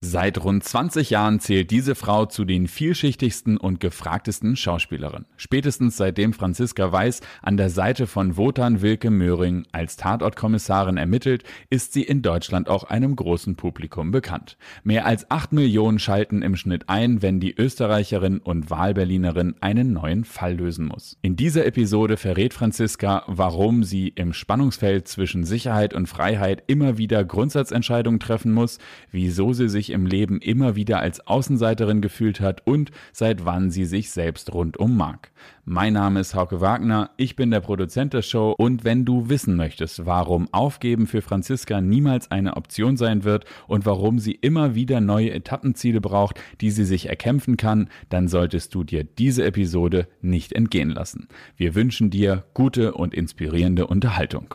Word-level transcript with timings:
Seit 0.00 0.44
rund 0.44 0.62
20 0.62 1.10
Jahren 1.10 1.40
zählt 1.40 1.72
diese 1.72 1.96
Frau 1.96 2.24
zu 2.24 2.44
den 2.44 2.68
vielschichtigsten 2.68 3.56
und 3.56 3.80
gefragtesten 3.80 4.54
Schauspielerinnen. 4.54 5.26
Spätestens 5.36 5.96
seitdem 5.96 6.32
Franziska 6.32 6.92
Weiß 6.92 7.20
an 7.42 7.56
der 7.56 7.68
Seite 7.68 8.06
von 8.06 8.36
Wotan 8.36 8.80
Wilke 8.80 9.10
Möhring 9.10 9.66
als 9.72 9.96
Tatortkommissarin 9.96 10.98
ermittelt, 10.98 11.42
ist 11.68 11.94
sie 11.94 12.04
in 12.04 12.22
Deutschland 12.22 12.68
auch 12.68 12.84
einem 12.84 13.16
großen 13.16 13.56
Publikum 13.56 14.12
bekannt. 14.12 14.56
Mehr 14.84 15.04
als 15.04 15.32
8 15.32 15.52
Millionen 15.52 15.98
schalten 15.98 16.42
im 16.42 16.54
Schnitt 16.54 16.88
ein, 16.88 17.20
wenn 17.20 17.40
die 17.40 17.58
Österreicherin 17.58 18.38
und 18.38 18.70
Wahlberlinerin 18.70 19.56
einen 19.60 19.94
neuen 19.94 20.24
Fall 20.24 20.54
lösen 20.54 20.86
muss. 20.86 21.18
In 21.22 21.34
dieser 21.34 21.66
Episode 21.66 22.16
verrät 22.16 22.54
Franziska, 22.54 23.24
warum 23.26 23.82
sie 23.82 24.10
im 24.10 24.32
Spannungsfeld 24.32 25.08
zwischen 25.08 25.42
Sicherheit 25.42 25.92
und 25.92 26.06
Freiheit 26.06 26.62
immer 26.68 26.98
wieder 26.98 27.24
Grundsatzentscheidungen 27.24 28.20
treffen 28.20 28.52
muss, 28.52 28.78
wieso 29.10 29.52
sie 29.52 29.68
sich 29.68 29.87
sich 29.88 29.94
im 29.94 30.06
Leben 30.06 30.38
immer 30.40 30.76
wieder 30.76 31.00
als 31.00 31.26
Außenseiterin 31.26 32.00
gefühlt 32.00 32.40
hat 32.40 32.66
und 32.66 32.90
seit 33.12 33.44
wann 33.44 33.70
sie 33.70 33.84
sich 33.84 34.10
selbst 34.10 34.52
rundum 34.52 34.96
mag. 34.96 35.30
Mein 35.64 35.94
Name 35.94 36.20
ist 36.20 36.34
Hauke 36.34 36.60
Wagner, 36.60 37.10
ich 37.16 37.36
bin 37.36 37.50
der 37.50 37.60
Produzent 37.60 38.12
der 38.12 38.22
Show 38.22 38.54
und 38.56 38.84
wenn 38.84 39.04
du 39.04 39.28
wissen 39.28 39.56
möchtest, 39.56 40.06
warum 40.06 40.48
Aufgeben 40.52 41.06
für 41.06 41.22
Franziska 41.22 41.80
niemals 41.80 42.30
eine 42.30 42.56
Option 42.56 42.96
sein 42.96 43.24
wird 43.24 43.44
und 43.66 43.86
warum 43.86 44.18
sie 44.18 44.32
immer 44.32 44.74
wieder 44.74 45.00
neue 45.00 45.30
Etappenziele 45.30 46.00
braucht, 46.00 46.40
die 46.60 46.70
sie 46.70 46.84
sich 46.84 47.08
erkämpfen 47.08 47.56
kann, 47.56 47.88
dann 48.08 48.28
solltest 48.28 48.74
du 48.74 48.84
dir 48.84 49.04
diese 49.04 49.44
Episode 49.44 50.06
nicht 50.20 50.52
entgehen 50.52 50.90
lassen. 50.90 51.28
Wir 51.56 51.74
wünschen 51.74 52.10
dir 52.10 52.44
gute 52.54 52.92
und 52.92 53.14
inspirierende 53.14 53.86
Unterhaltung. 53.86 54.54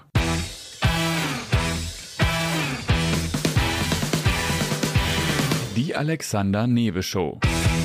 Die 5.76 5.95
Alexander 5.95 6.68
Newe 6.68 7.02
Show. 7.02 7.40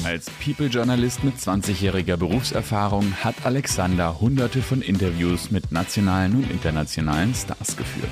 Als 0.05 0.29
People-Journalist 0.45 1.24
mit 1.24 1.37
20-jähriger 1.37 2.18
Berufserfahrung 2.18 3.15
hat 3.24 3.35
Alexander 3.45 4.21
hunderte 4.21 4.60
von 4.60 4.82
Interviews 4.82 5.51
mit 5.51 5.73
nationalen 5.73 6.35
und 6.35 6.51
internationalen 6.51 7.35
Stars 7.35 7.79
geführt. 7.79 8.10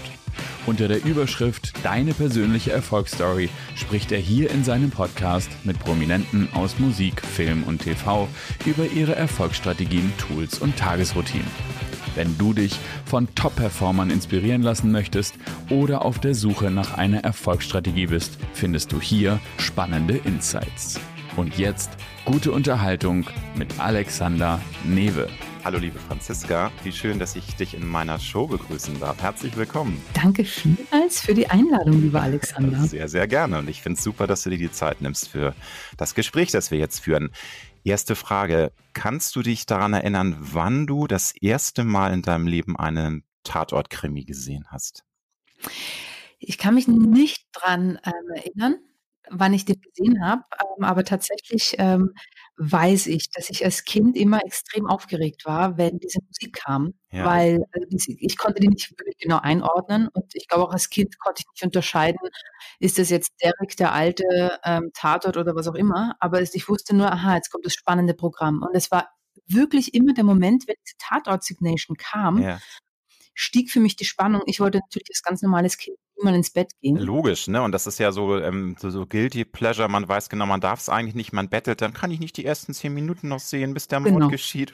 Unter 0.64 0.89
der 0.89 1.05
Überschrift 1.05 1.75
Deine 1.84 2.14
persönliche 2.14 2.73
Erfolgsstory 2.73 3.51
spricht 3.75 4.12
er 4.12 4.19
hier 4.19 4.51
in 4.51 4.64
seinem 4.64 4.91
Podcast 4.91 5.51
mit 5.64 5.79
Prominenten 5.79 6.48
aus 6.55 6.79
Musik, 6.79 7.20
Film 7.20 7.62
und 7.64 7.83
TV 7.83 8.29
über 8.64 8.86
ihre 8.86 9.14
Erfolgsstrategien, 9.14 10.11
Tools 10.17 10.58
und 10.58 10.79
Tagesroutinen. 10.79 11.76
Wenn 12.17 12.39
du 12.39 12.55
dich 12.55 12.75
von 13.05 13.28
Top-Performern 13.34 14.09
inspirieren 14.09 14.62
lassen 14.62 14.91
möchtest 14.91 15.34
oder 15.69 16.03
auf 16.03 16.19
der 16.19 16.34
Suche 16.34 16.70
nach 16.70 16.97
einer 16.97 17.23
Erfolgsstrategie 17.23 18.06
bist, 18.06 18.39
findest 18.55 18.91
du 18.91 19.00
hier 19.03 19.39
spannende 19.58 20.17
Insights. 20.17 20.98
Und 21.36 21.58
jetzt 21.58 21.91
gute 22.25 22.53
Unterhaltung 22.53 23.27
mit 23.55 23.78
Alexander 23.78 24.62
Newe. 24.83 25.28
Hallo 25.67 25.78
liebe 25.78 25.98
Franziska, 25.98 26.70
wie 26.84 26.92
schön, 26.92 27.19
dass 27.19 27.34
ich 27.36 27.56
dich 27.56 27.75
in 27.75 27.86
meiner 27.86 28.19
Show 28.20 28.47
begrüßen 28.47 29.01
darf. 29.01 29.20
Herzlich 29.20 29.56
willkommen. 29.56 30.01
Danke 30.14 30.45
vielmals 30.45 31.20
für 31.20 31.34
die 31.34 31.51
Einladung, 31.51 32.01
lieber 32.01 32.23
Alexander. 32.23 32.84
Sehr, 32.84 33.08
sehr 33.08 33.27
gerne. 33.27 33.58
Und 33.58 33.69
ich 33.69 33.83
finde 33.83 33.98
es 33.98 34.05
super, 34.05 34.27
dass 34.28 34.45
du 34.45 34.51
dir 34.51 34.58
die 34.58 34.70
Zeit 34.70 35.03
nimmst 35.03 35.28
für 35.28 35.55
das 35.97 36.14
Gespräch, 36.14 36.53
das 36.53 36.70
wir 36.70 36.78
jetzt 36.78 37.01
führen. 37.01 37.30
Erste 37.87 38.17
Frage. 38.17 38.73
Kannst 38.95 39.37
du 39.37 39.42
dich 39.42 39.65
daran 39.65 39.92
erinnern, 39.92 40.37
wann 40.41 40.89
du 40.89 41.06
das 41.06 41.31
erste 41.31 41.84
Mal 41.84 42.12
in 42.12 42.20
deinem 42.20 42.48
Leben 42.48 42.77
einen 42.77 43.23
Tatortkrimi 43.45 44.25
gesehen 44.25 44.67
hast? 44.73 45.05
Ich 46.41 46.59
kann 46.59 46.75
mich 46.75 46.89
nicht 46.89 47.47
dran 47.53 48.01
ähm, 48.05 48.34
erinnern 48.34 48.81
wann 49.31 49.55
ich 49.55 49.65
den 49.65 49.81
gesehen 49.81 50.25
habe, 50.25 50.43
ähm, 50.61 50.85
aber 50.85 51.05
tatsächlich 51.05 51.75
ähm, 51.79 52.13
weiß 52.59 53.07
ich, 53.09 53.31
dass 53.31 53.51
ich 53.51 53.65
als 53.65 53.85
Kind 53.85 54.17
immer 54.17 54.41
extrem 54.45 54.87
aufgeregt 54.87 55.45
war, 55.45 55.77
wenn 55.77 55.99
diese 55.99 56.21
Musik 56.27 56.55
kam, 56.65 56.95
ja. 57.11 57.25
weil 57.25 57.65
äh, 57.73 57.97
ich 58.19 58.39
konnte 58.39 58.61
die 58.61 58.69
nicht 58.69 58.91
wirklich 58.91 59.19
genau 59.19 59.39
einordnen 59.39 60.09
und 60.09 60.25
ich 60.35 60.48
glaube 60.48 60.65
auch 60.65 60.73
als 60.73 60.89
Kind 60.89 61.19
konnte 61.19 61.42
ich 61.42 61.53
nicht 61.53 61.65
unterscheiden, 61.65 62.29
ist 62.81 62.98
das 62.98 63.11
jetzt 63.11 63.33
Derek, 63.42 63.77
der 63.77 63.92
alte 63.92 64.59
ähm, 64.65 64.91
Tatort 64.95 65.36
oder 65.36 65.55
was 65.55 65.69
auch 65.69 65.75
immer, 65.75 66.17
aber 66.20 66.41
ich 66.41 66.69
wusste 66.69 66.97
nur, 66.97 67.13
aha, 67.13 67.36
jetzt 67.36 67.51
kommt 67.51 67.67
das 67.67 67.75
spannende 67.75 68.15
Programm 68.15 68.63
und 68.63 68.75
es 68.75 68.91
war 68.91 69.09
wirklich 69.47 69.95
immer 69.95 70.15
der 70.15 70.25
Moment, 70.25 70.67
wenn 70.67 70.77
diese 70.85 70.97
Tatort-Signation 70.98 71.97
kam, 71.97 72.42
ja 72.42 72.59
stieg 73.36 73.70
für 73.70 73.80
mich 73.80 73.95
die 73.95 74.05
Spannung. 74.05 74.42
Ich 74.47 74.58
wollte 74.58 74.79
natürlich 74.79 75.08
als 75.11 75.23
ganz 75.23 75.42
normales 75.42 75.77
Kind 75.77 75.97
mal 76.23 76.35
ins 76.35 76.51
Bett 76.51 76.73
gehen. 76.80 76.97
Logisch, 76.97 77.47
ne? 77.47 77.63
Und 77.63 77.73
das 77.73 77.86
ist 77.86 77.98
ja 77.98 78.11
so, 78.11 78.39
ähm, 78.39 78.74
so, 78.80 78.91
so 78.91 79.07
guilty 79.07 79.45
pleasure. 79.45 79.89
Man 79.89 80.08
weiß 80.08 80.30
genau, 80.30 80.47
man 80.47 80.63
darf 80.63 80.80
es 80.80 80.89
eigentlich 80.89 81.14
nicht, 81.14 81.33
man 81.33 81.51
bettelt, 81.51 81.83
dann 81.83 81.92
kann 81.92 82.11
ich 82.11 82.19
nicht 82.19 82.36
die 82.39 82.47
ersten 82.47 82.73
zehn 82.73 82.95
Minuten 82.95 83.29
noch 83.29 83.39
sehen, 83.39 83.74
bis 83.74 83.86
der 83.86 84.01
Mord 84.01 84.14
genau. 84.14 84.29
geschieht. 84.29 84.73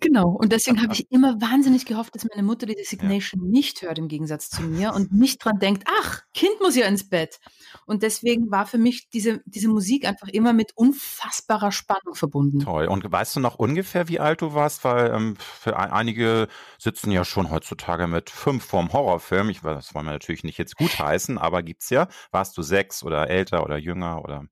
Genau, 0.00 0.28
und 0.28 0.52
deswegen 0.52 0.82
habe 0.82 0.92
ich 0.92 1.06
immer 1.10 1.40
wahnsinnig 1.40 1.86
gehofft, 1.86 2.14
dass 2.14 2.24
meine 2.24 2.42
Mutter 2.42 2.66
die 2.66 2.74
Designation 2.74 3.44
ja. 3.44 3.50
nicht 3.50 3.82
hört, 3.82 3.98
im 3.98 4.08
Gegensatz 4.08 4.50
zu 4.50 4.62
mir, 4.62 4.92
und 4.94 5.12
nicht 5.12 5.44
dran 5.44 5.58
denkt, 5.58 5.84
ach, 6.00 6.22
Kind 6.34 6.60
muss 6.60 6.76
ja 6.76 6.86
ins 6.86 7.08
Bett. 7.08 7.38
Und 7.86 8.02
deswegen 8.02 8.50
war 8.50 8.66
für 8.66 8.78
mich 8.78 9.08
diese, 9.10 9.40
diese 9.44 9.68
Musik 9.68 10.06
einfach 10.06 10.28
immer 10.28 10.52
mit 10.52 10.72
unfassbarer 10.74 11.72
Spannung 11.72 12.14
verbunden. 12.14 12.60
Toll. 12.60 12.86
Und 12.86 13.10
weißt 13.10 13.36
du 13.36 13.40
noch 13.40 13.56
ungefähr, 13.56 14.08
wie 14.08 14.20
alt 14.20 14.42
du 14.42 14.54
warst? 14.54 14.84
Weil 14.84 15.12
ähm, 15.12 15.36
für 15.38 15.78
einige 15.78 16.48
sitzen 16.78 17.10
ja 17.10 17.24
schon 17.24 17.50
heutzutage 17.50 18.06
mit 18.06 18.30
fünf 18.30 18.64
vorm 18.64 18.92
Horrorfilm. 18.92 19.48
Ich, 19.50 19.60
das 19.60 19.94
wollen 19.94 20.06
wir 20.06 20.12
natürlich 20.12 20.44
nicht 20.44 20.58
jetzt 20.58 20.76
gutheißen, 20.76 21.38
aber 21.38 21.62
gibt's 21.62 21.90
ja. 21.90 22.08
Warst 22.30 22.56
du 22.56 22.62
sechs 22.62 23.02
oder 23.02 23.28
älter 23.28 23.64
oder 23.64 23.78
jünger 23.78 24.22
oder? 24.22 24.44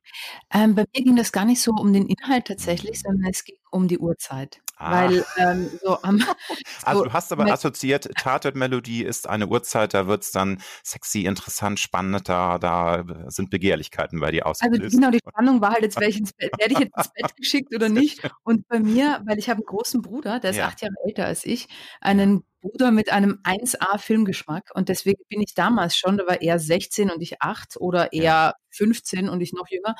Ähm, 0.52 0.74
bei 0.74 0.84
mir 0.94 1.04
ging 1.04 1.16
das 1.16 1.32
gar 1.32 1.44
nicht 1.44 1.60
so 1.60 1.72
um 1.72 1.92
den 1.92 2.06
Inhalt 2.06 2.46
tatsächlich, 2.46 3.00
sondern 3.00 3.30
es 3.30 3.44
ging 3.44 3.56
um 3.70 3.88
die 3.88 3.98
Uhrzeit. 3.98 4.60
Ah. 4.78 5.08
Weil 5.08 5.24
ähm, 5.38 5.70
so 5.82 6.02
am. 6.02 6.22
also 6.84 7.04
du 7.04 7.12
hast 7.12 7.32
aber 7.32 7.50
assoziiert, 7.50 8.10
Tatort-Melodie 8.18 9.04
ist 9.04 9.26
eine 9.26 9.48
Uhrzeit, 9.48 9.94
da 9.94 10.06
wird 10.06 10.22
es 10.22 10.32
dann 10.32 10.60
sexy, 10.84 11.24
interessant, 11.24 11.80
spannend, 11.80 12.28
da, 12.28 12.58
da 12.58 13.04
sind 13.28 13.48
Begehrlichkeiten 13.48 14.20
bei 14.20 14.30
dir 14.30 14.44
also 14.44 14.66
ausgelöst. 14.66 14.82
Also 14.82 14.98
genau, 14.98 15.10
die 15.10 15.20
Spannung 15.26 15.62
war 15.62 15.72
halt 15.72 15.82
jetzt, 15.82 15.98
werde 15.98 16.10
ich, 16.10 16.18
ins 16.18 16.34
Bett, 16.34 16.52
werde 16.58 16.74
ich 16.74 16.80
jetzt 16.80 16.96
ins 16.96 17.10
Bett 17.14 17.36
geschickt 17.36 17.74
oder 17.74 17.88
nicht? 17.88 18.20
Und 18.44 18.68
bei 18.68 18.78
mir, 18.78 19.22
weil 19.24 19.38
ich 19.38 19.48
habe 19.48 19.58
einen 19.58 19.66
großen 19.66 20.02
Bruder, 20.02 20.40
der 20.40 20.50
ist 20.50 20.56
ja. 20.58 20.66
acht 20.66 20.82
Jahre 20.82 20.94
älter 21.06 21.24
als 21.24 21.46
ich, 21.46 21.68
einen 22.02 22.44
Bruder 22.60 22.90
mit 22.90 23.10
einem 23.10 23.40
1A-Filmgeschmack 23.44 24.72
und 24.74 24.90
deswegen 24.90 25.22
bin 25.28 25.40
ich 25.40 25.54
damals 25.54 25.96
schon, 25.96 26.18
da 26.18 26.26
war 26.26 26.42
er 26.42 26.58
16 26.58 27.10
und 27.10 27.22
ich 27.22 27.40
8 27.40 27.76
oder 27.78 28.12
eher 28.12 28.22
ja. 28.22 28.54
15 28.70 29.30
und 29.30 29.40
ich 29.40 29.54
noch 29.54 29.68
jünger, 29.68 29.94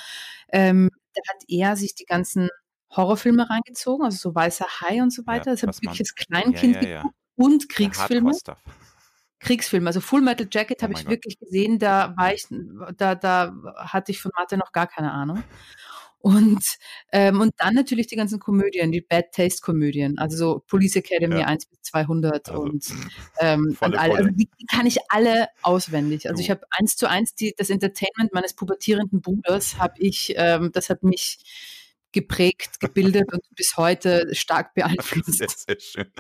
ähm, 0.53 0.91
da 1.15 1.21
hat 1.33 1.45
er 1.49 1.77
sich 1.77 1.95
die 1.95 2.05
ganzen 2.05 2.51
Horrorfilme 2.97 3.49
reingezogen, 3.49 4.05
also 4.05 4.19
so 4.19 4.35
Weißer 4.35 4.67
Hai 4.81 5.03
und 5.03 5.13
so 5.13 5.27
weiter. 5.27 5.51
Ja, 5.51 5.57
das 5.57 5.63
habe 5.63 5.73
ich 5.81 6.01
als 6.01 6.15
Kleinkind 6.15 6.77
ja, 6.77 6.89
ja, 6.89 7.05
und 7.37 7.69
Kriegsfilme. 7.69 8.33
Kriegsfilme, 9.39 9.87
also 9.87 10.01
Full 10.01 10.23
Metal 10.23 10.49
Jacket 10.51 10.79
oh 10.81 10.83
habe 10.85 10.95
ich 10.95 11.01
Gott. 11.01 11.11
wirklich 11.11 11.39
gesehen, 11.39 11.79
da 11.79 12.15
war 12.17 12.33
ich, 12.33 12.47
da, 12.97 13.15
da 13.15 13.55
hatte 13.77 14.11
ich 14.11 14.21
von 14.21 14.33
Mathe 14.37 14.57
noch 14.57 14.73
gar 14.73 14.87
keine 14.87 15.13
Ahnung. 15.13 15.43
Und, 16.19 16.65
ähm, 17.13 17.41
und 17.41 17.55
dann 17.59 17.75
natürlich 17.75 18.09
die 18.09 18.17
ganzen 18.17 18.41
Komödien, 18.41 18.91
die 18.91 19.01
Bad 19.01 19.31
Taste 19.31 19.61
Komödien, 19.61 20.19
also 20.19 20.37
so 20.37 20.65
Police 20.67 20.97
Academy 20.97 21.39
ja. 21.39 21.47
1 21.47 21.67
bis 21.67 21.83
200 21.83 22.49
also, 22.49 22.63
und, 22.63 22.85
ähm, 23.39 23.77
und 23.81 23.95
alle, 23.95 24.17
also 24.17 24.31
die, 24.31 24.51
die, 24.61 24.67
kann 24.67 24.87
ich 24.87 24.99
alle 25.09 25.47
auswendig. 25.63 26.29
Also 26.29 26.39
du. 26.39 26.43
ich 26.43 26.51
habe 26.51 26.63
eins 26.71 26.97
zu 26.97 27.09
eins 27.09 27.37
die, 27.37 27.55
das 27.57 27.71
Entertainment 27.71 28.33
meines 28.33 28.55
pubertierenden 28.55 29.21
Bruders 29.21 29.79
habe 29.79 29.95
ich, 29.99 30.35
ähm, 30.37 30.73
das 30.73 30.91
hat 30.91 31.05
mich 31.05 31.39
geprägt, 32.13 32.81
gebildet 32.81 33.33
und 33.33 33.43
bis 33.55 33.77
heute 33.77 34.35
stark 34.35 34.75
beeinflusst. 34.75 35.39
Sehr, 35.39 35.49
sehr 35.49 35.81
schön. 35.81 36.13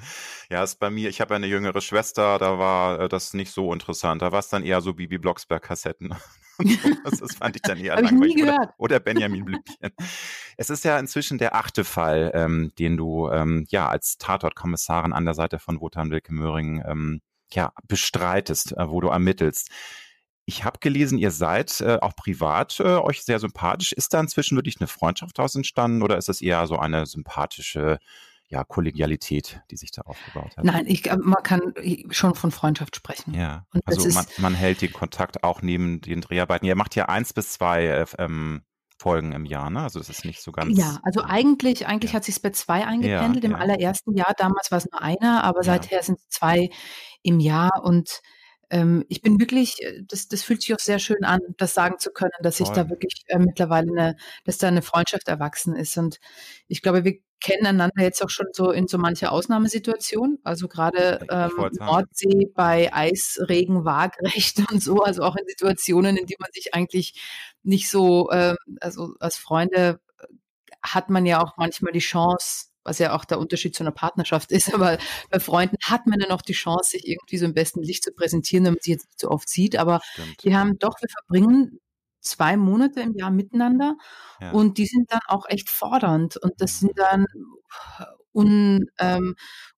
Ja, 0.51 0.63
ist 0.63 0.79
bei 0.79 0.91
mir, 0.91 1.09
ich 1.09 1.21
habe 1.21 1.35
eine 1.35 1.47
jüngere 1.47 1.81
Schwester, 1.81 2.39
da 2.39 2.59
war 2.59 3.01
äh, 3.01 3.09
das 3.09 3.35
nicht 3.35 3.53
so 3.53 3.73
interessant. 3.73 4.23
Da 4.23 4.33
war 4.33 4.41
es 4.41 4.49
dann 4.49 4.65
eher 4.65 4.81
so 4.81 4.95
Bibi 4.95 5.19
Blocksberg-Kassetten. 5.19 6.15
das, 7.05 7.21
das, 7.21 7.37
fand 7.37 7.57
ich 7.57 7.63
dann 7.63 7.79
eher 7.79 8.01
langweilig. 8.01 8.43
Oder, 8.43 8.75
oder, 8.79 9.01
Benjamin 9.01 9.45
Blümchen. 9.45 9.91
Es 10.57 10.71
ist 10.71 10.85
ja 10.85 10.99
inzwischen 10.99 11.39
der 11.39 11.55
achte 11.55 11.85
Fall, 11.85 12.31
ähm, 12.35 12.73
den 12.79 12.97
du 12.97 13.29
ähm, 13.29 13.67
ja 13.69 13.89
als 13.89 14.17
Tatortkommissarin 14.17 15.13
an 15.13 15.25
der 15.25 15.35
Seite 15.35 15.59
von 15.59 15.81
Wotan 15.81 16.11
Wilke 16.11 16.33
Möhring 16.33 16.83
ähm, 16.87 17.21
ja, 17.53 17.73
bestreitest, 17.87 18.73
äh, 18.73 18.89
wo 18.89 19.01
du 19.01 19.09
ermittelst. 19.09 19.71
Ich 20.49 20.65
habe 20.65 20.79
gelesen, 20.79 21.19
ihr 21.19 21.33
seid 21.33 21.81
äh, 21.81 21.99
auch 22.01 22.15
privat 22.15 22.79
äh, 22.79 22.85
euch 22.85 23.25
sehr 23.25 23.41
sympathisch. 23.41 23.93
Ist 23.93 24.15
da 24.15 24.21
inzwischen 24.21 24.57
wirklich 24.57 24.81
eine 24.81 24.87
Freundschaft 24.87 25.37
daraus 25.39 25.57
entstanden 25.57 26.03
oder 26.03 26.17
ist 26.17 26.29
es 26.29 26.41
eher 26.41 26.67
so 26.69 26.79
eine 26.79 27.05
sympathische 27.05 27.99
ja, 28.49 28.63
Kollegialität, 28.63 29.61
die 29.73 29.77
sich 29.77 29.91
da 29.91 30.03
aufgebaut 30.03 30.57
hat? 30.57 30.65
Nein, 30.65 30.87
ich, 30.87 31.11
äh, 31.11 31.17
man 31.17 31.43
kann 31.43 31.75
schon 32.11 32.37
von 32.37 32.53
Freundschaft 32.53 32.95
sprechen. 32.95 33.35
Ja, 33.35 33.67
Und 33.75 33.83
also 33.87 34.09
man, 34.11 34.25
man, 34.39 34.55
hält 34.55 34.83
den 34.83 34.93
Kontakt 34.93 35.43
auch 35.43 35.63
neben 35.63 36.01
den 36.01 36.21
Dreharbeiten. 36.21 36.65
Ihr 36.65 36.77
macht 36.77 36.95
ja 36.95 37.07
eins 37.07 37.33
bis 37.33 37.53
zwei 37.53 37.85
äh, 37.85 38.07
ähm, 38.19 38.63
Folgen 38.99 39.33
im 39.33 39.45
Jahr, 39.45 39.69
ne? 39.69 39.83
Also 39.83 39.99
das 39.99 40.09
ist 40.09 40.25
nicht 40.25 40.41
so 40.41 40.53
ganz. 40.53 40.79
Ja, 40.79 41.01
also 41.03 41.23
eigentlich, 41.23 41.87
eigentlich 41.89 42.13
ja. 42.13 42.17
hat 42.17 42.25
sich 42.25 42.41
bei 42.41 42.51
zwei 42.51 42.87
eingependelt. 42.87 43.43
Ja, 43.43 43.51
Im 43.51 43.57
ja. 43.57 43.59
allerersten 43.59 44.17
Jahr 44.17 44.33
damals 44.39 44.71
war 44.71 44.79
es 44.79 44.89
nur 44.91 45.03
einer, 45.03 45.43
aber 45.43 45.65
seither 45.65 46.03
sind 46.05 46.19
es 46.19 46.29
zwei 46.29 46.71
im 47.23 47.41
Jahr 47.41 47.83
und 47.83 48.23
ähm, 48.71 49.05
ich 49.09 49.23
bin 49.23 49.39
wirklich, 49.39 49.83
äh, 49.83 50.03
das, 50.07 50.29
das 50.29 50.43
fühlt 50.43 50.63
sich 50.63 50.75
auch 50.75 50.81
sehr 50.81 50.99
schön 50.99 51.25
an, 51.25 51.41
das 51.59 51.75
sagen 51.75 51.99
zu 51.99 52.11
können, 52.11 52.33
dass 52.41 52.59
Toll. 52.59 52.67
ich 52.67 52.73
da 52.73 52.89
wirklich 52.91 53.23
äh, 53.27 53.39
mittlerweile 53.39 53.91
eine, 53.91 54.17
dass 54.45 54.59
da 54.59 54.69
eine 54.69 54.83
Freundschaft 54.83 55.29
erwachsen 55.29 55.75
ist. 55.77 55.97
Und 55.97 56.19
ich 56.69 56.83
glaube, 56.83 57.05
wir 57.05 57.19
kennen 57.41 57.67
einander 57.67 58.03
jetzt 58.03 58.23
auch 58.25 58.31
schon 58.31 58.47
so 58.53 58.71
in 58.71 58.89
so 58.89 58.99
mancher 58.99 59.31
Ausnahmesituation. 59.33 60.39
Also 60.43 60.69
gerade 60.69 61.25
ähm, 61.31 61.53
Nordsee 61.79 62.51
bei 62.55 62.93
Eisregen 62.93 63.85
waagrecht 63.85 64.59
und 64.73 64.83
so, 64.83 65.03
also 65.03 65.23
auch 65.23 65.37
in 65.37 65.47
Situationen, 65.47 66.17
in 66.17 66.27
die 66.27 66.37
man 66.39 66.51
sich 66.53 66.75
eigentlich 66.75 67.21
nicht 67.63 67.89
so, 67.89 68.31
ähm, 68.33 68.57
also 68.81 69.15
als 69.21 69.37
Freunde 69.37 70.01
äh, 70.19 70.27
hat 70.83 71.11
man 71.11 71.27
ja 71.27 71.43
auch 71.43 71.57
manchmal 71.57 71.93
die 71.93 72.01
Chance, 72.01 72.67
was 72.87 72.99
ja 72.99 73.15
auch 73.15 73.25
der 73.25 73.39
Unterschied 73.39 73.75
zu 73.75 73.83
einer 73.83 73.93
Partnerschaft 73.93 74.53
ist. 74.53 74.73
Aber 74.75 74.99
bei 75.31 75.41
Freunden 75.41 75.77
hat 75.85 76.07
man 76.07 76.21
ja 76.21 76.29
noch 76.29 76.43
die 76.43 76.53
Chance, 76.53 76.93
sich 76.93 77.07
irgendwie 77.07 77.39
so 77.39 77.45
im 77.45 77.55
besten 77.55 77.83
Licht 77.83 78.05
zu 78.05 78.13
präsentieren, 78.13 78.65
wenn 78.65 78.75
man 78.75 78.83
sie 78.83 78.93
jetzt 78.93 79.07
nicht 79.07 79.21
so 79.21 79.29
oft 79.29 79.49
sieht. 79.49 79.77
Aber 79.77 80.01
Stimmt. 80.13 80.45
wir 80.45 80.59
haben 80.59 80.79
doch, 80.79 80.95
wir 81.01 81.09
verbringen 81.09 81.81
zwei 82.21 82.57
Monate 82.57 83.01
im 83.01 83.15
Jahr 83.15 83.31
miteinander 83.31 83.97
ja. 84.41 84.51
und 84.51 84.79
die 84.79 84.87
sind 84.87 85.13
dann 85.13 85.21
auch 85.29 85.47
echt 85.49 85.71
fordernd 85.71 86.37
und 86.37 86.55
das 86.59 86.81
sind 86.81 86.93
dann 86.97 87.27
un, 88.33 88.87
ähm, 88.99 89.37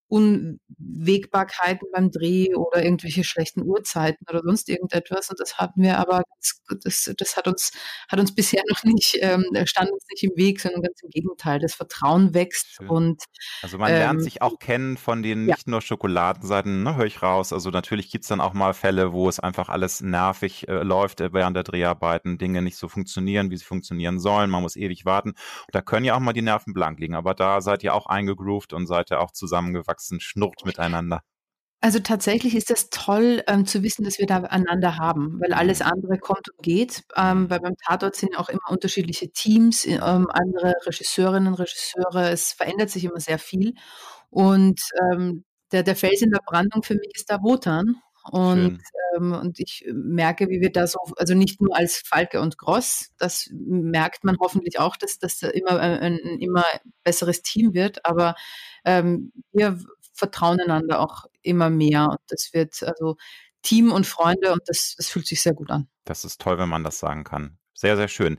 Unwägbarkeiten 0.08 1.88
beim 1.93 2.10
Dreh 2.10 2.55
oder 2.55 2.82
irgendwelche 2.82 3.25
schlechten 3.25 3.62
Uhrzeiten 3.62 4.25
oder 4.28 4.40
sonst 4.43 4.69
irgendetwas. 4.69 5.28
Und 5.28 5.38
das 5.38 5.58
hatten 5.58 5.82
wir 5.82 5.99
aber, 5.99 6.22
das, 6.82 7.12
das 7.16 7.37
hat 7.37 7.46
uns, 7.46 7.72
hat 8.08 8.19
uns 8.19 8.34
bisher 8.34 8.62
noch 8.70 8.84
nicht, 8.84 9.19
ähm, 9.20 9.44
stand 9.64 9.90
uns 9.90 10.05
nicht 10.10 10.25
im 10.25 10.37
Weg, 10.37 10.60
sondern 10.60 10.82
ganz 10.82 11.02
im 11.02 11.10
Gegenteil. 11.10 11.58
Das 11.58 11.75
Vertrauen 11.75 12.32
wächst 12.32 12.76
Schön. 12.76 12.88
und 12.88 13.22
Also 13.62 13.76
man 13.76 13.90
ähm, 13.90 13.99
lernt 13.99 14.22
sich 14.22 14.40
auch 14.40 14.58
kennen 14.58 14.96
von 14.96 15.22
den 15.22 15.44
nicht 15.44 15.66
ja. 15.66 15.70
nur 15.70 15.82
Schokoladenseiten, 15.82 16.82
ne, 16.82 16.96
höre 16.96 17.06
ich 17.06 17.22
raus. 17.22 17.52
Also 17.52 17.69
natürlich 17.70 18.10
gibt 18.10 18.25
es 18.25 18.28
dann 18.28 18.40
auch 18.40 18.55
mal 18.55 18.72
Fälle, 18.72 19.12
wo 19.12 19.28
es 19.28 19.38
einfach 19.38 19.69
alles 19.69 20.00
nervig 20.00 20.69
äh, 20.69 20.82
läuft 20.82 21.20
äh, 21.20 21.34
während 21.34 21.55
der 21.55 21.64
Dreharbeiten, 21.64 22.38
Dinge 22.38 22.62
nicht 22.62 22.76
so 22.76 22.88
funktionieren, 22.88 23.50
wie 23.50 23.58
sie 23.58 23.64
funktionieren 23.64 24.19
sollen. 24.19 24.49
Man 24.49 24.62
muss 24.62 24.76
ewig 24.76 25.05
warten. 25.05 25.31
Und 25.31 25.75
da 25.75 25.82
können 25.82 26.06
ja 26.06 26.14
auch 26.14 26.20
mal 26.20 26.32
die 26.32 26.43
Nerven 26.43 26.72
blank 26.72 26.99
liegen. 26.99 27.14
Aber 27.14 27.34
da 27.34 27.60
seid 27.60 27.84
ihr 27.84 27.93
auch 27.93 28.06
eingegroovt 28.06 28.72
und 28.72 28.87
seid 28.87 29.10
ihr 29.10 29.20
auch 29.20 29.32
zusammengewachsen 29.32 29.98
wachsen, 29.99 30.21
schnurrt 30.21 30.65
miteinander. 30.65 31.21
Also 31.81 32.00
tatsächlich 32.00 32.56
ist 32.56 32.71
das 32.71 32.91
toll 32.91 33.45
ähm, 33.47 33.65
zu 33.65 33.85
wissen, 33.85 34.05
dass 34.05 34.19
wir 34.19 34.27
da 34.27 34.39
einander 34.39 34.97
haben, 34.97 35.39
weil 35.41 35.53
alles 35.53 35.79
mhm. 35.79 35.87
andere 35.87 36.19
kommt 36.19 36.50
und 36.50 36.62
geht. 36.62 37.05
Ähm, 37.17 37.49
weil 37.50 37.61
beim 37.61 37.77
Tatort 37.87 38.17
sind 38.17 38.37
auch 38.37 38.49
immer 38.49 38.69
unterschiedliche 38.69 39.31
Teams, 39.31 39.85
äh, 39.85 39.95
ähm, 39.95 40.27
andere 40.29 40.75
Regisseurinnen, 40.87 41.55
Regisseure. 41.55 42.31
Es 42.31 42.53
verändert 42.53 42.91
sich 42.91 43.05
immer 43.05 43.21
sehr 43.21 43.39
viel. 43.39 43.75
Und 44.29 44.81
ähm, 45.12 45.45
der, 45.71 45.85
der 45.85 45.95
Fels 45.95 46.21
in 46.21 46.31
der 46.31 46.41
Brandung 46.44 46.83
für 46.83 46.94
mich 46.94 47.12
ist 47.15 47.31
da 47.31 47.43
Wotan. 47.43 47.97
Und, 48.31 48.81
ähm, 49.17 49.33
und 49.33 49.59
ich 49.59 49.85
merke, 49.93 50.49
wie 50.49 50.61
wir 50.61 50.71
da 50.71 50.87
so, 50.87 50.99
also 51.17 51.35
nicht 51.35 51.61
nur 51.61 51.77
als 51.77 51.99
Falke 51.99 52.41
und 52.41 52.59
Gross, 52.59 53.11
das 53.19 53.51
merkt 53.53 54.25
man 54.25 54.37
hoffentlich 54.41 54.79
auch, 54.79 54.97
dass 54.97 55.19
das 55.19 55.43
immer 55.43 55.81
ein, 55.81 56.01
ein 56.01 56.39
immer 56.41 56.65
besseres 57.05 57.43
Team 57.43 57.75
wird, 57.75 58.05
aber 58.05 58.35
ähm, 58.85 59.33
wir 59.53 59.79
vertrauen 60.15 60.61
einander 60.61 61.01
auch 61.01 61.27
immer 61.43 61.71
mehr 61.71 62.09
und 62.11 62.19
das 62.29 62.51
wird 62.53 62.83
also 62.83 63.17
Team 63.63 63.93
und 63.93 64.07
Freunde 64.07 64.53
und 64.53 64.63
das, 64.67 64.95
das 64.97 65.09
fühlt 65.09 65.27
sich 65.27 65.43
sehr 65.43 65.55
gut 65.55 65.71
an. 65.71 65.89
Das 66.05 66.25
ist 66.25 66.41
toll, 66.41 66.59
wenn 66.59 66.69
man 66.69 66.85
das 66.85 66.99
sagen 66.99 67.25
kann. 67.25 67.59
Sehr, 67.75 67.97
sehr 67.97 68.09
schön. 68.09 68.39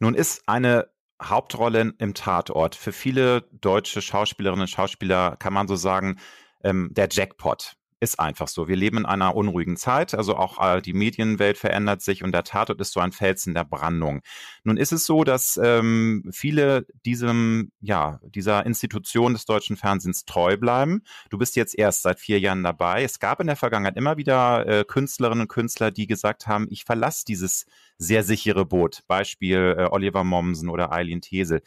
Nun 0.00 0.14
ist 0.14 0.42
eine 0.46 0.88
Hauptrolle 1.22 1.92
im 1.98 2.14
Tatort 2.14 2.74
für 2.74 2.92
viele 2.92 3.42
deutsche 3.52 4.00
Schauspielerinnen 4.00 4.62
und 4.62 4.68
Schauspieler, 4.68 5.36
kann 5.36 5.52
man 5.52 5.68
so 5.68 5.76
sagen, 5.76 6.18
ähm, 6.64 6.88
der 6.92 7.08
Jackpot. 7.10 7.76
Ist 8.02 8.18
einfach 8.18 8.48
so. 8.48 8.66
Wir 8.66 8.76
leben 8.76 8.96
in 8.96 9.04
einer 9.04 9.36
unruhigen 9.36 9.76
Zeit, 9.76 10.14
also 10.14 10.34
auch 10.34 10.58
äh, 10.58 10.80
die 10.80 10.94
Medienwelt 10.94 11.58
verändert 11.58 12.00
sich 12.00 12.24
und 12.24 12.32
der 12.32 12.44
Tatort 12.44 12.80
ist 12.80 12.94
so 12.94 13.00
ein 13.00 13.12
Fels 13.12 13.46
in 13.46 13.52
der 13.52 13.64
Brandung. 13.64 14.22
Nun 14.64 14.78
ist 14.78 14.92
es 14.92 15.04
so, 15.04 15.22
dass 15.22 15.60
ähm, 15.62 16.24
viele 16.32 16.86
diesem, 17.04 17.72
ja, 17.82 18.18
dieser 18.22 18.64
Institution 18.64 19.34
des 19.34 19.44
deutschen 19.44 19.76
Fernsehens 19.76 20.24
treu 20.24 20.56
bleiben. 20.56 21.02
Du 21.28 21.36
bist 21.36 21.56
jetzt 21.56 21.78
erst 21.78 22.00
seit 22.00 22.18
vier 22.18 22.40
Jahren 22.40 22.62
dabei. 22.62 23.04
Es 23.04 23.18
gab 23.18 23.38
in 23.38 23.48
der 23.48 23.56
Vergangenheit 23.56 23.98
immer 23.98 24.16
wieder 24.16 24.66
äh, 24.66 24.84
Künstlerinnen 24.84 25.42
und 25.42 25.48
Künstler, 25.48 25.90
die 25.90 26.06
gesagt 26.06 26.46
haben, 26.46 26.68
ich 26.70 26.84
verlasse 26.84 27.26
dieses 27.26 27.66
sehr 27.98 28.24
sichere 28.24 28.64
Boot. 28.64 29.02
Beispiel 29.08 29.76
äh, 29.78 29.84
Oliver 29.90 30.24
Mommsen 30.24 30.70
oder 30.70 30.90
Eileen 30.90 31.20
Tesel. 31.20 31.60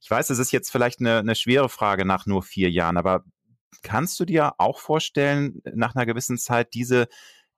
Ich 0.00 0.10
weiß, 0.10 0.30
es 0.30 0.40
ist 0.40 0.50
jetzt 0.50 0.72
vielleicht 0.72 0.98
eine, 0.98 1.18
eine 1.18 1.36
schwere 1.36 1.68
Frage 1.68 2.04
nach 2.04 2.26
nur 2.26 2.42
vier 2.42 2.70
Jahren, 2.70 2.96
aber 2.96 3.24
Kannst 3.82 4.18
du 4.20 4.24
dir 4.24 4.54
auch 4.58 4.78
vorstellen, 4.78 5.62
nach 5.74 5.94
einer 5.94 6.06
gewissen 6.06 6.38
Zeit 6.38 6.74
diese 6.74 7.08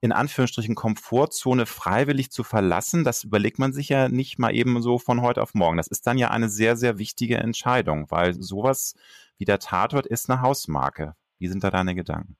in 0.00 0.12
Anführungsstrichen 0.12 0.74
Komfortzone 0.74 1.66
freiwillig 1.66 2.30
zu 2.30 2.44
verlassen? 2.44 3.04
Das 3.04 3.24
überlegt 3.24 3.58
man 3.58 3.72
sich 3.72 3.88
ja 3.88 4.08
nicht 4.08 4.38
mal 4.38 4.54
eben 4.54 4.82
so 4.82 4.98
von 4.98 5.22
heute 5.22 5.42
auf 5.42 5.54
morgen. 5.54 5.76
Das 5.76 5.86
ist 5.86 6.06
dann 6.06 6.18
ja 6.18 6.30
eine 6.30 6.48
sehr, 6.48 6.76
sehr 6.76 6.98
wichtige 6.98 7.36
Entscheidung, 7.36 8.10
weil 8.10 8.34
sowas 8.34 8.94
wie 9.38 9.44
der 9.44 9.58
Tatort 9.58 10.06
ist 10.06 10.28
eine 10.28 10.42
Hausmarke. 10.42 11.14
Wie 11.38 11.48
sind 11.48 11.64
da 11.64 11.70
deine 11.70 11.94
Gedanken? 11.94 12.36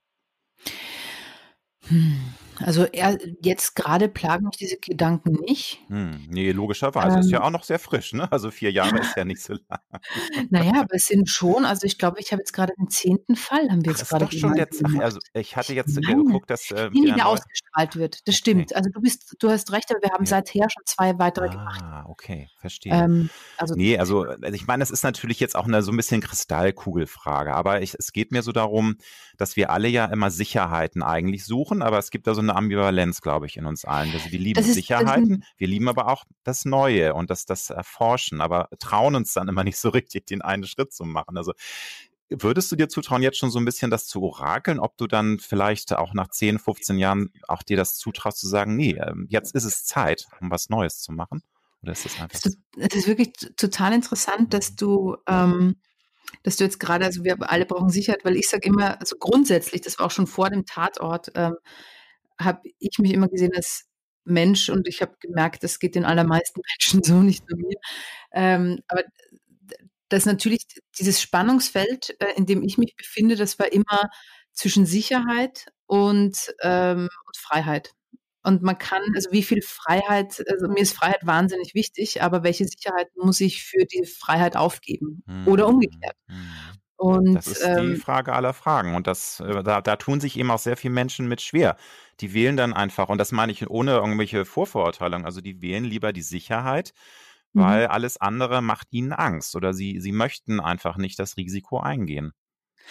Hm. 1.87 2.33
Also 2.59 2.85
er, 2.85 3.17
jetzt 3.41 3.75
gerade 3.75 4.09
plagen 4.09 4.45
mich 4.45 4.57
diese 4.57 4.77
Gedanken 4.77 5.33
nicht. 5.47 5.79
Hm, 5.87 6.27
nee, 6.29 6.51
logischerweise. 6.51 7.15
Ähm, 7.15 7.21
ist 7.21 7.31
ja 7.31 7.39
ähm. 7.39 7.45
auch 7.45 7.49
noch 7.51 7.63
sehr 7.63 7.79
frisch, 7.79 8.13
ne? 8.13 8.31
Also 8.31 8.51
vier 8.51 8.71
Jahre 8.71 8.99
ist 8.99 9.15
ja 9.15 9.25
nicht 9.25 9.41
so 9.41 9.53
lang. 9.53 9.79
naja, 10.49 10.81
aber 10.81 10.95
es 10.95 11.07
sind 11.07 11.29
schon, 11.29 11.65
also 11.65 11.85
ich 11.85 11.97
glaube, 11.97 12.19
ich 12.19 12.31
habe 12.31 12.41
jetzt 12.41 12.53
gerade 12.53 12.73
den 12.77 12.89
zehnten 12.89 13.35
Fall, 13.35 13.69
haben 13.69 13.83
wir 13.83 13.91
jetzt 13.91 14.07
gerade. 14.09 14.25
Doch 14.25 14.31
schon 14.31 14.55
jetzt, 14.55 14.81
ach, 14.85 14.99
also 14.99 15.19
ich 15.33 15.55
hatte 15.55 15.73
jetzt 15.73 15.99
Nein. 15.99 16.25
geguckt, 16.25 16.49
dass 16.49 16.71
äh, 16.71 16.89
nee, 16.93 17.11
der 17.11 17.27
ausgestrahlt 17.27 17.95
wird. 17.95 18.27
Das 18.27 18.35
stimmt. 18.35 18.71
Okay. 18.71 18.75
Also 18.75 18.89
du 18.89 19.01
bist, 19.01 19.35
du 19.39 19.49
hast 19.49 19.71
recht, 19.71 19.89
aber 19.91 20.01
wir 20.01 20.11
haben 20.11 20.25
ja. 20.25 20.29
seither 20.29 20.69
schon 20.69 20.83
zwei 20.85 21.17
weitere 21.19 21.47
ah, 21.47 21.51
gemacht. 21.51 21.81
Ah, 21.83 22.05
okay, 22.07 22.49
verstehe. 22.57 22.93
Ähm, 22.93 23.29
also, 23.57 23.75
nee, 23.75 23.97
also, 23.97 24.23
also 24.23 24.53
ich 24.53 24.67
meine, 24.67 24.81
das 24.81 24.91
ist 24.91 25.03
natürlich 25.03 25.39
jetzt 25.39 25.55
auch 25.55 25.65
eine 25.65 25.81
so 25.81 25.91
ein 25.91 25.97
bisschen 25.97 26.21
Kristallkugelfrage, 26.21 27.53
aber 27.53 27.81
ich, 27.81 27.95
es 27.95 28.11
geht 28.11 28.31
mir 28.31 28.43
so 28.43 28.51
darum, 28.51 28.97
dass 29.37 29.55
wir 29.55 29.71
alle 29.71 29.87
ja 29.87 30.05
immer 30.05 30.31
Sicherheiten 30.31 31.01
eigentlich 31.03 31.45
suchen, 31.45 31.81
aber 31.81 31.97
es 31.97 32.11
gibt 32.11 32.27
da 32.27 32.35
so 32.35 32.42
eine 32.49 32.55
Ambivalenz, 32.55 33.21
glaube 33.21 33.45
ich, 33.45 33.57
in 33.57 33.65
uns 33.65 33.85
allen. 33.85 34.11
Also 34.11 34.31
wir 34.31 34.39
lieben 34.39 34.59
ist, 34.59 34.73
Sicherheiten, 34.73 35.43
wir 35.57 35.67
lieben 35.67 35.87
aber 35.87 36.07
auch 36.07 36.25
das 36.43 36.65
Neue 36.65 37.13
und 37.13 37.29
das, 37.29 37.45
das 37.45 37.69
Erforschen, 37.69 38.41
aber 38.41 38.69
trauen 38.79 39.15
uns 39.15 39.33
dann 39.33 39.47
immer 39.47 39.63
nicht 39.63 39.77
so 39.77 39.89
richtig, 39.89 40.25
den 40.25 40.41
einen 40.41 40.65
Schritt 40.65 40.93
zu 40.93 41.05
machen. 41.05 41.37
Also 41.37 41.53
Würdest 42.29 42.71
du 42.71 42.75
dir 42.75 42.89
zutrauen, 42.89 43.21
jetzt 43.21 43.37
schon 43.37 43.51
so 43.51 43.59
ein 43.59 43.65
bisschen 43.65 43.91
das 43.91 44.07
zu 44.07 44.23
orakeln, 44.23 44.79
ob 44.79 44.97
du 44.97 45.05
dann 45.05 45.37
vielleicht 45.37 45.93
auch 45.93 46.13
nach 46.13 46.29
10, 46.29 46.57
15 46.57 46.97
Jahren 46.97 47.31
auch 47.47 47.61
dir 47.61 47.77
das 47.77 47.95
zutraust 47.95 48.39
zu 48.39 48.47
sagen, 48.47 48.75
nee, 48.75 48.97
ähm, 48.99 49.27
jetzt 49.29 49.53
ist 49.53 49.65
es 49.65 49.85
Zeit, 49.85 50.25
um 50.41 50.49
was 50.49 50.69
Neues 50.69 50.99
zu 50.99 51.11
machen? 51.11 51.43
Oder 51.83 51.91
ist 51.91 52.05
das 52.05 52.19
einfach? 52.19 52.39
Es 52.77 52.95
ist 52.95 53.07
wirklich 53.07 53.33
total 53.55 53.93
interessant, 53.93 54.53
dass 54.53 54.75
du 54.75 55.17
ähm, 55.27 55.75
dass 56.41 56.55
du 56.55 56.63
jetzt 56.63 56.79
gerade, 56.79 57.05
also 57.05 57.23
wir 57.23 57.37
alle 57.51 57.65
brauchen 57.65 57.89
Sicherheit, 57.89 58.25
weil 58.25 58.35
ich 58.35 58.49
sage 58.49 58.67
immer, 58.67 58.99
also 58.99 59.15
grundsätzlich, 59.19 59.81
das 59.81 59.99
war 59.99 60.07
auch 60.07 60.11
schon 60.11 60.25
vor 60.25 60.49
dem 60.49 60.65
Tatort, 60.65 61.31
ähm, 61.35 61.55
habe 62.43 62.61
ich 62.79 62.99
mich 62.99 63.13
immer 63.13 63.27
gesehen 63.27 63.53
als 63.55 63.85
Mensch 64.25 64.69
und 64.69 64.87
ich 64.87 65.01
habe 65.01 65.15
gemerkt, 65.19 65.63
das 65.63 65.79
geht 65.79 65.95
den 65.95 66.05
allermeisten 66.05 66.61
Menschen 66.79 67.03
so, 67.03 67.21
nicht 67.21 67.43
nur 67.49 67.59
mir. 67.59 67.77
Ähm, 68.31 68.79
aber 68.87 69.03
das 70.09 70.25
natürlich 70.25 70.63
dieses 70.99 71.21
Spannungsfeld, 71.21 72.15
äh, 72.19 72.33
in 72.35 72.45
dem 72.45 72.63
ich 72.63 72.77
mich 72.77 72.95
befinde, 72.95 73.35
das 73.35 73.59
war 73.59 73.71
immer 73.71 74.09
zwischen 74.51 74.85
Sicherheit 74.85 75.65
und, 75.87 76.53
ähm, 76.61 77.09
und 77.25 77.37
Freiheit. 77.37 77.91
Und 78.43 78.61
man 78.61 78.77
kann, 78.77 79.01
also 79.15 79.31
wie 79.31 79.41
viel 79.43 79.61
Freiheit, 79.61 80.43
also 80.49 80.67
mir 80.67 80.79
ist 80.79 80.93
Freiheit 80.93 81.25
wahnsinnig 81.25 81.73
wichtig, 81.73 82.21
aber 82.21 82.43
welche 82.43 82.65
Sicherheit 82.65 83.07
muss 83.15 83.39
ich 83.39 83.63
für 83.63 83.85
die 83.85 84.05
Freiheit 84.05 84.57
aufgeben? 84.57 85.23
Oder 85.47 85.67
umgekehrt. 85.67 86.15
Mhm. 87.03 87.17
Und, 87.17 87.33
das 87.33 87.47
ist 87.47 87.63
ähm, 87.63 87.95
die 87.95 87.99
Frage 87.99 88.33
aller 88.33 88.53
Fragen. 88.53 88.95
Und 88.95 89.07
das, 89.07 89.39
äh, 89.39 89.63
da, 89.63 89.81
da 89.81 89.95
tun 89.95 90.19
sich 90.19 90.37
eben 90.37 90.51
auch 90.51 90.59
sehr 90.59 90.77
viele 90.77 90.93
Menschen 90.93 91.27
mit 91.27 91.41
schwer. 91.41 91.75
Die 92.19 92.33
wählen 92.33 92.57
dann 92.57 92.73
einfach, 92.73 93.09
und 93.09 93.17
das 93.17 93.31
meine 93.31 93.51
ich 93.51 93.69
ohne 93.69 93.91
irgendwelche 93.91 94.45
Vorverurteilung, 94.45 95.25
also 95.25 95.41
die 95.41 95.61
wählen 95.61 95.83
lieber 95.83 96.13
die 96.13 96.21
Sicherheit, 96.21 96.93
weil 97.53 97.85
mhm. 97.85 97.91
alles 97.91 98.17
andere 98.17 98.61
macht 98.61 98.87
ihnen 98.91 99.13
Angst 99.13 99.55
oder 99.55 99.73
sie, 99.73 99.99
sie 99.99 100.11
möchten 100.11 100.59
einfach 100.59 100.97
nicht 100.97 101.19
das 101.19 101.37
Risiko 101.37 101.79
eingehen. 101.79 102.33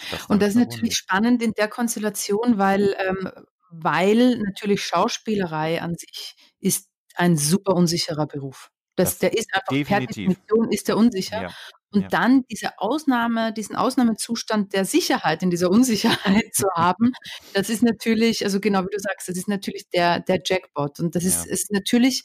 Das 0.09 0.25
und 0.25 0.41
das 0.41 0.49
ist 0.49 0.55
natürlich 0.55 0.95
spannend 0.95 1.41
in 1.43 1.51
der 1.53 1.67
Konstellation, 1.67 2.57
weil 2.57 2.95
ähm, 2.97 3.29
weil 3.73 4.37
natürlich 4.37 4.83
Schauspielerei 4.83 5.81
an 5.81 5.95
sich 5.95 6.35
ist 6.59 6.89
ein 7.15 7.37
super 7.37 7.75
unsicherer 7.75 8.27
Beruf. 8.27 8.69
Das, 8.95 9.11
das 9.11 9.19
der 9.19 9.33
ist 9.37 9.53
einfach 9.53 9.67
definitiv. 9.67 9.87
per 9.87 10.07
Definition 10.07 10.71
ist 10.71 10.87
der 10.87 10.97
unsicher. 10.97 11.41
Ja. 11.43 11.53
Und 11.93 12.01
ja. 12.03 12.07
dann 12.09 12.43
diese 12.49 12.79
Ausnahme, 12.79 13.53
diesen 13.53 13.75
Ausnahmezustand 13.75 14.73
der 14.73 14.85
Sicherheit 14.85 15.43
in 15.43 15.49
dieser 15.49 15.69
Unsicherheit 15.69 16.53
zu 16.53 16.67
haben, 16.75 17.13
das 17.53 17.69
ist 17.69 17.83
natürlich, 17.83 18.43
also 18.43 18.59
genau 18.59 18.81
wie 18.83 18.95
du 18.95 18.99
sagst, 18.99 19.29
das 19.29 19.37
ist 19.37 19.47
natürlich 19.47 19.89
der, 19.89 20.19
der 20.19 20.41
Jackpot. 20.43 20.99
Und 20.99 21.15
das 21.15 21.23
ist, 21.23 21.45
ja. 21.45 21.51
ist 21.51 21.71
natürlich, 21.71 22.23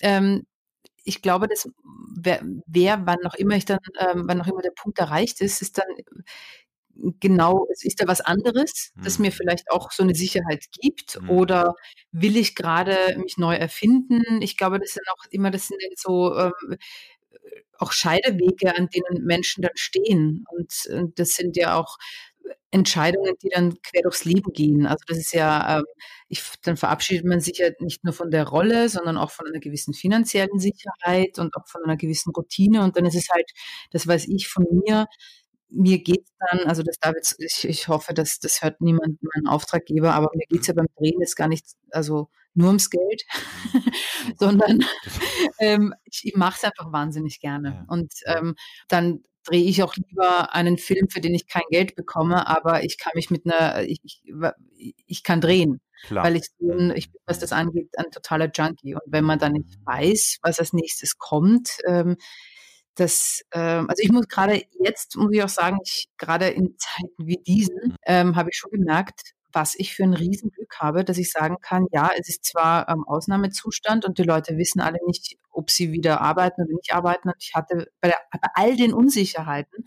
ähm, 0.00 0.46
ich 1.04 1.22
glaube, 1.22 1.48
dass 1.48 1.68
wer, 2.16 2.42
wer, 2.66 3.06
wann 3.06 3.18
noch 3.22 3.34
immer 3.34 3.56
ich 3.56 3.64
dann, 3.64 3.80
ähm, 3.98 4.24
wann 4.26 4.38
noch 4.38 4.46
immer 4.46 4.62
der 4.62 4.72
Punkt 4.74 4.98
erreicht 4.98 5.40
ist, 5.40 5.60
ist 5.60 5.78
dann 5.78 5.86
genau, 7.20 7.66
es 7.72 7.84
ist 7.84 8.00
da 8.00 8.06
was 8.06 8.20
anderes, 8.20 8.92
das 9.02 9.18
mir 9.18 9.30
mhm. 9.30 9.34
vielleicht 9.34 9.70
auch 9.70 9.90
so 9.90 10.02
eine 10.02 10.14
Sicherheit 10.14 10.66
gibt 10.80 11.20
mhm. 11.20 11.30
oder 11.30 11.74
will 12.12 12.36
ich 12.36 12.54
gerade 12.54 12.96
mich 13.18 13.36
neu 13.36 13.54
erfinden? 13.54 14.40
Ich 14.42 14.56
glaube, 14.56 14.78
das 14.78 14.92
sind 14.92 15.06
auch 15.10 15.24
immer, 15.30 15.50
das 15.50 15.68
sind 15.68 15.80
so 15.96 16.36
ähm, 16.36 16.76
auch 17.78 17.92
Scheidewege, 17.92 18.76
an 18.76 18.88
denen 18.88 19.24
Menschen 19.24 19.62
dann 19.62 19.72
stehen 19.76 20.44
und, 20.50 20.72
und 20.90 21.18
das 21.18 21.30
sind 21.30 21.56
ja 21.56 21.78
auch 21.78 21.98
Entscheidungen, 22.70 23.34
die 23.42 23.50
dann 23.50 23.80
quer 23.82 24.02
durchs 24.02 24.24
Leben 24.24 24.52
gehen. 24.52 24.86
Also 24.86 25.04
das 25.06 25.18
ist 25.18 25.32
ja, 25.32 25.78
ähm, 25.78 25.84
ich, 26.28 26.42
dann 26.62 26.76
verabschiedet 26.76 27.24
man 27.24 27.40
sich 27.40 27.58
ja 27.58 27.68
nicht 27.78 28.04
nur 28.04 28.12
von 28.12 28.30
der 28.30 28.48
Rolle, 28.48 28.88
sondern 28.88 29.16
auch 29.16 29.30
von 29.30 29.46
einer 29.46 29.60
gewissen 29.60 29.94
finanziellen 29.94 30.58
Sicherheit 30.58 31.38
und 31.38 31.54
auch 31.56 31.68
von 31.68 31.84
einer 31.84 31.96
gewissen 31.96 32.32
Routine. 32.32 32.82
Und 32.82 32.96
dann 32.96 33.06
ist 33.06 33.14
es 33.14 33.28
halt, 33.30 33.48
das 33.92 34.06
weiß 34.08 34.26
ich 34.28 34.48
von 34.48 34.66
mir, 34.70 35.06
mir 35.70 35.98
geht 36.02 36.26
dann, 36.50 36.60
also 36.66 36.82
das 36.82 36.98
darf 36.98 37.14
jetzt, 37.14 37.36
ich, 37.38 37.64
ich 37.68 37.88
hoffe, 37.88 38.14
dass 38.14 38.40
das 38.40 38.62
hört 38.62 38.80
niemand, 38.80 39.18
mein 39.22 39.46
Auftraggeber, 39.46 40.12
aber 40.14 40.30
mir 40.34 40.46
geht 40.48 40.62
es 40.62 40.66
ja 40.68 40.74
beim 40.74 40.86
Drehen 40.98 41.20
jetzt 41.20 41.36
gar 41.36 41.48
nicht, 41.48 41.66
also 41.90 42.28
nur 42.54 42.68
ums 42.68 42.90
Geld, 42.90 43.24
sondern 44.38 44.84
ähm, 45.58 45.94
ich, 46.04 46.22
ich 46.24 46.36
mache 46.36 46.56
es 46.56 46.64
einfach 46.64 46.92
wahnsinnig 46.92 47.40
gerne. 47.40 47.84
Und 47.88 48.12
ähm, 48.26 48.54
dann 48.88 49.24
drehe 49.44 49.64
ich 49.64 49.82
auch 49.82 49.94
lieber 49.94 50.54
einen 50.54 50.78
Film, 50.78 51.08
für 51.10 51.20
den 51.20 51.34
ich 51.34 51.46
kein 51.46 51.64
Geld 51.70 51.94
bekomme, 51.96 52.46
aber 52.46 52.82
ich 52.82 52.98
kann 52.98 53.12
mich 53.14 53.30
mit 53.30 53.44
einer, 53.44 53.82
ich, 53.82 54.00
ich, 54.02 54.22
ich 55.06 55.22
kann 55.22 55.40
drehen. 55.40 55.80
Klar. 56.06 56.24
Weil 56.24 56.36
ich, 56.36 56.48
ich 56.94 57.10
bin, 57.10 57.20
was 57.26 57.38
das 57.38 57.52
angeht, 57.52 57.88
ein 57.96 58.10
totaler 58.10 58.50
Junkie. 58.52 58.94
Und 58.94 59.02
wenn 59.06 59.24
man 59.24 59.38
dann 59.38 59.52
nicht 59.52 59.78
mhm. 59.78 59.86
weiß, 59.86 60.38
was 60.42 60.58
als 60.58 60.72
nächstes 60.72 61.18
kommt, 61.18 61.78
ähm, 61.86 62.16
das, 62.94 63.42
ähm, 63.52 63.88
also 63.88 64.02
ich 64.02 64.12
muss 64.12 64.28
gerade 64.28 64.62
jetzt, 64.80 65.16
muss 65.16 65.32
ich 65.32 65.42
auch 65.42 65.48
sagen, 65.48 65.78
ich 65.84 66.08
gerade 66.16 66.48
in 66.48 66.76
Zeiten 66.78 67.26
wie 67.26 67.38
diesen, 67.38 67.76
mhm. 67.84 67.96
ähm, 68.06 68.36
habe 68.36 68.50
ich 68.50 68.56
schon 68.56 68.70
gemerkt, 68.70 69.32
was 69.54 69.74
ich 69.76 69.94
für 69.94 70.04
ein 70.04 70.14
Riesenglück 70.14 70.76
habe, 70.78 71.04
dass 71.04 71.18
ich 71.18 71.30
sagen 71.30 71.56
kann, 71.60 71.86
ja, 71.92 72.10
es 72.18 72.28
ist 72.28 72.44
zwar 72.44 72.88
ähm, 72.88 73.04
Ausnahmezustand 73.06 74.04
und 74.04 74.18
die 74.18 74.22
Leute 74.24 74.56
wissen 74.58 74.80
alle 74.80 74.98
nicht, 75.06 75.36
ob 75.54 75.70
sie 75.70 75.92
wieder 75.92 76.20
arbeiten 76.20 76.62
oder 76.62 76.74
nicht 76.74 76.92
arbeiten. 76.92 77.28
Und 77.28 77.36
ich 77.38 77.54
hatte 77.54 77.86
bei, 78.00 78.08
der, 78.08 78.18
bei 78.30 78.48
all 78.54 78.76
den 78.76 78.92
Unsicherheiten 78.92 79.84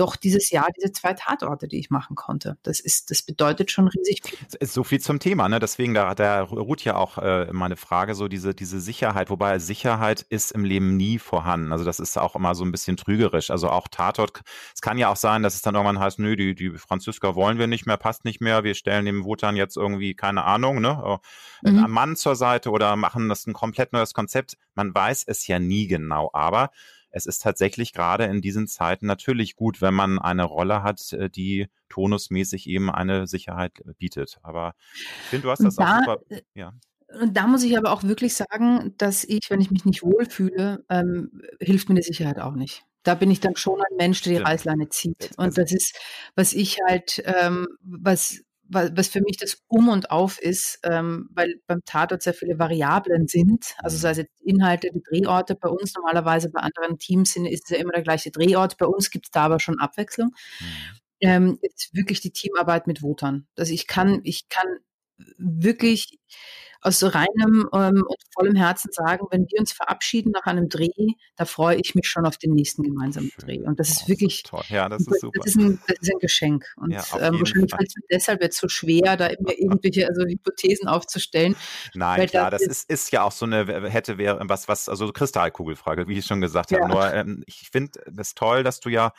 doch 0.00 0.16
dieses 0.16 0.50
Jahr 0.50 0.68
diese 0.76 0.92
zwei 0.92 1.12
Tatorte, 1.12 1.68
die 1.68 1.78
ich 1.78 1.90
machen 1.90 2.16
konnte. 2.16 2.56
Das 2.62 2.80
ist, 2.80 3.10
das 3.10 3.22
bedeutet 3.22 3.70
schon 3.70 3.86
riesig 3.88 4.22
viel. 4.24 4.38
So 4.66 4.82
viel 4.82 5.00
zum 5.00 5.20
Thema, 5.20 5.48
ne? 5.48 5.58
Deswegen, 5.60 5.92
da, 5.92 6.14
da 6.14 6.40
ruht 6.42 6.82
ja 6.84 6.96
auch 6.96 7.18
äh, 7.18 7.52
meine 7.52 7.76
Frage, 7.76 8.14
so 8.14 8.26
diese, 8.26 8.54
diese 8.54 8.80
Sicherheit, 8.80 9.28
wobei 9.28 9.58
Sicherheit 9.58 10.22
ist 10.22 10.52
im 10.52 10.64
Leben 10.64 10.96
nie 10.96 11.18
vorhanden. 11.18 11.72
Also 11.72 11.84
das 11.84 12.00
ist 12.00 12.16
auch 12.16 12.34
immer 12.34 12.54
so 12.54 12.64
ein 12.64 12.72
bisschen 12.72 12.96
trügerisch. 12.96 13.50
Also 13.50 13.68
auch 13.68 13.88
Tatort, 13.88 14.40
es 14.74 14.80
kann 14.80 14.96
ja 14.96 15.10
auch 15.10 15.16
sein, 15.16 15.42
dass 15.42 15.54
es 15.54 15.62
dann 15.62 15.74
irgendwann 15.74 16.00
heißt, 16.00 16.18
nö, 16.18 16.34
die, 16.34 16.54
die 16.54 16.70
Franziska 16.70 17.34
wollen 17.34 17.58
wir 17.58 17.66
nicht 17.66 17.84
mehr, 17.84 17.98
passt 17.98 18.24
nicht 18.24 18.40
mehr, 18.40 18.64
wir 18.64 18.74
stellen 18.74 19.04
dem 19.04 19.24
Wotan 19.24 19.54
jetzt 19.56 19.76
irgendwie, 19.76 20.14
keine 20.14 20.44
Ahnung, 20.44 20.80
ne? 20.80 21.20
Äh, 21.62 21.70
mhm. 21.70 21.78
Einen 21.84 21.92
Mann 21.92 22.16
zur 22.16 22.36
Seite 22.36 22.70
oder 22.70 22.96
machen 22.96 23.28
das 23.28 23.46
ein 23.46 23.52
komplett 23.52 23.92
neues 23.92 24.14
Konzept. 24.14 24.56
Man 24.80 24.94
weiß 24.94 25.24
es 25.26 25.46
ja 25.46 25.58
nie 25.58 25.88
genau, 25.88 26.30
aber 26.32 26.70
es 27.10 27.26
ist 27.26 27.42
tatsächlich 27.42 27.92
gerade 27.92 28.24
in 28.24 28.40
diesen 28.40 28.66
Zeiten 28.66 29.04
natürlich 29.04 29.54
gut, 29.54 29.82
wenn 29.82 29.92
man 29.92 30.18
eine 30.18 30.44
Rolle 30.44 30.82
hat, 30.82 31.12
äh, 31.12 31.28
die 31.28 31.68
tonusmäßig 31.90 32.66
eben 32.66 32.90
eine 32.90 33.26
Sicherheit 33.26 33.82
bietet. 33.98 34.38
Aber 34.42 34.74
ich 34.94 35.28
finde, 35.28 35.42
du 35.42 35.50
hast 35.50 35.62
das 35.62 35.74
da, 35.76 35.84
auch 35.84 35.98
super. 35.98 36.20
Äh, 36.30 36.40
ja. 36.54 36.72
Und 37.20 37.36
da 37.36 37.46
muss 37.46 37.62
ich 37.62 37.76
aber 37.76 37.92
auch 37.92 38.04
wirklich 38.04 38.34
sagen, 38.34 38.94
dass 38.96 39.24
ich, 39.24 39.50
wenn 39.50 39.60
ich 39.60 39.70
mich 39.70 39.84
nicht 39.84 40.02
wohlfühle, 40.02 40.82
ähm, 40.88 41.42
hilft 41.60 41.90
mir 41.90 41.96
die 41.96 42.02
Sicherheit 42.02 42.38
auch 42.38 42.54
nicht. 42.54 42.84
Da 43.02 43.14
bin 43.14 43.30
ich 43.30 43.40
dann 43.40 43.56
schon 43.56 43.80
ein 43.80 43.96
Mensch, 43.98 44.22
der 44.22 44.38
die 44.38 44.42
Reißleine 44.42 44.88
zieht. 44.88 45.32
Und 45.36 45.58
das 45.58 45.72
ist, 45.72 45.98
was 46.36 46.54
ich 46.54 46.78
halt, 46.88 47.22
ähm, 47.26 47.66
was 47.82 48.40
was 48.72 49.08
für 49.08 49.20
mich 49.20 49.36
das 49.36 49.62
Um 49.66 49.88
und 49.88 50.10
Auf 50.10 50.40
ist, 50.40 50.78
ähm, 50.84 51.28
weil 51.32 51.60
beim 51.66 51.80
Tatort 51.84 52.22
sehr 52.22 52.34
viele 52.34 52.58
Variablen 52.58 53.26
sind. 53.26 53.74
Also 53.78 53.96
sei 53.96 54.10
es 54.10 54.18
jetzt 54.18 54.40
Inhalte, 54.42 54.90
die 54.92 55.02
Drehorte 55.02 55.56
bei 55.56 55.68
uns, 55.68 55.94
normalerweise 55.94 56.50
bei 56.50 56.60
anderen 56.60 56.98
Teams 56.98 57.32
sind, 57.32 57.46
ist 57.46 57.64
es 57.64 57.70
ja 57.70 57.78
immer 57.78 57.92
der 57.92 58.02
gleiche 58.02 58.30
Drehort. 58.30 58.78
Bei 58.78 58.86
uns 58.86 59.10
gibt 59.10 59.26
es 59.26 59.30
da 59.30 59.44
aber 59.44 59.60
schon 59.60 59.80
Abwechslung. 59.80 60.34
Mhm. 60.60 60.66
Ähm, 61.22 61.58
jetzt 61.62 61.94
wirklich 61.94 62.20
die 62.20 62.32
Teamarbeit 62.32 62.86
mit 62.86 63.02
Votern. 63.02 63.46
Also 63.56 63.74
ich 63.74 63.86
kann, 63.86 64.20
ich 64.24 64.48
kann 64.48 64.68
wirklich 65.36 66.18
aus 66.82 66.98
so 66.98 67.08
reinem 67.08 67.68
ähm, 67.72 68.04
und 68.06 68.16
vollem 68.32 68.56
Herzen 68.56 68.90
sagen, 68.92 69.26
wenn 69.30 69.46
wir 69.50 69.60
uns 69.60 69.72
verabschieden 69.72 70.32
nach 70.32 70.44
einem 70.44 70.68
Dreh, 70.68 70.88
da 71.36 71.44
freue 71.44 71.76
ich 71.76 71.94
mich 71.94 72.08
schon 72.08 72.26
auf 72.26 72.38
den 72.38 72.54
nächsten 72.54 72.82
gemeinsamen 72.82 73.30
Schön. 73.30 73.44
Dreh. 73.46 73.66
Und 73.66 73.78
das 73.78 73.90
ist 73.90 74.02
oh, 74.04 74.08
wirklich, 74.08 74.44
ist 74.44 74.70
ja, 74.70 74.88
das 74.88 75.06
ist 75.06 75.20
super. 75.20 75.40
Das 75.42 75.54
ist 75.54 75.58
ein, 75.58 75.80
das 75.86 75.96
ist 76.00 76.10
ein 76.10 76.18
Geschenk. 76.18 76.66
Und 76.76 76.92
ja, 76.92 77.04
ähm, 77.20 77.38
wahrscheinlich 77.38 77.70
fällt 77.70 77.88
es 77.88 77.96
mir 77.96 78.06
deshalb 78.10 78.42
jetzt 78.42 78.58
so 78.58 78.68
schwer, 78.68 79.16
da 79.16 79.26
immer 79.26 79.52
irgendwelche 79.58 80.08
also 80.08 80.22
Hypothesen 80.22 80.88
aufzustellen. 80.88 81.54
Nein, 81.94 82.26
klar, 82.28 82.50
das 82.50 82.62
ist, 82.62 82.88
ist 82.90 83.12
ja 83.12 83.22
auch 83.22 83.32
so 83.32 83.46
eine 83.46 83.90
hätte 83.90 84.18
wäre 84.18 84.38
was 84.42 84.68
was 84.68 84.88
also 84.88 85.12
Kristallkugelfrage, 85.12 86.08
wie 86.08 86.18
ich 86.18 86.26
schon 86.26 86.40
gesagt 86.40 86.72
habe. 86.72 86.88
Nur 86.88 87.12
ähm, 87.12 87.42
ich 87.46 87.68
finde 87.70 88.00
es 88.16 88.34
toll, 88.34 88.62
dass 88.62 88.80
du 88.80 88.88
ja 88.88 89.12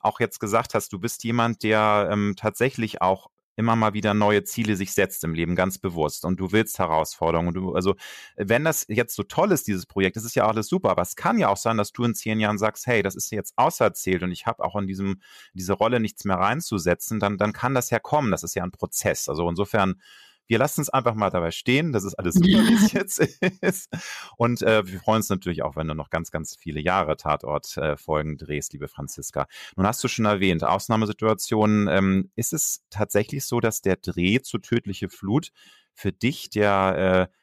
auch 0.00 0.20
jetzt 0.20 0.38
gesagt 0.38 0.74
hast, 0.74 0.92
du 0.92 0.98
bist 0.98 1.24
jemand, 1.24 1.62
der 1.62 2.08
ähm, 2.10 2.34
tatsächlich 2.36 3.00
auch 3.00 3.30
immer 3.56 3.76
mal 3.76 3.94
wieder 3.94 4.14
neue 4.14 4.44
Ziele 4.44 4.76
sich 4.76 4.92
setzt 4.92 5.24
im 5.24 5.34
Leben, 5.34 5.56
ganz 5.56 5.78
bewusst. 5.78 6.24
Und 6.24 6.40
du 6.40 6.52
willst 6.52 6.78
Herausforderungen. 6.78 7.48
Und 7.48 7.54
du, 7.54 7.74
also, 7.74 7.94
wenn 8.36 8.64
das 8.64 8.86
jetzt 8.88 9.14
so 9.14 9.22
toll 9.22 9.52
ist, 9.52 9.66
dieses 9.66 9.86
Projekt, 9.86 10.16
das 10.16 10.24
ist 10.24 10.34
ja 10.34 10.46
alles 10.46 10.68
super. 10.68 10.90
Aber 10.90 11.02
es 11.02 11.16
kann 11.16 11.38
ja 11.38 11.48
auch 11.48 11.56
sein, 11.56 11.76
dass 11.76 11.92
du 11.92 12.04
in 12.04 12.14
zehn 12.14 12.40
Jahren 12.40 12.58
sagst, 12.58 12.86
hey, 12.86 13.02
das 13.02 13.14
ist 13.14 13.30
jetzt 13.30 13.54
auserzählt 13.56 14.22
und 14.22 14.32
ich 14.32 14.46
habe 14.46 14.64
auch 14.64 14.76
in 14.76 14.86
diesem, 14.86 15.20
diese 15.54 15.72
Rolle 15.72 16.00
nichts 16.00 16.24
mehr 16.24 16.36
reinzusetzen, 16.36 17.20
dann, 17.20 17.38
dann 17.38 17.52
kann 17.52 17.74
das 17.74 17.90
ja 17.90 17.98
kommen. 17.98 18.30
Das 18.30 18.42
ist 18.42 18.54
ja 18.54 18.64
ein 18.64 18.72
Prozess. 18.72 19.28
Also 19.28 19.48
insofern 19.48 20.00
wir 20.46 20.58
lassen 20.58 20.80
es 20.80 20.90
einfach 20.90 21.14
mal 21.14 21.30
dabei 21.30 21.50
stehen. 21.50 21.92
Das 21.92 22.04
ist 22.04 22.14
alles 22.14 22.34
super, 22.34 22.48
wie 22.48 22.74
es 22.74 22.92
jetzt 22.92 23.18
ist. 23.60 23.90
Und 24.36 24.62
äh, 24.62 24.86
wir 24.86 25.00
freuen 25.00 25.16
uns 25.16 25.28
natürlich 25.28 25.62
auch, 25.62 25.76
wenn 25.76 25.88
du 25.88 25.94
noch 25.94 26.10
ganz, 26.10 26.30
ganz 26.30 26.56
viele 26.56 26.80
Jahre 26.80 27.16
Tatort-Folgen 27.16 28.34
äh, 28.34 28.36
drehst, 28.36 28.72
liebe 28.72 28.88
Franziska. 28.88 29.46
Nun 29.76 29.86
hast 29.86 30.02
du 30.04 30.08
schon 30.08 30.24
erwähnt, 30.24 30.64
Ausnahmesituationen. 30.64 31.88
Ähm, 31.88 32.30
ist 32.36 32.52
es 32.52 32.82
tatsächlich 32.90 33.44
so, 33.44 33.60
dass 33.60 33.80
der 33.80 33.96
Dreh 33.96 34.40
zu 34.40 34.58
Tödliche 34.58 35.08
Flut 35.08 35.50
für 35.94 36.12
dich 36.12 36.50
der 36.50 37.28
äh, 37.30 37.34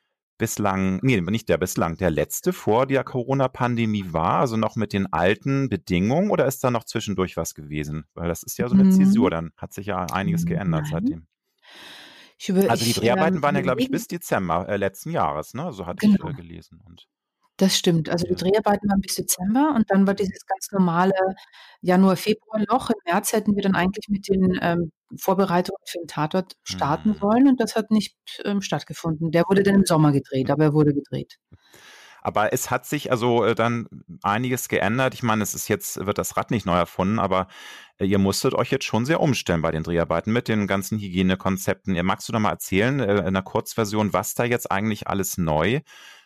bislang, 0.41 0.99
nee, 1.03 1.21
nicht 1.21 1.49
der 1.49 1.59
bislang, 1.59 1.97
der 1.97 2.09
letzte 2.09 2.51
vor 2.51 2.87
der 2.87 3.03
Corona-Pandemie 3.03 4.05
war, 4.07 4.39
also 4.39 4.57
noch 4.57 4.75
mit 4.75 4.91
den 4.91 5.13
alten 5.13 5.69
Bedingungen 5.69 6.31
oder 6.31 6.47
ist 6.47 6.63
da 6.63 6.71
noch 6.71 6.83
zwischendurch 6.83 7.37
was 7.37 7.53
gewesen? 7.53 8.05
Weil 8.15 8.27
das 8.27 8.41
ist 8.41 8.57
ja 8.57 8.67
so 8.67 8.73
eine 8.73 8.85
mhm. 8.85 8.91
Zäsur, 8.91 9.29
dann 9.29 9.51
hat 9.55 9.71
sich 9.71 9.85
ja 9.85 10.03
einiges 10.07 10.47
geändert 10.47 10.85
Nein. 10.85 10.91
seitdem. 10.91 11.27
Über, 12.49 12.69
also 12.69 12.85
die 12.85 12.93
Dreharbeiten 12.93 13.37
ähm, 13.37 13.43
waren 13.43 13.55
ja, 13.55 13.61
glaube 13.61 13.81
ich, 13.81 13.91
bis 13.91 14.07
Dezember 14.07 14.67
äh, 14.67 14.77
letzten 14.77 15.11
Jahres, 15.11 15.53
ne? 15.53 15.71
So 15.73 15.85
hatte 15.85 16.05
genau. 16.07 16.29
ich 16.29 16.33
äh, 16.33 16.41
gelesen. 16.41 16.81
Und, 16.85 17.07
das 17.57 17.77
stimmt. 17.77 18.09
Also 18.09 18.25
die 18.25 18.35
Dreharbeiten 18.35 18.89
waren 18.89 19.01
bis 19.01 19.15
Dezember 19.15 19.73
und 19.75 19.91
dann 19.91 20.07
war 20.07 20.15
dieses 20.15 20.45
ganz 20.47 20.71
normale 20.71 21.13
Januar, 21.81 22.15
Februar 22.15 22.63
Loch. 22.67 22.89
Im 22.89 22.95
März 23.05 23.33
hätten 23.33 23.55
wir 23.55 23.61
dann 23.61 23.75
eigentlich 23.75 24.07
mit 24.09 24.27
den 24.27 24.57
ähm, 24.61 24.91
Vorbereitungen 25.15 25.77
für 25.85 25.99
den 25.99 26.07
Tatort 26.07 26.53
starten 26.63 27.09
mhm. 27.09 27.15
sollen 27.15 27.47
und 27.47 27.59
das 27.59 27.75
hat 27.75 27.91
nicht 27.91 28.15
ähm, 28.45 28.61
stattgefunden. 28.61 29.31
Der 29.31 29.43
wurde 29.47 29.61
dann 29.61 29.75
im 29.75 29.85
Sommer 29.85 30.11
gedreht, 30.11 30.49
aber 30.49 30.63
er 30.63 30.73
wurde 30.73 30.93
gedreht. 30.93 31.37
Aber 32.21 32.53
es 32.53 32.69
hat 32.69 32.85
sich 32.85 33.11
also 33.11 33.43
äh, 33.43 33.55
dann 33.55 33.87
einiges 34.21 34.69
geändert. 34.69 35.13
Ich 35.13 35.23
meine, 35.23 35.43
es 35.43 35.53
ist 35.53 35.67
jetzt, 35.67 36.05
wird 36.05 36.17
das 36.17 36.37
Rad 36.37 36.51
nicht 36.51 36.65
neu 36.65 36.77
erfunden, 36.77 37.19
aber 37.19 37.47
äh, 37.97 38.05
ihr 38.05 38.19
musstet 38.19 38.53
euch 38.53 38.71
jetzt 38.71 38.85
schon 38.85 39.05
sehr 39.05 39.19
umstellen 39.19 39.61
bei 39.61 39.71
den 39.71 39.83
Dreharbeiten 39.83 40.31
mit 40.31 40.47
den 40.47 40.67
ganzen 40.67 40.99
Hygienekonzepten. 40.99 41.95
Ihr 41.95 42.03
magst 42.03 42.29
du 42.29 42.33
da 42.33 42.39
mal 42.39 42.51
erzählen, 42.51 42.99
äh, 42.99 43.17
in 43.17 43.19
einer 43.19 43.41
Kurzversion, 43.41 44.13
was 44.13 44.35
da 44.35 44.43
jetzt 44.43 44.71
eigentlich 44.71 45.07
alles 45.07 45.37
neu 45.37 45.81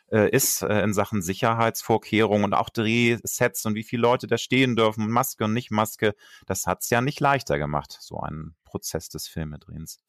ist 0.07 0.61
in 0.61 0.93
Sachen 0.93 1.23
Sicherheitsvorkehrungen 1.23 2.45
und 2.45 2.53
auch 2.53 2.69
Drehsets 2.69 3.65
und 3.65 3.73
wie 3.73 3.83
viele 3.83 4.03
Leute 4.03 4.27
da 4.27 4.37
stehen 4.37 4.75
dürfen, 4.75 5.09
Maske 5.09 5.45
und 5.45 5.53
nicht 5.53 5.71
Maske. 5.71 6.13
Das 6.45 6.67
hat 6.67 6.83
es 6.83 6.91
ja 6.91 7.01
nicht 7.01 7.19
leichter 7.19 7.57
gemacht, 7.57 7.97
so 7.99 8.19
ein 8.19 8.53
Prozess 8.75 9.07
des 9.07 9.29
Filmedrehens. 9.29 10.01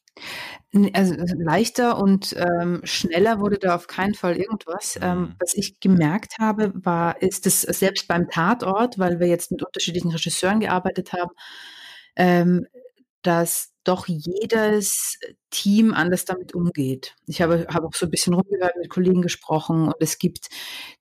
Also 0.92 1.14
leichter 1.38 1.98
und 1.98 2.34
ähm, 2.36 2.80
schneller 2.82 3.38
wurde 3.38 3.58
da 3.58 3.76
auf 3.76 3.86
keinen 3.86 4.14
Fall 4.14 4.36
irgendwas. 4.36 4.98
Ähm, 5.00 5.20
mhm. 5.20 5.34
was 5.38 5.54
ich 5.54 5.78
gemerkt 5.78 6.38
habe, 6.40 6.72
war, 6.74 7.22
ist 7.22 7.46
es 7.46 7.60
selbst 7.62 8.08
beim 8.08 8.28
Tatort, 8.28 8.98
weil 8.98 9.20
wir 9.20 9.28
jetzt 9.28 9.52
mit 9.52 9.62
unterschiedlichen 9.62 10.10
Regisseuren 10.10 10.58
gearbeitet 10.58 11.12
haben, 11.12 11.30
ähm, 12.16 12.66
dass 13.26 13.72
doch 13.86 14.08
jedes 14.08 15.18
Team 15.50 15.94
anders 15.94 16.24
damit 16.24 16.54
umgeht. 16.54 17.14
Ich 17.26 17.40
habe, 17.40 17.66
habe 17.72 17.86
auch 17.86 17.94
so 17.94 18.06
ein 18.06 18.10
bisschen 18.10 18.34
rumgehört, 18.34 18.74
mit 18.76 18.90
Kollegen 18.90 19.22
gesprochen 19.22 19.86
und 19.86 19.94
es 20.00 20.18
gibt 20.18 20.48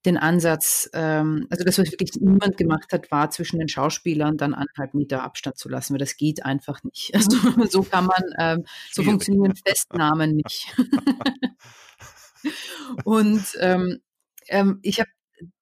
den 0.05 0.17
Ansatz, 0.17 0.89
ähm, 0.93 1.47
also 1.49 1.63
das, 1.63 1.79
was 1.79 1.91
wirklich 1.91 2.11
niemand 2.21 2.57
gemacht 2.57 2.93
hat, 2.93 3.09
war 3.09 3.31
zwischen 3.31 3.57
den 3.57 3.67
Schauspielern 3.67 4.37
dann 4.37 4.53
anderthalb 4.53 4.93
Meter 4.93 5.23
Abstand 5.23 5.57
zu 5.57 5.67
lassen, 5.67 5.93
weil 5.93 5.99
das 5.99 6.15
geht 6.15 6.45
einfach 6.45 6.83
nicht. 6.83 7.11
Also 7.15 7.37
so 7.69 7.81
kann 7.81 8.05
man, 8.05 8.23
ähm, 8.37 8.65
so 8.91 9.03
funktionieren 9.03 9.55
Festnahmen 9.55 10.35
nicht. 10.35 10.75
und 13.03 13.43
ähm, 13.59 13.99
ähm, 14.47 14.79
ich 14.83 14.99
habe 14.99 15.09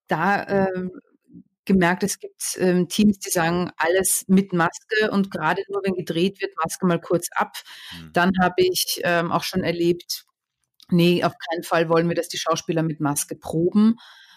da 0.08 0.46
ähm, 0.48 0.91
gemerkt, 1.65 2.03
es 2.03 2.20
gibt 2.20 2.58
ähm, 2.58 2.88
Teams, 2.89 3.20
die 3.20 3.29
sagen, 3.29 3.72
alles 3.77 4.25
mit 4.27 4.53
Maske 4.53 5.12
und 5.12 5.32
gerade 5.32 5.63
nur, 5.70 5.82
wenn 5.84 5.96
gedreht 5.96 6.41
wird, 6.41 6.51
Maske 6.63 6.86
mal 6.86 7.00
kurz 7.00 7.29
ab. 7.32 7.58
Mhm. 7.91 8.13
Dann 8.13 8.32
habe 8.41 8.55
ich 8.58 9.01
ähm, 9.03 9.32
auch 9.32 9.43
schon 9.43 9.63
erlebt, 9.63 10.25
nee, 10.89 11.24
auf 11.24 11.34
keinen 11.50 11.63
Fall 11.63 11.89
wollen 11.89 12.08
wir, 12.08 12.15
dass 12.15 12.27
die 12.27 12.38
Schauspieler 12.38 12.84
mit 12.84 13.00
Maske 13.00 13.36
proben, 13.36 13.96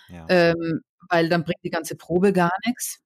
ja. 0.09 0.27
ähm, 0.29 0.81
weil 1.09 1.29
dann 1.29 1.45
bringt 1.45 1.63
die 1.65 1.71
ganze 1.71 1.97
Probe 1.97 2.33
gar 2.33 2.53
nichts. 2.65 3.01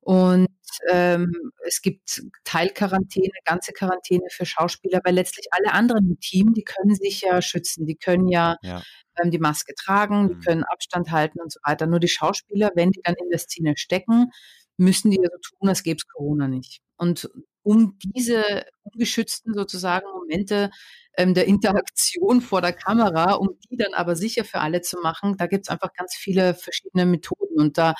Und 0.00 0.48
ähm, 0.90 1.52
es 1.66 1.82
gibt 1.82 2.22
Teilquarantäne, 2.44 3.32
ganze 3.44 3.72
Quarantäne 3.72 4.24
für 4.30 4.46
Schauspieler, 4.46 5.00
weil 5.04 5.14
letztlich 5.14 5.46
alle 5.50 5.72
anderen 5.72 6.08
im 6.08 6.20
Team, 6.20 6.52
die 6.54 6.64
können 6.64 6.94
sich 6.94 7.22
ja 7.22 7.40
schützen, 7.42 7.86
die 7.86 7.96
können 7.96 8.28
ja, 8.28 8.56
ja. 8.62 8.82
Ähm, 9.20 9.30
die 9.30 9.38
Maske 9.38 9.74
tragen, 9.74 10.28
die 10.28 10.34
mhm. 10.34 10.40
können 10.40 10.64
Abstand 10.64 11.10
halten 11.10 11.40
und 11.40 11.52
so 11.52 11.60
weiter. 11.64 11.86
Nur 11.86 12.00
die 12.00 12.08
Schauspieler, 12.08 12.70
wenn 12.74 12.90
die 12.90 13.00
dann 13.02 13.14
in 13.14 13.30
der 13.30 13.38
Szene 13.38 13.74
stecken, 13.76 14.30
müssen 14.76 15.10
die 15.10 15.18
ja 15.18 15.28
so 15.30 15.56
tun, 15.56 15.68
als 15.68 15.82
gäbe 15.82 15.96
es 15.98 16.08
Corona 16.08 16.48
nicht. 16.48 16.80
Und 16.96 17.30
um 17.62 17.98
diese 18.02 18.64
ungeschützten 18.82 19.54
sozusagen 19.54 20.06
Momente 20.12 20.70
ähm, 21.16 21.34
der 21.34 21.46
Interaktion 21.46 22.40
vor 22.40 22.60
der 22.60 22.72
Kamera, 22.72 23.34
um 23.34 23.50
die 23.70 23.76
dann 23.76 23.94
aber 23.94 24.16
sicher 24.16 24.44
für 24.44 24.60
alle 24.60 24.80
zu 24.80 24.98
machen, 25.00 25.36
da 25.36 25.46
gibt 25.46 25.66
es 25.66 25.68
einfach 25.70 25.92
ganz 25.92 26.14
viele 26.14 26.54
verschiedene 26.54 27.06
Methoden. 27.06 27.60
Und 27.60 27.78
da 27.78 27.94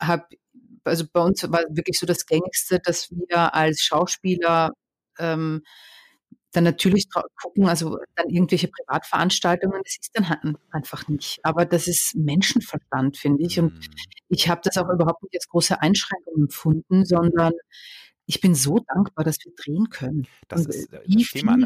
habe 0.00 0.26
also 0.84 1.04
bei 1.12 1.20
uns 1.20 1.42
war 1.50 1.64
wirklich 1.70 1.98
so 1.98 2.06
das 2.06 2.26
Gängigste, 2.26 2.80
dass 2.80 3.10
wir 3.10 3.54
als 3.54 3.80
Schauspieler 3.82 4.70
ähm, 5.18 5.62
dann 6.52 6.64
natürlich 6.64 7.08
gucken, 7.10 7.68
also 7.68 7.98
dann 8.16 8.28
irgendwelche 8.28 8.68
Privatveranstaltungen, 8.68 9.82
das 9.84 9.98
ist 10.00 10.10
dann 10.14 10.28
halt 10.28 10.40
einfach 10.70 11.06
nicht. 11.08 11.38
Aber 11.44 11.64
das 11.64 11.86
ist 11.86 12.16
Menschenverstand, 12.16 13.16
finde 13.16 13.44
ich. 13.44 13.58
Und 13.60 13.74
mhm. 13.74 13.80
ich 14.28 14.48
habe 14.48 14.60
das 14.64 14.76
auch 14.76 14.88
überhaupt 14.88 15.22
nicht 15.22 15.34
als 15.36 15.48
große 15.48 15.80
Einschränkung 15.80 16.34
empfunden, 16.36 17.04
sondern 17.04 17.52
ich 18.30 18.40
bin 18.40 18.54
so 18.54 18.78
dankbar, 18.78 19.24
dass 19.24 19.38
wir 19.44 19.52
drehen 19.56 19.90
können. 19.90 20.28
Das 20.46 20.60
und 20.60 20.68
ist 20.68 20.92
äh, 20.92 21.00
wie 21.04 21.16
das 21.16 21.30
Thema. 21.30 21.58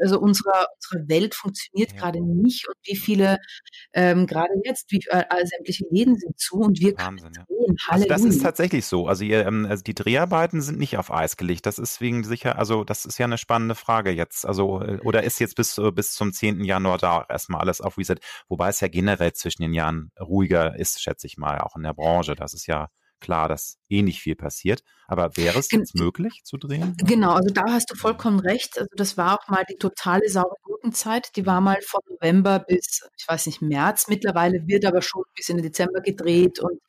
Also 0.00 0.18
unsere, 0.18 0.66
unsere 0.74 1.08
Welt 1.08 1.34
funktioniert 1.34 1.92
ja. 1.92 1.98
gerade 1.98 2.20
nicht 2.20 2.66
und 2.68 2.76
wie 2.84 2.96
viele 2.96 3.38
ähm, 3.92 4.26
gerade 4.26 4.52
jetzt, 4.64 4.90
wie 4.90 5.00
äh, 5.08 5.24
sämtliche 5.44 5.84
Läden 5.90 6.18
sind 6.18 6.38
zu 6.38 6.56
und 6.56 6.80
wir 6.80 6.96
Wahnsinn, 6.98 7.32
können 7.32 7.46
drehen. 7.46 7.76
Ja. 7.78 7.92
Also 7.92 8.06
das 8.06 8.24
ist 8.24 8.42
tatsächlich 8.42 8.84
so. 8.84 9.06
Also, 9.06 9.22
ihr, 9.24 9.46
ähm, 9.46 9.64
also 9.64 9.84
die 9.84 9.94
Dreharbeiten 9.94 10.60
sind 10.60 10.78
nicht 10.80 10.98
auf 10.98 11.12
Eis 11.12 11.36
gelegt. 11.36 11.66
Das 11.66 11.78
ist 11.78 12.00
wegen 12.00 12.24
sicher, 12.24 12.58
also 12.58 12.82
das 12.82 13.04
ist 13.04 13.18
ja 13.18 13.26
eine 13.26 13.38
spannende 13.38 13.76
Frage 13.76 14.10
jetzt. 14.10 14.44
Also 14.44 14.82
äh, 14.82 14.98
oder 15.04 15.22
ist 15.22 15.38
jetzt 15.38 15.54
bis, 15.54 15.80
bis 15.94 16.14
zum 16.14 16.32
10. 16.32 16.64
Januar 16.64 16.98
da 16.98 17.26
erstmal 17.28 17.60
alles 17.60 17.80
auf 17.80 17.96
Reset? 17.96 18.16
Wobei 18.48 18.70
es 18.70 18.80
ja 18.80 18.88
generell 18.88 19.34
zwischen 19.34 19.62
den 19.62 19.72
Jahren 19.72 20.10
ruhiger 20.18 20.76
ist, 20.76 21.00
schätze 21.00 21.28
ich 21.28 21.38
mal, 21.38 21.60
auch 21.60 21.76
in 21.76 21.84
der 21.84 21.94
Branche. 21.94 22.34
Das 22.34 22.54
ist 22.54 22.66
ja 22.66 22.88
klar, 23.22 23.48
dass 23.48 23.78
eh 23.88 24.02
nicht 24.02 24.20
viel 24.20 24.34
passiert. 24.34 24.82
Aber 25.06 25.36
wäre 25.36 25.58
es 25.58 25.70
jetzt 25.70 25.94
möglich 25.94 26.42
zu 26.44 26.56
drehen? 26.58 26.96
Genau, 26.98 27.32
also 27.32 27.52
da 27.52 27.64
hast 27.68 27.90
du 27.90 27.94
vollkommen 27.94 28.40
recht. 28.40 28.78
Also 28.78 28.88
das 28.96 29.16
war 29.16 29.38
auch 29.38 29.48
mal 29.48 29.64
die 29.70 29.76
totale 29.76 30.28
saure 30.28 30.56
Gurkenzeit. 30.62 31.34
Die 31.36 31.46
war 31.46 31.60
mal 31.60 31.78
von 31.82 32.00
November 32.08 32.58
bis, 32.58 33.02
ich 33.16 33.26
weiß 33.26 33.46
nicht, 33.46 33.62
März. 33.62 34.08
Mittlerweile 34.08 34.66
wird 34.66 34.84
aber 34.84 35.02
schon 35.02 35.24
bis 35.34 35.48
in 35.48 35.56
den 35.56 35.64
Dezember 35.64 36.00
gedreht 36.00 36.60
und 36.60 36.80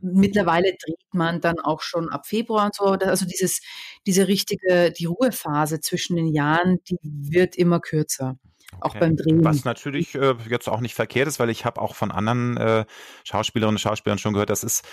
mittlerweile 0.00 0.70
dreht 0.84 1.12
man 1.12 1.40
dann 1.40 1.58
auch 1.60 1.80
schon 1.82 2.08
ab 2.10 2.26
Februar 2.26 2.66
und 2.66 2.74
so. 2.74 2.84
Also 2.84 3.26
dieses, 3.26 3.60
diese 4.06 4.28
richtige, 4.28 4.92
die 4.92 5.06
Ruhephase 5.06 5.80
zwischen 5.80 6.16
den 6.16 6.28
Jahren, 6.28 6.78
die 6.88 6.98
wird 7.02 7.56
immer 7.56 7.80
kürzer. 7.80 8.36
Okay. 8.72 8.88
Auch 8.88 9.00
beim 9.00 9.16
Drehen. 9.16 9.44
Was 9.44 9.64
natürlich 9.64 10.14
äh, 10.14 10.34
jetzt 10.48 10.68
auch 10.68 10.80
nicht 10.80 10.94
verkehrt 10.94 11.28
ist, 11.28 11.38
weil 11.40 11.50
ich 11.50 11.64
habe 11.64 11.80
auch 11.80 11.94
von 11.94 12.10
anderen 12.10 12.56
äh, 12.56 12.84
Schauspielerinnen 13.24 13.74
und 13.74 13.80
Schauspielern 13.80 14.18
schon 14.18 14.32
gehört, 14.32 14.50
das 14.50 14.62
ist 14.62 14.86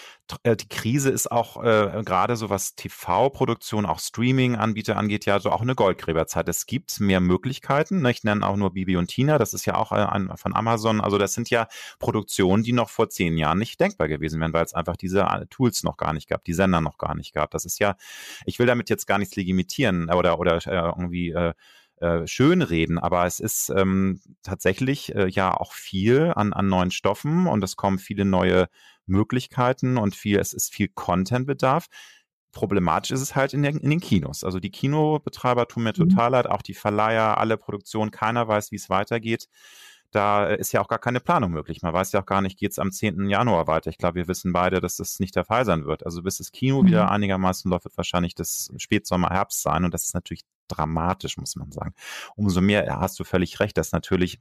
äh, 0.44 0.56
die 0.56 0.68
Krise 0.68 1.10
ist 1.10 1.32
auch 1.32 1.64
äh, 1.64 2.02
gerade 2.04 2.36
so 2.36 2.50
was 2.50 2.76
TV-Produktion, 2.76 3.86
auch 3.86 4.00
Streaming-Anbieter 4.00 4.98
angeht, 4.98 5.26
ja 5.26 5.40
so 5.40 5.52
auch 5.52 5.62
eine 5.62 5.76
Goldgräberzeit. 5.76 6.50
Es 6.50 6.66
gibt 6.66 7.00
mehr 7.00 7.20
Möglichkeiten. 7.20 8.02
Ne? 8.02 8.12
Ich 8.12 8.24
nenne 8.24 8.46
auch 8.48 8.56
nur 8.56 8.74
Bibi 8.74 8.98
und 8.98 9.08
Tina, 9.08 9.38
das 9.38 9.54
ist 9.54 9.66
ja 9.66 9.76
auch 9.76 9.92
äh, 9.92 9.96
ein, 9.96 10.32
von 10.36 10.56
Amazon. 10.56 11.00
Also 11.00 11.18
das 11.18 11.34
sind 11.34 11.50
ja 11.50 11.68
Produktionen, 12.00 12.64
die 12.64 12.74
noch 12.74 12.90
vor 12.90 13.10
zehn 13.10 13.38
Jahren 13.38 13.60
nicht 13.60 13.80
denkbar 13.80 14.08
gewesen 14.08 14.40
wären, 14.40 14.54
weil 14.54 14.66
es 14.66 14.74
einfach 14.74 14.98
diese 14.98 15.22
äh, 15.22 15.46
Tools 15.48 15.84
noch 15.84 15.98
gar 15.98 16.14
nicht 16.14 16.28
gab, 16.28 16.44
die 16.44 16.54
Sender 16.54 16.82
noch 16.82 16.98
gar 16.98 17.16
nicht 17.16 17.34
gab. 17.34 17.52
Das 17.52 17.66
ist 17.66 17.80
ja, 17.80 17.96
ich 18.46 18.60
will 18.60 18.66
damit 18.66 18.90
jetzt 18.90 19.06
gar 19.06 19.20
nichts 19.20 19.36
legitimieren 19.36 20.10
oder 20.10 20.40
oder 20.40 20.58
äh, 20.66 20.90
irgendwie 20.90 21.30
äh, 21.30 21.54
äh, 22.02 22.28
schönreden, 22.28 22.98
aber 22.98 23.26
es 23.26 23.40
ist 23.40 23.70
ähm, 23.76 24.22
tatsächlich 24.44 25.16
äh, 25.16 25.28
ja 25.28 25.54
auch 25.54 25.74
viel 25.74 26.34
an, 26.36 26.54
an 26.54 26.68
neuen 26.68 26.92
Stoffen 26.92 27.48
und 27.48 27.64
es 27.64 27.76
kommen 27.76 28.00
viele 28.00 28.26
neue 28.26 28.68
Möglichkeiten 29.06 29.98
und 29.98 30.16
viel, 30.16 30.40
es 30.40 30.54
ist 30.54 30.74
viel 30.74 30.90
Contentbedarf. 30.90 31.88
Problematisch 32.52 33.12
ist 33.12 33.22
es 33.22 33.36
halt 33.36 33.54
in, 33.54 33.62
der, 33.62 33.72
in 33.72 33.90
den 33.90 34.00
Kinos. 34.00 34.44
Also 34.44 34.60
die 34.60 34.72
Kinobetreiber 34.72 35.68
tun 35.68 35.84
mir 35.84 35.90
mhm. 35.90 36.10
total 36.10 36.32
leid, 36.32 36.48
auch 36.48 36.62
die 36.62 36.74
Verleiher, 36.74 37.38
alle 37.38 37.58
Produktionen, 37.58 38.12
keiner 38.12 38.48
weiß, 38.48 38.72
wie 38.72 38.78
es 38.78 38.90
weitergeht 38.90 39.48
da 40.12 40.46
ist 40.48 40.72
ja 40.72 40.82
auch 40.82 40.88
gar 40.88 41.00
keine 41.00 41.20
Planung 41.20 41.52
möglich. 41.52 41.82
Man 41.82 41.94
weiß 41.94 42.12
ja 42.14 42.22
auch 42.22 42.26
gar 42.26 42.42
nicht, 42.42 42.58
geht 42.58 42.72
es 42.72 42.80
am 42.80 42.92
10. 42.92 43.30
Januar 43.30 43.68
weiter. 43.68 43.90
Ich 43.90 43.98
glaube, 43.98 44.16
wir 44.16 44.28
wissen 44.28 44.54
beide, 44.54 44.80
dass 44.80 44.98
das 44.98 45.20
nicht 45.20 45.36
der 45.36 45.46
Fall 45.46 45.66
sein 45.66 45.86
wird. 45.86 46.06
Also 46.06 46.24
bis 46.24 46.38
das 46.38 46.52
Kino 46.52 46.82
mhm. 46.82 46.88
wieder 46.88 47.12
einigermaßen 47.12 47.70
läuft, 47.70 47.86
wird 47.86 47.98
wahrscheinlich 47.98 48.34
das 48.36 48.72
Spätsommer, 48.78 49.30
Herbst 49.30 49.62
sein. 49.62 49.84
Und 49.84 49.94
das 49.94 50.06
ist 50.06 50.14
natürlich 50.14 50.44
dramatisch, 50.68 51.38
muss 51.38 51.56
man 51.56 51.72
sagen. 51.72 51.94
Umso 52.36 52.62
mehr 52.62 53.00
hast 53.00 53.20
du 53.20 53.24
völlig 53.24 53.60
recht, 53.60 53.78
dass 53.78 53.92
natürlich 53.92 54.40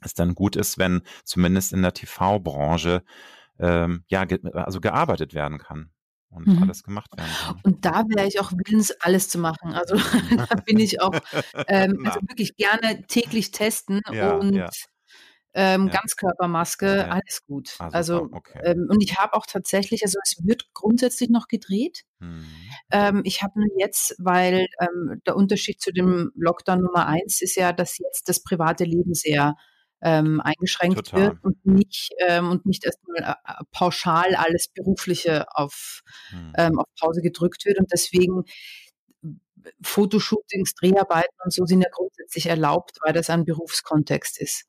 es 0.00 0.14
dann 0.14 0.34
gut 0.34 0.56
ist, 0.56 0.78
wenn 0.78 1.02
zumindest 1.24 1.72
in 1.72 1.82
der 1.82 1.92
TV-Branche 1.92 3.02
ähm, 3.58 4.04
ja, 4.08 4.24
ge 4.24 4.40
also 4.52 4.80
gearbeitet 4.80 5.34
werden 5.34 5.58
kann 5.58 5.90
und 6.30 6.46
mhm. 6.46 6.62
alles 6.62 6.84
gemacht 6.84 7.10
werden 7.16 7.30
kann. 7.40 7.60
Und 7.64 7.84
da 7.84 8.04
wäre 8.08 8.28
ich 8.28 8.38
auch 8.40 8.52
willens, 8.52 8.92
alles 9.00 9.28
zu 9.28 9.38
machen. 9.38 9.72
Also 9.72 9.96
da 10.36 10.54
bin 10.64 10.78
ich 10.78 11.00
auch 11.00 11.18
ähm, 11.66 12.02
also 12.06 12.20
wirklich 12.20 12.56
gerne 12.56 13.04
täglich 13.06 13.50
testen 13.50 14.00
ja, 14.12 14.34
und 14.34 14.54
ja 14.54 14.70
ähm, 15.60 15.88
ja. 15.88 15.94
Ganzkörpermaske, 15.94 16.86
ja. 16.98 17.08
alles 17.08 17.44
gut. 17.44 17.74
Ah, 17.80 17.88
also, 17.88 18.28
okay. 18.30 18.60
ähm, 18.62 18.86
und 18.88 19.02
ich 19.02 19.18
habe 19.18 19.34
auch 19.34 19.44
tatsächlich, 19.44 20.04
also 20.04 20.20
es 20.22 20.36
wird 20.44 20.72
grundsätzlich 20.72 21.30
noch 21.30 21.48
gedreht. 21.48 22.04
Mhm. 22.20 22.46
Ähm, 22.92 23.22
ich 23.24 23.42
habe 23.42 23.58
nur 23.58 23.68
jetzt, 23.76 24.14
weil 24.18 24.68
ähm, 24.78 25.20
der 25.26 25.34
Unterschied 25.34 25.80
zu 25.80 25.90
dem 25.90 26.30
Lockdown 26.36 26.80
Nummer 26.80 27.06
eins 27.08 27.42
ist 27.42 27.56
ja, 27.56 27.72
dass 27.72 27.98
jetzt 27.98 28.28
das 28.28 28.40
private 28.40 28.84
Leben 28.84 29.14
sehr 29.14 29.56
ähm, 30.00 30.40
eingeschränkt 30.40 31.08
Total. 31.08 31.22
wird 31.22 31.38
und 31.42 31.66
nicht 31.66 32.10
ähm, 32.24 32.50
und 32.50 32.64
nicht 32.64 32.84
erstmal 32.84 33.16
äh, 33.16 33.30
äh 33.32 33.64
pauschal 33.72 34.36
alles 34.36 34.68
Berufliche 34.72 35.44
auf, 35.52 36.02
ähm, 36.56 36.78
auf 36.78 36.86
Pause 37.00 37.20
gedrückt 37.20 37.64
wird. 37.64 37.80
Und 37.80 37.90
deswegen 37.92 38.44
Fotoshootings, 39.82 40.74
Dreharbeiten 40.74 41.36
und 41.44 41.52
so 41.52 41.66
sind 41.66 41.82
ja 41.82 41.88
grundsätzlich 41.90 42.46
erlaubt, 42.46 42.98
weil 43.04 43.12
das 43.12 43.30
ein 43.30 43.44
Berufskontext 43.44 44.40
ist. 44.40 44.66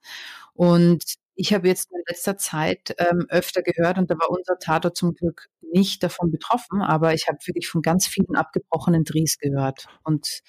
Und 0.54 1.04
ich 1.36 1.54
habe 1.54 1.67
jetzt 1.67 1.89
in 1.91 2.02
letzter 2.08 2.38
Zeit 2.38 2.95
ähm, 2.97 3.25
öfter 3.30 3.62
gehört, 3.62 3.97
und 3.97 4.12
da 4.12 4.15
war 4.15 4.30
unser 4.30 4.58
Tatort 4.60 4.97
zum 4.97 5.13
Glück 5.13 5.47
nicht 5.71 6.04
davon 6.04 6.32
betroffen, 6.32 6.82
aber 6.82 7.13
ich 7.13 7.28
habe 7.28 7.38
wirklich 7.45 7.67
von 7.67 7.82
ganz 7.82 8.08
vielen 8.08 8.36
abgebrochenen 8.36 9.06
Drehs 9.06 9.38
gehört. 9.38 9.88
Und 10.04 10.41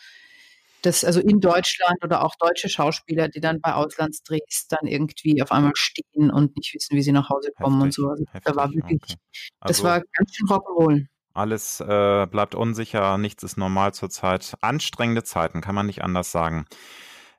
das, 0.82 1.04
also 1.04 1.20
in 1.20 1.40
Deutschland 1.40 2.02
oder 2.02 2.24
auch 2.24 2.34
deutsche 2.36 2.68
Schauspieler, 2.68 3.28
die 3.28 3.40
dann 3.40 3.60
bei 3.60 3.74
Auslandsdrehs 3.74 4.66
dann 4.68 4.86
irgendwie 4.86 5.42
auf 5.42 5.52
einmal 5.52 5.72
stehen 5.74 6.30
und 6.30 6.56
nicht 6.56 6.74
wissen, 6.74 6.96
wie 6.96 7.02
sie 7.02 7.12
nach 7.12 7.28
Hause 7.28 7.52
kommen 7.52 7.82
heftig, 7.82 7.98
und 7.98 8.06
so. 8.06 8.08
Also 8.08 8.24
da 8.42 8.56
war 8.56 8.72
wirklich, 8.72 9.02
okay. 9.02 9.14
also, 9.60 9.82
das 9.82 9.84
war 9.84 10.00
ganz 10.00 10.34
schön 10.34 10.48
Rock'n'Roll. 10.48 11.06
Alles 11.32 11.80
äh, 11.80 12.26
bleibt 12.26 12.54
unsicher, 12.54 13.16
nichts 13.18 13.42
ist 13.42 13.56
normal 13.56 13.94
zurzeit. 13.94 14.54
Anstrengende 14.60 15.22
Zeiten, 15.22 15.60
kann 15.60 15.74
man 15.74 15.86
nicht 15.86 16.02
anders 16.02 16.32
sagen. 16.32 16.66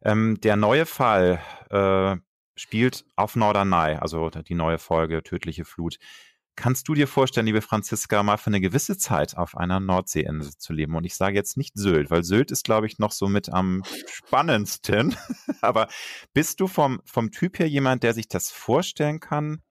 Ähm, 0.03 0.39
der 0.41 0.55
neue 0.55 0.85
Fall 0.85 1.39
äh, 1.69 2.15
spielt 2.55 3.05
auf 3.15 3.35
Norderney, 3.35 3.97
also 3.97 4.29
die 4.29 4.55
neue 4.55 4.77
Folge 4.77 5.23
Tödliche 5.23 5.65
Flut. 5.65 5.97
Kannst 6.55 6.87
du 6.87 6.93
dir 6.93 7.07
vorstellen, 7.07 7.45
liebe 7.45 7.61
Franziska, 7.61 8.23
mal 8.23 8.37
für 8.37 8.47
eine 8.47 8.61
gewisse 8.61 8.97
Zeit 8.97 9.37
auf 9.37 9.57
einer 9.57 9.79
Nordseeinsel 9.79 10.57
zu 10.57 10.73
leben? 10.73 10.95
Und 10.95 11.05
ich 11.05 11.15
sage 11.15 11.35
jetzt 11.35 11.57
nicht 11.57 11.73
Sylt, 11.75 12.11
weil 12.11 12.23
Sylt 12.23 12.51
ist, 12.51 12.65
glaube 12.65 12.87
ich, 12.87 12.99
noch 12.99 13.11
so 13.11 13.27
mit 13.27 13.51
am 13.51 13.83
spannendsten. 14.07 15.15
Aber 15.61 15.87
bist 16.33 16.59
du 16.59 16.67
vom, 16.67 17.01
vom 17.05 17.31
Typ 17.31 17.57
her 17.57 17.67
jemand, 17.67 18.03
der 18.03 18.13
sich 18.13 18.27
das 18.27 18.51
vorstellen 18.51 19.19
kann, 19.19 19.61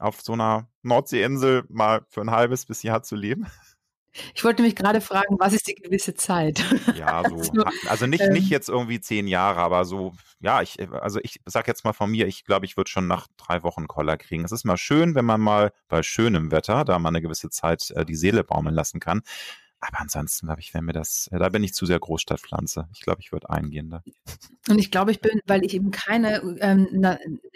auf 0.00 0.20
so 0.22 0.32
einer 0.32 0.68
Nordseeinsel 0.82 1.64
mal 1.68 2.02
für 2.08 2.20
ein 2.20 2.30
halbes 2.30 2.66
bis 2.66 2.82
Jahr 2.82 3.02
zu 3.02 3.16
leben? 3.16 3.46
Ich 4.34 4.42
wollte 4.42 4.62
mich 4.62 4.74
gerade 4.74 5.00
fragen, 5.00 5.36
was 5.38 5.52
ist 5.52 5.68
die 5.68 5.74
gewisse 5.76 6.14
Zeit? 6.14 6.64
Ja, 6.96 7.22
so. 7.28 7.36
also, 7.36 7.64
also 7.86 8.06
nicht, 8.06 8.22
ähm, 8.22 8.32
nicht 8.32 8.50
jetzt 8.50 8.68
irgendwie 8.68 9.00
zehn 9.00 9.28
Jahre, 9.28 9.60
aber 9.60 9.84
so, 9.84 10.14
ja, 10.40 10.62
ich, 10.62 10.78
also 10.92 11.20
ich 11.22 11.40
sag 11.46 11.68
jetzt 11.68 11.84
mal 11.84 11.92
von 11.92 12.10
mir, 12.10 12.26
ich 12.26 12.44
glaube, 12.44 12.66
ich 12.66 12.76
würde 12.76 12.90
schon 12.90 13.06
nach 13.06 13.28
drei 13.36 13.62
Wochen 13.62 13.86
Koller 13.86 14.16
kriegen. 14.16 14.44
Es 14.44 14.50
ist 14.50 14.64
mal 14.64 14.76
schön, 14.76 15.14
wenn 15.14 15.24
man 15.24 15.40
mal 15.40 15.72
bei 15.88 16.02
schönem 16.02 16.50
Wetter, 16.50 16.84
da 16.84 16.98
man 16.98 17.14
eine 17.14 17.22
gewisse 17.22 17.50
Zeit 17.50 17.92
äh, 17.92 18.04
die 18.04 18.16
Seele 18.16 18.42
baumeln 18.42 18.74
lassen 18.74 18.98
kann. 18.98 19.22
Aber 19.80 20.00
ansonsten, 20.00 20.46
glaube 20.46 20.60
ich, 20.60 20.74
wenn 20.74 20.84
mir 20.84 20.92
das, 20.92 21.28
da 21.30 21.48
bin 21.48 21.64
ich 21.64 21.72
zu 21.72 21.86
sehr 21.86 21.98
Großstadtpflanze. 21.98 22.88
Ich 22.92 23.00
glaube, 23.00 23.22
ich 23.22 23.32
würde 23.32 23.48
eingehen 23.48 23.90
da. 23.90 24.02
Und 24.68 24.78
ich 24.78 24.90
glaube, 24.90 25.10
ich 25.10 25.20
bin, 25.20 25.40
weil 25.46 25.64
ich 25.64 25.74
eben 25.74 25.90
keine 25.90 26.36
ähm, 26.60 26.88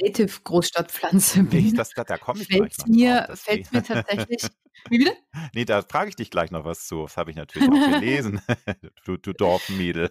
Native 0.01 0.41
Großstadtpflanze 0.43 1.43
bin. 1.45 1.67
Nee, 1.67 1.73
das, 1.77 1.91
da, 1.91 2.03
da 2.05 2.17
komme 2.17 2.41
ich 2.41 2.49
fällt 2.49 2.77
gleich 2.77 2.87
mir, 2.87 3.23
drauf, 3.23 3.41
Fällt 3.41 3.73
mir 3.73 3.83
tatsächlich. 3.83 4.43
Wie 4.89 4.99
bitte? 4.99 5.17
Nee, 5.55 5.65
da 5.65 5.83
frage 5.83 6.11
ich 6.11 6.17
dich 6.17 6.31
gleich 6.31 6.51
noch 6.51 6.65
was 6.65 6.87
zu. 6.87 7.03
Das 7.03 7.17
habe 7.17 7.31
ich 7.31 7.37
natürlich 7.37 7.69
auch 7.69 8.01
gelesen. 8.01 8.41
du, 9.05 9.17
du 9.17 9.33
Dorfmädel. 9.33 10.11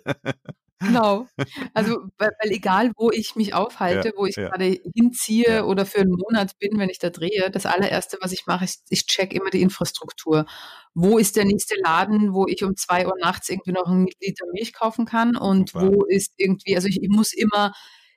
Genau. 0.79 1.27
Also, 1.73 2.03
weil, 2.17 2.31
weil, 2.41 2.51
egal, 2.51 2.91
wo 2.97 3.09
ich 3.09 3.35
mich 3.35 3.53
aufhalte, 3.53 4.09
ja, 4.09 4.13
wo 4.15 4.25
ich 4.25 4.35
ja. 4.35 4.49
gerade 4.49 4.79
hinziehe 4.95 5.47
ja. 5.47 5.63
oder 5.63 5.85
für 5.85 6.01
einen 6.01 6.11
Monat 6.11 6.57
bin, 6.59 6.77
wenn 6.77 6.89
ich 6.89 6.99
da 6.99 7.09
drehe, 7.09 7.49
das 7.49 7.65
allererste, 7.65 8.17
was 8.21 8.31
ich 8.31 8.45
mache, 8.45 8.65
ist, 8.65 8.85
ich 8.89 9.07
check 9.07 9.33
immer 9.33 9.49
die 9.49 9.61
Infrastruktur. 9.61 10.45
Wo 10.93 11.17
ist 11.17 11.35
der 11.35 11.45
nächste 11.45 11.75
Laden, 11.81 12.33
wo 12.33 12.47
ich 12.47 12.63
um 12.63 12.75
zwei 12.75 13.07
Uhr 13.07 13.15
nachts 13.19 13.49
irgendwie 13.49 13.71
noch 13.71 13.87
einen 13.87 14.07
Liter 14.21 14.45
Milch 14.51 14.73
kaufen 14.73 15.05
kann 15.05 15.35
und 15.35 15.69
Super. 15.69 15.87
wo 15.87 16.05
ist 16.05 16.33
irgendwie, 16.37 16.75
also 16.75 16.87
ich, 16.87 17.01
ich 17.01 17.09
muss 17.09 17.33
immer 17.33 17.73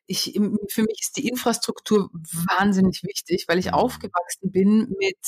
ich, 0.06 0.38
für 0.68 0.82
mich 0.82 1.00
ist 1.00 1.16
die 1.16 1.28
Infrastruktur 1.28 2.10
wahnsinnig 2.12 3.02
wichtig, 3.02 3.46
weil 3.48 3.58
ich 3.58 3.66
mhm. 3.66 3.74
aufgewachsen 3.74 4.52
bin 4.52 4.94
mit 4.98 5.18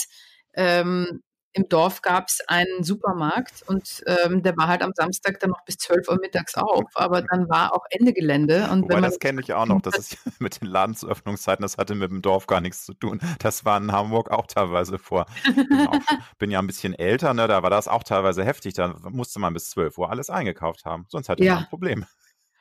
ähm, 0.59 1.23
im 1.55 1.69
Dorf 1.69 2.03
gab 2.03 2.29
es 2.29 2.41
einen 2.47 2.85
Supermarkt 2.85 3.63
und 3.67 4.05
ähm, 4.07 4.43
der 4.43 4.57
war 4.57 4.69
halt 4.69 4.83
am 4.83 4.93
Samstag 4.95 5.41
dann 5.41 5.51
noch 5.51 5.65
bis 5.65 5.77
12 5.79 6.09
Uhr 6.09 6.19
mittags 6.21 6.55
auf, 6.55 6.85
aber 6.95 7.23
dann 7.23 7.49
war 7.49 7.75
auch 7.75 7.85
Ende 7.91 8.13
Gelände. 8.13 8.69
Und 8.71 8.83
Wobei, 8.83 9.01
das 9.01 9.19
kenne 9.19 9.41
ich 9.41 9.53
auch 9.55 9.67
noch, 9.67 9.81
das 9.81 9.97
ist 9.99 10.19
mit 10.41 10.61
den 10.61 10.69
Ladensöffnungszeiten, 10.69 11.63
das 11.63 11.79
hatte 11.79 11.95
mit 11.95 12.11
dem 12.11 12.23
Dorf 12.23 12.47
gar 12.47 12.61
nichts 12.61 12.85
zu 12.85 12.93
tun. 12.93 13.21
Das 13.39 13.65
war 13.65 13.79
in 13.79 13.93
Hamburg 13.93 14.31
auch 14.31 14.47
teilweise 14.47 14.99
vor. 14.99 15.27
Bin, 15.45 15.89
auch, 15.89 15.99
bin 16.39 16.51
ja 16.51 16.59
ein 16.59 16.67
bisschen 16.67 16.95
älter, 16.95 17.33
ne, 17.35 17.49
da 17.49 17.63
war 17.63 17.71
das 17.71 17.89
auch 17.89 18.05
teilweise 18.05 18.45
heftig, 18.45 18.75
da 18.75 18.95
musste 19.11 19.41
man 19.41 19.55
bis 19.55 19.71
12 19.71 19.97
Uhr 19.99 20.11
alles 20.11 20.31
eingekauft 20.31 20.85
haben, 20.85 21.07
sonst 21.09 21.29
hatte 21.29 21.43
ja. 21.45 21.55
man 21.55 21.63
ein 21.65 21.71
Problem. 21.71 22.07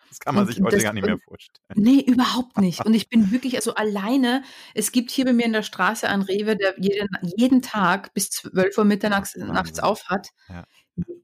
Das 0.09 0.19
kann 0.19 0.35
man 0.35 0.45
und 0.45 0.53
sich 0.53 0.63
heute 0.63 0.75
das, 0.75 0.83
gar 0.83 0.93
nicht 0.93 1.05
mehr 1.05 1.17
vorstellen. 1.17 1.59
Nee, 1.75 1.99
überhaupt 1.99 2.57
nicht. 2.57 2.85
Und 2.85 2.93
ich 2.93 3.09
bin 3.09 3.31
wirklich, 3.31 3.55
also 3.55 3.75
alleine, 3.75 4.43
es 4.73 4.91
gibt 4.91 5.11
hier 5.11 5.25
bei 5.25 5.33
mir 5.33 5.45
in 5.45 5.53
der 5.53 5.63
Straße 5.63 6.07
einen 6.07 6.23
Rewe, 6.23 6.55
der 6.55 6.75
jeden, 6.79 7.09
jeden 7.35 7.61
Tag 7.61 8.13
bis 8.13 8.29
12 8.29 8.77
Uhr 8.77 8.85
mitternachts 8.85 9.35
nachts 9.35 9.79
auf 9.79 10.05
hat. 10.05 10.29
Ja. 10.49 10.65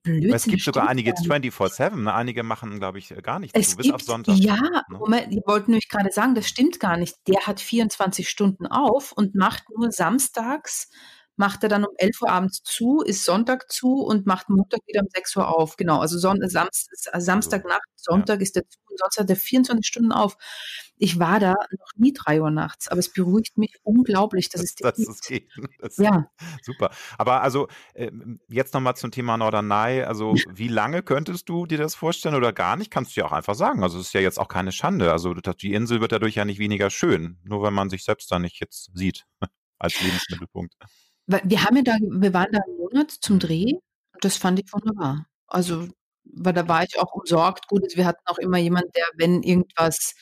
Blödsinn, 0.03 0.33
es 0.33 0.43
gibt 0.43 0.61
sogar 0.61 0.87
einige 0.87 1.13
24-7, 1.13 1.95
ne? 1.95 2.13
einige 2.13 2.43
machen, 2.43 2.77
glaube 2.77 2.99
ich, 2.99 3.13
gar 3.23 3.39
nichts 3.39 3.57
es 3.57 3.75
bis 3.75 3.85
gibt, 3.85 3.95
auf 3.95 4.01
Sonntag. 4.01 4.35
Ja, 4.35 4.55
ne? 4.55 4.83
Moment, 4.89 5.33
ich 5.33 5.41
wollte 5.47 5.71
nämlich 5.71 5.89
gerade 5.89 6.11
sagen, 6.11 6.35
das 6.35 6.47
stimmt 6.47 6.79
gar 6.79 6.97
nicht. 6.97 7.15
Der 7.27 7.47
hat 7.47 7.59
24 7.59 8.29
Stunden 8.29 8.67
auf 8.67 9.13
und 9.13 9.33
macht 9.33 9.63
nur 9.75 9.91
samstags 9.91 10.89
macht 11.35 11.63
er 11.63 11.69
dann 11.69 11.85
um 11.85 11.93
11 11.97 12.21
Uhr 12.21 12.29
abends 12.29 12.63
zu, 12.63 13.01
ist 13.01 13.25
Sonntag 13.25 13.71
zu 13.71 14.01
und 14.01 14.25
macht 14.25 14.49
Montag 14.49 14.79
wieder 14.85 15.01
um 15.01 15.07
6 15.13 15.35
Uhr 15.37 15.47
auf. 15.47 15.77
Genau, 15.77 15.99
also 15.99 16.17
Son 16.17 16.39
Samst 16.47 16.89
also 17.11 17.25
Samstagnacht, 17.25 17.87
Sonntag 17.95 18.39
ja. 18.39 18.43
ist 18.43 18.55
er 18.57 18.67
zu 18.67 18.77
und 18.93 18.99
sonst 18.99 19.17
hat 19.17 19.29
er 19.29 19.35
24 19.35 19.85
Stunden 19.85 20.11
auf. 20.11 20.37
Ich 20.97 21.19
war 21.19 21.39
da 21.39 21.53
noch 21.53 21.91
nie 21.95 22.13
3 22.13 22.41
Uhr 22.41 22.51
nachts, 22.51 22.87
aber 22.87 22.99
es 22.99 23.11
beruhigt 23.11 23.57
mich 23.57 23.75
unglaublich, 23.83 24.49
dass 24.49 24.61
das, 24.61 24.71
es 24.99 25.05
das 25.05 25.15
ist 25.15 25.27
geht. 25.27 25.49
Das 25.79 25.97
ja. 25.97 26.27
Super. 26.61 26.91
Aber 27.17 27.41
also 27.41 27.67
äh, 27.93 28.11
jetzt 28.47 28.73
nochmal 28.73 28.95
zum 28.95 29.11
Thema 29.11 29.37
Norderney. 29.37 30.03
Also 30.03 30.35
wie 30.49 30.67
lange 30.67 31.03
könntest 31.03 31.49
du 31.49 31.65
dir 31.65 31.77
das 31.77 31.95
vorstellen 31.95 32.35
oder 32.35 32.53
gar 32.53 32.77
nicht? 32.77 32.91
Kannst 32.91 33.15
du 33.15 33.21
ja 33.21 33.27
auch 33.27 33.31
einfach 33.31 33.55
sagen. 33.55 33.83
Also 33.83 33.99
es 33.99 34.07
ist 34.07 34.13
ja 34.13 34.21
jetzt 34.21 34.39
auch 34.39 34.47
keine 34.47 34.71
Schande. 34.71 35.11
Also 35.11 35.33
die 35.33 35.73
Insel 35.73 35.99
wird 35.99 36.11
dadurch 36.11 36.35
ja 36.35 36.45
nicht 36.45 36.59
weniger 36.59 36.89
schön, 36.89 37.39
nur 37.43 37.63
wenn 37.63 37.73
man 37.73 37.89
sich 37.89 38.03
selbst 38.03 38.31
da 38.31 38.39
nicht 38.39 38.59
jetzt 38.61 38.91
sieht 38.93 39.25
als 39.79 39.99
Lebensmittelpunkt. 39.99 40.75
Weil 41.27 41.41
wir 41.45 41.63
haben 41.63 41.77
ja 41.77 41.83
da 41.83 41.97
wir 42.01 42.33
waren 42.33 42.51
da 42.51 42.59
einen 42.65 42.77
Monat 42.77 43.11
zum 43.11 43.39
Dreh 43.39 43.73
und 44.13 44.23
das 44.23 44.37
fand 44.37 44.59
ich 44.59 44.71
wunderbar. 44.73 45.27
Also, 45.47 45.87
weil 46.25 46.53
da 46.53 46.67
war 46.67 46.83
ich 46.83 46.99
auch 46.99 47.13
umsorgt. 47.13 47.67
Gut, 47.67 47.83
also 47.83 47.97
wir 47.97 48.05
hatten 48.05 48.25
auch 48.25 48.37
immer 48.39 48.57
jemand, 48.57 48.95
der, 48.95 49.05
wenn 49.17 49.43
irgendwas, 49.43 50.15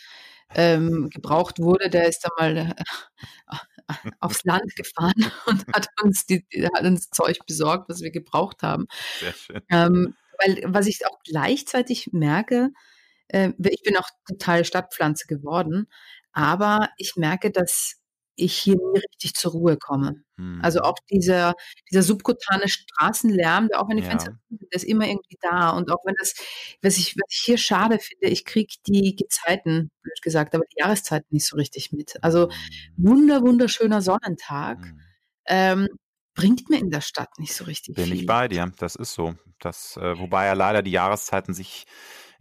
ähm, 0.55 1.09
gebraucht 1.09 1.59
wurde, 1.59 1.89
der 1.89 2.07
ist 2.07 2.21
dann 2.21 2.31
mal, 2.37 2.57
äh, 2.57 2.73
aufs 4.19 4.43
Land 4.43 4.75
gefahren 4.75 5.13
und 5.45 5.65
hat 5.73 5.87
uns 6.03 6.25
die 6.25 6.45
hat 6.73 6.83
uns 6.83 7.09
Zeug 7.09 7.39
besorgt, 7.45 7.89
was 7.89 8.01
wir 8.01 8.11
gebraucht 8.11 8.61
haben. 8.63 8.87
Sehr 9.19 9.33
schön. 9.33 9.61
Ähm, 9.69 10.15
weil 10.39 10.61
was 10.65 10.87
ich 10.87 11.05
auch 11.05 11.19
gleichzeitig 11.23 12.09
merke, 12.11 12.71
äh, 13.27 13.51
ich 13.59 13.83
bin 13.83 13.97
auch 13.97 14.09
total 14.27 14.65
Stadtpflanze 14.65 15.27
geworden, 15.27 15.87
aber 16.33 16.89
ich 16.97 17.15
merke, 17.15 17.51
dass 17.51 18.00
ich 18.35 18.57
hier 18.57 18.75
nie 18.75 18.99
richtig 18.99 19.33
zur 19.35 19.51
Ruhe 19.51 19.77
komme. 19.77 20.23
Hm. 20.37 20.59
Also 20.63 20.81
auch 20.81 20.97
dieser, 21.09 21.55
dieser 21.89 22.03
subkutane 22.03 22.67
Straßenlärm, 22.67 23.67
der 23.67 23.81
auch 23.81 23.89
wenn 23.89 23.97
die 23.97 24.03
ja. 24.03 24.09
Fenster 24.09 24.37
sind, 24.49 24.61
der 24.61 24.75
ist 24.75 24.83
immer 24.83 25.07
irgendwie 25.07 25.37
da. 25.41 25.69
Und 25.71 25.91
auch 25.91 26.03
wenn 26.05 26.15
das, 26.19 26.33
was 26.81 26.97
ich, 26.97 27.15
was 27.15 27.29
ich 27.29 27.41
hier 27.45 27.57
schade 27.57 27.99
finde, 27.99 28.27
ich 28.27 28.45
kriege 28.45 28.73
die 28.87 29.15
Gezeiten, 29.15 29.91
blöd 30.01 30.21
gesagt, 30.21 30.55
aber 30.55 30.63
die 30.71 30.79
Jahreszeiten 30.79 31.27
nicht 31.31 31.45
so 31.45 31.55
richtig 31.55 31.91
mit. 31.91 32.21
Also 32.23 32.49
hm. 32.49 32.57
wunder, 32.97 33.41
wunderschöner 33.41 34.01
Sonnentag. 34.01 34.79
Hm. 34.79 34.99
Ähm, 35.47 35.87
bringt 36.33 36.69
mir 36.69 36.79
in 36.79 36.89
der 36.89 37.01
Stadt 37.01 37.29
nicht 37.37 37.53
so 37.53 37.65
richtig 37.65 37.95
Bin 37.95 38.05
viel. 38.05 38.15
ich 38.15 38.25
bei 38.25 38.47
dir, 38.47 38.71
das 38.77 38.95
ist 38.95 39.13
so. 39.13 39.35
Das, 39.59 39.97
äh, 39.97 40.17
wobei 40.17 40.45
ja 40.45 40.53
leider 40.53 40.81
die 40.81 40.91
Jahreszeiten 40.91 41.53
sich 41.53 41.85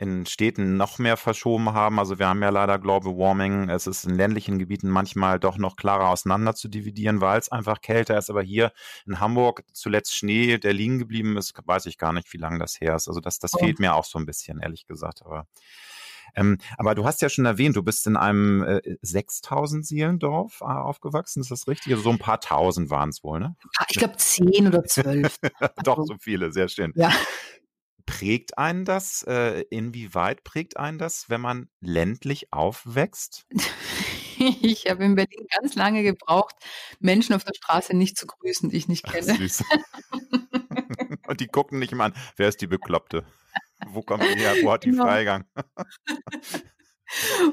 in 0.01 0.25
Städten 0.25 0.79
noch 0.79 0.99
mehr 0.99 1.19
verschoben 1.19 1.75
haben. 1.75 1.99
Also 1.99 2.19
wir 2.19 2.27
haben 2.27 2.41
ja 2.41 2.49
leider 2.49 2.79
Global 2.79 3.19
Warming. 3.19 3.69
Es 3.69 3.87
ist 3.87 4.05
in 4.05 4.15
ländlichen 4.15 4.59
Gebieten 4.59 4.89
manchmal 4.89 5.39
doch 5.39 5.59
noch 5.59 5.77
klarer 5.77 6.09
auseinander 6.09 6.55
zu 6.55 6.69
dividieren, 6.69 7.21
weil 7.21 7.39
es 7.39 7.53
einfach 7.53 7.83
kälter 7.83 8.17
ist. 8.17 8.31
Aber 8.31 8.41
hier 8.41 8.73
in 9.07 9.21
Hamburg 9.21 9.63
zuletzt 9.75 10.15
Schnee, 10.15 10.57
der 10.57 10.73
liegen 10.73 10.99
geblieben 10.99 11.37
ist, 11.37 11.53
weiß 11.63 11.85
ich 11.85 11.99
gar 11.99 12.15
nicht, 12.15 12.33
wie 12.33 12.39
lange 12.39 12.59
das 12.59 12.81
her 12.81 12.97
ist. 12.97 13.09
Also 13.09 13.21
das, 13.21 13.41
das 13.41 13.53
oh. 13.53 13.59
fehlt 13.59 13.79
mir 13.79 13.95
auch 13.95 14.07
so 14.07 14.19
ein 14.19 14.25
bisschen, 14.25 14.59
ehrlich 14.61 14.87
gesagt. 14.87 15.21
Aber 15.23 15.47
ähm, 16.35 16.59
aber 16.79 16.95
du 16.95 17.05
hast 17.05 17.21
ja 17.21 17.29
schon 17.29 17.45
erwähnt, 17.45 17.77
du 17.77 17.83
bist 17.83 18.07
in 18.07 18.17
einem 18.17 18.63
äh, 18.63 18.81
6000 19.03 19.85
Seelendorf 19.85 20.61
äh, 20.61 20.65
aufgewachsen, 20.65 21.41
ist 21.41 21.51
das 21.51 21.67
richtig? 21.67 21.93
Also 21.93 22.05
so 22.05 22.11
ein 22.11 22.19
paar 22.19 22.41
tausend 22.41 22.89
waren 22.89 23.09
es 23.11 23.25
wohl, 23.25 23.41
ne? 23.41 23.57
Ich 23.89 23.99
glaube 23.99 24.17
zehn 24.17 24.69
oder 24.69 24.85
zwölf. 24.85 25.39
Doch, 25.85 25.99
also 25.99 26.15
so 26.15 26.17
viele, 26.21 26.53
sehr 26.53 26.69
schön. 26.69 26.93
Ja. 26.95 27.13
Prägt 28.07 28.59
einen 28.59 28.85
das? 28.85 29.23
Äh, 29.23 29.63
inwieweit 29.71 30.45
prägt 30.45 30.77
einen 30.77 30.99
das, 30.99 31.29
wenn 31.29 31.41
man 31.41 31.69
ländlich 31.81 32.53
aufwächst? 32.53 33.47
Ich 34.63 34.89
habe 34.89 35.05
in 35.05 35.17
Berlin 35.17 35.47
ganz 35.55 35.75
lange 35.75 36.03
gebraucht, 36.03 36.55
Menschen 36.99 37.35
auf 37.35 37.45
der 37.45 37.53
Straße 37.55 37.95
nicht 37.95 38.17
zu 38.17 38.27
grüßen, 38.27 38.71
die 38.71 38.77
ich 38.79 38.89
nicht 38.89 39.05
kenne. 39.05 39.37
Ach. 39.39 40.19
Und 41.29 41.41
die 41.41 41.47
gucken 41.47 41.79
nicht 41.79 41.93
immer 41.93 42.05
an, 42.05 42.15
wer 42.37 42.49
ist 42.49 42.63
die 42.63 42.67
Bekloppte? 42.67 43.27
Wo 43.89 44.01
kommt 44.01 44.25
die 44.25 44.39
her? 44.39 44.55
Wo 44.63 44.73
hat 44.73 44.85
die 44.85 44.93
genau. 44.93 45.05
Freigang? 45.05 45.45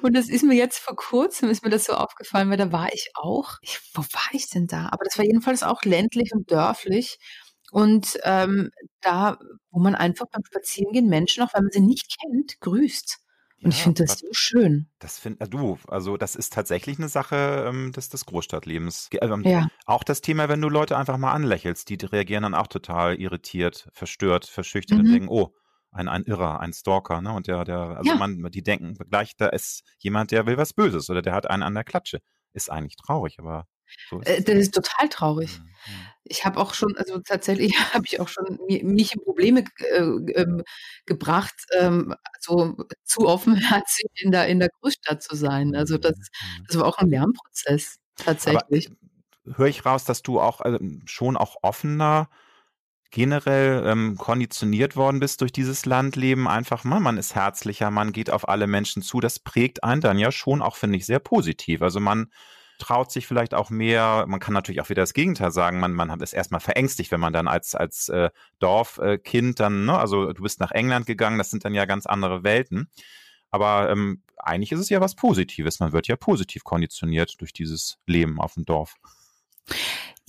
Und 0.01 0.13
das 0.15 0.29
ist 0.29 0.43
mir 0.43 0.55
jetzt 0.55 0.77
vor 0.77 0.95
kurzem, 0.95 1.49
ist 1.49 1.63
mir 1.63 1.69
das 1.69 1.85
so 1.85 1.93
aufgefallen, 1.93 2.49
weil 2.49 2.57
da 2.57 2.71
war 2.71 2.93
ich 2.93 3.09
auch. 3.15 3.57
Ich, 3.61 3.79
wo 3.93 4.01
war 4.01 4.29
ich 4.31 4.49
denn 4.49 4.67
da? 4.67 4.89
Aber 4.91 5.03
das 5.03 5.17
war 5.17 5.25
jedenfalls 5.25 5.63
auch 5.63 5.83
ländlich 5.83 6.31
und 6.33 6.51
dörflich. 6.51 7.17
Und 7.71 8.17
ähm, 8.23 8.71
da, 9.01 9.37
wo 9.71 9.79
man 9.79 9.95
einfach 9.95 10.25
beim 10.31 10.43
Spazierengehen 10.45 11.09
Menschen, 11.09 11.43
auch 11.43 11.53
wenn 11.53 11.63
man 11.63 11.71
sie 11.71 11.81
nicht 11.81 12.15
kennt, 12.19 12.59
grüßt. 12.61 13.19
Und 13.63 13.71
ja, 13.71 13.77
ich 13.77 13.83
finde 13.83 14.05
das 14.05 14.19
so 14.19 14.27
schön. 14.31 14.87
Das 14.99 15.17
finde 15.17 15.43
äh, 15.43 15.49
du, 15.49 15.79
also 15.87 16.15
das 16.15 16.35
ist 16.35 16.53
tatsächlich 16.53 16.99
eine 16.99 17.09
Sache 17.09 17.65
ähm, 17.67 17.91
des, 17.91 18.09
des 18.09 18.25
Großstadtlebens. 18.25 19.09
Ähm, 19.19 19.41
ja. 19.43 19.67
Auch 19.85 20.03
das 20.03 20.21
Thema, 20.21 20.47
wenn 20.47 20.61
du 20.61 20.69
Leute 20.69 20.95
einfach 20.95 21.17
mal 21.17 21.31
anlächelst, 21.31 21.89
die 21.89 21.95
reagieren 21.95 22.43
dann 22.43 22.53
auch 22.53 22.67
total 22.67 23.15
irritiert, 23.15 23.89
verstört, 23.93 24.45
verschüchtert 24.45 24.99
mhm. 24.99 25.05
und 25.05 25.11
denken, 25.11 25.29
oh, 25.29 25.55
ein, 25.91 26.07
ein 26.07 26.23
Irrer, 26.23 26.59
ein 26.59 26.73
Stalker, 26.73 27.21
ne? 27.21 27.33
Und 27.33 27.47
der, 27.47 27.63
der, 27.63 27.97
also 27.97 28.11
ja. 28.11 28.15
man, 28.15 28.43
die 28.51 28.61
denken 28.61 28.95
gleich, 29.09 29.35
da 29.35 29.47
ist 29.47 29.83
jemand, 29.97 30.31
der 30.31 30.45
will 30.45 30.57
was 30.57 30.73
Böses 30.73 31.09
oder 31.09 31.23
der 31.23 31.33
hat 31.33 31.49
einen 31.49 31.63
an 31.63 31.73
der 31.73 31.83
Klatsche. 31.83 32.19
Ist 32.53 32.71
eigentlich 32.71 32.95
traurig, 32.97 33.39
aber 33.39 33.65
so 34.09 34.19
ist 34.19 34.27
äh, 34.27 34.41
das 34.41 34.55
ist 34.55 34.73
total 34.73 35.09
traurig. 35.09 35.59
Mhm. 35.59 35.63
mhm. 35.65 36.07
Ich 36.29 36.43
habe 36.43 36.59
auch 36.59 36.73
schon, 36.73 36.97
also 36.97 37.19
tatsächlich 37.19 37.73
habe 37.93 38.05
ich 38.05 38.19
auch 38.19 38.27
schon 38.27 38.59
mich 38.67 39.13
in 39.13 39.21
Probleme 39.21 39.63
äh, 39.79 39.99
ähm, 39.99 40.63
gebracht, 41.05 41.55
ähm, 41.77 42.13
so 42.39 42.75
zu 43.03 43.27
offenherzig 43.27 44.05
in 44.15 44.31
der, 44.31 44.47
in 44.47 44.59
der 44.59 44.69
Großstadt 44.81 45.23
zu 45.23 45.35
sein. 45.35 45.75
Also 45.75 45.97
das, 45.97 46.15
mhm. 46.17 46.65
das 46.67 46.77
war 46.77 46.85
auch 46.85 46.97
ein 46.97 47.09
Lernprozess 47.09 47.97
tatsächlich. 48.15 48.89
Höre 49.45 49.67
ich 49.67 49.85
raus, 49.85 50.03
dass 50.03 50.21
du 50.21 50.41
auch 50.41 50.59
also 50.59 50.79
schon 51.05 51.37
auch 51.37 51.55
offener 51.61 52.29
generell 53.11 53.83
ähm, 53.85 54.17
konditioniert 54.17 54.95
worden 54.95 55.19
bist 55.19 55.41
durch 55.41 55.51
dieses 55.51 55.85
Landleben, 55.85 56.47
einfach 56.47 56.83
mal, 56.83 56.99
man 56.99 57.17
ist 57.17 57.35
herzlicher, 57.35 57.91
man 57.91 58.11
geht 58.11 58.29
auf 58.29 58.47
alle 58.47 58.67
Menschen 58.67 59.01
zu, 59.01 59.19
das 59.19 59.39
prägt 59.39 59.83
einen 59.83 60.01
dann 60.01 60.19
ja 60.19 60.31
schon 60.31 60.61
auch, 60.61 60.75
finde 60.75 60.97
ich, 60.97 61.05
sehr 61.05 61.19
positiv. 61.19 61.81
Also 61.81 61.99
man 61.99 62.31
traut 62.77 63.11
sich 63.11 63.27
vielleicht 63.27 63.53
auch 63.53 63.69
mehr. 63.69 64.25
Man 64.27 64.39
kann 64.39 64.53
natürlich 64.53 64.81
auch 64.81 64.89
wieder 64.89 65.01
das 65.01 65.13
Gegenteil 65.13 65.51
sagen. 65.51 65.79
Man, 65.79 65.93
man 65.93 66.19
ist 66.21 66.33
erstmal 66.33 66.61
verängstigt, 66.61 67.11
wenn 67.11 67.19
man 67.19 67.33
dann 67.33 67.47
als, 67.47 67.75
als 67.75 68.09
äh, 68.09 68.29
Dorfkind 68.59 69.59
dann, 69.59 69.85
ne, 69.85 69.97
also 69.97 70.31
du 70.33 70.43
bist 70.43 70.59
nach 70.59 70.71
England 70.71 71.05
gegangen, 71.05 71.37
das 71.37 71.49
sind 71.49 71.65
dann 71.65 71.73
ja 71.73 71.85
ganz 71.85 72.05
andere 72.05 72.43
Welten. 72.43 72.89
Aber 73.49 73.89
ähm, 73.89 74.23
eigentlich 74.37 74.71
ist 74.71 74.79
es 74.79 74.89
ja 74.89 75.01
was 75.01 75.15
Positives. 75.15 75.79
Man 75.79 75.93
wird 75.93 76.07
ja 76.07 76.15
positiv 76.15 76.63
konditioniert 76.63 77.39
durch 77.39 77.53
dieses 77.53 77.97
Leben 78.05 78.39
auf 78.39 78.53
dem 78.53 78.65
Dorf. 78.65 78.95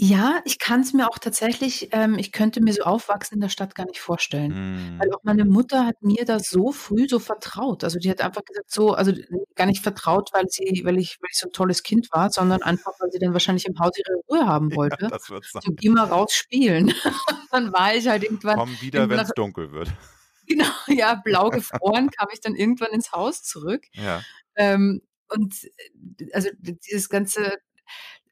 Ja, 0.01 0.41
ich 0.45 0.61
kann 0.61 0.83
es 0.83 0.93
mir 0.93 1.09
auch 1.09 1.19
tatsächlich 1.19 1.89
ähm, 1.91 2.19
ich 2.19 2.31
könnte 2.31 2.61
mir 2.61 2.73
so 2.73 2.83
aufwachsen 2.83 3.35
in 3.35 3.41
der 3.41 3.49
Stadt 3.49 3.75
gar 3.75 3.85
nicht 3.85 3.99
vorstellen. 3.99 4.55
Mhm. 4.55 4.97
Weil 4.97 5.13
auch 5.13 5.25
meine 5.25 5.45
Mutter 5.45 5.87
hat 5.87 6.01
mir 6.03 6.25
da 6.25 6.39
so 6.39 6.71
früh 6.71 7.09
so 7.09 7.19
vertraut. 7.19 7.83
Also, 7.83 7.99
die 7.99 8.09
hat 8.09 8.21
einfach 8.21 8.45
gesagt 8.45 8.71
so 8.71 8.93
also, 8.93 9.11
gar 9.57 9.67
nicht 9.67 9.83
vertraut, 9.83 10.31
weil 10.33 10.45
sie 10.49 10.83
weil 10.85 10.99
ich 10.99 11.19
weil 11.21 11.31
ich 11.33 11.39
so 11.41 11.49
'n 11.49 11.53
tolles 11.53 11.83
Kind 11.83 12.07
war, 12.13 12.31
sondern 12.31 12.63
einfach, 12.63 12.93
weil 13.01 13.11
sie 13.11 13.19
dann 13.19 13.33
wahrscheinlich 13.33 13.67
im 13.67 13.77
Haus 13.81 13.91
ihre 13.99 14.19
Ruhe 14.31 14.47
haben 14.47 14.71
wollte. 14.77 15.05
Ja, 15.05 15.09
das 15.11 15.29
wird's 15.31 15.53
sein. 15.53 15.63
So: 15.65 15.73
„Geh 15.75 15.89
mal 15.89 16.07
raus 16.07 16.33
spielen.“ 16.33 16.93
Dann 17.51 17.73
war 17.73 17.95
ich 17.95 18.07
halt 18.09 18.23
irgendwann 18.25 18.59
Komm 18.59 18.81
wieder, 18.81 19.09
wenn's 19.11 19.35
dunkel 19.35 19.73
wird. 19.73 19.95
Genau, 20.47 20.65
ja, 20.89 21.15
blau 21.17 21.51
gefroren 21.51 22.11
kam 22.11 22.29
ich 22.33 22.41
dann 22.41 22.55
irgendwann 22.57 22.93
ins 22.93 23.13
Haus 23.13 23.43
zurück. 23.43 23.85
Ja. 23.95 24.25
Ähm, 24.57 25.03
und, 25.29 25.55
äh, 26.21 26.31
also, 26.33 26.51
dieses 26.63 27.09
ganze 27.11 27.59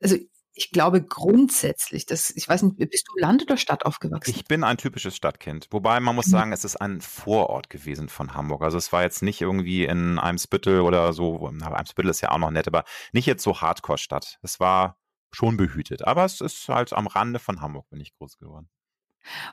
also 0.02 0.16
ich 0.56 0.70
glaube 0.70 1.02
grundsätzlich, 1.02 2.06
dass 2.06 2.30
ich 2.30 2.48
weiß 2.48 2.62
nicht, 2.62 2.90
bist 2.90 3.06
du 3.08 3.18
Land 3.20 3.42
oder 3.42 3.58
Stadt 3.58 3.84
aufgewachsen? 3.84 4.30
Ich 4.34 4.46
bin 4.46 4.64
ein 4.64 4.78
typisches 4.78 5.14
Stadtkind. 5.14 5.68
Wobei 5.70 6.00
man 6.00 6.16
muss 6.16 6.28
mhm. 6.28 6.32
sagen, 6.32 6.52
es 6.52 6.64
ist 6.64 6.76
ein 6.76 7.02
Vorort 7.02 7.68
gewesen 7.68 8.08
von 8.08 8.34
Hamburg. 8.34 8.62
Also 8.62 8.78
es 8.78 8.90
war 8.92 9.02
jetzt 9.02 9.22
nicht 9.22 9.42
irgendwie 9.42 9.84
in 9.84 10.18
Eimsbüttel 10.18 10.80
oder 10.80 11.12
so. 11.12 11.46
Eimsbüttel 11.46 12.10
ist 12.10 12.22
ja 12.22 12.30
auch 12.30 12.38
noch 12.38 12.50
nett, 12.50 12.66
aber 12.66 12.84
nicht 13.12 13.26
jetzt 13.26 13.42
so 13.42 13.60
Hardcore-Stadt. 13.60 14.38
Es 14.42 14.58
war 14.58 14.98
schon 15.30 15.58
behütet. 15.58 16.06
Aber 16.06 16.24
es 16.24 16.40
ist 16.40 16.68
halt 16.68 16.94
am 16.94 17.06
Rande 17.06 17.38
von 17.38 17.60
Hamburg 17.60 17.88
bin 17.90 18.00
ich 18.00 18.14
groß 18.14 18.38
geworden. 18.38 18.70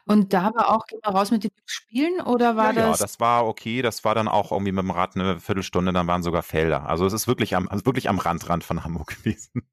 Und 0.06 0.34
da 0.34 0.54
war 0.56 0.70
auch: 0.76 0.86
„Geh 0.88 0.98
mal 1.04 1.12
raus 1.18 1.32
mit 1.32 1.44
den 1.46 1.52
Spielen“, 1.66 2.22
oder 2.22 2.56
war 2.58 2.72
Ja, 2.72 2.74
ja, 2.74 2.98
das 2.98 2.98
das 2.98 3.20
war 3.20 3.48
okay. 3.48 3.82
Das 3.82 4.04
war 4.04 4.14
dann 4.16 4.28
auch 4.28 4.52
irgendwie 4.52 4.72
mit 4.72 4.84
dem 4.84 4.92
Rad 4.92 5.16
'ne 5.16 5.40
Viertelstunde, 5.40 5.92
dann 5.92 6.08
waren 6.08 6.22
sogar 6.24 6.44
Felder. 6.44 6.88
Also, 6.88 7.06
es 7.06 7.14
ist 7.14 7.28
wirklich 7.28 7.56
am 7.56 7.68
also, 7.68 7.86
wirklich 7.86 8.10
am 8.10 8.20
Rand 8.20 8.48
Rand 8.48 8.64
von 8.64 8.84
Hamburg 8.84 9.08
gewesen, 9.24 9.68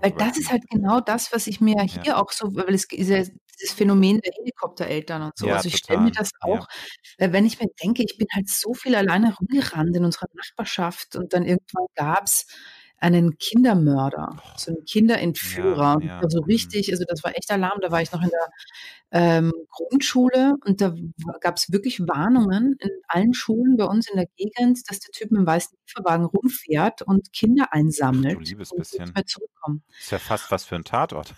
Weil 0.00 0.12
das 0.18 0.36
ist 0.38 0.50
halt 0.50 0.68
genau 0.68 1.00
das, 1.00 1.32
was 1.32 1.46
ich 1.46 1.60
mir 1.60 1.76
Ja. 1.90 2.04
hier 2.04 2.18
auch 2.18 2.30
so 2.32 2.54
weil 2.54 2.74
es 2.74 2.84
ist 2.90 3.08
ja 3.08 3.22
dieses 3.58 3.72
Phänomen 3.74 4.20
der 4.20 4.32
Helikoptereltern 4.36 5.22
und 5.22 5.38
so. 5.38 5.48
Ja, 5.48 5.52
Also, 5.52 5.68
ich 5.68 5.76
stelle 5.76 6.00
mir 6.00 6.10
das 6.12 6.30
Ja. 6.42 6.60
auch 6.60 6.66
wenn 7.18 7.46
ich 7.46 7.60
mir 7.60 7.68
denke, 7.82 8.02
ich 8.04 8.18
bin 8.18 8.26
halt 8.34 8.48
so 8.48 8.74
viel 8.74 8.94
alleine 8.94 9.34
rumgerannt 9.36 9.96
in 9.96 10.04
unserer 10.04 10.26
Nachbarschaft 10.34 11.16
und 11.16 11.32
dann 11.32 11.44
irgendwann 11.46 11.86
gab's 11.94 12.46
einen 12.98 13.38
Kindermörder, 13.38 14.40
Oh. 14.42 14.56
so 14.56 14.72
'n 14.72 14.84
Ja, 15.42 15.86
Kinderentführer. 15.86 15.98
ja, 15.98 16.22
Also, 16.22 16.40
mhm. 16.44 16.76
richtig 16.80 16.90
also, 16.92 17.04
das 17.08 17.24
war 17.24 17.32
echt 17.36 17.50
Alarm. 17.52 17.80
Da 17.82 17.90
war 17.90 18.02
ich 18.02 18.12
noch 18.12 18.22
in 18.22 18.30
der, 18.30 18.48
ähm, 19.12 19.52
Grundschule 19.70 20.54
und 20.66 20.80
da 20.82 20.94
w 20.96 21.10
gab's 21.40 21.72
wirklich 21.72 22.00
Warnungen 22.00 22.76
in 22.80 22.90
allen 23.08 23.34
Schulen 23.34 23.76
bei 23.78 23.84
uns 23.86 24.08
in 24.10 24.16
der 24.18 24.26
Gegend, 24.36 24.80
dass 24.90 25.00
der 25.00 25.12
Typ 25.12 25.30
mit'm 25.32 25.46
weißen 25.46 25.78
Lieferwagen 25.88 26.26
rumfährt 26.26 27.02
und 27.02 27.32
Kinder 27.34 27.72
Ach, 28.12 28.24
du 28.26 28.38
einsammelt 28.38 28.40
liebes 28.40 28.72
und 28.72 28.86
nicht 28.92 29.14
bisschen. 29.14 29.16
mehr 29.16 29.26
zurückkommen. 29.26 29.82
Ist 29.98 30.10
ja 30.12 30.18
fast 30.20 30.50
was 30.50 30.64
für 30.66 30.76
'n 30.76 30.84
Tatort. 30.84 31.36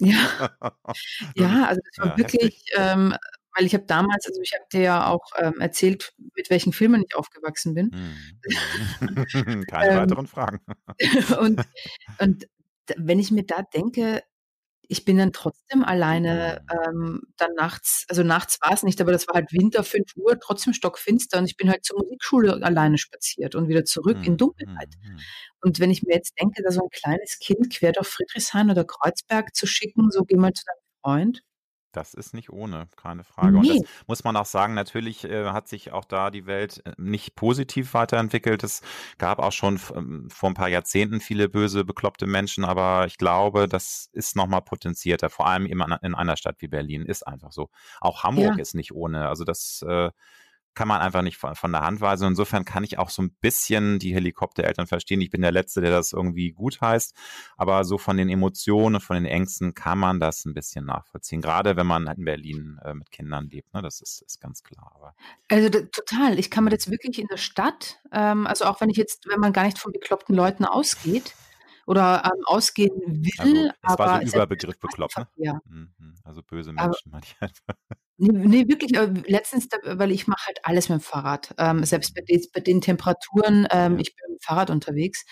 Ja. 0.00 0.16
Ja, 1.36 1.66
also, 1.68 1.80
das 1.84 2.00
war 2.00 2.16
Ja, 2.16 2.16
wirklich, 2.16 2.64
ähm 2.76 3.14
weil 3.56 3.66
ich 3.66 3.74
habe 3.74 3.84
damals 3.86 4.26
also, 4.26 4.40
ich 4.42 4.52
habe 4.54 4.64
dir 4.72 4.80
ja 4.82 5.08
auch, 5.08 5.24
ähm, 5.38 5.60
erzählt, 5.60 6.12
mit 6.36 6.50
welchen 6.50 6.72
Filmen 6.72 7.04
ich 7.08 7.16
aufgewachsen 7.16 7.74
bin. 7.74 7.92
Mhm. 7.92 8.42
Keine 9.66 9.94
Ähm, 9.94 9.94
weiteren 9.94 10.26
Fragen. 10.26 10.60
und 11.40 11.62
und 12.20 12.46
wenn 12.98 13.18
ich 13.20 13.30
mir 13.32 13.44
da 13.46 13.62
denke, 13.62 14.22
ich 14.88 15.04
bin 15.06 15.18
dann 15.18 15.32
trotzdem 15.34 15.84
alleine, 15.84 16.60
Mhm. 16.60 16.70
ähm, 16.70 17.22
dann 17.38 17.54
nachts 17.56 18.06
also, 18.10 18.22
nachts 18.24 18.58
war's 18.62 18.82
nicht, 18.84 19.00
aber 19.02 19.12
das 19.12 19.28
war 19.28 19.36
halt 19.36 19.52
Winter, 19.52 19.84
5:00, 19.84 20.38
trotzdem 20.40 20.74
stockfinster 20.74 21.38
und 21.40 21.46
ich 21.46 21.56
bin 21.58 21.70
halt 21.70 21.84
zur 21.86 21.98
Musikschule 22.00 22.60
alleine 22.64 22.98
spaziert 22.98 23.54
und 23.56 23.68
wieder 23.68 23.84
zurück 23.86 24.20
in 24.24 24.36
Mhm, 24.36 24.38
Dunkelheit. 24.38 24.94
mhm. 25.02 25.30
Und 25.62 25.80
wenn 25.80 25.90
ich 25.92 26.02
mir 26.04 26.14
jetzt 26.16 26.34
denke, 26.40 26.62
da 26.64 26.72
so 26.72 26.82
'n 26.82 26.90
kleines 26.92 27.38
Kind 27.40 27.72
quer 27.74 27.92
durch 27.92 28.08
Friedrichshain 28.08 28.70
oder 28.70 28.84
Kreuzberg 28.86 29.54
zu 29.56 29.66
schicken, 29.68 30.10
so: 30.12 30.24
„Geh 30.26 30.36
mal 30.38 30.52
zu 30.54 30.64
deinem 30.66 30.82
Freund.“ 31.04 31.42
Das 31.94 32.14
ist 32.14 32.34
nicht 32.34 32.50
ohne, 32.50 32.88
keine 32.96 33.24
Frage. 33.24 33.58
Und 33.58 33.68
das 33.68 33.80
muss 34.06 34.22
man 34.22 34.36
auch 34.36 34.46
sagen, 34.46 34.74
natürlich, 34.74 35.24
äh, 35.24 35.46
hat 35.46 35.66
sich 35.66 35.90
auch 35.90 36.04
da 36.04 36.30
die 36.30 36.46
Welt, 36.46 36.82
äh, 36.86 36.92
nicht 36.98 37.34
positiv 37.34 37.94
weiterentwickelt. 37.94 38.62
Es 38.62 38.82
gab 39.18 39.40
auch 39.40 39.50
schon 39.50 39.80
ähm, 39.96 40.28
vor 40.30 40.50
'n 40.50 40.54
paar 40.54 40.68
Jahrzehnten 40.68 41.20
viele 41.20 41.48
böse, 41.48 41.84
bekloppte 41.84 42.26
Menschen, 42.28 42.64
aber 42.64 43.06
ich 43.06 43.16
glaube, 43.18 43.66
das 43.66 44.08
ist 44.12 44.36
noch 44.36 44.46
mal 44.46 44.60
potenzierter, 44.60 45.30
vor 45.30 45.46
allem 45.48 45.66
in 45.66 45.80
einer 45.82 46.00
in 46.04 46.14
einer 46.14 46.36
Stadt 46.36 46.56
wie 46.60 46.68
Berlin, 46.68 47.04
ist 47.06 47.26
einfach 47.26 47.50
so. 47.50 47.70
Auch 48.00 48.22
Hamburg 48.22 48.56
Ja. 48.56 48.60
ist 48.60 48.74
nicht 48.74 48.92
ohne. 48.92 49.28
Also, 49.28 49.42
das, 49.44 49.82
äh, 49.86 50.10
kann 50.80 50.88
man 50.88 51.00
einfach 51.02 51.22
nicht 51.22 51.36
von 51.36 51.54
von 51.56 51.72
der 51.72 51.82
Hand 51.82 52.00
weisen. 52.00 52.28
Insofern 52.28 52.64
kann 52.64 52.84
ich 52.84 52.98
auch 52.98 53.10
so 53.10 53.22
'n 53.22 53.32
bisschen 53.40 53.98
die 53.98 54.14
Helikoptereltern 54.14 54.86
verstehen. 54.86 55.20
Ich 55.20 55.30
bin 55.30 55.42
der 55.42 55.52
Letzte, 55.52 55.80
der 55.82 55.90
das 55.90 56.12
irgendwie 56.12 56.52
gutheißt, 56.52 57.14
aber 57.58 57.84
so 57.84 57.98
von 57.98 58.16
den 58.16 58.30
Emotionen, 58.30 59.00
von 59.00 59.16
den 59.16 59.26
Ängsten 59.26 59.74
kann 59.74 59.98
man 59.98 60.20
das 60.20 60.46
'n 60.46 60.54
bisschen 60.54 60.86
nachvollziehen, 60.86 61.42
grade 61.42 61.76
wenn 61.76 61.86
man 61.86 62.08
halt 62.08 62.18
in 62.18 62.24
Berlin, 62.24 62.78
äh, 62.84 62.94
mit 62.94 63.10
Kindern 63.10 63.48
lebt, 63.50 63.74
ne? 63.74 63.82
Das 63.82 64.00
ist 64.00 64.22
ist 64.22 64.40
ganz 64.40 64.62
klar, 64.62 64.92
aber 64.96 65.14
Also, 65.48 65.68
d 65.68 65.86
total. 65.90 66.38
Ich 66.38 66.48
kann 66.50 66.62
mir 66.64 66.70
das 66.70 66.88
wirklich 66.90 67.18
in 67.18 67.26
der 67.26 67.36
Stadt 67.36 67.98
ähm, 68.12 68.46
also, 68.46 68.64
auch 68.66 68.80
wenn 68.80 68.88
ich 68.90 68.96
jetzt 68.96 69.26
wenn 69.28 69.40
man 69.40 69.52
gar 69.52 69.64
nicht 69.64 69.78
von 69.78 69.92
bekloppten 69.92 70.34
Leuten 70.34 70.64
ausgeht 70.64 71.36
oder, 71.86 72.22
ähm, 72.24 72.44
ausgehen 72.46 72.92
Also, 73.38 73.56
will, 73.56 73.72
es 73.82 73.98
war 73.98 74.08
so 74.08 74.16
aber 74.16 74.20
im 74.20 74.22
Überbegriff 74.24 74.78
bekloppt, 74.78 75.16
ne? 75.18 75.28
Mhm. 75.64 76.20
Also, 76.24 76.42
böse 76.42 76.72
Aber 76.76 76.94
Menschen 76.94 77.10
meine 77.10 77.24
ich 77.24 77.36
einfach. 78.28 78.50
Ne, 78.50 78.68
wirklich, 78.68 78.94
äh, 78.96 79.06
letztens 79.26 79.68
weil 79.82 80.10
ich 80.10 80.26
mache 80.26 80.46
halt 80.46 80.58
alles 80.64 80.88
mit'm 80.90 81.00
Fahrrad, 81.00 81.54
ähm, 81.58 81.84
selbst 81.84 82.14
bei 82.14 82.22
bei 82.52 82.60
den 82.60 82.80
Temperaturen, 82.82 83.66
ähm, 83.70 83.98
ich 83.98 84.14
bin 84.14 84.34
mit'm 84.36 84.44
Fahrrad 84.44 84.70
unterwegs. 84.70 85.24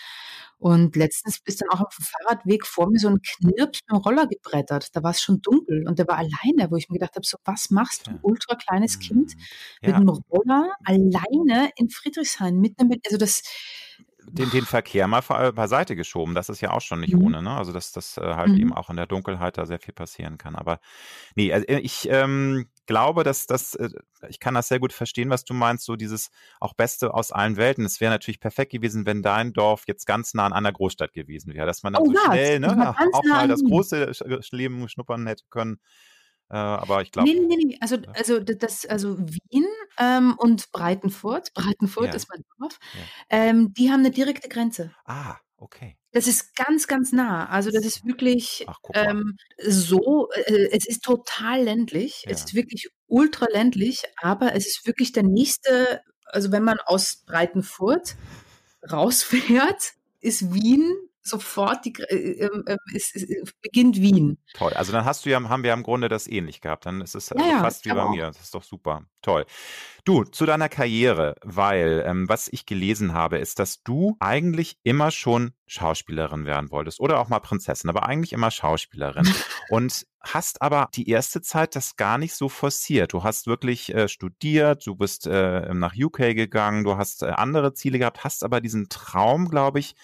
Und 0.57 0.95
letztens 0.95 1.39
ist 1.45 1.61
dann 1.61 1.69
auch 1.69 1.81
auf'm 1.81 2.03
Fahrradweg 2.03 2.65
vor 2.65 2.89
mir 2.89 2.99
so 2.99 3.07
'n 3.09 3.21
Knirps 3.21 3.79
mit'm 3.87 3.97
Roller 4.03 4.27
gebrettert. 4.27 4.95
Da 4.95 5.03
war's 5.03 5.21
schon 5.21 5.41
dunkel 5.41 5.87
und 5.87 5.99
der 5.99 6.07
war 6.07 6.17
alleine, 6.17 6.71
wo 6.71 6.75
ich 6.77 6.89
mir 6.89 6.95
gedacht 6.99 7.15
habe: 7.15 7.25
„So, 7.25 7.37
was 7.45 7.69
machst 7.69 8.07
du, 8.07 8.11
Tja. 8.11 8.19
ultrakleines 8.21 8.99
Kind, 8.99 9.33
Mhm. 9.33 9.35
mit 9.85 9.95
Ja. 9.95 9.99
'nem 9.99 10.09
Roller 10.09 10.73
alleine 10.83 11.69
in 11.77 11.89
Friedrichshain 11.89 12.57
mitten 12.59 12.91
im 12.91 12.99
also, 13.05 13.17
das 13.17 13.43
Den 14.37 14.49
den 14.51 14.65
Verkehr 14.65 15.07
mal 15.07 15.21
ver 15.23 15.53
beiseite 15.53 15.95
geschoben, 15.95 16.35
das 16.35 16.49
ist 16.49 16.61
ja 16.61 16.71
auch 16.71 16.81
schon 16.81 16.99
nicht 16.99 17.15
Mhm. 17.15 17.19
ohne, 17.19 17.41
ne? 17.41 17.51
Also, 17.51 17.71
dass 17.73 17.91
dass, 17.91 18.17
äh, 18.17 18.21
halt 18.35 18.53
Mhm. 18.53 18.55
eben 18.55 18.73
auch 18.73 18.89
in 18.89 18.95
der 18.95 19.07
Dunkelheit 19.07 19.57
da 19.57 19.65
sehr 19.65 19.79
viel 19.79 19.93
passieren 19.93 20.37
kann. 20.37 20.55
Aber 20.55 20.79
ne, 21.35 21.53
also, 21.53 21.65
äh, 21.67 21.79
ich, 21.79 22.07
ähm, 22.11 22.69
glaube, 22.87 23.23
dass 23.23 23.47
das 23.47 23.75
äh, 23.75 23.89
ich 24.29 24.39
kann 24.39 24.53
das 24.55 24.67
sehr 24.69 24.79
gut 24.79 24.93
verstehen, 24.93 25.29
was 25.29 25.45
du 25.45 25.53
meinst, 25.53 25.85
so 25.85 25.95
dieses 25.95 26.31
auch 26.59 26.73
Beste 26.73 27.13
aus 27.13 27.31
allen 27.31 27.57
Welten. 27.57 27.85
Es 27.85 28.01
wäre 28.01 28.11
natürlich 28.11 28.39
perfekt 28.39 28.71
gewesen, 28.71 29.05
wenn 29.05 29.21
dein 29.23 29.53
Dorf 29.53 29.83
jetzt 29.87 30.05
ganz 30.05 30.33
nah 30.33 30.45
an 30.45 30.53
einer 30.53 30.71
Großstadt 30.73 31.13
gewesen 31.13 31.53
wäre, 31.53 31.65
dass 31.67 31.83
man 31.83 31.93
dann 31.93 32.03
Oh 32.03 32.05
so 32.05 32.13
ja, 32.13 32.15
schnell, 32.15 32.59
das 32.63 32.77
ne, 32.77 32.95
auch 33.11 33.23
nah 33.23 33.43
mal 33.43 33.47
das 33.47 33.63
große 33.63 34.11
Leben 34.51 34.87
schnuppern 34.89 35.27
hätte 35.27 35.45
können. 35.49 35.79
Äh, 36.49 36.57
aber 36.57 37.01
ich 37.03 37.11
glaube 37.11 37.31
Ne, 37.31 37.33
ne, 37.33 37.57
ne, 37.57 37.77
also 37.81 37.97
also, 38.13 38.39
das 38.39 38.85
also, 38.85 39.17
Wien, 39.19 39.65
ähm, 39.99 40.35
und 40.37 40.71
Breitenfurt 40.71 41.53
Breitenfurt 41.53 42.13
Ja. 42.13 42.15
ist 42.15 42.29
mein 42.29 42.43
Dorf, 42.59 42.79
Ja. 42.93 43.09
ähm, 43.29 43.73
die 43.73 43.91
haben 43.91 44.01
'ne 44.03 44.11
direkte 44.11 44.49
Grenze. 44.49 44.93
Ah, 45.05 45.39
okay. 45.57 45.95
Das 46.13 46.27
ist 46.27 46.55
ganz, 46.55 46.87
ganz 46.87 47.11
nah. 47.11 47.47
Also, 47.49 47.69
das 47.71 47.85
ist 47.85 48.03
wirklich, 48.05 48.67
Ach, 48.67 48.79
ähm, 48.93 49.37
so 49.63 50.29
äh, 50.31 50.69
es 50.75 50.87
ist 50.87 51.03
total 51.03 51.63
ländlich. 51.63 52.25
Es 52.27 52.39
Ja. 52.39 52.45
ist 52.45 52.53
wirklich 52.55 52.89
ultraländlich, 53.07 54.03
aber 54.21 54.55
es 54.55 54.65
ist 54.67 54.87
wirklich 54.87 55.11
der 55.11 55.23
nächste 55.23 56.01
also, 56.31 56.51
wenn 56.51 56.63
man 56.63 56.77
aus 56.85 57.23
Breitenfurt 57.25 58.15
rausfährt, 58.91 59.93
ist 60.21 60.53
Wien 60.53 60.93
sofort 61.29 61.85
die 61.85 61.93
Gr 61.93 62.09
äh, 62.11 62.15
ähm, 62.45 62.63
ähm, 62.67 62.77
es 62.93 63.15
es 63.15 63.53
beginnt 63.61 63.97
Wien. 64.01 64.37
Toll. 64.53 64.73
Also, 64.73 64.91
dann 64.91 65.05
hast 65.05 65.25
du 65.25 65.29
ja 65.29 65.39
haben 65.47 65.63
wir 65.63 65.73
im 65.73 65.83
Grunde 65.83 66.09
das 66.09 66.27
ähnlich 66.27 66.61
gehabt. 66.61 66.85
Dann 66.85 67.01
ist 67.01 67.15
es 67.15 67.29
Ja, 67.29 67.35
also 67.37 67.49
ja, 67.49 67.59
fast 67.61 67.85
wie 67.85 67.89
bei 67.89 68.03
auch. 68.03 68.09
mir. 68.11 68.27
Das 68.27 68.39
ist 68.41 68.53
doch 68.55 68.63
super. 68.63 69.03
Toll. 69.21 69.45
Du, 70.05 70.23
zu 70.23 70.45
deiner 70.45 70.69
Karriere, 70.69 71.35
weil, 71.43 72.03
ähm, 72.05 72.27
was 72.29 72.47
ich 72.47 72.65
gelesen 72.65 73.13
habe, 73.13 73.37
ist, 73.37 73.59
dass 73.59 73.83
du 73.83 74.15
eigentlich 74.19 74.77
immer 74.83 75.11
schon 75.11 75.51
Schauspielerin 75.67 76.45
werden 76.45 76.71
wolltest 76.71 76.99
oder 76.99 77.19
auch 77.19 77.29
mal 77.29 77.39
Prinzessin, 77.39 77.89
aber 77.89 78.03
eigentlich 78.03 78.33
immer 78.33 78.49
Schauspielerin 78.49 79.23
und 79.69 80.07
hast 80.21 80.61
aber 80.61 80.89
die 80.95 81.09
erste 81.09 81.41
Zeit 81.41 81.75
das 81.75 81.95
gar 81.95 82.17
nicht 82.17 82.33
so 82.33 82.49
forciert. 82.49 83.13
Du 83.13 83.23
hast 83.23 83.47
wirklich, 83.47 83.93
äh, 83.93 84.07
studiert, 84.07 84.85
du 84.87 84.95
bist, 84.95 85.27
äh, 85.27 85.73
nach 85.73 85.93
UK 85.95 86.33
gegangen, 86.33 86.83
du 86.83 86.97
hast, 86.97 87.23
äh, 87.23 87.27
andere 87.27 87.73
Ziele 87.73 87.99
gehabt, 87.99 88.23
hast 88.23 88.43
aber 88.43 88.61
diesen 88.61 88.89
Traum, 88.89 89.49
glaube 89.49 89.79
ich, 89.79 89.95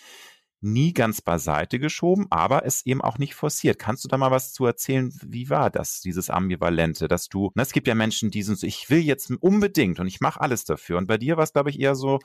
nie 0.65 0.93
ganz 0.93 1.21
beiseite 1.21 1.79
geschoben, 1.79 2.27
aber 2.31 2.65
es 2.65 2.85
eben 2.85 3.01
auch 3.01 3.17
nicht 3.19 3.35
forciert. 3.35 3.79
Kannst 3.79 4.03
du 4.03 4.07
da 4.09 4.17
mal 4.17 4.31
was 4.31 4.53
zu 4.53 4.65
erzählen? 4.65 5.13
Wie 5.25 5.49
war 5.49 5.69
das, 5.69 6.01
dieses 6.01 6.29
Ambivalente, 6.29 7.07
dass 7.07 7.29
du 7.29 7.51
ne, 7.55 7.61
es 7.63 7.71
gibt 7.73 7.87
ja 7.87 7.95
Menschen, 7.95 8.31
die 8.31 8.43
sind 8.43 8.59
so: 8.59 8.67
„Ich 8.67 8.89
will 8.89 8.99
jetzt 8.99 9.31
unbedingt 9.31 9.99
und 9.99 10.07
ich 10.07 10.21
mache 10.21 10.41
alles 10.41 10.65
dafür.“ 10.65 10.97
Und 10.97 11.07
bei 11.07 11.17
dir 11.17 11.37
war's, 11.37 11.53
glaube 11.53 11.69
ich, 11.69 11.79
eher 11.79 11.95
so 11.95 12.19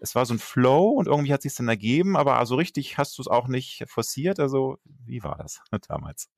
es 0.00 0.14
war 0.14 0.26
so 0.26 0.34
'n 0.34 0.38
Flow 0.40 0.90
und 0.90 1.06
irgendwie 1.08 1.32
hat 1.32 1.42
sich's 1.42 1.56
dann 1.56 1.68
ergeben, 1.68 2.16
aber 2.16 2.44
so 2.46 2.56
richtig 2.56 2.98
hast 2.98 3.18
du's 3.18 3.28
auch 3.28 3.48
nicht 3.48 3.84
forciert. 3.88 4.40
Also, 4.40 4.78
wie 5.06 5.22
war 5.22 5.36
das 5.38 5.60
damals? 5.88 6.28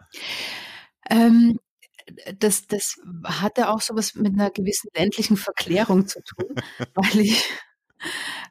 Ähm, 1.11 1.59
äh, 2.07 2.35
das 2.39 2.67
das 2.67 2.97
hatte 3.25 3.69
auch 3.71 3.81
so 3.81 3.95
was 3.97 4.15
mit 4.15 4.35
'ner 4.37 4.51
gewissen 4.51 4.91
ländlichen 4.97 5.37
Verklärung 5.37 6.07
zu 6.09 6.21
tun, 6.23 6.61
weil 6.95 7.21
ich 7.21 7.45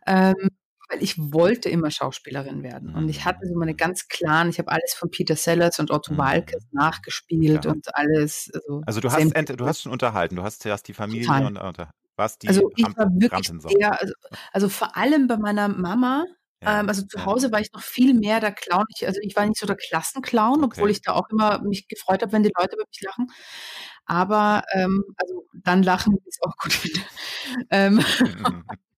ähm, 0.07 0.49
weil 0.89 1.01
ich 1.01 1.17
wollte 1.17 1.69
immer 1.69 1.91
Schauspielerin 1.91 2.63
werden. 2.63 2.93
Und 2.95 3.09
ich 3.09 3.25
hatte 3.25 3.47
so 3.47 3.55
meine 3.55 3.73
mhm. 3.73 3.77
ganz 3.77 4.07
klaren, 4.07 4.49
ich 4.49 4.59
habe 4.59 4.71
alles 4.71 4.93
von 4.93 5.09
Peter 5.09 5.35
Sellers 5.35 5.79
und 5.79 5.91
Otto 5.91 6.13
mhm. 6.13 6.17
Walkes 6.17 6.63
nachgespielt 6.71 7.65
ja. 7.65 7.71
und 7.71 7.95
alles. 7.95 8.51
Also, 8.53 8.81
also 8.85 9.01
du 9.01 9.11
hast 9.11 9.59
du 9.59 9.65
hast 9.65 9.81
schon 9.81 9.91
unterhalten, 9.91 10.35
du 10.35 10.43
hast, 10.43 10.65
hast 10.65 10.83
die 10.87 10.93
Familie 10.93 11.25
Total. 11.25 11.45
und 11.45 11.57
unter, 11.57 11.91
was 12.15 12.37
die 12.37 12.47
Also 12.47 12.71
ich 12.75 12.85
war 12.85 13.07
wirklich 13.13 13.51
sehr, 13.61 13.99
also, 13.99 14.13
also 14.51 14.69
vor 14.69 14.95
allem 14.95 15.27
bei 15.27 15.37
meiner 15.37 15.67
Mama, 15.67 16.25
ähm, 16.61 16.87
also 16.89 17.03
zu. 17.03 17.25
Hause 17.25 17.51
war 17.51 17.59
ich 17.59 17.71
noch 17.73 17.81
viel 17.81 18.13
mehr 18.13 18.39
der 18.39 18.51
Clown. 18.51 18.85
Ich, 18.95 19.05
also 19.05 19.19
ich 19.21 19.35
war 19.35 19.45
nicht 19.45 19.59
so 19.59 19.67
der 19.67 19.75
Klassenclown, 19.75 20.63
okay. 20.63 20.77
obwohl 20.77 20.89
ich 20.89 21.01
da 21.01 21.13
auch 21.13 21.29
immer 21.29 21.61
mich 21.61 21.87
gefreut 21.87 22.21
habe, 22.21 22.31
wenn 22.31 22.43
die 22.43 22.51
Leute 22.57 22.75
über 22.75 22.85
mich 22.87 23.01
lachen. 23.01 23.31
Aber 24.05 24.63
ähm, 24.73 25.03
also 25.17 25.45
dann 25.53 25.83
lachen 25.83 26.17
ist 26.25 26.41
auch 26.43 26.55
gut 26.57 26.73
ähm, 27.69 28.03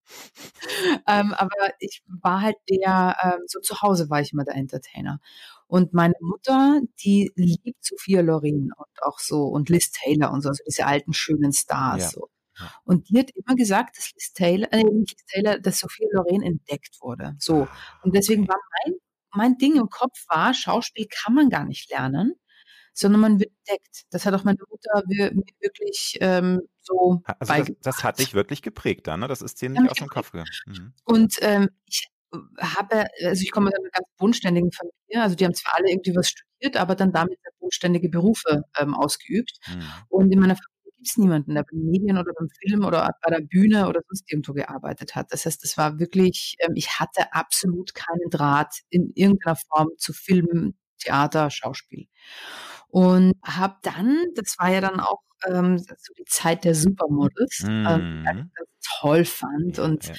ähm, 1.08 1.34
aber 1.34 1.74
ich 1.80 2.04
war 2.08 2.41
halt 2.41 2.58
der, 2.70 3.15
ähm, 3.24 3.41
so 3.48 3.60
zu 3.60 3.82
Hause 3.82 4.10
war 4.10 4.22
ich 4.22 4.34
immer 4.34 4.46
der 4.46 4.56
Entertainer. 4.56 5.20
Und 5.67 5.93
meine 5.93 6.13
Mutter, 6.22 6.82
die 7.04 7.32
liebt 7.36 7.84
Sophia 7.84 8.22
Loren 8.22 8.72
und 8.76 9.04
auch 9.04 9.20
so 9.20 9.43
und 9.43 9.70
Liz 9.70 9.91
Taylor 9.91 10.32
und 10.32 10.41
so, 10.41 10.50
also 10.50 10.63
diese 10.65 10.86
alten 10.86 11.13
schönen 11.13 11.52
Stars. 11.52 12.04
Ja. 12.04 12.10
So. 12.10 12.30
Und 12.86 13.10
die 13.10 13.20
hat 13.20 13.32
immer 13.32 13.56
gesagt, 13.56 13.98
dass 13.98 14.12
Liz 14.13 14.34
Taylor, 14.34 14.72
äh, 14.72 14.84
nicht 14.84 15.12
Liz 15.12 15.26
Taylor, 15.28 15.60
dass 15.60 15.80
Sophia 15.80 16.08
Loren 16.12 16.41
entdeckt 16.41 16.98
wurde. 17.02 17.36
So. 17.39 17.63
Ah, 17.63 18.00
und 18.04 18.15
deswegen 18.15 18.48
war 18.48 18.58
mein, 18.86 18.96
mein 19.32 19.58
Ding 19.58 19.76
im 19.76 19.89
Kopf 19.89 20.26
war, 20.30 20.54
Schauspiel 20.54 21.08
kann 21.10 21.34
man 21.34 21.50
gar 21.50 21.65
nicht 21.65 21.89
lernen 21.89 22.36
sondern 22.98 23.22
man 23.22 23.40
wird 23.40 23.52
entdeckt. 23.66 24.06
Das 24.10 24.26
hat 24.26 24.34
auch 24.34 24.44
meine 24.44 24.60
Mutter 24.70 25.04
mir 25.08 25.32
wirklich 25.60 26.18
ähm, 26.22 26.62
so 26.82 27.22
also 27.40 27.54
das, 27.54 27.76
das, 27.82 28.04
hat 28.04 28.20
dich 28.20 28.34
wirklich 28.34 28.62
geprägt 28.62 29.08
dann, 29.08 29.20
ne? 29.20 29.28
Das 29.28 29.42
ist 29.42 29.62
dir 29.62 29.70
nicht 29.70 29.90
aus 29.90 29.98
dem 29.98 30.08
Kopf 30.08 30.32
gegangen. 30.32 30.50
Mhm. 30.66 30.94
Und 31.04 31.36
ähm, 31.42 31.70
ich 31.86 32.08
habe, 32.60 33.06
also 33.24 33.42
ich 33.42 33.52
komme 33.52 33.70
aus 33.70 33.80
einer 33.80 33.90
ganz 33.90 34.08
bodenständigen 34.18 34.72
Familie, 34.72 35.24
also 35.24 35.36
die 35.36 35.46
haben 35.46 35.54
zwar 35.54 35.78
alle 35.78 35.90
irgendwie 35.90 36.16
was 36.16 36.30
studiert, 36.30 36.78
aber 36.78 36.96
dann 36.96 37.12
damit 37.12 37.38
bodenständige 37.68 38.10
Berufe 38.10 38.64
ähm, 38.80 38.96
ausgeübt. 38.96 39.60
Mhm. 39.68 39.84
Und 40.10 40.32
in 40.32 40.40
meiner 40.40 40.56
Familie 40.56 40.92
gibt 40.96 41.08
es 41.08 41.18
niemanden, 41.18 41.54
der 41.54 41.64
bei 41.64 41.72
den 41.74 41.90
Medien 41.90 42.18
oder 42.18 42.34
beim 42.34 42.50
Film 42.50 42.86
oder 42.86 43.10
bei 43.22 43.32
der 43.32 43.42
Bühne 43.42 43.88
oder 43.88 44.02
sonst 44.08 44.32
irgendwo 44.32 44.54
gearbeitet 44.54 45.16
hat. 45.16 45.32
Das 45.32 45.46
heißt, 45.46 45.64
das 45.64 45.78
war 45.78 46.00
wirklich, 46.00 46.56
ähm, 46.60 46.74
ich 46.76 47.00
hatte 47.00 47.34
absolut 47.34 47.94
keinen 47.94 48.30
Draht 48.30 48.82
in 48.90 49.12
irgendeiner 49.16 49.56
Form 49.56 49.90
zu 49.98 50.14
Film, 50.14 50.76
Theater, 50.98 51.50
Schauspiel. 51.52 52.08
Und 52.89 53.34
habe 53.43 53.76
dann, 53.84 54.26
das 54.36 54.56
war 54.58 54.69
ja 54.71 54.82
dann 54.82 55.00
auch 55.00 55.21
ähm, 55.47 55.78
so 55.78 56.13
die 56.17 56.26
Zeit 56.26 56.63
der 56.63 56.76
Supermodels, 56.76 57.63
ähm, 57.65 58.21
mhm. 58.21 58.28
ähm, 58.28 58.52
das 58.56 58.67
toll 59.00 59.26
fand 59.26 59.80
und 59.80 60.13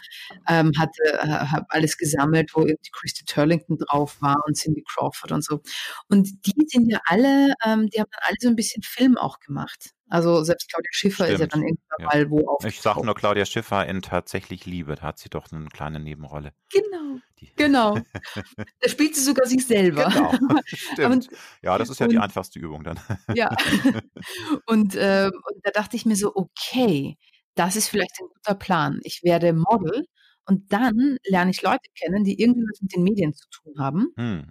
ähm, 0.48 0.72
hatte 0.78 1.02
äh, 1.20 1.26
habe 1.26 1.66
alles 1.70 1.96
gesammelt, 1.96 2.50
wo 2.54 2.60
irgendwie 2.60 2.90
Christy 2.92 3.24
Turlington 3.24 3.78
drauf 3.78 4.20
war 4.20 4.36
und 4.46 4.56
Cindy 4.56 4.84
Crawford 4.86 5.32
und 5.32 5.44
so. 5.44 5.60
Und 6.08 6.46
die 6.46 6.66
sind 6.66 6.90
ja 6.90 7.00
alle, 7.06 7.54
ähm, 7.64 7.88
die 7.88 8.00
haben 8.00 8.10
dann 8.10 8.22
alle 8.22 8.36
so 8.40 8.48
ein 8.48 8.56
bisschen 8.56 8.82
Film 8.82 9.16
auch 9.16 9.40
gemacht. 9.40 9.90
Also 10.10 10.42
selbst 10.42 10.70
Claudia 10.70 10.90
Schiffer 10.92 11.24
Stimmt. 11.24 11.34
ist 11.34 11.40
ja 11.40 11.46
dann 11.46 11.62
irgendwann 11.62 12.00
ja. 12.00 12.06
mal 12.06 12.30
wo 12.30 12.48
auf. 12.48 12.64
Ich 12.64 12.80
sage 12.80 13.04
nur 13.04 13.14
Claudia 13.14 13.44
Schiffer 13.44 13.86
in 13.86 14.00
Tatsächlich 14.00 14.64
Liebe, 14.64 14.94
da 14.94 15.02
hat 15.02 15.18
sie 15.18 15.28
doch 15.28 15.52
eine 15.52 15.68
kleine 15.68 16.00
Nebenrolle. 16.00 16.52
Genau. 16.72 17.18
Die. 17.40 17.52
Genau. 17.56 17.98
da 18.80 18.88
spielt 18.88 19.14
sie 19.14 19.22
sogar 19.22 19.46
sich 19.46 19.66
selber. 19.66 20.08
Genau. 20.08 20.60
Stimmt. 20.64 21.28
ja, 21.62 21.76
das 21.76 21.90
ist 21.90 22.00
ja 22.00 22.06
und, 22.06 22.12
die 22.12 22.18
einfachste 22.18 22.58
Übung 22.58 22.84
dann. 22.84 22.98
ja. 23.34 23.54
Und, 24.66 24.94
äh, 24.94 25.30
und 25.30 25.60
da 25.62 25.70
dachte 25.70 25.96
ich 25.96 26.06
mir 26.06 26.16
so, 26.16 26.34
okay, 26.34 27.16
das 27.54 27.76
ist 27.76 27.88
vielleicht 27.88 28.20
ein 28.20 28.28
guter 28.28 28.54
Plan. 28.54 29.00
Ich 29.02 29.22
werde 29.22 29.52
Model 29.52 30.06
und 30.46 30.72
dann 30.72 31.18
lerne 31.24 31.50
ich 31.50 31.62
Leute 31.62 31.88
kennen, 31.94 32.24
die 32.24 32.40
irgendwie 32.40 32.62
was 32.62 32.80
mit 32.80 32.94
den 32.94 33.02
Medien 33.02 33.34
zu 33.34 33.48
tun 33.50 33.74
haben. 33.78 34.12
Hm. 34.16 34.46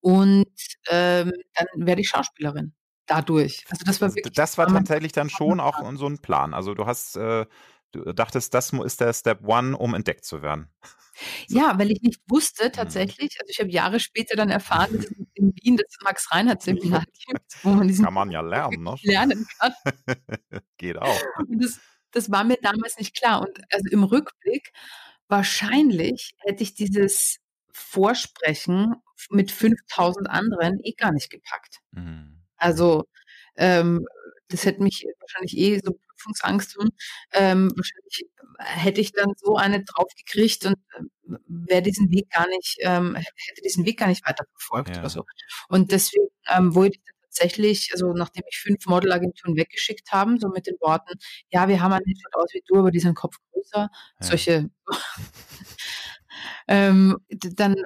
Und 0.00 0.46
ähm, 0.88 1.32
dann 1.54 1.66
werde 1.86 2.00
ich 2.00 2.08
Schauspielerin 2.08 2.74
dadurch. 3.10 3.64
Also 3.68 3.84
das 3.84 4.00
war 4.00 4.08
also. 4.08 4.20
Das 4.32 4.58
war 4.58 4.68
tatsächlich 4.68 5.12
dann 5.12 5.28
schon 5.28 5.60
auch 5.60 5.80
so 5.94 6.06
ein 6.06 6.18
Plan. 6.18 6.54
Also 6.54 6.74
du 6.74 6.86
hast, 6.86 7.16
äh, 7.16 7.46
du 7.92 8.12
dachtest, 8.12 8.54
das 8.54 8.72
ist 8.72 9.00
der 9.00 9.12
Step 9.12 9.46
One, 9.46 9.76
um 9.76 9.94
entdeckt 9.94 10.24
zu 10.24 10.42
werden. 10.42 10.68
Ja, 11.48 11.78
weil 11.78 11.90
ich 11.90 12.00
nicht 12.00 12.22
wusste 12.28 12.68
mhm. 12.68 12.72
tatsächlich, 12.72 13.36
also 13.38 13.50
ich 13.50 13.60
habe 13.60 13.68
Jahre 13.70 14.00
später 14.00 14.36
dann 14.36 14.48
erfahren, 14.48 14.96
dass 14.96 15.04
es 15.04 15.10
in 15.34 15.52
Wien 15.56 15.76
das 15.76 15.94
Max-Reinhardt-Seminar 16.02 17.04
gibt, 17.26 17.62
wo 17.62 17.70
man 17.70 17.88
diesen 17.88 18.06
Kann 18.06 18.14
man 18.14 18.30
ja 18.30 18.40
lernen, 18.40 18.82
ne? 18.82 18.94
lernen 19.02 19.46
kann. 19.58 19.74
Geht 20.78 20.96
auch. 20.96 21.20
Das, 21.46 21.78
das, 22.12 22.30
war 22.30 22.42
mir 22.44 22.56
damals 22.62 22.96
nicht 22.96 23.14
klar. 23.14 23.42
Und 23.42 23.60
also 23.70 23.90
im 23.90 24.04
Rückblick, 24.04 24.72
wahrscheinlich 25.28 26.32
hätte 26.38 26.62
ich 26.62 26.74
dieses 26.74 27.36
Vorsprechen 27.70 28.94
mit 29.28 29.50
5000 29.50 30.30
anderen 30.30 30.80
eh 30.82 30.92
gar 30.92 31.12
nicht 31.12 31.28
gepackt. 31.28 31.80
Mhm. 31.90 32.39
Also 32.60 33.04
ähm, 33.56 34.06
das 34.48 34.64
hätte 34.64 34.82
mich 34.82 35.06
wahrscheinlich 35.20 35.56
eh 35.56 35.80
so 35.84 35.98
Prüfungsangst. 36.08 36.76
Ähm, 37.32 37.72
wahrscheinlich 37.76 38.26
hätte 38.58 39.00
ich 39.00 39.12
dann 39.12 39.32
so 39.36 39.56
eine 39.56 39.84
draufgekriegt 39.84 40.66
und 40.66 40.74
äh, 40.74 41.36
wäre 41.46 41.82
diesen 41.82 42.10
Weg 42.10 42.30
gar 42.30 42.48
nicht, 42.48 42.76
ähm, 42.80 43.14
hätte 43.16 43.62
diesen 43.64 43.86
Weg 43.86 43.98
gar 43.98 44.08
nicht 44.08 44.26
weiterverfolgt 44.26 44.96
ja. 44.96 45.00
oder 45.00 45.10
so. 45.10 45.24
Und 45.68 45.92
deswegen 45.92 46.28
ähm, 46.48 46.74
wurde 46.74 46.90
ich 46.90 47.00
tatsächlich, 47.22 47.90
also 47.92 48.12
nachdem 48.12 48.42
ich 48.50 48.58
fünf 48.58 48.86
Modelagenturen 48.86 49.56
weggeschickt 49.56 50.10
haben, 50.12 50.38
so 50.40 50.48
mit 50.48 50.66
den 50.66 50.76
Worten, 50.80 51.18
ja, 51.50 51.68
wir 51.68 51.80
haben 51.80 51.92
einen, 51.92 52.04
schaut 52.04 52.42
aus 52.42 52.52
wie 52.52 52.62
du, 52.66 52.78
aber 52.78 52.90
die 52.90 53.00
sind 53.00 53.14
Kopf 53.14 53.36
größer, 53.52 53.88
ja. 53.90 54.26
solche, 54.26 54.70
ähm, 56.68 57.18
dann 57.28 57.76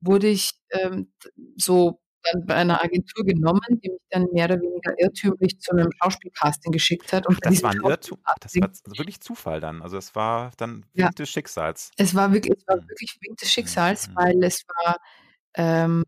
wurde 0.00 0.28
ich 0.28 0.52
ähm, 0.70 1.12
so 1.56 2.00
dann 2.24 2.46
bei 2.46 2.54
einer 2.54 2.82
Agentur 2.82 3.24
genommen, 3.24 3.80
die 3.82 3.90
mich 3.90 4.00
dann 4.10 4.26
mehr 4.32 4.46
oder 4.46 4.60
weniger 4.60 4.94
irrtümlich 4.98 5.60
zu 5.60 5.72
einem 5.72 5.90
Schauspielcasting 6.00 6.72
geschickt 6.72 7.12
hat. 7.12 7.26
Und 7.26 7.36
Ach, 7.36 7.50
das 7.50 7.62
war 7.62 7.70
ein 7.72 7.80
Irrtum, 7.80 8.18
das 8.40 8.54
war 8.56 8.70
wirklich 8.96 9.20
Zufall 9.20 9.60
dann. 9.60 9.82
Also 9.82 9.96
es 9.96 10.14
war 10.14 10.52
dann 10.56 10.84
Wink 10.92 10.94
ja. 10.94 11.10
des 11.10 11.30
Schicksals. 11.30 11.90
Es 11.96 12.14
war 12.14 12.32
wirklich, 12.32 12.56
es 12.58 12.66
war 12.66 12.76
hm. 12.76 12.88
wirklich 12.88 13.16
Wink 13.20 13.36
des 13.38 13.52
Schicksals, 13.52 14.08
mhm. 14.08 14.16
weil 14.16 14.44
es 14.44 14.64
war 14.66 14.98
ähm, 15.54 16.04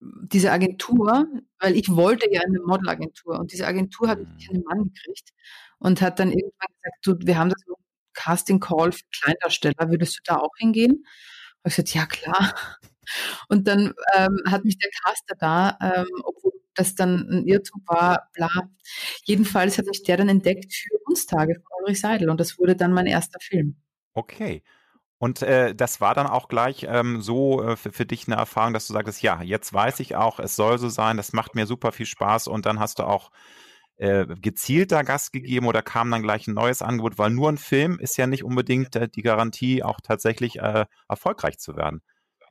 diese 0.00 0.52
Agentur, 0.52 1.26
weil 1.58 1.76
ich 1.76 1.88
wollte 1.88 2.26
ja 2.30 2.42
eine 2.42 2.60
Modelagentur 2.60 3.38
und 3.38 3.52
diese 3.52 3.66
Agentur 3.66 4.08
hat 4.08 4.18
mhm. 4.18 4.36
einen 4.50 4.64
Mann 4.64 4.84
gekriegt 4.84 5.30
und 5.78 6.00
hat 6.00 6.18
dann 6.18 6.30
irgendwann 6.30 6.68
gesagt, 6.82 6.98
du, 7.02 7.26
wir 7.26 7.38
haben 7.38 7.50
das 7.50 7.62
Casting 8.12 8.60
Call 8.60 8.92
für 8.92 9.04
Kleindarsteller, 9.20 9.90
würdest 9.90 10.18
du 10.18 10.20
da 10.24 10.36
auch 10.36 10.52
hingehen? 10.58 11.04
Und 11.62 11.70
ich 11.70 11.76
gesagt, 11.76 11.94
ja 11.94 12.06
klar. 12.06 12.54
Und 13.48 13.68
dann 13.68 13.92
ähm, 14.14 14.40
hat 14.46 14.64
mich 14.64 14.78
der 14.78 14.90
Caster 15.04 15.34
da, 15.38 15.78
ähm, 15.80 16.06
obwohl 16.24 16.52
das 16.74 16.94
dann 16.94 17.28
ein 17.30 17.46
Irrtum 17.46 17.82
war, 17.86 18.28
bla. 18.32 18.50
Jedenfalls 19.24 19.78
hat 19.78 19.86
mich 19.86 20.02
der 20.02 20.16
dann 20.16 20.28
entdeckt 20.28 20.74
für 20.74 20.96
Unstage 21.06 21.54
von 21.54 21.82
Ulrich 21.82 22.00
Seidel 22.00 22.30
und 22.30 22.40
das 22.40 22.58
wurde 22.58 22.76
dann 22.76 22.92
mein 22.92 23.06
erster 23.06 23.38
Film. 23.40 23.76
Okay. 24.14 24.62
Und 25.18 25.42
äh, 25.42 25.74
das 25.74 26.00
war 26.00 26.14
dann 26.14 26.26
auch 26.26 26.48
gleich 26.48 26.86
ähm, 26.88 27.20
so 27.22 27.62
äh, 27.62 27.76
für, 27.76 27.92
für, 27.92 28.04
dich 28.04 28.26
eine 28.26 28.36
Erfahrung, 28.36 28.74
dass 28.74 28.86
du 28.88 28.92
sagst, 28.92 29.22
ja, 29.22 29.40
jetzt 29.42 29.72
weiß 29.72 30.00
ich 30.00 30.16
auch, 30.16 30.38
es 30.38 30.56
soll 30.56 30.78
so 30.78 30.88
sein, 30.88 31.16
das 31.16 31.32
macht 31.32 31.54
mir 31.54 31.66
super 31.66 31.92
viel 31.92 32.06
Spaß 32.06 32.48
und 32.48 32.66
dann 32.66 32.80
hast 32.80 32.98
du 32.98 33.04
auch 33.04 33.30
äh, 33.96 34.26
gezielter 34.26 35.04
Gast 35.04 35.32
gegeben 35.32 35.66
oder 35.66 35.82
kam 35.82 36.10
dann 36.10 36.22
gleich 36.22 36.46
ein 36.46 36.54
neues 36.54 36.82
Angebot, 36.82 37.16
weil 37.16 37.30
nur 37.30 37.48
ein 37.48 37.58
Film 37.58 37.98
ist 38.00 38.16
ja 38.16 38.26
nicht 38.26 38.44
unbedingt 38.44 38.96
äh, 38.96 39.08
die 39.08 39.22
Garantie, 39.22 39.82
auch 39.82 40.00
tatsächlich 40.02 40.58
äh, 40.58 40.86
erfolgreich 41.08 41.58
zu 41.58 41.76
werden. 41.76 42.02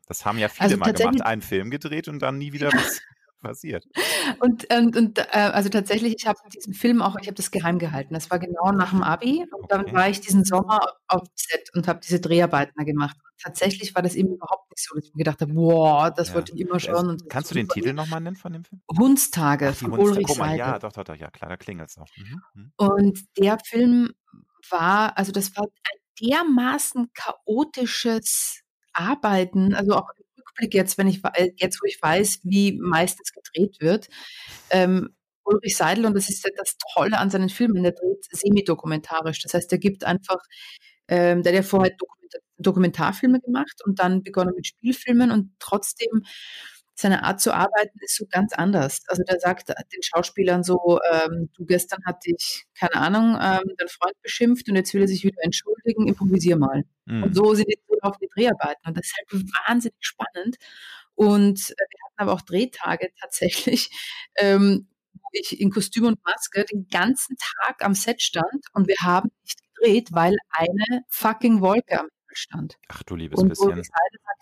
Das 0.07 0.25
haben 0.25 0.37
ja 0.37 0.49
viele 0.49 0.65
also 0.65 0.77
mal 0.77 0.93
gemacht, 0.93 1.21
einen 1.21 1.41
Film 1.41 1.69
gedreht 1.69 2.07
und 2.07 2.19
dann 2.19 2.37
nie 2.37 2.51
wieder 2.53 2.71
was 2.71 3.01
passiert. 3.43 3.85
Und, 4.39 4.73
und, 4.73 4.95
und 4.95 5.19
äh, 5.19 5.25
also 5.31 5.69
tatsächlich, 5.69 6.15
ich 6.17 6.25
habe 6.25 6.39
diesen 6.53 6.73
Film 6.73 7.01
auch, 7.01 7.17
ich 7.21 7.27
habe 7.27 7.35
das 7.35 7.51
geheim 7.51 7.77
gehalten. 7.77 8.13
Das 8.13 8.31
war 8.31 8.39
genau 8.39 8.71
nach 8.71 8.89
dem 8.89 9.03
Abi 9.03 9.45
und 9.51 9.53
okay. 9.53 9.67
dann 9.69 9.93
war 9.93 10.09
ich 10.09 10.21
diesen 10.21 10.43
Sommer 10.43 10.79
auf 11.07 11.23
Set 11.35 11.69
und 11.75 11.87
habe 11.87 11.99
diese 11.99 12.19
Dreharbeiten 12.19 12.73
da 12.75 12.83
gemacht. 12.83 13.15
Und 13.17 13.41
tatsächlich 13.41 13.93
war 13.93 14.01
das 14.01 14.15
eben 14.15 14.33
überhaupt 14.33 14.71
nicht 14.71 14.83
so, 14.83 14.95
dass 14.95 15.05
ich 15.05 15.13
mir 15.13 15.23
gedacht 15.23 15.41
habe, 15.41 15.53
boah, 15.53 16.09
das 16.09 16.29
ja. 16.29 16.35
wollte 16.35 16.53
ich 16.53 16.61
immer 16.61 16.79
schon. 16.79 17.07
Und 17.07 17.29
Kannst 17.29 17.51
du 17.51 17.55
den 17.55 17.67
Titel 17.67 17.93
nochmal 17.93 18.21
nennen 18.21 18.37
von 18.37 18.53
dem 18.53 18.63
Film? 18.63 18.81
Hundstage 18.89 19.69
Ach, 19.69 19.75
von 19.75 19.91
Ulrich 19.91 20.25
Guck 20.25 20.37
mal, 20.39 20.57
Ja, 20.57 20.79
doch, 20.79 20.93
doch, 20.93 21.03
doch, 21.03 21.15
ja, 21.15 21.29
klar, 21.29 21.49
da 21.49 21.57
klingelt 21.57 21.89
es 21.89 21.97
auch. 21.97 22.07
Mhm. 22.17 22.41
Mhm. 22.53 22.71
Und 22.77 23.19
der 23.37 23.57
Film 23.63 24.13
war, 24.69 25.17
also 25.17 25.31
das 25.31 25.55
war 25.55 25.65
ein 25.65 25.99
dermaßen 26.21 27.11
chaotisches 27.13 28.62
Arbeiten, 28.93 29.73
also 29.73 29.93
auch 29.93 30.09
im 30.17 30.43
Rückblick 30.47 30.73
jetzt, 30.73 30.97
wenn 30.97 31.07
ich 31.07 31.21
jetzt, 31.57 31.81
wo 31.81 31.85
ich 31.85 32.01
weiß, 32.01 32.39
wie 32.43 32.79
meistens 32.81 33.31
gedreht 33.31 33.77
wird, 33.81 34.09
ähm, 34.69 35.09
Ulrich 35.45 35.75
Seidel, 35.75 36.05
und 36.05 36.15
das 36.15 36.29
ist 36.29 36.49
das 36.57 36.77
Tolle 36.93 37.17
an 37.17 37.29
seinen 37.29 37.49
Filmen, 37.49 37.83
der 37.83 37.91
dreht 37.93 38.25
semi-dokumentarisch. 38.31 39.41
Das 39.41 39.53
heißt, 39.53 39.71
er 39.71 39.77
gibt 39.77 40.05
einfach, 40.05 40.39
ähm, 41.07 41.43
der 41.43 41.51
hat 41.53 41.57
ja 41.57 41.63
vorher 41.63 41.91
Dokumentar 41.91 42.41
Dokumentarfilme 42.57 43.41
gemacht 43.41 43.81
und 43.85 43.99
dann 43.99 44.23
begonnen 44.23 44.53
mit 44.55 44.67
Spielfilmen 44.67 45.31
und 45.31 45.51
trotzdem 45.59 46.23
seine 46.95 47.23
Art 47.23 47.41
zu 47.41 47.53
arbeiten 47.53 47.97
ist 48.01 48.15
so 48.15 48.25
ganz 48.29 48.53
anders. 48.53 49.01
Also 49.07 49.23
der 49.23 49.39
sagt 49.39 49.69
den 49.69 50.03
Schauspielern 50.03 50.63
so, 50.63 50.99
ähm, 51.11 51.49
du 51.55 51.65
gestern 51.65 52.03
hat 52.05 52.25
dich, 52.25 52.65
keine 52.77 52.95
Ahnung, 52.95 53.37
ähm, 53.41 53.73
dein 53.77 53.87
Freund 53.87 54.13
beschimpft 54.21 54.69
und 54.69 54.75
jetzt 54.75 54.93
will 54.93 55.01
er 55.01 55.07
sich 55.07 55.23
wieder 55.23 55.41
entschuldigen, 55.41 56.07
improvisier 56.07 56.55
mal. 56.55 56.83
Mhm. 57.05 57.23
Und 57.23 57.35
so 57.35 57.53
sind 57.55 57.67
die 57.67 57.77
auf 58.03 58.17
die 58.17 58.29
Dreharbeiten. 58.33 58.85
Und 58.85 58.97
das 58.97 59.07
ist 59.07 59.15
halt 59.17 59.43
wahnsinnig 59.67 59.95
spannend. 59.99 60.57
Und 61.15 61.59
äh, 61.59 61.73
wir 61.73 61.99
hatten 62.05 62.17
aber 62.17 62.33
auch 62.33 62.41
Drehtage 62.41 63.09
tatsächlich, 63.19 63.89
ähm, 64.35 64.87
wo 65.13 65.27
ich 65.31 65.59
in 65.59 65.71
Kostüm 65.71 66.05
und 66.05 66.23
Maske 66.23 66.65
den 66.65 66.87
ganzen 66.89 67.37
Tag 67.37 67.83
am 67.83 67.95
Set 67.95 68.21
stand 68.21 68.65
und 68.73 68.87
wir 68.87 68.97
haben 69.01 69.29
nicht 69.43 69.59
gedreht, 69.75 70.09
weil 70.11 70.35
eine 70.49 71.03
fucking 71.07 71.61
Wolke 71.61 71.99
am 71.99 72.07
stand. 72.37 72.77
Ach 72.87 73.03
du 73.03 73.15
liebes 73.15 73.39
und 73.39 73.49
bisschen. 73.49 73.71
Und 73.73 73.85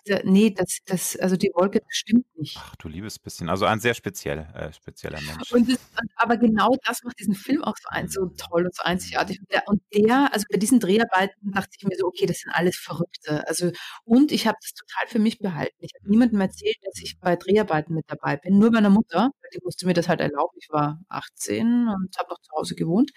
sagte, 0.05 0.29
nee, 0.29 0.51
das, 0.51 0.79
das, 0.85 1.15
also 1.17 1.35
die 1.35 1.51
Wolke, 1.53 1.79
das 1.79 1.95
stimmt 1.95 2.25
nicht. 2.37 2.57
Ach 2.59 2.75
du 2.75 2.87
liebes 2.87 3.19
bisschen. 3.19 3.49
Also 3.49 3.65
ein 3.65 3.79
sehr 3.79 3.93
speziell, 3.93 4.39
äh, 4.53 4.73
spezieller 4.73 5.19
Mensch. 5.21 5.51
Und 5.51 5.69
das, 5.69 5.79
aber 6.15 6.37
genau 6.37 6.75
das 6.83 7.03
macht 7.03 7.19
diesen 7.19 7.35
Film 7.35 7.63
auch 7.63 7.75
so, 7.77 7.89
ein, 7.89 8.07
so 8.07 8.27
toll 8.37 8.65
und 8.65 8.75
so 8.75 8.83
einzigartig. 8.83 9.39
Und 9.39 9.51
der, 9.51 9.63
und 9.67 9.81
der, 9.93 10.33
also 10.33 10.45
bei 10.51 10.57
diesen 10.57 10.79
Dreharbeiten 10.79 11.51
dachte 11.51 11.69
ich 11.77 11.85
mir 11.85 11.95
so, 11.97 12.05
okay, 12.07 12.25
das 12.25 12.39
sind 12.39 12.51
alles 12.51 12.77
Verrückte. 12.77 13.47
Also, 13.47 13.71
und 14.03 14.31
ich 14.31 14.47
habe 14.47 14.57
das 14.61 14.73
total 14.73 15.07
für 15.07 15.19
mich 15.19 15.39
behalten. 15.39 15.77
Ich 15.79 15.93
habe 15.99 16.09
niemandem 16.09 16.41
erzählt, 16.41 16.77
dass 16.83 17.01
ich 17.01 17.19
bei 17.19 17.35
Dreharbeiten 17.35 17.93
mit 17.93 18.05
dabei 18.07 18.37
bin. 18.37 18.57
Nur 18.57 18.71
meiner 18.71 18.89
Mutter, 18.89 19.31
die 19.53 19.59
musste 19.63 19.85
mir 19.85 19.93
das 19.93 20.07
halt 20.09 20.19
erlauben. 20.19 20.57
Ich 20.59 20.69
war 20.69 20.99
18 21.09 21.87
und 21.87 22.17
habe 22.17 22.29
noch 22.29 22.41
zu 22.41 22.51
Hause 22.57 22.75
gewohnt. 22.75 23.11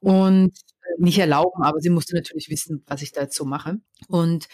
Und 0.00 0.52
nicht 0.98 1.18
erlauben, 1.18 1.62
aber 1.62 1.80
sie 1.80 1.90
musste 1.90 2.14
natürlich 2.14 2.48
wissen, 2.48 2.84
was 2.86 3.02
ich 3.02 3.12
da 3.12 3.22
jetzt 3.22 3.36
so 3.36 3.44
mache. 3.44 3.76
Und 4.08 4.48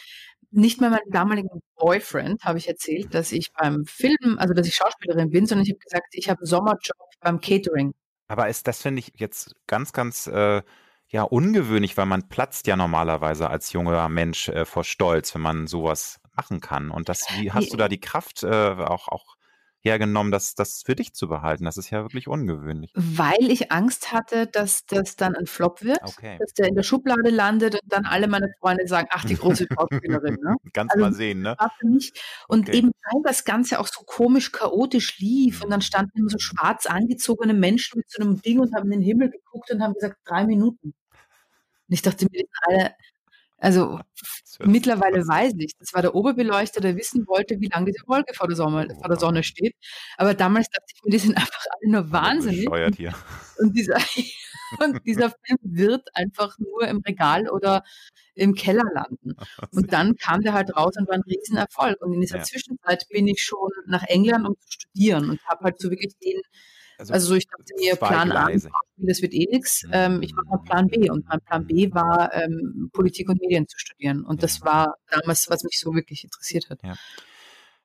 nicht 0.50 0.80
mal 0.80 0.90
meinem 0.90 1.10
damaligen 1.10 1.62
Boyfriend 1.76 2.44
habe 2.44 2.58
ich 2.58 2.68
erzählt, 2.68 3.14
dass 3.14 3.32
ich 3.32 3.52
beim 3.52 3.84
Film, 3.86 4.38
also 4.38 4.54
dass 4.54 4.66
ich 4.66 4.74
Schauspielerin 4.74 5.30
bin, 5.30 5.46
sondern 5.46 5.64
ich 5.64 5.70
habe 5.70 5.78
gesagt, 5.78 6.08
ich 6.12 6.28
habe 6.28 6.40
einen 6.40 6.46
Sommerjob 6.46 6.96
beim 7.20 7.40
Catering. 7.40 7.92
Aber 8.28 8.48
ist 8.48 8.66
das 8.66 8.82
finde 8.82 9.00
ich 9.00 9.12
jetzt 9.16 9.54
ganz, 9.66 9.92
ganz 9.92 10.26
äh, 10.26 10.62
ja 11.08 11.22
ungewöhnlich, 11.22 11.96
weil 11.96 12.06
man 12.06 12.28
platzt 12.28 12.66
ja 12.66 12.76
normalerweise 12.76 13.48
als 13.48 13.72
junger 13.72 14.08
Mensch 14.08 14.48
äh, 14.48 14.64
vor 14.64 14.84
Stolz, 14.84 15.34
wenn 15.34 15.42
man 15.42 15.66
sowas 15.66 16.20
machen 16.34 16.60
kann. 16.60 16.90
Und 16.90 17.08
das, 17.08 17.26
wie 17.38 17.52
hast 17.52 17.72
du 17.72 17.76
da 17.76 17.88
die 17.88 18.00
Kraft, 18.00 18.42
äh, 18.42 18.48
auch, 18.48 19.08
auch 19.08 19.36
hergenommen, 19.82 20.32
das, 20.32 20.54
das 20.54 20.82
für 20.84 20.94
dich 20.94 21.14
zu 21.14 21.28
behalten? 21.28 21.64
Das 21.64 21.76
ist 21.76 21.90
ja 21.90 22.02
wirklich 22.02 22.28
ungewöhnlich. 22.28 22.92
Weil 22.94 23.50
ich 23.50 23.72
Angst 23.72 24.12
hatte, 24.12 24.46
dass 24.46 24.86
das 24.86 25.16
dann 25.16 25.34
ein 25.36 25.46
Flop 25.46 25.82
wird, 25.82 26.00
okay. 26.02 26.36
dass 26.40 26.52
der 26.54 26.68
in 26.68 26.74
der 26.74 26.82
Schublade 26.82 27.30
landet 27.30 27.74
und 27.74 27.92
dann 27.92 28.06
alle 28.06 28.28
meine 28.28 28.48
Freunde 28.60 28.86
sagen, 28.86 29.08
ach, 29.10 29.24
die 29.24 29.36
große 29.36 29.66
Schauspielerin. 29.72 30.38
Ne? 30.42 30.56
Ganz 30.72 30.92
also, 30.92 31.04
mal 31.04 31.12
sehen, 31.12 31.42
ne? 31.42 31.56
Und 32.48 32.68
okay. 32.68 32.78
eben 32.78 32.92
weil 33.10 33.22
das 33.24 33.44
Ganze 33.44 33.78
auch 33.78 33.88
so 33.88 34.02
komisch 34.04 34.52
chaotisch 34.52 35.18
lief 35.18 35.62
und 35.62 35.70
dann 35.70 35.82
standen 35.82 36.18
immer 36.18 36.30
so 36.30 36.38
schwarz 36.38 36.86
angezogene 36.86 37.54
Menschen 37.54 37.98
mit 37.98 38.10
so 38.10 38.22
einem 38.22 38.40
Ding 38.40 38.60
und 38.60 38.74
haben 38.74 38.90
in 38.92 39.00
den 39.00 39.02
Himmel 39.02 39.30
geguckt 39.30 39.70
und 39.70 39.82
haben 39.82 39.94
gesagt, 39.94 40.16
drei 40.24 40.44
Minuten. 40.44 40.94
Und 41.88 41.94
ich 41.94 42.02
dachte 42.02 42.26
mir, 42.30 42.44
alle 42.62 42.94
also 43.62 44.00
mittlerweile 44.64 45.20
weiß 45.20 45.52
ich, 45.58 45.76
das 45.78 45.94
war 45.94 46.02
der 46.02 46.16
Oberbeleuchter, 46.16 46.80
der 46.80 46.96
wissen 46.96 47.28
wollte, 47.28 47.60
wie 47.60 47.68
lange 47.68 47.92
diese 47.92 48.04
Wolke 48.08 48.34
vor 48.34 48.48
der, 48.48 48.56
Sonne, 48.56 48.88
vor 49.00 49.08
der 49.08 49.20
Sonne 49.20 49.44
steht. 49.44 49.76
Aber 50.16 50.34
damals 50.34 50.68
dachte 50.68 50.86
ich 50.92 51.02
mir, 51.04 51.12
die 51.12 51.18
sind 51.20 51.36
einfach 51.36 51.64
alle 51.70 51.92
nur 51.92 52.10
wahnsinnig. 52.10 52.68
Hier. 52.96 53.14
Und 53.58 53.76
dieser, 53.76 53.98
und 54.80 55.06
dieser 55.06 55.30
Film 55.30 55.58
wird 55.62 56.08
einfach 56.14 56.58
nur 56.58 56.88
im 56.88 57.02
Regal 57.06 57.48
oder 57.50 57.84
im 58.34 58.54
Keller 58.54 58.82
landen. 58.92 59.36
Und 59.70 59.92
dann 59.92 60.16
kam 60.16 60.40
der 60.40 60.54
halt 60.54 60.74
raus 60.74 60.94
und 60.96 61.06
war 61.06 61.14
ein 61.14 61.22
Riesenerfolg. 61.22 62.00
Und 62.00 62.14
in 62.14 62.20
dieser 62.22 62.38
ja. 62.38 62.42
Zwischenzeit 62.42 63.06
bin 63.10 63.28
ich 63.28 63.42
schon 63.42 63.70
nach 63.86 64.02
England, 64.04 64.48
um 64.48 64.56
zu 64.58 64.72
studieren 64.72 65.30
und 65.30 65.40
habe 65.46 65.64
halt 65.64 65.80
so 65.80 65.90
wirklich 65.90 66.16
den 66.18 66.40
also, 66.98 67.14
also 67.14 67.26
so, 67.28 67.34
ich 67.34 67.46
dachte 67.46 67.74
mir, 67.78 67.96
Plan 67.96 68.30
Gleise. 68.30 68.70
A, 69.02 69.06
das 69.06 69.22
wird 69.22 69.34
eh 69.34 69.46
nichts. 69.50 69.84
Ähm, 69.92 70.22
ich 70.22 70.34
mache 70.34 70.46
mal 70.46 70.58
Plan 70.58 70.88
B. 70.88 71.10
Und 71.10 71.26
mein 71.28 71.40
Plan 71.40 71.66
B 71.66 71.92
war, 71.92 72.32
ähm, 72.34 72.90
Politik 72.92 73.28
und 73.28 73.40
Medien 73.40 73.68
zu 73.68 73.78
studieren. 73.78 74.24
Und 74.24 74.42
das 74.42 74.62
war 74.62 74.96
damals, 75.10 75.48
was 75.50 75.64
mich 75.64 75.78
so 75.78 75.94
wirklich 75.94 76.24
interessiert 76.24 76.70
hat. 76.70 76.82
Ja. 76.82 76.94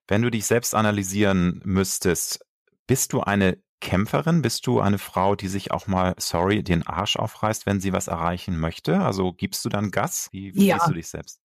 Wenn 0.07 0.21
du 0.21 0.31
dich 0.31 0.45
selbst 0.45 0.73
analysieren 0.73 1.61
müsstest, 1.65 2.45
bist 2.87 3.13
du 3.13 3.21
eine 3.21 3.57
Kämpferin? 3.81 4.41
Bist 4.41 4.65
du 4.65 4.79
eine 4.79 4.97
Frau, 4.97 5.35
die 5.35 5.47
sich 5.47 5.71
auch 5.71 5.87
mal, 5.87 6.15
sorry, 6.17 6.63
den 6.63 6.85
Arsch 6.87 7.17
aufreißt, 7.17 7.65
wenn 7.65 7.79
sie 7.79 7.93
was 7.93 8.07
erreichen 8.07 8.59
möchte? 8.59 8.99
Also 8.99 9.33
gibst 9.33 9.63
du 9.65 9.69
dann 9.69 9.91
Gas? 9.91 10.29
Wie, 10.31 10.55
wie 10.55 10.67
ja. 10.67 10.85
du 10.87 10.93
dich 10.93 11.07
selbst? 11.07 11.41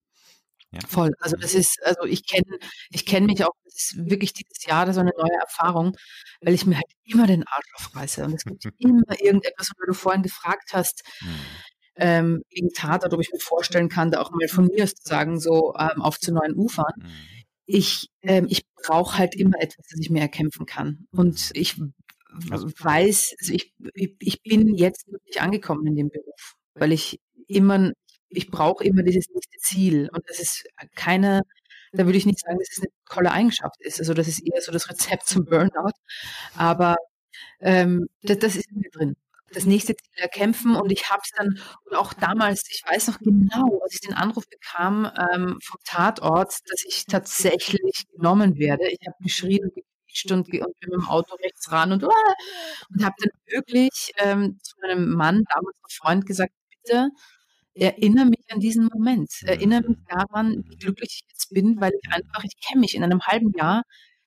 Ja. 0.72 0.80
Voll. 0.88 1.12
Also 1.18 1.36
das 1.36 1.54
ist, 1.54 1.78
also 1.84 2.04
ich 2.04 2.26
kenne, 2.26 2.58
ich 2.90 3.04
kenne 3.04 3.26
mich 3.26 3.44
auch, 3.44 3.52
das 3.64 3.74
ist 3.74 4.10
wirklich 4.10 4.32
dieses 4.32 4.64
Jahr 4.64 4.90
so 4.92 5.00
eine 5.00 5.12
neue 5.16 5.38
Erfahrung, 5.40 5.96
weil 6.40 6.54
ich 6.54 6.64
mir 6.64 6.76
halt 6.76 6.90
immer 7.04 7.26
den 7.26 7.44
Arsch 7.46 7.68
aufreiße. 7.74 8.24
Und 8.24 8.34
es 8.34 8.44
gibt 8.44 8.64
immer 8.78 9.20
irgendetwas, 9.20 9.70
wo 9.78 9.86
du 9.86 9.92
vorhin 9.92 10.22
gefragt 10.22 10.70
hast, 10.72 11.02
mhm. 11.20 11.28
ähm, 11.96 12.42
wegen 12.50 12.70
Tatort, 12.70 13.12
ob 13.12 13.20
ich 13.20 13.30
mir 13.30 13.38
vorstellen 13.38 13.90
kann, 13.90 14.10
da 14.10 14.22
auch 14.22 14.30
mal 14.30 14.48
von 14.48 14.66
mir 14.66 14.86
zu 14.86 15.02
sagen, 15.02 15.38
so 15.38 15.74
ähm, 15.78 16.00
auf 16.00 16.18
zu 16.18 16.32
neuen 16.32 16.54
Ufern. 16.54 16.92
Mhm. 16.96 17.10
Ich, 17.66 18.08
ähm, 18.22 18.46
ich 18.48 18.62
brauche 18.82 19.18
halt 19.18 19.34
immer 19.34 19.60
etwas, 19.60 19.86
das 19.90 20.00
ich 20.00 20.10
mir 20.10 20.22
erkämpfen 20.22 20.64
kann. 20.64 21.06
Und 21.10 21.50
ich 21.52 21.78
also, 22.50 22.66
weiß, 22.66 23.34
also 23.40 23.52
ich, 23.52 23.74
ich, 23.94 24.16
ich 24.20 24.42
bin 24.42 24.74
jetzt 24.74 25.06
wirklich 25.10 25.40
angekommen 25.42 25.86
in 25.86 25.96
dem 25.96 26.08
Beruf, 26.08 26.54
weil 26.74 26.92
ich 26.92 27.20
immer 27.46 27.92
ich 28.32 28.50
brauche 28.50 28.84
immer 28.84 29.02
dieses 29.02 29.28
nächste 29.28 29.58
Ziel. 29.58 30.08
Und 30.12 30.28
das 30.28 30.40
ist 30.40 30.64
keine, 30.94 31.42
da 31.92 32.06
würde 32.06 32.18
ich 32.18 32.26
nicht 32.26 32.40
sagen, 32.40 32.58
dass 32.58 32.68
es 32.70 32.78
eine 32.78 32.88
tolle 33.10 33.32
Eigenschaft 33.32 33.80
ist. 33.80 34.00
Also 34.00 34.14
das 34.14 34.28
ist 34.28 34.40
eher 34.40 34.60
so 34.62 34.72
das 34.72 34.88
Rezept 34.88 35.26
zum 35.26 35.44
Burnout. 35.44 35.92
Aber 36.56 36.96
ähm, 37.60 38.08
das, 38.22 38.38
das 38.38 38.56
ist 38.56 38.70
mir 38.72 38.90
drin. 38.90 39.16
Das 39.52 39.66
nächste 39.66 39.94
Ziel 39.96 40.22
erkämpfen 40.22 40.76
und 40.76 40.90
ich 40.90 41.10
habe 41.10 41.20
es 41.24 41.30
dann, 41.36 41.60
und 41.84 41.96
auch 41.96 42.14
damals, 42.14 42.64
ich 42.70 42.82
weiß 42.90 43.08
noch 43.08 43.18
genau, 43.18 43.80
als 43.82 43.94
ich 43.94 44.00
den 44.00 44.14
Anruf 44.14 44.44
bekam 44.48 45.04
ähm, 45.04 45.58
vom 45.62 45.78
Tatort, 45.84 46.54
dass 46.70 46.84
ich 46.88 47.04
tatsächlich 47.06 48.04
genommen 48.16 48.56
werde. 48.56 48.88
Ich 48.88 49.06
habe 49.06 49.16
geschrien 49.22 49.64
und 49.64 49.74
gequietscht 49.74 50.32
und, 50.32 50.48
und 50.48 50.50
bin 50.50 50.90
mit 50.90 50.92
dem 50.92 51.06
Auto 51.08 51.34
rechts 51.36 51.70
ran 51.70 51.92
und, 51.92 52.02
uh, 52.02 52.08
und 52.94 53.04
habe 53.04 53.14
dann 53.20 53.30
wirklich 53.46 54.12
ähm, 54.16 54.58
zu 54.62 54.74
meinem 54.80 55.10
Mann, 55.10 55.44
damals 55.54 55.76
noch 55.82 55.90
Freund, 55.90 56.26
gesagt, 56.26 56.52
bitte 56.82 57.10
erinnere 57.74 58.26
mich 58.26 58.44
an 58.50 58.60
diesen 58.60 58.88
Moment. 58.92 59.30
Erinnere 59.44 59.82
mich 59.88 59.98
daran, 60.08 60.64
wie 60.68 60.76
glücklich 60.76 61.22
ich 61.22 61.30
jetzt 61.30 61.50
bin, 61.52 61.80
weil 61.80 61.92
ich 62.00 62.12
einfach, 62.12 62.44
ich 62.44 62.56
kenne 62.66 62.80
mich 62.80 62.94
in 62.94 63.04
einem 63.04 63.20
halben 63.22 63.52
Jahr 63.56 63.82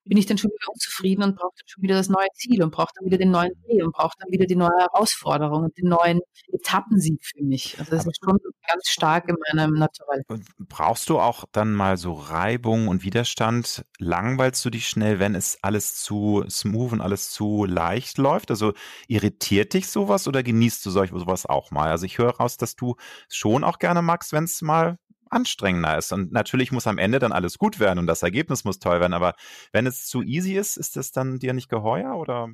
bin 0.05 0.17
ich 0.17 0.25
dann 0.25 0.37
schon 0.37 0.51
wieder 0.51 0.71
unzufrieden 0.71 1.23
und 1.23 1.35
brauche 1.35 1.53
dann 1.57 1.67
schon 1.67 1.83
wieder 1.83 1.95
das 1.95 2.09
neue 2.09 2.27
Ziel 2.35 2.63
und 2.63 2.71
brauche 2.71 2.91
dann 2.95 3.05
wieder 3.05 3.17
den 3.17 3.31
neuen 3.31 3.51
Dreh 3.65 3.83
und 3.83 3.91
brauche 3.91 4.13
dann 4.19 4.31
wieder 4.31 4.45
die 4.45 4.55
neue 4.55 4.77
Herausforderung 4.77 5.63
und 5.63 5.77
den 5.77 5.89
neuen 5.89 6.21
Etappensieg 6.51 7.23
für 7.25 7.43
mich. 7.43 7.77
Also 7.79 7.91
das 7.91 8.01
Aber 8.01 8.11
ist 8.11 8.19
schon 8.23 8.37
ganz 8.67 8.87
stark 8.87 9.29
in 9.29 9.35
meinem 9.51 9.73
Naturell. 9.73 10.23
Brauchst 10.59 11.09
du 11.09 11.19
auch 11.19 11.45
dann 11.51 11.73
mal 11.73 11.97
so 11.97 12.13
Reibung 12.13 12.87
und 12.87 13.03
Widerstand? 13.03 13.85
Langweilst 13.99 14.63
du 14.63 14.69
dich 14.69 14.87
schnell, 14.87 15.19
wenn 15.19 15.35
es 15.35 15.57
alles 15.61 15.95
zu 15.95 16.43
smooth 16.49 16.93
und 16.93 17.01
alles 17.01 17.31
zu 17.31 17.65
leicht 17.65 18.17
läuft? 18.17 18.51
Also 18.51 18.73
irritiert 19.07 19.73
dich 19.73 19.87
sowas 19.87 20.27
oder 20.27 20.43
genießt 20.43 20.85
du 20.85 20.91
solch 20.91 21.11
sowas 21.11 21.45
auch 21.45 21.71
mal? 21.71 21.89
Also 21.89 22.05
ich 22.05 22.17
höre 22.17 22.35
raus, 22.35 22.57
dass 22.57 22.75
du 22.75 22.95
schon 23.29 23.63
auch 23.63 23.79
gerne 23.79 24.01
magst, 24.01 24.33
wenn 24.33 24.43
es 24.43 24.61
mal 24.61 24.97
anstrengender 25.35 25.97
ist. 25.97 26.11
Und 26.11 26.31
natürlich 26.31 26.71
muss 26.71 26.87
am 26.87 26.97
Ende 26.97 27.19
dann 27.19 27.31
alles 27.31 27.57
gut 27.57 27.79
werden 27.79 27.99
und 27.99 28.07
das 28.07 28.23
Ergebnis 28.23 28.63
muss 28.63 28.79
toll 28.79 28.99
werden. 28.99 29.13
Aber 29.13 29.35
wenn 29.71 29.85
es 29.85 30.07
zu 30.07 30.23
easy 30.23 30.55
ist, 30.55 30.77
ist 30.77 30.95
das 30.95 31.11
dann 31.11 31.39
dir 31.39 31.53
nicht 31.53 31.69
geheuer 31.69 32.15
oder? 32.15 32.49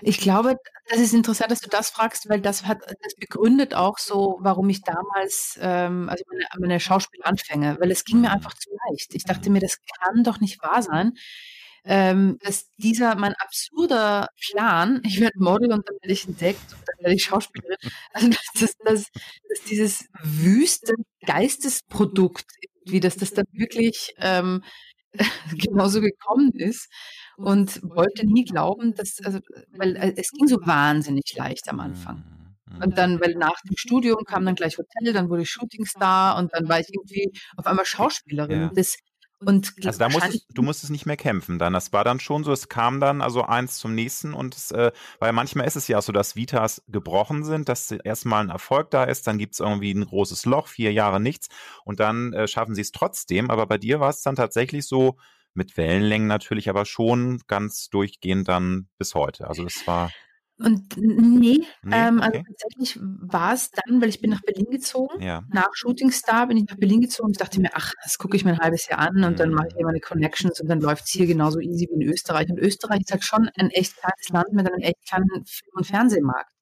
Ich 0.00 0.18
glaube, 0.18 0.56
das 0.88 0.98
ist 0.98 1.14
interessant, 1.14 1.52
dass 1.52 1.60
du 1.60 1.70
das 1.70 1.90
fragst, 1.90 2.28
weil 2.28 2.40
das 2.40 2.66
hat, 2.66 2.78
das 3.02 3.14
begründet 3.14 3.74
auch 3.74 3.98
so, 3.98 4.38
warum 4.40 4.68
ich 4.68 4.82
damals, 4.82 5.58
ähm, 5.60 6.08
also 6.08 6.24
meine, 6.28 6.44
meine 6.58 6.80
Schauspielanfänge, 6.80 7.76
weil 7.80 7.90
es 7.90 8.04
ging 8.04 8.20
mir 8.20 8.28
mhm. 8.28 8.34
einfach 8.34 8.54
zu 8.54 8.70
leicht. 8.88 9.14
Ich 9.14 9.24
dachte 9.24 9.50
mir, 9.50 9.60
das 9.60 9.78
kann 10.00 10.24
doch 10.24 10.40
nicht 10.40 10.60
wahr 10.62 10.82
sein, 10.82 11.12
ähm, 11.84 12.38
dass 12.42 12.70
dieser, 12.76 13.14
mein 13.16 13.34
absurder 13.34 14.28
Plan, 14.50 15.00
ich 15.06 15.20
werde 15.20 15.38
Model 15.38 15.72
und 15.72 15.88
dann 15.88 15.96
werde 16.00 16.12
ich 16.12 16.26
entdeckt 16.26 16.72
und 16.72 16.82
dann 16.86 17.04
werde 17.04 17.14
ich 17.14 17.24
Schauspielerin, 17.24 17.76
also 18.12 18.28
dass, 18.28 18.76
dass, 18.78 19.10
dass, 19.10 19.64
dieses 19.68 20.08
wüste 20.22 20.94
Geistesprodukt, 21.26 22.46
wie 22.84 23.00
dass 23.00 23.16
das 23.16 23.32
dann 23.32 23.46
wirklich 23.52 24.14
ähm, 24.18 24.62
genauso 25.58 26.00
gekommen 26.00 26.52
ist 26.54 26.88
und 27.36 27.80
wollte 27.82 28.26
nie 28.26 28.44
glauben, 28.44 28.94
dass, 28.94 29.18
also, 29.24 29.40
weil 29.70 29.96
äh, 29.96 30.14
es 30.16 30.30
ging 30.30 30.46
so 30.46 30.58
wahnsinnig 30.64 31.34
leicht 31.36 31.68
am 31.68 31.80
Anfang. 31.80 32.24
Mhm. 32.66 32.82
Und 32.82 32.98
dann, 32.98 33.20
weil 33.20 33.34
nach 33.34 33.60
dem 33.68 33.76
Studium 33.76 34.24
kam 34.24 34.44
dann 34.44 34.54
gleich 34.54 34.78
Hotel, 34.78 35.12
dann 35.12 35.28
wurde 35.28 35.42
ich 35.42 35.50
Shootingstar 35.50 36.38
und 36.38 36.52
dann 36.54 36.68
war 36.68 36.80
ich 36.80 36.88
irgendwie 36.92 37.32
auf 37.56 37.66
einmal 37.66 37.84
Schauspielerin. 37.84 38.60
Ja. 38.60 38.70
Das 38.74 38.96
und 39.44 39.74
also 39.84 39.98
da 39.98 40.08
musstest, 40.08 40.46
du 40.52 40.62
musstest 40.62 40.90
nicht 40.90 41.06
mehr 41.06 41.16
kämpfen 41.16 41.58
dann. 41.58 41.72
Das 41.72 41.92
war 41.92 42.04
dann 42.04 42.20
schon 42.20 42.44
so, 42.44 42.52
es 42.52 42.68
kam 42.68 43.00
dann 43.00 43.20
also 43.20 43.42
eins 43.42 43.78
zum 43.78 43.94
nächsten 43.94 44.34
und 44.34 44.56
es, 44.56 44.70
äh, 44.70 44.92
weil 45.18 45.32
manchmal 45.32 45.66
ist 45.66 45.76
es 45.76 45.88
ja 45.88 45.98
auch 45.98 46.02
so, 46.02 46.12
dass 46.12 46.36
Vitas 46.36 46.82
gebrochen 46.88 47.44
sind, 47.44 47.68
dass 47.68 47.90
erstmal 47.90 48.44
ein 48.44 48.50
Erfolg 48.50 48.90
da 48.90 49.04
ist, 49.04 49.26
dann 49.26 49.38
gibt 49.38 49.54
es 49.54 49.60
irgendwie 49.60 49.92
ein 49.92 50.04
großes 50.04 50.46
Loch, 50.46 50.68
vier 50.68 50.92
Jahre 50.92 51.20
nichts 51.20 51.48
und 51.84 52.00
dann 52.00 52.32
äh, 52.32 52.48
schaffen 52.48 52.74
sie 52.74 52.82
es 52.82 52.92
trotzdem. 52.92 53.50
Aber 53.50 53.66
bei 53.66 53.78
dir 53.78 54.00
war 54.00 54.10
es 54.10 54.22
dann 54.22 54.36
tatsächlich 54.36 54.86
so, 54.86 55.16
mit 55.54 55.76
Wellenlängen 55.76 56.28
natürlich, 56.28 56.68
aber 56.68 56.84
schon 56.84 57.40
ganz 57.46 57.88
durchgehend 57.90 58.48
dann 58.48 58.88
bis 58.98 59.14
heute. 59.14 59.48
Also 59.48 59.64
das 59.64 59.86
war 59.86 60.10
und 60.64 60.96
nee, 60.96 61.66
nee 61.82 61.94
ähm, 61.94 62.20
also 62.20 62.38
okay. 62.38 62.38
also 62.38 62.42
tatsächlich 62.50 62.98
war 63.02 63.54
es 63.54 63.70
dann, 63.70 64.00
weil 64.00 64.08
ich 64.08 64.20
bin 64.20 64.30
nach 64.30 64.42
Berlin 64.42 64.66
gezogen. 64.70 65.20
Ja. 65.22 65.42
Nach 65.52 65.70
Shooting 65.72 66.10
Star 66.10 66.46
bin 66.46 66.56
ich 66.56 66.64
nach 66.68 66.76
Berlin 66.76 67.00
gezogen. 67.00 67.32
Ich 67.32 67.38
dachte 67.38 67.60
mir, 67.60 67.70
ach, 67.74 67.92
das 68.02 68.18
gucke 68.18 68.36
ich 68.36 68.44
mir 68.44 68.52
ein 68.52 68.58
halbes 68.58 68.88
Jahr 68.88 69.00
an 69.00 69.24
und 69.24 69.32
mhm. 69.32 69.36
dann 69.36 69.50
mache 69.50 69.68
ich 69.68 69.74
mir 69.74 69.84
meine 69.84 70.00
Connections 70.00 70.60
und 70.60 70.68
dann 70.68 70.80
läuft 70.80 71.04
es 71.04 71.10
hier 71.10 71.26
genauso 71.26 71.60
easy 71.60 71.88
wie 71.90 72.02
in 72.02 72.08
Österreich. 72.08 72.48
Und 72.50 72.58
Österreich 72.58 73.00
ist 73.00 73.12
halt 73.12 73.24
schon 73.24 73.50
ein 73.56 73.70
echt 73.70 73.96
kleines 73.96 74.28
Land 74.30 74.52
mit 74.52 74.66
einem 74.66 74.80
echt 74.80 75.06
kleinen 75.06 75.28
Film- 75.44 75.72
und 75.74 75.86
Fernsehmarkt. 75.86 76.52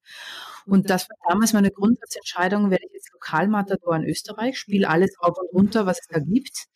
Und 0.67 0.91
das 0.91 1.09
war 1.09 1.17
damals 1.29 1.53
meine 1.53 1.71
Grundsatzentscheidung, 1.71 2.71
werde 2.71 2.85
ich 2.87 2.93
jetzt 2.93 3.13
Lokalmatador 3.13 3.97
in 3.97 4.05
Österreich, 4.05 4.59
spiele 4.59 4.89
alles 4.89 5.17
auf 5.19 5.37
und 5.39 5.49
runter, 5.53 5.87
was 5.87 5.99
es 6.01 6.07
da 6.09 6.19
gibt 6.19 6.69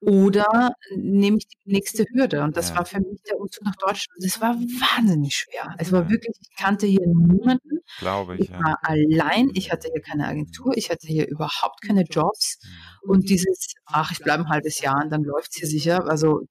oder 0.00 0.72
nehme 0.96 1.36
ich 1.38 1.46
die 1.46 1.58
nächste 1.64 2.04
Hürde? 2.10 2.42
Und 2.42 2.56
das 2.56 2.70
ja. 2.70 2.76
war 2.76 2.86
für 2.86 3.00
mich 3.00 3.20
der 3.28 3.38
Umzug 3.38 3.64
nach 3.64 3.76
Deutschland. 3.76 4.18
Das 4.22 4.40
war 4.40 4.54
wahnsinnig 4.54 5.36
schwer. 5.36 5.74
Es 5.78 5.92
war 5.92 6.08
wirklich, 6.08 6.34
ich 6.40 6.56
kannte 6.56 6.86
hier 6.86 7.06
niemanden. 7.06 7.80
Glaube 7.98 8.36
ich. 8.36 8.42
Ich 8.42 8.52
war 8.52 8.70
ja. 8.70 8.78
allein. 8.82 9.50
Ich 9.54 9.70
hatte 9.70 9.88
hier 9.92 10.00
keine 10.00 10.26
Agentur. 10.26 10.72
Ich 10.76 10.90
hatte 10.90 11.06
hier 11.06 11.28
überhaupt 11.28 11.82
keine 11.82 12.04
Jobs. 12.04 12.58
Mhm. 12.62 13.10
Und 13.10 13.28
dieses, 13.28 13.74
ach, 13.84 14.10
ich 14.12 14.20
bleibe 14.20 14.44
ein 14.44 14.48
halbes 14.48 14.80
Jahr 14.80 15.02
und 15.02 15.10
dann 15.10 15.22
läuft 15.22 15.50
es 15.50 15.56
hier 15.58 15.68
sicher. 15.68 16.08
Also 16.08 16.42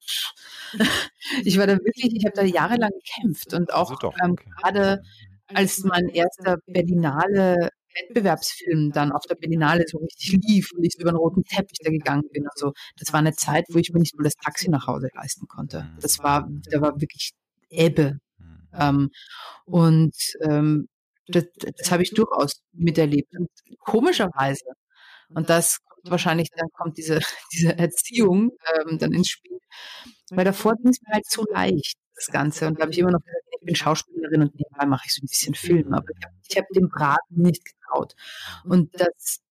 ich 1.43 1.57
war 1.57 1.65
da 1.65 1.73
wirklich, 1.73 2.15
ich 2.15 2.25
habe 2.25 2.35
da 2.35 2.43
jahrelang 2.43 2.91
gekämpft 3.03 3.53
und 3.53 3.73
auch 3.73 3.91
also 3.91 4.13
ähm, 4.23 4.31
okay. 4.33 4.49
gerade 4.61 5.01
als 5.47 5.83
mein 5.83 6.07
erster 6.09 6.57
Berlinale 6.67 7.69
Wettbewerbsfilm 7.99 8.91
dann 8.91 9.11
auf 9.11 9.25
der 9.25 9.35
Berlinale 9.35 9.83
so 9.87 9.97
richtig 9.99 10.39
lief 10.47 10.71
und 10.75 10.83
ich 10.83 10.95
über 10.99 11.11
den 11.11 11.17
roten 11.17 11.43
Teppich 11.43 11.79
da 11.83 11.91
gegangen 11.91 12.29
bin. 12.31 12.47
Also 12.47 12.73
das 12.97 13.11
war 13.13 13.19
eine 13.19 13.33
Zeit, 13.33 13.65
wo 13.69 13.77
ich 13.77 13.91
mir 13.91 13.99
nicht 13.99 14.15
mal 14.17 14.23
das 14.23 14.35
Taxi 14.35 14.69
nach 14.69 14.87
Hause 14.87 15.09
leisten 15.13 15.47
konnte. 15.47 15.83
Mhm. 15.83 15.99
Das 16.01 16.19
war, 16.19 16.47
da 16.71 16.81
war 16.81 16.99
wirklich 16.99 17.31
Ebbe. 17.69 18.19
Mhm. 18.37 18.67
Ähm, 18.73 19.09
und 19.65 20.15
ähm, 20.41 20.87
das, 21.27 21.45
das 21.77 21.91
habe 21.91 22.03
ich 22.03 22.11
durchaus 22.11 22.61
miterlebt. 22.73 23.31
Und 23.37 23.49
komischerweise, 23.79 24.65
und 25.29 25.49
das 25.49 25.79
kommt 25.83 26.09
wahrscheinlich, 26.11 26.49
dann 26.55 26.69
kommt 26.73 26.97
diese, 26.97 27.19
diese 27.53 27.77
Erziehung 27.77 28.51
ähm, 28.75 28.97
dann 28.97 29.13
ins 29.13 29.29
Spiel, 29.29 29.59
weil 30.31 30.45
davor 30.45 30.75
ging 30.75 30.89
es 30.89 31.01
mir 31.01 31.13
halt 31.13 31.25
zu 31.25 31.45
leicht 31.51 31.97
das 32.15 32.27
Ganze. 32.27 32.67
Und 32.67 32.79
da 32.79 32.83
habe 32.83 32.91
ich 32.91 32.99
immer 32.99 33.11
noch 33.11 33.23
gesagt, 33.23 33.45
ich 33.59 33.65
bin 33.65 33.75
Schauspielerin 33.75 34.41
und 34.41 34.55
nebenbei 34.55 34.85
mache 34.85 35.05
ich 35.07 35.13
so 35.13 35.21
ein 35.23 35.27
bisschen 35.27 35.55
Film. 35.55 35.93
Aber 35.93 36.05
ich 36.47 36.57
habe 36.57 36.65
hab 36.65 36.73
dem 36.73 36.89
Braten 36.89 37.41
nicht 37.41 37.63
getraut. 37.65 38.15
Und 38.63 38.89
das 38.99 39.41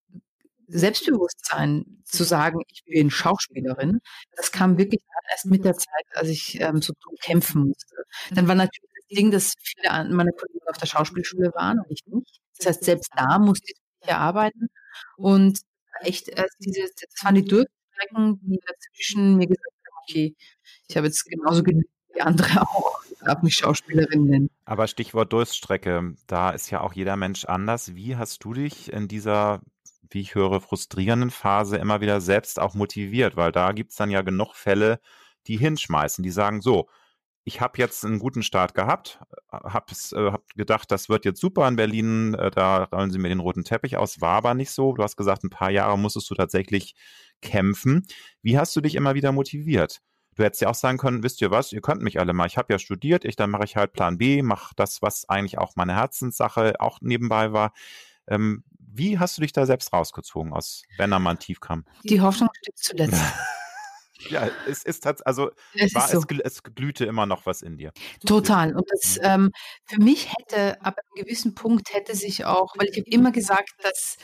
Selbstbewusstsein 0.68 2.02
zu 2.04 2.24
sagen, 2.24 2.60
ich 2.68 2.84
bin 2.84 3.10
Schauspielerin, 3.10 4.00
das 4.36 4.52
kam 4.52 4.78
wirklich 4.78 5.02
erst 5.30 5.46
mit 5.46 5.64
der 5.64 5.74
Zeit, 5.74 6.06
als 6.14 6.28
ich 6.28 6.60
ähm, 6.60 6.80
so 6.82 6.92
kämpfen 7.20 7.68
musste. 7.68 7.96
Dann 8.30 8.48
war 8.48 8.54
natürlich 8.54 8.90
das 8.94 9.16
Ding, 9.16 9.30
dass 9.30 9.54
viele 9.60 10.14
meiner 10.14 10.32
Kollegen 10.32 10.66
auf 10.68 10.78
der 10.78 10.86
Schauspielschule 10.86 11.52
waren 11.54 11.78
und 11.80 11.90
ich 11.90 12.04
nicht. 12.06 12.40
Das 12.58 12.66
heißt, 12.66 12.84
selbst 12.84 13.10
da 13.16 13.38
musste 13.38 13.72
ich 13.72 14.12
arbeiten 14.12 14.68
und 15.16 15.60
echt 16.00 16.28
erst 16.28 16.56
diese, 16.60 16.82
das 16.82 17.24
waren 17.24 17.34
die 17.34 17.44
Durchstrecken, 17.44 18.40
die 18.42 18.60
dazwischen 18.66 19.36
mir 19.36 19.46
gesagt 19.46 19.74
haben, 19.86 19.96
okay, 20.08 20.36
ich 20.88 20.96
habe 20.96 21.06
jetzt 21.06 21.24
genauso 21.24 21.62
genügend 21.62 21.90
wie 22.14 22.20
andere 22.20 22.62
auch. 22.62 23.02
Darf 23.24 23.42
mich 23.42 23.56
Schauspielerin 23.56 24.24
nennen. 24.26 24.50
Aber 24.64 24.86
Stichwort 24.86 25.32
Durststrecke, 25.32 26.14
da 26.26 26.50
ist 26.50 26.70
ja 26.70 26.80
auch 26.80 26.92
jeder 26.92 27.16
Mensch 27.16 27.44
anders. 27.44 27.94
Wie 27.94 28.16
hast 28.16 28.44
du 28.44 28.54
dich 28.54 28.92
in 28.92 29.08
dieser, 29.08 29.60
wie 30.10 30.20
ich 30.20 30.34
höre, 30.34 30.60
frustrierenden 30.60 31.30
Phase 31.30 31.76
immer 31.76 32.00
wieder 32.00 32.20
selbst 32.20 32.60
auch 32.60 32.74
motiviert? 32.74 33.36
Weil 33.36 33.52
da 33.52 33.72
gibt 33.72 33.90
es 33.90 33.96
dann 33.96 34.10
ja 34.10 34.22
genug 34.22 34.54
Fälle, 34.54 35.00
die 35.46 35.56
hinschmeißen, 35.56 36.22
die 36.22 36.30
sagen 36.30 36.60
so, 36.60 36.88
ich 37.48 37.62
habe 37.62 37.78
jetzt 37.78 38.04
einen 38.04 38.18
guten 38.18 38.42
Start 38.42 38.74
gehabt, 38.74 39.20
habe 39.50 39.92
äh, 40.12 40.30
hab 40.30 40.48
gedacht, 40.54 40.90
das 40.90 41.08
wird 41.08 41.24
jetzt 41.24 41.40
super 41.40 41.66
in 41.66 41.76
Berlin, 41.76 42.34
äh, 42.34 42.50
da 42.50 42.84
rollen 42.84 43.10
sie 43.10 43.18
mir 43.18 43.30
den 43.30 43.40
roten 43.40 43.64
Teppich 43.64 43.96
aus, 43.96 44.20
war 44.20 44.36
aber 44.36 44.54
nicht 44.54 44.70
so. 44.70 44.92
Du 44.92 45.02
hast 45.02 45.16
gesagt, 45.16 45.44
ein 45.44 45.50
paar 45.50 45.70
Jahre 45.70 45.98
musstest 45.98 46.30
du 46.30 46.34
tatsächlich 46.34 46.94
kämpfen. 47.40 48.06
Wie 48.42 48.58
hast 48.58 48.76
du 48.76 48.82
dich 48.82 48.94
immer 48.94 49.14
wieder 49.14 49.32
motiviert? 49.32 50.02
Du 50.38 50.44
hättest 50.44 50.62
ja 50.62 50.68
auch 50.68 50.76
sagen 50.76 50.98
können, 50.98 51.24
wisst 51.24 51.40
ihr 51.40 51.50
was, 51.50 51.72
ihr 51.72 51.80
könnt 51.80 52.00
mich 52.00 52.20
alle 52.20 52.32
mal. 52.32 52.46
Ich 52.46 52.56
habe 52.56 52.72
ja 52.72 52.78
studiert, 52.78 53.24
ich 53.24 53.34
dann 53.34 53.50
mache 53.50 53.64
ich 53.64 53.74
halt 53.74 53.92
Plan 53.92 54.18
B, 54.18 54.40
mache 54.42 54.72
das, 54.76 55.02
was 55.02 55.28
eigentlich 55.28 55.58
auch 55.58 55.74
meine 55.74 55.96
Herzenssache 55.96 56.74
auch 56.78 57.00
nebenbei 57.00 57.52
war. 57.52 57.72
Ähm, 58.28 58.62
wie 58.78 59.18
hast 59.18 59.36
du 59.36 59.40
dich 59.42 59.50
da 59.50 59.66
selbst 59.66 59.92
rausgezogen 59.92 60.52
aus, 60.52 60.84
wenn 60.96 61.10
er 61.10 61.18
mal 61.18 61.34
tief 61.34 61.58
kam? 61.58 61.84
Die 62.04 62.20
Hoffnung 62.20 62.50
stirbt 62.54 62.78
zuletzt. 62.78 63.20
Ja, 64.30 64.50
es 64.68 64.82
ist 64.82 65.06
also 65.24 65.52
es, 65.74 65.94
war, 65.94 66.08
so. 66.08 66.18
es, 66.18 66.40
es, 66.44 66.62
glühte 66.64 67.04
immer 67.04 67.24
noch 67.24 67.46
was 67.46 67.62
in 67.62 67.78
dir. 67.78 67.92
Total. 68.26 68.74
Und 68.74 68.84
das 68.90 69.16
mhm. 69.16 69.22
ähm, 69.22 69.50
für 69.84 70.00
mich 70.00 70.32
hätte, 70.36 70.82
ab 70.84 70.96
einem 70.98 71.24
gewissen 71.24 71.54
Punkt 71.54 71.94
hätte 71.94 72.16
sich 72.16 72.44
auch, 72.44 72.74
weil 72.76 72.88
ich 72.88 72.98
habe 72.98 73.08
immer 73.08 73.30
gesagt, 73.30 73.74
dass 73.84 74.16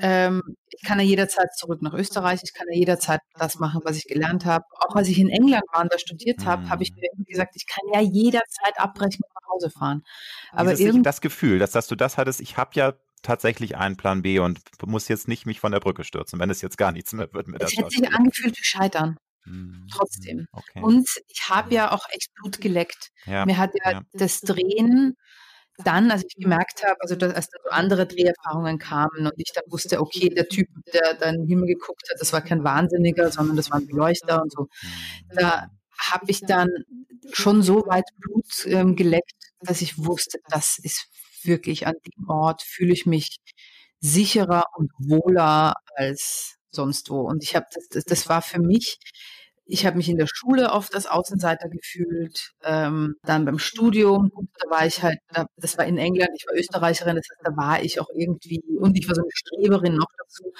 ähm, 0.00 0.42
ich 0.70 0.86
kann 0.86 0.98
ja 0.98 1.04
jederzeit 1.04 1.54
zurück 1.56 1.82
nach 1.82 1.92
Österreich, 1.92 2.40
ich 2.44 2.54
kann 2.54 2.66
ja 2.70 2.78
jederzeit 2.78 3.20
das 3.34 3.58
machen, 3.58 3.80
was 3.84 3.96
ich 3.96 4.04
gelernt 4.04 4.44
habe. 4.44 4.64
Auch 4.78 4.94
als 4.94 5.08
ich 5.08 5.18
in 5.18 5.28
England 5.28 5.64
war 5.72 5.82
und 5.82 5.92
da 5.92 5.98
studiert 5.98 6.44
habe, 6.44 6.62
mhm. 6.62 6.70
habe 6.70 6.82
ich 6.82 6.92
mir 6.94 7.08
gesagt, 7.26 7.56
ich 7.56 7.66
kann 7.66 7.84
ja 7.92 8.00
jederzeit 8.00 8.78
abbrechen 8.78 9.20
und 9.24 9.34
nach 9.34 9.54
Hause 9.54 9.70
fahren. 9.70 10.02
Aber 10.52 10.74
Dieses, 10.74 11.02
das 11.02 11.20
Gefühl, 11.20 11.58
dass, 11.58 11.72
dass 11.72 11.86
du 11.86 11.96
das 11.96 12.16
hattest, 12.16 12.40
ich 12.40 12.56
habe 12.56 12.70
ja 12.74 12.94
tatsächlich 13.22 13.76
einen 13.76 13.96
Plan 13.96 14.22
B 14.22 14.38
und 14.38 14.60
muss 14.86 15.08
jetzt 15.08 15.28
nicht 15.28 15.46
mich 15.46 15.60
von 15.60 15.72
der 15.72 15.80
Brücke 15.80 16.04
stürzen, 16.04 16.38
wenn 16.38 16.50
es 16.50 16.62
jetzt 16.62 16.78
gar 16.78 16.92
nichts 16.92 17.12
mehr 17.12 17.32
wird 17.32 17.48
mit 17.48 17.60
der 17.60 17.68
Es 17.68 17.76
hätte 17.76 17.90
sich 17.90 18.12
angefühlt 18.12 18.56
wie 18.56 18.64
Scheitern. 18.64 19.16
Mhm. 19.44 19.86
Trotzdem. 19.92 20.46
Okay. 20.52 20.80
Und 20.82 21.08
ich 21.28 21.48
habe 21.48 21.74
ja 21.74 21.92
auch 21.92 22.06
echt 22.10 22.32
Blut 22.34 22.60
geleckt. 22.60 23.10
Ja. 23.26 23.46
Mir 23.46 23.56
hat 23.56 23.70
ja, 23.84 23.92
ja. 23.92 24.02
das 24.12 24.40
Drehen 24.40 25.16
dann, 25.84 26.10
als 26.10 26.24
ich 26.26 26.34
gemerkt 26.36 26.84
habe, 26.84 27.00
also 27.00 27.14
dass, 27.14 27.34
als 27.34 27.50
da 27.50 27.58
so 27.64 27.70
andere 27.70 28.06
Dreherfahrungen 28.06 28.78
kamen 28.78 29.26
und 29.26 29.32
ich 29.36 29.52
dann 29.54 29.64
wusste, 29.68 30.00
okay, 30.00 30.28
der 30.28 30.48
Typ, 30.48 30.68
der 30.92 31.14
da 31.14 31.30
in 31.30 31.36
den 31.42 31.46
Himmel 31.46 31.68
geguckt 31.68 32.08
hat, 32.10 32.20
das 32.20 32.32
war 32.32 32.40
kein 32.40 32.64
Wahnsinniger, 32.64 33.30
sondern 33.30 33.56
das 33.56 33.70
war 33.70 33.78
ein 33.78 33.86
Beleuchter 33.86 34.42
und 34.42 34.52
so. 34.52 34.68
Da 35.34 35.68
habe 35.98 36.26
ich 36.28 36.40
dann 36.40 36.68
schon 37.32 37.62
so 37.62 37.84
weit 37.86 38.06
Blut 38.18 38.66
ähm, 38.66 38.96
geleckt, 38.96 39.32
dass 39.60 39.82
ich 39.82 39.98
wusste, 39.98 40.38
das 40.48 40.78
ist 40.78 41.06
wirklich 41.42 41.86
an 41.86 41.94
dem 42.06 42.28
Ort 42.28 42.62
fühle 42.62 42.92
ich 42.92 43.06
mich 43.06 43.38
sicherer 44.00 44.64
und 44.76 44.90
wohler 44.98 45.74
als 45.94 46.56
sonst 46.70 47.10
wo. 47.10 47.20
Und 47.20 47.42
ich 47.42 47.56
habe 47.56 47.66
das, 47.74 47.88
das, 47.88 48.04
das 48.04 48.28
war 48.28 48.42
für 48.42 48.60
mich 48.60 48.98
ich 49.68 49.84
habe 49.84 49.98
mich 49.98 50.08
in 50.08 50.16
der 50.16 50.26
Schule 50.26 50.72
oft 50.72 50.94
als 50.94 51.06
Außenseiter 51.06 51.68
gefühlt. 51.68 52.52
Ähm, 52.64 53.16
dann 53.22 53.44
beim 53.44 53.58
Studium, 53.58 54.30
da 54.58 54.70
war 54.70 54.86
ich 54.86 55.02
halt, 55.02 55.18
das 55.56 55.76
war 55.76 55.84
in 55.84 55.98
England, 55.98 56.30
ich 56.34 56.46
war 56.46 56.54
Österreicherin, 56.54 57.16
das 57.16 57.26
heißt, 57.30 57.40
da 57.44 57.54
war 57.54 57.82
ich 57.82 58.00
auch 58.00 58.08
irgendwie, 58.14 58.62
und 58.80 58.96
ich 58.98 59.06
war 59.06 59.14
so 59.14 59.20
eine 59.20 59.30
Streberin 59.32 59.94
noch 59.94 60.08
dazu. 60.18 60.52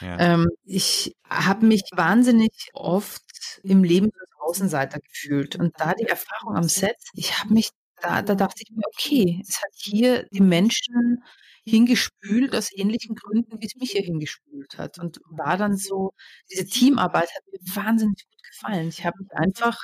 Ja. 0.00 0.18
Ähm, 0.18 0.48
ich 0.64 1.14
habe 1.30 1.64
mich 1.64 1.82
wahnsinnig 1.94 2.50
oft 2.74 3.22
im 3.62 3.84
Leben 3.84 4.10
als 4.18 4.30
Außenseiter 4.40 4.98
gefühlt. 4.98 5.54
Und 5.54 5.72
da 5.78 5.94
die 5.94 6.08
Erfahrung 6.08 6.56
am 6.56 6.68
Set, 6.68 6.96
ich 7.14 7.38
habe 7.38 7.54
mich, 7.54 7.70
da, 8.02 8.20
da 8.20 8.34
dachte 8.34 8.62
ich 8.64 8.70
mir, 8.74 8.82
okay, 8.92 9.42
es 9.48 9.62
hat 9.62 9.72
hier 9.74 10.26
die 10.32 10.42
Menschen 10.42 11.22
hingespült 11.66 12.54
aus 12.54 12.70
ähnlichen 12.72 13.16
Gründen, 13.16 13.60
wie 13.60 13.66
es 13.66 13.74
mich 13.76 13.92
hier 13.92 14.02
hingespült 14.02 14.78
hat. 14.78 14.98
Und 14.98 15.20
war 15.28 15.56
dann 15.56 15.76
so, 15.76 16.12
diese 16.50 16.64
Teamarbeit 16.66 17.28
hat 17.34 17.42
mir 17.52 17.58
wahnsinnig 17.74 18.24
gut 18.30 18.42
gefallen. 18.42 18.88
Ich 18.88 19.04
habe 19.04 19.18
mich 19.20 19.32
einfach 19.32 19.78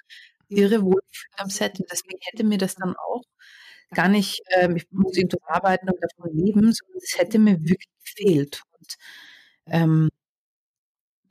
irre 0.48 0.82
wohl 0.82 1.00
am 1.36 1.50
Set 1.50 1.80
und 1.80 1.90
deswegen 1.90 2.18
hätte 2.22 2.44
mir 2.44 2.58
das 2.58 2.74
dann 2.76 2.94
auch 2.96 3.22
gar 3.90 4.08
nicht, 4.08 4.42
ähm, 4.56 4.76
ich 4.76 4.86
muss 4.90 5.16
eben 5.16 5.28
dort 5.28 5.42
arbeiten 5.46 5.88
und 5.90 5.98
davon 6.02 6.36
leben, 6.36 6.72
sondern 6.72 6.98
es 7.02 7.18
hätte 7.18 7.38
mir 7.38 7.58
wirklich 7.60 7.88
gefehlt. 8.04 8.62
Und 8.78 8.94
ähm, 9.66 10.10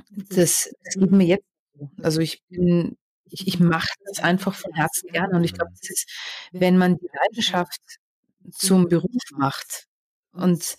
das, 0.10 0.74
das 0.84 0.96
geht 0.96 1.12
mir 1.12 1.26
jetzt 1.26 1.46
so. 1.74 1.90
Also 2.04 2.22
ich 2.22 2.42
bin, 2.50 2.98
ich, 3.26 3.48
ich 3.48 3.60
mache 3.60 3.90
das 4.06 4.20
einfach 4.20 4.54
von 4.54 4.74
Herzen 4.74 5.10
gerne 5.12 5.36
und 5.36 5.44
ich 5.44 5.54
glaube, 5.54 5.72
das 5.80 5.90
ist, 5.90 6.10
wenn 6.52 6.78
man 6.78 6.98
die 6.98 7.08
Leidenschaft 7.14 7.82
zum 8.52 8.88
Beruf 8.88 9.22
macht 9.32 9.88
und 10.34 10.76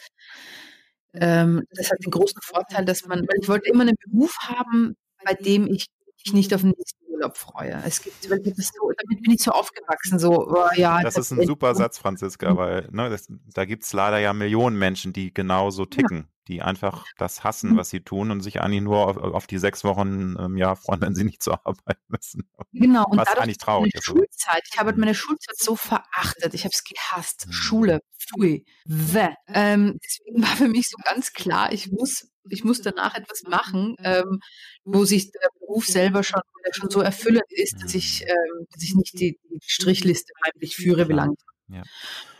ähm, 1.14 1.64
das 1.70 1.90
hat 1.90 1.98
den 2.04 2.10
großen 2.10 2.40
Vorteil, 2.42 2.84
dass 2.84 3.06
man, 3.06 3.20
weil 3.20 3.38
ich 3.40 3.48
wollte 3.48 3.68
immer 3.68 3.82
einen 3.82 3.96
Beruf 4.10 4.34
haben, 4.40 4.96
bei 5.24 5.34
dem 5.34 5.66
ich 5.66 5.86
mich 6.24 6.32
nicht 6.32 6.54
auf 6.54 6.62
den 6.62 6.70
nächsten 6.70 7.04
Urlaub 7.12 7.36
freue. 7.36 7.82
Es 7.84 8.00
gibt, 8.02 8.30
weil 8.30 8.40
das 8.40 8.70
so, 8.74 8.90
damit 8.96 9.22
bin 9.22 9.32
ich 9.32 9.42
so 9.42 9.50
aufgewachsen, 9.50 10.18
so, 10.18 10.48
oh, 10.48 10.68
ja. 10.76 11.02
Das, 11.02 11.16
ist 11.16 11.32
ein 11.32 11.46
super 11.46 11.74
Satz, 11.74 11.98
Franziska, 11.98 12.56
weil 12.56 12.88
ne, 12.90 13.10
das, 13.10 13.26
da 13.52 13.64
gibt 13.64 13.84
es 13.84 13.92
leider 13.92 14.18
ja 14.18 14.32
Millionen 14.32 14.78
Menschen, 14.78 15.12
die 15.12 15.34
genauso 15.34 15.84
ticken. 15.84 16.28
Die 16.48 16.62
einfach 16.62 17.06
das 17.18 17.44
hassen, 17.44 17.72
mhm. 17.72 17.76
was 17.76 17.90
sie 17.90 18.00
tun 18.00 18.30
und 18.30 18.40
sich 18.40 18.60
eigentlich 18.60 18.82
nur 18.82 19.06
auf, 19.06 19.16
auf 19.16 19.46
die 19.46 19.58
sechs 19.58 19.84
Wochen 19.84 20.36
im 20.36 20.56
Jahr 20.56 20.76
freuen, 20.76 21.00
wenn 21.00 21.14
sie 21.14 21.24
nicht 21.24 21.42
zur 21.42 21.64
Arbeit 21.66 21.98
müssen. 22.08 22.48
Genau, 22.72 23.04
und 23.06 23.18
was 23.18 23.28
eigentlich 23.36 23.58
traurig 23.58 23.94
ist. 23.94 24.04
Schulzeit, 24.04 24.62
ich 24.70 24.78
habe 24.78 24.88
halt 24.88 24.98
meine 24.98 25.14
Schulzeit 25.14 25.56
so 25.56 25.76
verachtet, 25.76 26.54
ich 26.54 26.64
habe 26.64 26.72
es 26.72 26.84
gehasst. 26.84 27.46
Mhm. 27.46 27.52
Schule, 27.52 28.00
pfui, 28.18 28.64
weh. 28.84 29.28
Ähm, 29.48 29.98
deswegen 30.04 30.42
war 30.42 30.56
für 30.56 30.68
mich 30.68 30.88
so 30.88 30.96
ganz 31.04 31.32
klar, 31.32 31.72
ich 31.72 31.90
muss, 31.90 32.28
ich 32.48 32.64
muss 32.64 32.82
danach 32.82 33.14
etwas 33.14 33.42
machen, 33.44 33.94
ähm, 34.00 34.40
wo 34.84 35.04
sich 35.04 35.30
der 35.30 35.48
Beruf 35.60 35.86
selber 35.86 36.22
schon, 36.24 36.42
schon 36.72 36.90
so 36.90 37.00
erfüllend 37.00 37.50
ist, 37.50 37.82
dass 37.82 37.94
ich, 37.94 38.22
mhm. 38.22 38.28
ähm, 38.30 38.66
dass 38.72 38.82
ich 38.82 38.94
nicht 38.94 39.18
die, 39.18 39.38
die 39.48 39.58
Strichliste 39.64 40.32
heimlich 40.44 40.76
führe, 40.76 41.08
wie 41.08 41.14
lange. 41.14 41.34
Ja. 41.68 41.82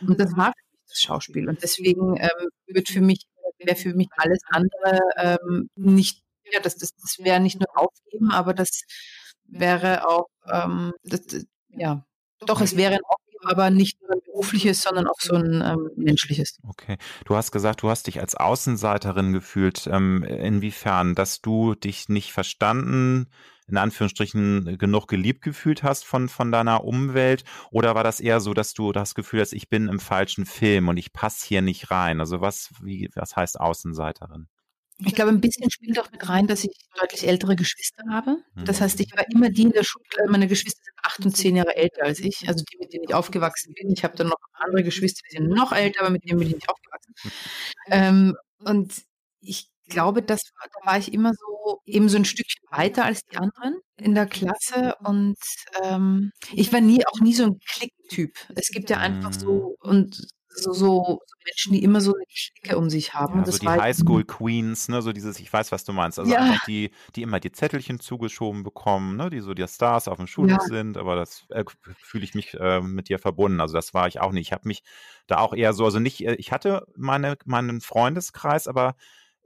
Und 0.01 0.19
das 0.19 0.35
war 0.35 0.51
für 0.51 0.71
mich 0.71 0.89
das 0.89 1.01
Schauspiel. 1.01 1.47
Und 1.49 1.63
deswegen 1.63 2.17
ähm, 2.17 2.49
wird 2.67 2.89
für 2.89 3.01
mich 3.01 3.25
wäre 3.59 3.75
für 3.75 3.93
mich 3.93 4.09
alles 4.17 4.39
andere 4.49 4.99
ähm, 5.17 5.69
nicht, 5.75 6.23
ja, 6.51 6.59
das, 6.59 6.77
das, 6.77 6.93
das 6.95 7.17
wäre 7.19 7.39
nicht 7.39 7.59
nur 7.59 7.69
aufgeben, 7.75 8.31
aber 8.31 8.53
das 8.53 8.83
wäre 9.45 10.07
auch, 10.07 10.27
ähm, 10.51 10.93
das, 11.03 11.21
ja, 11.69 12.05
doch, 12.45 12.61
es 12.61 12.75
wäre 12.75 12.95
ein 12.95 13.03
Aufgeben, 13.07 13.47
aber 13.47 13.69
nicht 13.69 14.01
nur 14.01 14.11
ein 14.11 14.21
berufliches, 14.25 14.81
sondern 14.81 15.07
auch 15.07 15.19
so 15.19 15.35
ein 15.35 15.61
ähm, 15.61 15.89
menschliches. 15.95 16.59
Okay. 16.67 16.97
Du 17.25 17.35
hast 17.35 17.51
gesagt, 17.51 17.81
du 17.81 17.89
hast 17.89 18.07
dich 18.07 18.19
als 18.19 18.35
Außenseiterin 18.35 19.33
gefühlt. 19.33 19.87
Ähm, 19.87 20.23
inwiefern, 20.23 21.15
dass 21.15 21.41
du 21.41 21.75
dich 21.75 22.09
nicht 22.09 22.33
verstanden 22.33 23.27
in 23.67 23.77
Anführungsstrichen 23.77 24.77
genug 24.77 25.07
geliebt 25.07 25.41
gefühlt 25.41 25.83
hast 25.83 26.05
von, 26.05 26.29
von 26.29 26.51
deiner 26.51 26.83
Umwelt? 26.83 27.43
Oder 27.71 27.95
war 27.95 28.03
das 28.03 28.19
eher 28.19 28.39
so, 28.39 28.53
dass 28.53 28.73
du 28.73 28.91
das 28.91 29.15
Gefühl 29.15 29.41
hast, 29.41 29.53
ich 29.53 29.69
bin 29.69 29.87
im 29.87 29.99
falschen 29.99 30.45
Film 30.45 30.89
und 30.89 30.97
ich 30.97 31.13
passe 31.13 31.47
hier 31.47 31.61
nicht 31.61 31.91
rein? 31.91 32.19
Also 32.19 32.41
was, 32.41 32.69
wie, 32.81 33.09
was 33.15 33.35
heißt 33.35 33.59
Außenseiterin? 33.59 34.47
Ich 34.99 35.15
glaube, 35.15 35.31
ein 35.31 35.41
bisschen 35.41 35.69
spielt 35.71 35.99
auch 35.99 36.11
mit 36.11 36.29
rein, 36.29 36.47
dass 36.47 36.63
ich 36.63 36.71
deutlich 36.99 37.27
ältere 37.27 37.55
Geschwister 37.55 38.03
habe. 38.09 38.37
Das 38.55 38.79
heißt, 38.79 38.99
ich 38.99 39.11
war 39.15 39.25
immer 39.33 39.49
die 39.49 39.63
in 39.63 39.71
der 39.71 39.83
Schule, 39.83 40.05
meine 40.29 40.47
Geschwister 40.47 40.81
sind 40.83 40.95
acht 41.01 41.25
und 41.25 41.35
zehn 41.35 41.55
Jahre 41.55 41.75
älter 41.75 42.03
als 42.03 42.19
ich, 42.19 42.47
also 42.47 42.63
die, 42.63 42.77
mit 42.77 42.93
denen 42.93 43.05
ich 43.05 43.13
aufgewachsen 43.13 43.73
bin. 43.73 43.91
Ich 43.91 44.03
habe 44.03 44.15
dann 44.15 44.27
noch 44.27 44.37
andere 44.53 44.83
Geschwister, 44.83 45.21
die 45.29 45.37
sind 45.37 45.49
noch 45.49 45.71
älter, 45.71 46.01
aber 46.01 46.11
mit 46.11 46.23
denen 46.23 46.39
bin 46.39 46.49
ich 46.49 46.55
nicht 46.55 46.69
aufgewachsen. 46.69 47.13
Ähm, 47.89 48.37
und 48.59 48.93
ich 49.41 49.72
glaube, 49.87 50.21
das, 50.21 50.41
da 50.43 50.87
war 50.87 50.97
ich 50.97 51.13
immer 51.13 51.31
so 51.33 51.81
eben 51.85 52.09
so 52.09 52.17
ein 52.17 52.25
Stückchen 52.25 52.65
weiter 52.71 53.05
als 53.05 53.25
die 53.25 53.37
anderen 53.37 53.79
in 53.97 54.15
der 54.15 54.25
Klasse 54.25 54.95
und 55.03 55.37
ähm, 55.83 56.31
ich 56.51 56.71
war 56.73 56.81
nie 56.81 57.05
auch 57.05 57.19
nie 57.19 57.33
so 57.33 57.43
ein 57.43 57.59
Klicktyp. 57.59 58.35
Es 58.55 58.69
gibt 58.69 58.89
ja 58.89 58.97
einfach 58.97 59.33
so 59.33 59.75
mhm. 59.83 59.89
und 59.89 60.27
so, 60.55 60.73
so, 60.73 61.19
Menschen, 61.45 61.73
die 61.73 61.83
immer 61.83 61.99
so 61.99 62.13
eine 62.13 62.25
Clique 62.25 62.77
um 62.77 62.89
sich 62.89 63.13
haben. 63.13 63.39
Ja, 63.39 63.51
so 63.51 63.57
die 63.57 63.67
Highschool 63.67 64.23
Queens, 64.23 64.87
ne, 64.87 65.01
so 65.01 65.11
dieses, 65.11 65.39
ich 65.39 65.51
weiß, 65.51 65.71
was 65.71 65.83
du 65.83 65.93
meinst. 65.93 66.19
Also 66.19 66.31
ja. 66.31 66.39
einfach 66.39 66.65
die, 66.65 66.91
die 67.15 67.21
immer 67.21 67.39
die 67.39 67.51
Zettelchen 67.51 67.99
zugeschoben 67.99 68.63
bekommen, 68.63 69.17
ne, 69.17 69.29
die 69.29 69.39
so 69.39 69.53
die 69.53 69.67
Stars 69.67 70.07
auf 70.07 70.17
dem 70.17 70.27
Schulhof 70.27 70.59
ja. 70.61 70.67
sind, 70.67 70.97
aber 70.97 71.15
das 71.15 71.45
äh, 71.49 71.63
fühle 71.97 72.23
ich 72.23 72.35
mich 72.35 72.53
äh, 72.53 72.81
mit 72.81 73.09
dir 73.09 73.19
verbunden. 73.19 73.61
Also 73.61 73.73
das 73.73 73.93
war 73.93 74.07
ich 74.07 74.21
auch 74.21 74.31
nicht. 74.31 74.47
Ich 74.47 74.53
habe 74.53 74.67
mich 74.67 74.83
da 75.27 75.39
auch 75.39 75.53
eher 75.53 75.73
so, 75.73 75.85
also 75.85 75.99
nicht, 75.99 76.25
äh, 76.25 76.35
ich 76.35 76.51
hatte 76.51 76.85
meine, 76.95 77.35
meinen 77.45 77.81
Freundeskreis, 77.81 78.67
aber 78.67 78.95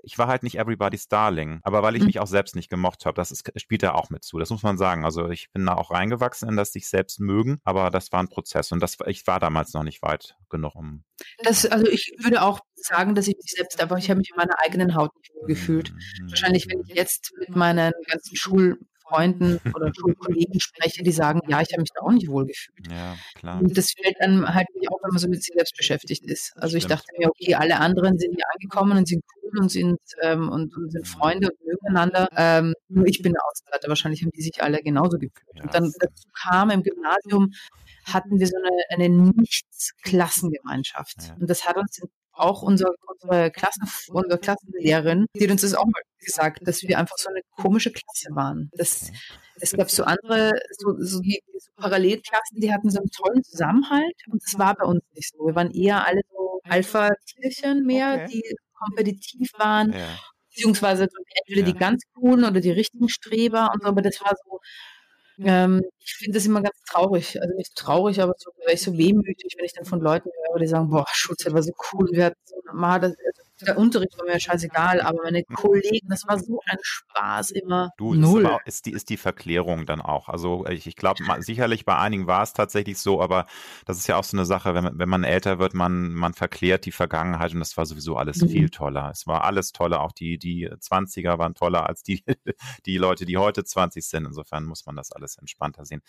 ich 0.08 0.18
war 0.18 0.28
halt 0.28 0.42
nicht 0.42 0.58
everybody's 0.58 1.10
darling, 1.10 1.60
aber 1.64 1.84
weil 1.84 1.96
ich 1.96 2.02
mhm. 2.02 2.08
mich 2.08 2.20
auch 2.22 2.28
selbst 2.28 2.56
nicht 2.56 2.70
gemocht 2.70 3.06
habe, 3.06 3.16
das 3.16 3.30
ist, 3.30 3.52
spielt 3.58 3.84
da 3.84 3.94
auch 3.94 4.10
mit 4.10 4.24
zu. 4.24 4.40
Das 4.40 4.50
muss 4.50 4.64
man 4.64 4.78
sagen. 4.78 5.04
Also 5.04 5.30
ich 5.30 5.52
bin 5.52 5.66
da 5.66 5.76
auch 5.76 5.92
reingewachsen 5.92 6.48
in 6.48 6.56
das 6.56 6.72
sich 6.72 6.88
selbst 6.88 7.20
mögen, 7.20 7.60
aber 7.66 7.92
das 7.92 8.14
war 8.14 8.22
ein 8.22 8.30
Prozess 8.30 8.72
und 8.72 8.82
das 8.82 8.96
ich 9.06 9.28
war 9.28 9.42
damals 9.42 9.74
noch 9.74 9.84
nicht 9.84 10.02
weit 10.02 10.38
genug, 10.50 10.76
um. 10.76 11.04
Das, 11.44 11.66
also 11.66 11.86
ich 11.88 12.14
würde 12.20 12.42
auch 12.42 12.62
sagen, 12.76 13.16
dass 13.16 13.28
ich 13.28 13.36
mich 13.36 13.52
selbst, 13.52 13.82
aber 13.82 13.98
ich 13.98 14.10
habe 14.10 14.20
mich 14.20 14.30
in 14.30 14.38
meiner 14.38 14.58
eigenen 14.64 14.96
Haut 14.96 15.12
nicht 15.18 15.32
gefühlt. 15.46 15.92
Mhm. 15.92 16.30
Wahrscheinlich, 16.30 16.68
wenn 16.70 16.80
ich 16.88 16.96
jetzt 16.96 17.34
mit 17.38 17.54
meinen 17.54 17.92
ganzen 18.08 18.38
Schul 18.38 18.80
Freunden 19.08 19.60
oder 19.74 19.92
Schulkollegen 19.94 20.60
spreche, 20.60 21.04
die 21.04 21.12
sagen, 21.12 21.42
ja, 21.48 21.62
ich 21.62 21.72
habe 21.72 21.82
mich 21.82 21.92
da 21.94 22.02
auch 22.02 22.12
nicht 22.12 22.28
wohl 22.28 22.46
gefühlt. 22.46 22.88
Ja, 22.90 23.16
klar. 23.36 23.60
Und 23.60 23.78
das 23.78 23.92
fällt 23.92 24.16
dann 24.20 24.54
halt 24.54 24.68
nicht 24.76 24.90
auf, 24.92 25.00
wenn 25.04 25.12
man 25.12 25.20
so 25.20 25.28
mit 25.28 25.44
sich 25.44 25.54
selbst 25.56 25.76
beschäftigt 25.78 26.26
ist. 26.26 26.54
Also 26.56 26.78
Stimmt. 26.78 26.84
ich 26.84 26.88
dachte 26.88 27.08
mir, 27.18 27.30
okay, 27.30 27.56
alle 27.56 27.80
anderen 27.80 28.18
sind 28.18 28.36
hier 28.36 28.46
angekommen 28.54 28.98
und 28.98 29.08
sind 29.08 29.24
cool 29.36 29.47
und 29.58 29.70
sind 29.70 30.00
ähm, 30.22 30.50
und, 30.50 30.76
und, 30.76 30.92
sind 30.92 31.08
Freunde 31.08 31.50
und 31.50 31.66
mögen 31.66 31.88
einander. 31.88 32.28
Ähm, 32.36 32.74
nur 32.88 33.06
ich 33.08 33.22
bin 33.22 33.34
der 33.34 33.46
Außenseiter. 33.46 33.88
Wahrscheinlich 33.90 34.24
haben 34.24 34.32
die 34.32 34.42
sich 34.42 34.62
alle 34.62 34.82
genauso 34.82 35.18
gefühlt. 35.18 35.62
Und 35.62 35.74
dann 35.74 35.92
dazu 36.00 36.28
kam 36.34 36.70
im 36.70 36.84
Gymnasium 36.84 37.52
hatten 38.06 38.40
wir 38.40 38.48
so 38.48 38.56
eine, 38.58 38.70
eine 38.90 39.10
Nichts-Klassengemeinschaft. 39.10 41.34
Und 41.40 41.50
das 41.50 41.68
hat 41.68 41.78
uns 41.78 42.00
auch 42.38 42.62
unsere, 42.62 42.96
unsere, 43.08 43.52
Klassen, 43.52 43.84
unsere 44.10 44.40
Klassenlehrerin, 44.40 45.26
die 45.36 45.44
hat 45.44 45.52
uns 45.52 45.62
das 45.62 45.74
auch 45.74 45.86
mal 45.86 46.02
gesagt, 46.20 46.68
dass 46.68 46.84
wir 46.84 46.98
einfach 46.98 47.18
so 47.18 47.30
eine 47.30 47.42
komische 47.52 47.92
Klasse 47.92 48.36
waren. 48.36 48.70
Das, 48.74 49.12
es 49.60 49.74
gab 49.74 49.90
so 49.90 50.04
andere, 50.04 50.54
so, 50.78 50.96
so 51.00 51.20
die 51.20 51.42
so 51.58 51.72
Parallelklassen, 51.78 52.60
die 52.60 52.72
hatten 52.72 52.90
so 52.90 53.00
einen 53.00 53.10
tollen 53.10 53.44
Zusammenhalt 53.44 54.16
und 54.32 54.42
das 54.44 54.60
war 54.60 54.76
bei 54.76 54.86
uns 54.86 55.02
nicht 55.16 55.34
so. 55.34 55.48
Wir 55.48 55.56
waren 55.56 55.72
eher 55.72 56.06
alle 56.06 56.22
so 56.30 56.60
Alpha-Tierchen 56.64 57.86
mehr, 57.86 58.24
okay. 58.24 58.28
die 58.34 58.56
kompetitiv 58.78 59.52
waren, 59.58 59.94
ja. 59.94 60.20
beziehungsweise 60.50 61.08
entweder 61.36 61.68
ja. 61.68 61.74
die 61.74 61.78
ganz 61.78 62.04
coolen 62.14 62.46
oder 62.46 62.62
die 62.62 62.72
richtigen 62.72 63.10
Streber 63.10 63.72
und 63.74 63.84
so, 63.84 63.90
aber 63.90 64.02
das 64.02 64.20
war 64.22 64.34
so, 64.46 64.60
ähm, 65.40 65.82
ich 66.00 66.16
finde 66.16 66.38
das 66.38 66.46
immer 66.46 66.62
ganz 66.62 66.82
traurig. 66.90 67.40
Also 67.42 67.56
nicht 67.56 67.76
traurig, 67.76 68.22
aber 68.22 68.34
so, 68.38 68.52
so 68.76 68.98
wehmütig, 68.98 69.56
wenn 69.58 69.66
ich 69.66 69.74
dann 69.74 69.86
von 69.86 70.00
Leuten 70.00 70.30
höre, 70.30 70.60
die 70.60 70.68
sagen, 70.68 70.90
boah, 70.90 71.06
Schulzeit 71.12 71.54
war 71.54 71.64
so 71.64 71.74
cool, 71.94 72.08
wir 72.12 72.26
hatten 72.26 72.40
so, 72.46 72.56
mal 72.74 73.00
das, 73.00 73.12
also 73.12 73.47
der 73.62 73.78
Unterricht 73.78 74.18
war 74.18 74.26
mir 74.26 74.40
scheißegal, 74.40 75.02
aber 75.02 75.24
meine 75.24 75.44
Kollegen, 75.44 76.08
das 76.10 76.28
war 76.28 76.40
so 76.40 76.62
ein 76.66 76.78
Spaß 76.82 77.52
immer. 77.52 77.92
Du, 77.98 78.14
Null. 78.14 78.46
Ist, 78.66 78.76
ist, 78.76 78.86
die, 78.86 78.92
ist 78.92 79.10
die 79.10 79.18
Verklärung 79.18 79.86
dann 79.86 80.02
auch. 80.02 80.30
Also 80.30 80.66
ich, 80.68 80.86
ich 80.88 80.96
glaube, 80.96 81.24
sicherlich 81.40 81.86
bei 81.86 81.98
einigen 81.98 82.28
war 82.28 82.44
es 82.44 82.54
tatsächlich 82.54 83.00
so, 83.00 83.22
aber 83.22 83.48
das 83.86 83.98
ist 83.98 84.08
ja 84.08 84.18
auch 84.18 84.24
so 84.24 84.38
eine 84.38 84.46
Sache, 84.46 84.76
wenn 84.76 84.84
man, 84.84 85.00
wenn 85.00 85.10
man 85.10 85.24
älter 85.24 85.60
wird, 85.60 85.74
man, 85.74 86.14
man 86.14 86.34
verklärt 86.34 86.86
die 86.86 86.92
Vergangenheit 86.92 87.54
und 87.54 87.60
das 87.60 87.76
war 87.78 87.86
sowieso 87.86 88.16
alles 88.16 88.42
mhm. 88.42 88.50
viel 88.50 88.70
toller. 88.70 89.10
Es 89.12 89.26
war 89.26 89.44
alles 89.44 89.72
toller, 89.72 90.02
auch 90.02 90.12
die, 90.12 90.38
die 90.38 90.70
20er 90.70 91.38
waren 91.38 91.56
toller 91.56 91.88
als 91.88 92.04
die, 92.04 92.24
die 92.86 92.98
Leute, 92.98 93.26
die 93.26 93.38
heute 93.38 93.64
20 93.64 94.06
sind. 94.06 94.26
Insofern 94.26 94.66
muss 94.66 94.86
man 94.86 94.96
das 94.96 95.12
alles 95.12 95.38
entspannter 95.38 95.86
sehen. 95.86 96.02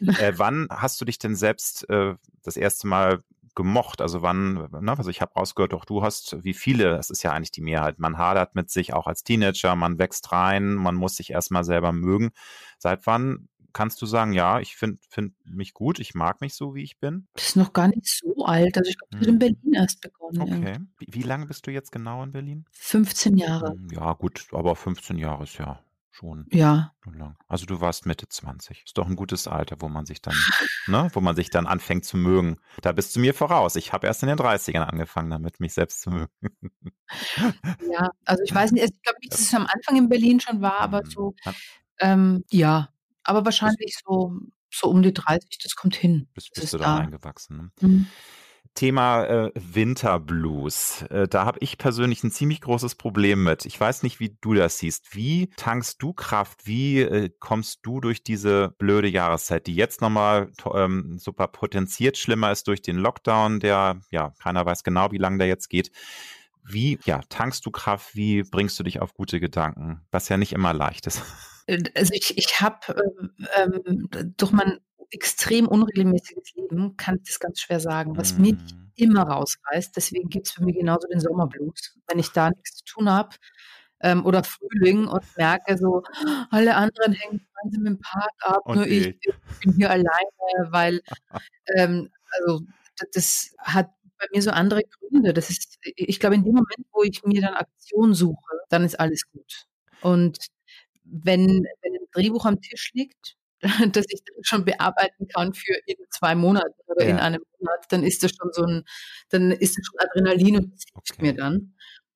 Äh, 0.00 0.34
wann 0.36 0.68
hast 0.70 1.00
du 1.00 1.04
dich 1.04 1.18
denn 1.18 1.36
selbst 1.36 1.88
äh, 1.88 2.14
das 2.42 2.56
erste 2.56 2.86
Mal 2.86 3.22
gemocht? 3.54 4.00
Also 4.00 4.22
wann, 4.22 4.68
ne, 4.70 4.94
also 4.96 5.10
ich 5.10 5.20
habe 5.20 5.34
rausgehört, 5.34 5.74
auch 5.74 5.84
du 5.84 6.02
hast, 6.02 6.42
wie 6.42 6.54
viele, 6.54 6.90
das 6.96 7.10
ist 7.10 7.22
ja 7.22 7.32
eigentlich 7.32 7.50
die 7.50 7.60
Mehrheit, 7.60 7.98
man 7.98 8.18
hadert 8.18 8.54
mit 8.54 8.70
sich 8.70 8.92
auch 8.92 9.06
als 9.06 9.22
Teenager, 9.22 9.76
man 9.76 9.98
wächst 9.98 10.32
rein, 10.32 10.74
man 10.74 10.94
muss 10.94 11.16
sich 11.16 11.30
erstmal 11.30 11.64
selber 11.64 11.92
mögen. 11.92 12.30
Seit 12.78 13.06
wann 13.06 13.48
kannst 13.72 14.02
du 14.02 14.06
sagen, 14.06 14.32
ja, 14.32 14.60
ich 14.60 14.76
finde 14.76 14.98
find 15.08 15.34
mich 15.44 15.74
gut, 15.74 15.98
ich 15.98 16.14
mag 16.14 16.40
mich 16.40 16.54
so, 16.54 16.74
wie 16.74 16.82
ich 16.82 16.98
bin? 16.98 17.28
Das 17.34 17.48
ist 17.50 17.56
noch 17.56 17.72
gar 17.72 17.88
nicht 17.88 18.06
so 18.06 18.44
alt. 18.44 18.76
Also 18.76 18.90
ich 18.90 18.96
habe 19.00 19.24
hm. 19.24 19.32
in 19.32 19.38
Berlin 19.38 19.72
erst 19.74 20.00
begonnen. 20.00 20.40
Okay. 20.40 20.78
Wie, 20.98 21.06
wie, 21.10 21.22
lange 21.22 21.46
bist 21.46 21.66
du 21.66 21.70
jetzt 21.70 21.92
genau 21.92 22.22
in 22.22 22.32
Berlin? 22.32 22.64
15 22.72 23.36
Jahre. 23.36 23.76
Ja, 23.92 24.12
gut, 24.14 24.48
aber 24.52 24.76
15 24.76 25.18
Jahre 25.18 25.44
ist 25.44 25.58
ja 25.58 25.80
schon. 26.10 26.46
Ja. 26.50 26.92
Lang. 27.12 27.36
Also 27.48 27.66
du 27.66 27.80
warst 27.80 28.06
Mitte 28.06 28.28
20. 28.28 28.84
Ist 28.84 28.98
doch 28.98 29.06
ein 29.06 29.16
gutes 29.16 29.48
Alter, 29.48 29.76
wo 29.80 29.88
man 29.88 30.06
sich 30.06 30.22
dann, 30.22 30.36
ne, 30.86 31.10
wo 31.12 31.20
man 31.20 31.34
sich 31.36 31.50
dann 31.50 31.66
anfängt 31.66 32.04
zu 32.04 32.16
mögen. 32.16 32.58
Da 32.82 32.92
bist 32.92 33.14
du 33.16 33.20
mir 33.20 33.34
voraus. 33.34 33.76
Ich 33.76 33.92
habe 33.92 34.06
erst 34.06 34.22
in 34.22 34.28
den 34.28 34.38
30ern 34.38 34.82
angefangen, 34.82 35.30
damit 35.30 35.60
mich 35.60 35.74
selbst 35.74 36.02
zu 36.02 36.10
mögen. 36.10 36.30
Ja, 37.92 38.10
also 38.24 38.42
ich 38.44 38.54
weiß 38.54 38.72
nicht, 38.72 38.84
ich 38.84 39.02
glaube 39.02 39.18
nicht, 39.20 39.32
dass 39.32 39.40
es 39.40 39.54
am 39.54 39.66
Anfang 39.66 39.96
in 39.96 40.08
Berlin 40.08 40.40
schon 40.40 40.60
war, 40.60 40.80
aber 40.80 41.04
mhm. 41.04 41.10
so, 41.10 41.34
ähm, 42.00 42.44
ja, 42.50 42.90
aber 43.24 43.44
wahrscheinlich 43.44 43.98
so, 44.04 44.32
so 44.70 44.88
um 44.88 45.02
die 45.02 45.12
30, 45.12 45.58
das 45.62 45.74
kommt 45.74 45.96
hin. 45.96 46.28
Bist, 46.34 46.52
bist 46.54 46.72
du 46.72 46.78
da 46.78 46.98
eingewachsen. 46.98 47.56
Ne? 47.56 47.70
Mhm. 47.80 48.06
Thema 48.74 49.24
äh, 49.24 49.52
Winterblues. 49.54 51.02
Äh, 51.10 51.28
da 51.28 51.44
habe 51.44 51.58
ich 51.60 51.78
persönlich 51.78 52.22
ein 52.24 52.30
ziemlich 52.30 52.60
großes 52.60 52.94
Problem 52.94 53.42
mit. 53.44 53.66
Ich 53.66 53.78
weiß 53.78 54.02
nicht, 54.02 54.20
wie 54.20 54.36
du 54.40 54.54
das 54.54 54.78
siehst. 54.78 55.14
Wie 55.14 55.50
tankst 55.56 56.02
du 56.02 56.12
Kraft? 56.12 56.66
Wie 56.66 57.00
äh, 57.00 57.30
kommst 57.40 57.80
du 57.82 58.00
durch 58.00 58.22
diese 58.22 58.70
blöde 58.78 59.08
Jahreszeit, 59.08 59.66
die 59.66 59.74
jetzt 59.74 60.00
nochmal 60.00 60.52
ähm, 60.74 61.18
super 61.18 61.48
potenziert 61.48 62.16
schlimmer 62.16 62.52
ist 62.52 62.68
durch 62.68 62.82
den 62.82 62.96
Lockdown, 62.96 63.60
der, 63.60 64.00
ja, 64.10 64.32
keiner 64.42 64.64
weiß 64.64 64.84
genau, 64.84 65.10
wie 65.12 65.18
lange 65.18 65.38
der 65.38 65.48
jetzt 65.48 65.68
geht. 65.68 65.90
Wie, 66.62 66.98
ja, 67.04 67.20
tankst 67.28 67.64
du 67.66 67.70
Kraft? 67.70 68.14
Wie 68.14 68.42
bringst 68.42 68.78
du 68.78 68.82
dich 68.82 69.00
auf 69.00 69.14
gute 69.14 69.40
Gedanken? 69.40 70.02
Was 70.10 70.28
ja 70.28 70.36
nicht 70.36 70.52
immer 70.52 70.72
leicht 70.72 71.06
ist. 71.06 71.22
Äh, 71.66 71.82
also 71.94 72.12
ich, 72.14 72.36
ich 72.38 72.60
habe 72.60 72.96
ähm, 73.58 73.82
ähm, 73.84 74.34
durch 74.36 74.52
mein 74.52 74.78
extrem 75.10 75.66
unregelmäßiges 75.66 76.54
Leben 76.54 76.96
kann 76.96 77.16
ich 77.16 77.28
das 77.28 77.40
ganz 77.40 77.60
schwer 77.60 77.80
sagen, 77.80 78.16
was 78.16 78.34
mhm. 78.34 78.42
mich 78.42 78.56
immer 78.96 79.22
rausreißt. 79.22 79.96
Deswegen 79.96 80.28
gibt 80.28 80.48
es 80.48 80.52
für 80.52 80.64
mich 80.64 80.76
genauso 80.76 81.08
den 81.08 81.20
Sommerblues. 81.20 81.96
Wenn 82.06 82.18
ich 82.18 82.30
da 82.30 82.50
nichts 82.50 82.76
zu 82.76 82.84
tun 82.84 83.10
habe 83.10 83.36
ähm, 84.00 84.24
oder 84.24 84.44
Frühling 84.44 85.06
und 85.06 85.24
merke 85.36 85.76
so, 85.78 86.02
alle 86.50 86.76
anderen 86.76 87.12
hängen 87.12 87.46
gemeinsam 87.62 87.86
im 87.86 88.00
Park 88.00 88.32
ab, 88.40 88.62
und 88.64 88.76
nur 88.76 88.86
ich, 88.86 89.08
ich, 89.20 89.34
bin 89.60 89.72
hier 89.74 89.90
alleine, 89.90 90.70
weil 90.70 91.00
ähm, 91.76 92.10
also 92.38 92.62
das 93.12 93.54
hat 93.58 93.90
bei 94.18 94.26
mir 94.32 94.42
so 94.42 94.50
andere 94.50 94.82
Gründe. 94.82 95.32
Das 95.32 95.50
ist, 95.50 95.78
ich 95.82 96.20
glaube, 96.20 96.34
in 96.34 96.44
dem 96.44 96.54
Moment, 96.54 96.86
wo 96.92 97.02
ich 97.02 97.22
mir 97.24 97.40
dann 97.40 97.54
Aktion 97.54 98.14
suche, 98.14 98.60
dann 98.68 98.84
ist 98.84 99.00
alles 99.00 99.22
gut. 99.32 99.66
Und 100.02 100.38
wenn, 101.04 101.64
wenn 101.82 101.94
ein 101.94 102.06
Drehbuch 102.12 102.44
am 102.44 102.60
Tisch 102.60 102.92
liegt, 102.92 103.36
das 103.92 104.06
ich 104.08 104.20
schon 104.42 104.64
bearbeiten 104.64 105.28
kann 105.28 105.52
für 105.54 105.74
in 105.86 105.96
zwei 106.10 106.34
Monaten 106.34 106.74
oder 106.86 107.04
ja. 107.04 107.10
in 107.10 107.18
einem 107.18 107.42
Monat, 107.58 107.86
dann 107.90 108.02
ist 108.04 108.22
das 108.22 108.32
schon 108.32 108.50
so 108.52 108.64
ein, 108.64 108.84
dann 109.28 109.50
ist 109.50 109.76
das 109.76 109.86
schon 109.86 110.00
Adrenalin 110.00 110.56
und 110.56 110.74
das 110.74 110.84
hilft 110.92 111.12
okay. 111.12 111.22
mir 111.22 111.34
dann. 111.34 111.74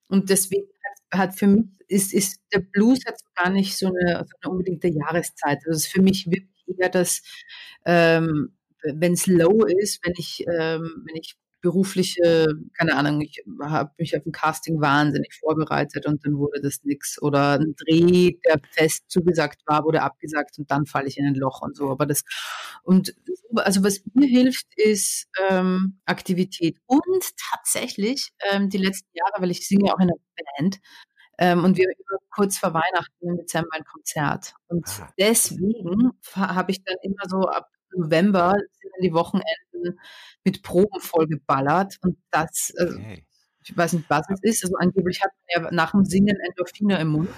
Und 0.09 0.30
deswegen 0.30 0.68
hat, 1.11 1.20
hat, 1.20 1.38
für 1.38 1.47
mich 1.47 1.66
ist, 1.88 2.12
ist 2.14 2.40
der 2.53 2.61
Blues 2.61 3.01
hat 3.07 3.16
gar 3.34 3.51
nicht 3.51 3.76
so 3.76 3.86
eine, 3.86 4.24
so 4.24 4.36
eine 4.40 4.51
unbedingte 4.51 4.88
Jahreszeit. 4.88 5.59
Das 5.66 5.76
ist 5.76 5.86
für 5.88 6.03
mich 6.03 6.26
wirklich 6.26 6.78
eher 6.78 6.88
das, 6.88 7.22
ähm, 7.84 8.57
wenn 8.82 9.12
es 9.12 9.26
low 9.26 9.64
ist, 9.64 10.05
wenn 10.05 10.14
ich, 10.16 10.45
ähm, 10.47 11.05
wenn 11.07 11.16
ich 11.16 11.36
berufliche, 11.65 12.47
keine 12.77 12.95
Ahnung, 12.95 13.23
ich 13.23 13.43
habe 13.62 13.91
mich 13.97 14.15
auf 14.15 14.25
ein 14.27 14.33
Casting 14.33 14.83
wahnsinnig 14.83 15.35
vorbereitet 15.41 16.05
und 16.05 16.25
dann 16.25 16.37
wurde 16.37 16.61
das 16.61 16.85
nichts. 16.85 17.21
Oder 17.23 17.59
ein 17.59 17.75
Dreh, 17.75 18.37
der 18.45 18.61
fest 18.71 19.05
zugesagt 19.09 19.62
war, 19.65 19.83
wurde 19.85 20.03
abgesagt 20.03 20.59
und 20.59 20.71
dann 20.71 20.85
falle 20.85 21.09
ich 21.09 21.17
in 21.17 21.27
ein 21.27 21.35
Loch 21.35 21.62
und 21.62 21.75
so. 21.75 21.91
Aber 21.91 22.05
das, 22.05 22.23
und 22.83 23.15
also 23.57 23.83
was 23.83 24.03
mir 24.12 24.29
hilft, 24.29 24.67
ist 24.77 25.27
ähm, 25.49 26.01
Aktivität. 26.05 26.77
Und 26.85 27.25
tatsächlich 27.51 28.33
ähm, 28.53 28.69
die 28.69 28.79
letzten 28.79 29.09
Jahre, 29.15 29.41
weil 29.41 29.51
ich 29.51 29.67
singe 29.67 29.91
auch 29.91 29.99
in 30.01 30.11
einer 30.11 30.21
Band, 30.59 30.81
ähm, 31.39 31.65
und 31.65 31.79
wir 31.79 31.87
über 31.87 32.19
kurz 32.31 32.59
vor 32.59 32.75
Weihnachten 32.75 33.29
im 33.29 33.37
Dezember 33.39 33.71
ein 33.73 33.85
Konzert. 33.85 34.55
Und 34.69 34.87
deswegen 35.19 36.12
habe 36.37 36.71
ich 36.71 36.85
dann 36.85 36.97
immer 37.03 37.27
so 37.27 37.49
ab 37.49 37.69
November 37.97 38.53
sind 38.53 38.92
dann 38.92 39.03
die 39.03 39.12
Wochenenden 39.12 39.99
mit 40.45 40.62
Proben 40.62 41.01
vollgeballert 41.01 41.99
und 42.03 42.18
das, 42.30 42.72
also, 42.78 42.99
okay. 42.99 43.24
ich 43.62 43.76
weiß 43.76 43.95
nicht, 43.95 44.11
was 44.11 44.26
es 44.30 44.42
ist, 44.42 44.64
also 44.64 44.76
angeblich 44.76 45.22
hat 45.22 45.30
man 45.55 45.64
ja 45.64 45.70
nach 45.72 45.92
dem 45.92 46.05
Singen 46.05 46.38
Endorphine 46.40 46.99
im 47.01 47.09
Mund. 47.09 47.30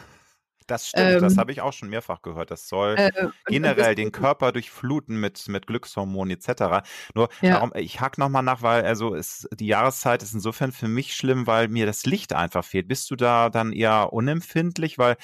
Das 0.67 0.89
stimmt, 0.89 1.13
ähm, 1.13 1.21
das 1.21 1.37
habe 1.39 1.53
ich 1.53 1.61
auch 1.61 1.73
schon 1.73 1.89
mehrfach 1.89 2.23
gehört. 2.23 2.51
Das 2.51 2.69
soll 2.69 2.95
äh, 2.97 3.11
generell 3.47 3.95
den 3.95 4.13
Körper 4.13 4.53
durchfluten 4.53 5.19
mit, 5.21 5.49
mit 5.49 5.67
Glückshormonen 5.67 6.37
etc. 6.37 6.87
Nur, 7.15 7.29
ja. 7.41 7.55
darum, 7.55 7.73
ich 7.75 8.01
hack 8.01 8.19
nochmal 8.19 8.43
nach, 8.43 8.63
weil 8.63 8.85
also 8.85 9.15
ist, 9.15 9.49
die 9.53 9.67
Jahreszeit 9.67 10.23
ist 10.23 10.35
insofern 10.35 10.73
für 10.73 10.89
mich 10.89 11.15
schlimm, 11.15 11.47
weil 11.47 11.69
mir 11.69 11.87
das 11.87 12.05
Licht 12.07 12.33
einfach 12.33 12.65
fehlt. 12.65 12.89
Bist 12.89 13.11
du 13.11 13.17
da 13.17 13.51
dann 13.51 13.73
eher 13.73 14.13
unempfindlich? 14.13 14.99
Weil 14.99 15.17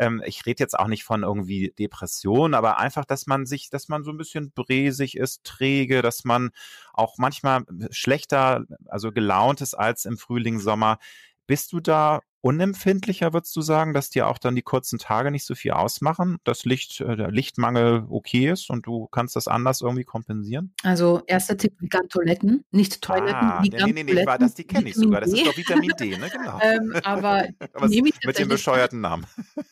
ähm, 0.00 0.22
ich 0.24 0.46
rede 0.46 0.62
jetzt 0.62 0.78
auch 0.78 0.86
nicht 0.86 1.04
von 1.04 1.22
irgendwie 1.22 1.74
Depression, 1.78 2.54
aber 2.54 2.78
einfach, 2.78 3.04
dass 3.04 3.26
man 3.26 3.44
sich, 3.44 3.68
dass 3.68 3.88
man 3.88 4.02
so 4.02 4.10
ein 4.10 4.16
bisschen 4.16 4.50
bresig 4.50 5.16
ist, 5.16 5.44
träge, 5.44 6.00
dass 6.00 6.24
man 6.24 6.50
auch 6.92 7.18
manchmal 7.18 7.64
schlechter, 7.90 8.64
also 8.86 9.12
gelaunt 9.12 9.60
ist 9.60 9.74
als 9.74 10.06
im 10.06 10.16
Frühling, 10.16 10.58
Sommer. 10.58 10.98
Bist 11.46 11.72
du 11.72 11.80
da 11.80 12.20
unempfindlicher, 12.42 13.32
würdest 13.32 13.54
du 13.54 13.60
sagen, 13.60 13.92
dass 13.92 14.10
dir 14.10 14.28
auch 14.28 14.38
dann 14.38 14.54
die 14.54 14.62
kurzen 14.62 14.98
Tage 14.98 15.30
nicht 15.30 15.44
so 15.44 15.54
viel 15.54 15.72
ausmachen, 15.72 16.38
dass 16.44 16.64
Licht, 16.64 17.00
äh, 17.00 17.16
der 17.16 17.30
Lichtmangel 17.30 18.06
okay 18.08 18.50
ist 18.50 18.70
und 18.70 18.86
du 18.86 19.08
kannst 19.08 19.36
das 19.36 19.46
anders 19.46 19.82
irgendwie 19.82 20.04
kompensieren? 20.04 20.72
Also 20.82 21.22
erster 21.26 21.56
Tipp, 21.56 21.74
vegan 21.80 22.08
Toiletten, 22.08 22.64
nicht 22.70 23.02
Toiletten, 23.02 23.34
ah, 23.34 23.62
vegan 23.62 23.86
nee, 23.86 23.92
nee, 23.92 24.04
nee, 24.04 24.12
Toiletten. 24.12 24.40
das, 24.40 24.54
die 24.54 24.64
kenne 24.64 24.88
ich 24.88 24.94
sogar, 24.94 25.20
das 25.20 25.32
ist 25.32 25.46
doch 25.46 25.56
Vitamin 25.56 25.92
D, 25.98 26.16
ne, 26.16 26.30
genau. 26.32 26.58
ähm, 26.62 26.94
aber, 27.04 27.46
aber 27.74 27.88
mit 27.88 28.38
dem 28.38 28.48
bescheuerten 28.48 29.00
Namen. 29.00 29.26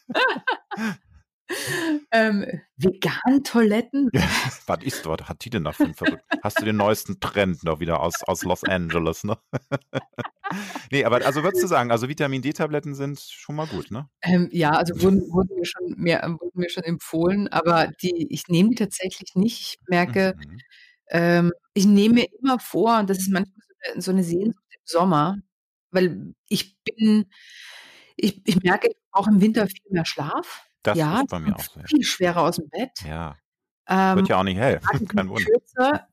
ähm, 2.13 2.45
vegan 2.77 3.43
Toiletten? 3.45 4.11
was 4.67 4.83
ist 4.83 5.07
dort? 5.07 5.29
Hat 5.29 5.45
die 5.45 5.51
denn 5.51 5.65
davon 5.65 5.95
verrückt? 5.95 6.25
Hast 6.43 6.61
du 6.61 6.65
den 6.65 6.77
neuesten 6.77 7.21
Trend 7.21 7.65
noch 7.65 7.81
wieder 7.81 8.01
aus, 8.01 8.23
aus 8.25 8.43
Los 8.45 8.65
Angeles, 8.65 9.25
ne? 9.25 9.39
nee, 10.91 11.05
aber 11.05 11.25
also 11.25 11.43
würdest 11.43 11.63
du 11.63 11.67
sagen, 11.67 11.91
also 11.91 12.09
Vitamin 12.09 12.43
D-Tabletten 12.43 12.95
sind 12.95 13.21
schon 13.21 13.57
mal 13.57 13.67
gut, 13.67 13.91
ne? 13.91 14.09
Ähm, 14.23 14.49
ja, 14.53 14.71
also 14.71 15.01
wurden, 15.03 15.23
wurden, 15.31 15.57
mir 15.57 15.65
schon 15.65 15.95
mehr, 15.97 16.23
wurden 16.41 16.61
mir 16.61 16.71
schon 16.71 16.85
empfohlen, 16.85 17.49
aber 17.49 17.89
die, 18.03 18.27
ich 18.31 18.49
nehme 18.49 18.71
die 18.71 18.77
tatsächlich 18.77 19.35
nicht. 19.35 19.61
Ich 19.61 19.89
merke, 19.89 20.35
mhm. 20.37 20.59
ähm, 21.11 21.53
ich 21.75 21.87
nehme 21.87 22.15
mir 22.15 22.27
immer 22.41 22.59
vor, 22.59 22.99
und 22.99 23.11
das 23.11 23.19
ist 23.19 23.31
manchmal 23.31 23.55
so 23.97 24.11
eine 24.11 24.25
Sehnsucht 24.25 24.65
im 24.71 24.81
Sommer, 24.85 25.39
weil 25.91 26.35
ich 26.49 26.77
bin, 26.83 27.27
ich, 28.17 28.43
ich 28.47 28.63
merke 28.63 28.91
auch 29.11 29.27
im 29.27 29.41
Winter 29.41 29.67
viel 29.67 29.91
mehr 29.91 30.05
Schlaf. 30.05 30.68
Das 30.83 30.97
ja, 30.97 31.21
ist 31.21 31.29
bei 31.29 31.39
mir 31.39 31.55
auch 31.55 31.61
so. 31.61 31.81
Viel 31.87 32.03
schwerer 32.03 32.43
aus 32.43 32.57
dem 32.57 32.69
Bett. 32.69 32.91
Ja. 33.07 33.37
Ähm, 33.89 34.17
wird 34.17 34.29
ja 34.29 34.39
auch 34.39 34.45
nicht 34.45 34.59
hell. 34.59 34.81
Kein 35.17 35.29
Wunder. 35.31 36.07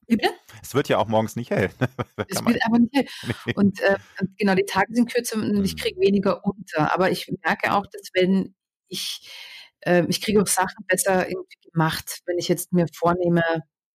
Es 0.62 0.74
wird 0.74 0.88
ja 0.88 0.98
auch 0.98 1.08
morgens 1.08 1.36
nicht 1.36 1.52
hell. 1.52 1.70
es 2.28 2.46
wird 2.46 2.66
aber 2.66 2.80
nicht 2.80 2.96
hell. 2.96 3.08
Nee. 3.46 3.54
Und 3.56 3.82
äh, 3.82 3.98
genau, 4.38 4.56
die 4.56 4.66
Tage 4.66 4.94
sind 4.96 5.12
kürzer 5.12 5.38
und 5.38 5.64
ich 5.64 5.76
mhm. 5.76 5.80
kriege 5.80 6.00
weniger 6.00 6.44
unter. 6.46 6.94
Aber 6.94 7.12
ich 7.12 7.30
merke 7.44 7.74
auch, 7.74 7.86
dass 7.88 8.10
wenn 8.14 8.56
ich, 8.88 9.30
äh, 9.82 10.06
ich 10.08 10.22
kriege 10.22 10.42
auch 10.42 10.48
Sachen 10.48 10.86
besser 10.88 11.28
irgendwie 11.28 11.70
gemacht, 11.72 12.22
wenn 12.26 12.38
ich 12.38 12.48
jetzt 12.48 12.72
mir 12.72 12.88
vornehme, 12.94 13.44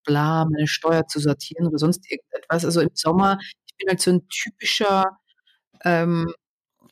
bla, 0.05 0.45
meine 0.45 0.67
Steuer 0.67 1.07
zu 1.07 1.19
sortieren 1.19 1.67
oder 1.67 1.79
sonst 1.79 2.11
irgendetwas. 2.11 2.65
Also 2.65 2.81
im 2.83 2.91
Sommer, 2.95 3.39
ich 3.67 3.77
bin 3.77 3.89
halt 3.89 4.01
so 4.01 4.11
ein 4.11 4.29
typischer 4.29 5.19
ähm, 5.85 6.33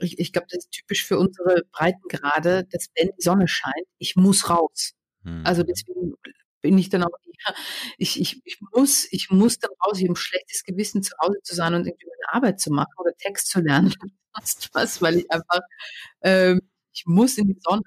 ich, 0.01 0.19
ich 0.19 0.33
glaube, 0.33 0.49
das 0.51 0.65
ist 0.65 0.71
typisch 0.71 1.05
für 1.05 1.19
unsere 1.19 1.63
Breitengrade, 1.73 2.65
dass 2.71 2.89
wenn 2.97 3.11
die 3.17 3.23
Sonne 3.23 3.49
scheint, 3.49 3.87
ich 3.99 4.17
muss 4.17 4.51
raus. 4.51 4.93
Hm. 5.25 5.43
Also 5.45 5.63
deswegen 5.63 6.15
bin 6.61 6.79
ich 6.79 6.89
dann 6.89 7.05
auch, 7.05 7.11
ja, 7.25 7.55
ich, 7.99 8.21
ich, 8.21 8.41
ich 8.45 8.59
muss, 8.73 9.07
ich 9.11 9.31
muss 9.31 9.59
dann 9.59 9.71
raus, 9.85 9.99
ich 9.99 10.05
habe 10.05 10.13
ein 10.13 10.17
schlechtes 10.17 10.65
Gewissen, 10.65 11.03
zu 11.03 11.15
Hause 11.21 11.39
zu 11.43 11.55
sein 11.55 11.75
und 11.75 11.87
irgendwie 11.87 12.07
meine 12.07 12.37
Arbeit 12.37 12.61
zu 12.61 12.71
machen 12.71 12.95
oder 12.99 13.15
Text 13.17 13.49
zu 13.49 13.61
lernen 13.61 13.95
oder 14.03 14.13
sonst 14.37 14.71
was, 14.73 15.03
weil 15.03 15.19
ich 15.19 15.31
einfach, 15.31 15.61
ähm, 16.23 16.61
ich 16.93 17.05
muss 17.07 17.39
in 17.39 17.49
die 17.49 17.59
Sonne. 17.61 17.83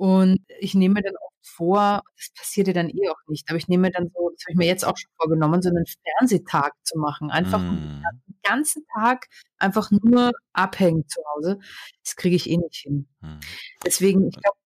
Und 0.00 0.40
ich 0.58 0.74
nehme 0.74 1.02
dann 1.02 1.12
oft 1.14 1.46
vor, 1.46 2.00
das 2.16 2.30
passiert 2.34 2.68
ja 2.68 2.72
dann 2.72 2.88
eh 2.88 3.10
auch 3.10 3.20
nicht, 3.28 3.46
aber 3.50 3.58
ich 3.58 3.68
nehme 3.68 3.90
dann 3.90 4.04
so, 4.04 4.30
das 4.30 4.44
habe 4.44 4.52
ich 4.52 4.56
mir 4.56 4.66
jetzt 4.66 4.82
auch 4.82 4.96
schon 4.96 5.10
vorgenommen, 5.18 5.60
so 5.60 5.68
einen 5.68 5.84
Fernsehtag 5.84 6.72
zu 6.84 6.98
machen. 6.98 7.30
Einfach 7.30 7.60
mm. 7.60 8.02
den 8.26 8.40
ganzen 8.42 8.86
Tag 8.94 9.26
einfach 9.58 9.90
nur 9.90 10.32
abhängen 10.54 11.06
zu 11.06 11.20
Hause. 11.34 11.58
Das 12.02 12.16
kriege 12.16 12.34
ich 12.34 12.48
eh 12.48 12.56
nicht 12.56 12.76
hin. 12.76 13.10
Mm. 13.20 13.40
Deswegen, 13.84 14.28
ich 14.28 14.40
glaube, 14.40 14.56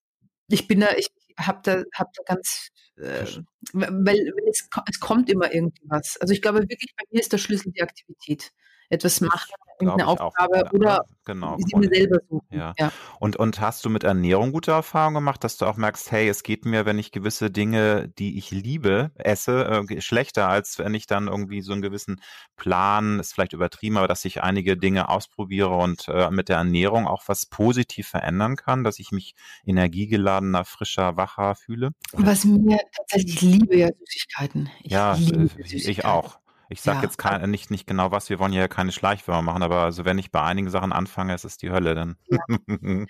ich 0.50 0.68
bin 0.68 0.78
da, 0.78 0.92
ich 0.96 1.08
habe 1.36 1.58
da, 1.64 1.82
hab 1.98 2.12
da 2.12 2.22
ganz, 2.26 2.68
äh, 2.94 3.26
weil 3.72 4.32
es, 4.48 4.68
es 4.88 5.00
kommt 5.00 5.28
immer 5.30 5.52
irgendwas. 5.52 6.16
Also 6.20 6.32
ich 6.32 6.42
glaube 6.42 6.60
wirklich, 6.60 6.94
bei 6.96 7.02
mir 7.10 7.18
ist 7.18 7.32
der 7.32 7.38
Schlüssel 7.38 7.72
die 7.72 7.82
Aktivität 7.82 8.52
etwas 8.94 9.20
machen, 9.20 9.52
irgendeine 9.80 10.08
Aufgabe 10.08 10.66
auch, 10.66 10.72
oder 10.72 11.04
genau. 11.24 11.56
sie 11.58 11.76
mir 11.76 11.88
selber 11.88 12.18
suchen. 12.28 12.46
Ja. 12.50 12.74
ja. 12.78 12.92
Und, 13.18 13.36
und 13.36 13.60
hast 13.60 13.84
du 13.84 13.90
mit 13.90 14.04
Ernährung 14.04 14.52
gute 14.52 14.72
Erfahrungen 14.72 15.14
gemacht, 15.14 15.44
dass 15.44 15.56
du 15.56 15.66
auch 15.66 15.76
merkst, 15.76 16.10
hey, 16.12 16.28
es 16.28 16.42
geht 16.42 16.64
mir, 16.64 16.86
wenn 16.86 16.98
ich 16.98 17.12
gewisse 17.12 17.50
Dinge, 17.50 18.08
die 18.18 18.38
ich 18.38 18.50
liebe, 18.50 19.10
esse, 19.16 19.84
äh, 19.88 20.00
schlechter, 20.00 20.48
als 20.48 20.78
wenn 20.78 20.94
ich 20.94 21.06
dann 21.06 21.28
irgendwie 21.28 21.62
so 21.62 21.72
einen 21.72 21.82
gewissen 21.82 22.20
Plan, 22.56 23.20
ist 23.20 23.34
vielleicht 23.34 23.52
übertrieben, 23.52 23.96
aber 23.96 24.08
dass 24.08 24.24
ich 24.24 24.42
einige 24.42 24.76
Dinge 24.76 25.08
ausprobiere 25.08 25.70
und 25.70 26.08
äh, 26.08 26.30
mit 26.30 26.48
der 26.48 26.58
Ernährung 26.58 27.06
auch 27.06 27.24
was 27.26 27.46
positiv 27.46 28.08
verändern 28.08 28.56
kann, 28.56 28.84
dass 28.84 28.98
ich 28.98 29.10
mich 29.10 29.34
energiegeladener, 29.64 30.64
frischer, 30.64 31.16
wacher 31.16 31.54
fühle? 31.54 31.90
Was 32.12 32.44
mir 32.44 32.78
tatsächlich, 32.96 33.36
ich 33.36 33.42
liebe 33.42 33.76
ja 33.76 33.88
Süßigkeiten. 33.88 34.70
Ich 34.82 34.92
ja, 34.92 35.14
Süßigkeiten. 35.14 35.90
ich 35.90 36.04
auch. 36.04 36.38
Ich 36.68 36.80
sage 36.80 36.98
ja. 36.98 37.04
jetzt 37.04 37.18
kein, 37.18 37.50
nicht, 37.50 37.70
nicht 37.70 37.86
genau 37.86 38.10
was, 38.10 38.30
wir 38.30 38.38
wollen 38.38 38.52
ja 38.52 38.68
keine 38.68 38.92
Schleichwürmer 38.92 39.42
machen, 39.42 39.62
aber 39.62 39.82
also 39.82 40.04
wenn 40.04 40.18
ich 40.18 40.30
bei 40.30 40.42
einigen 40.42 40.70
Sachen 40.70 40.92
anfange, 40.92 41.34
ist 41.34 41.44
es 41.44 41.56
die 41.56 41.70
Hölle 41.70 41.94
dann. 41.94 42.16
Ja. 42.26 42.38
und, 42.68 43.08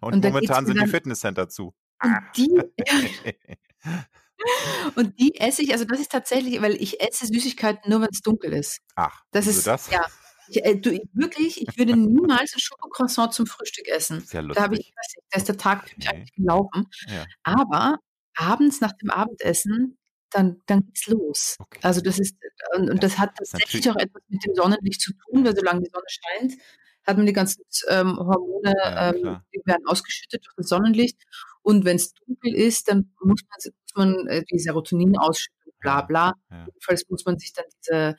und 0.00 0.24
momentan 0.24 0.66
sind 0.66 0.80
die 0.80 0.86
Fitnesscenter 0.86 1.48
zu. 1.48 1.74
Und 2.02 2.18
die, 2.36 2.48
und 4.96 5.18
die 5.18 5.36
esse 5.36 5.62
ich, 5.62 5.72
also 5.72 5.84
das 5.84 6.00
ist 6.00 6.12
tatsächlich, 6.12 6.60
weil 6.60 6.74
ich 6.74 7.00
esse 7.00 7.26
Süßigkeiten 7.26 7.90
nur, 7.90 8.00
wenn 8.00 8.10
es 8.10 8.20
dunkel 8.20 8.52
ist. 8.52 8.80
Ach, 8.96 9.22
das 9.30 9.46
ist 9.46 9.66
das? 9.66 9.90
ja. 9.90 10.04
Ich, 10.48 10.62
äh, 10.62 10.76
du, 10.76 10.98
wirklich, 11.14 11.62
ich 11.62 11.78
würde 11.78 11.96
niemals 11.96 12.52
ein 12.54 12.60
Schokocroissant 12.60 13.32
zum 13.32 13.46
Frühstück 13.46 13.88
essen. 13.88 14.20
Sehr 14.20 14.42
lustig. 14.42 14.56
Da 14.56 14.62
habe 14.62 14.76
ich, 14.76 14.92
da 15.30 15.38
ist 15.38 15.48
der 15.48 15.56
Tag 15.56 15.88
für 15.88 15.96
mich 15.96 16.06
nee. 16.06 16.14
eigentlich 16.14 16.34
gelaufen. 16.34 16.86
Ja. 17.08 17.24
Aber 17.44 17.96
abends 18.34 18.80
nach 18.80 18.92
dem 18.92 19.10
Abendessen 19.10 19.98
dann, 20.34 20.60
dann 20.66 20.84
geht's 20.86 21.06
los. 21.06 21.56
Okay. 21.58 21.78
Also 21.82 22.00
das 22.00 22.18
ist, 22.18 22.36
und, 22.76 22.90
und 22.90 23.02
das 23.02 23.18
hat 23.18 23.36
tatsächlich 23.36 23.88
auch 23.90 23.96
etwas 23.96 24.22
mit 24.28 24.44
dem 24.44 24.54
Sonnenlicht 24.54 25.00
zu 25.00 25.12
tun, 25.12 25.44
weil 25.44 25.56
solange 25.56 25.82
die 25.82 25.90
Sonne 25.92 26.04
scheint, 26.08 26.60
hat 27.06 27.16
man 27.16 27.26
die 27.26 27.32
ganzen 27.32 27.62
ähm, 27.88 28.16
Hormone, 28.16 28.74
ja, 28.76 29.10
ähm, 29.10 29.40
die 29.54 29.60
werden 29.64 29.86
ausgeschüttet 29.86 30.44
durch 30.44 30.56
das 30.56 30.68
Sonnenlicht. 30.68 31.22
Und 31.62 31.84
wenn 31.84 31.96
es 31.96 32.14
dunkel 32.14 32.54
ist, 32.54 32.88
dann 32.88 33.12
muss 33.22 33.42
man, 33.42 33.72
muss 33.72 33.94
man 33.94 34.26
äh, 34.26 34.42
die 34.50 34.58
Serotonin 34.58 35.16
ausschütten, 35.18 35.72
bla 35.80 36.02
bla. 36.02 36.34
Ja. 36.50 36.66
Jedenfalls 36.66 37.08
muss 37.08 37.24
man 37.24 37.38
sich 37.38 37.52
dann 37.52 37.66
diese, 37.78 38.16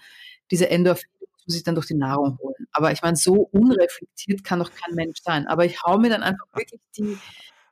diese 0.51 0.70
Endorphine 0.70 1.11
muss 1.20 1.47
man 1.47 1.53
sich 1.53 1.63
dann 1.63 1.76
durch 1.76 1.88
die 1.88 1.95
Nahrung 1.95 2.38
holen. 2.39 2.68
Aber 2.72 2.91
ich 2.91 3.01
meine, 3.01 3.18
so 3.18 3.34
unreflektiert 3.51 4.43
kann 4.43 4.59
doch 4.59 4.72
kein 4.72 4.95
Mensch 4.95 5.20
sein. 5.22 5.47
Aber 5.47 5.66
ich 5.66 5.82
hau 5.84 5.97
mir 5.97 6.09
dann 6.09 6.24
einfach 6.24 6.47
wirklich 6.53 6.82
die 6.97 7.18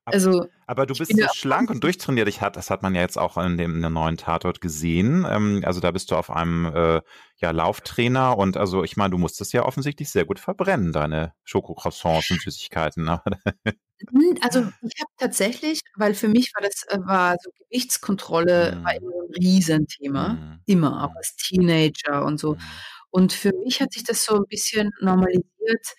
Also, 0.06 0.48
aber 0.68 0.86
du 0.86 0.96
bist 0.96 1.16
so 1.16 1.28
schlank 1.34 1.70
und 1.70 1.82
durchtrainiert. 1.84 2.28
Ich 2.28 2.42
hat, 2.42 2.58
das 2.58 2.70
hat 2.70 2.84
man 2.84 2.94
ja 2.94 3.02
jetzt 3.02 3.18
auch 3.18 3.38
in 3.38 3.58
dem, 3.58 3.76
in 3.76 3.82
dem 3.82 3.94
neuen 3.94 4.18
Tatort 4.18 4.60
gesehen. 4.60 5.26
Ähm, 5.30 5.62
also 5.66 5.80
da 5.80 5.92
bist 5.92 6.12
du 6.12 6.16
auf 6.16 6.30
einem 6.30 6.66
äh, 6.66 7.02
ja, 7.38 7.52
Lauftrainer 7.52 8.38
und 8.38 8.58
also 8.58 8.84
ich 8.84 8.98
meine, 8.98 9.12
du 9.12 9.18
musst 9.18 9.40
es 9.40 9.54
ja 9.54 9.64
offensichtlich 9.64 10.10
sehr 10.10 10.26
gut 10.26 10.40
verbrennen, 10.40 10.92
deine 10.92 11.34
Schokocroissants 11.46 12.32
und 12.32 12.42
Süßigkeiten. 12.42 13.06
Ne? 13.06 13.22
Hm, 13.64 14.38
also 14.42 14.60
ich 14.60 15.00
habe 15.00 15.12
tatsächlich, 15.18 15.80
weil 15.96 16.16
für 16.16 16.28
mich 16.28 16.52
war 16.54 16.62
das 16.62 16.84
äh, 16.90 17.00
war 17.06 17.36
so 17.42 17.50
Gewichtskontrolle 17.70 18.76
mm. 18.76 18.84
war 18.84 18.96
immer 18.96 19.12
ein 19.12 19.34
Riesenthema, 19.42 20.30
mm. 20.34 20.62
immer, 20.66 21.04
auch 21.04 21.10
hm. 21.10 21.18
als 21.18 21.36
Teenager 21.38 22.26
und 22.26 22.40
so. 22.40 22.58
Und 23.10 23.32
für 23.32 23.54
mich 23.64 23.80
hat 23.80 23.94
sich 23.94 24.04
das 24.04 24.26
so 24.26 24.36
ein 24.36 24.46
bisschen 24.50 24.92
normalisiert, 25.00 25.96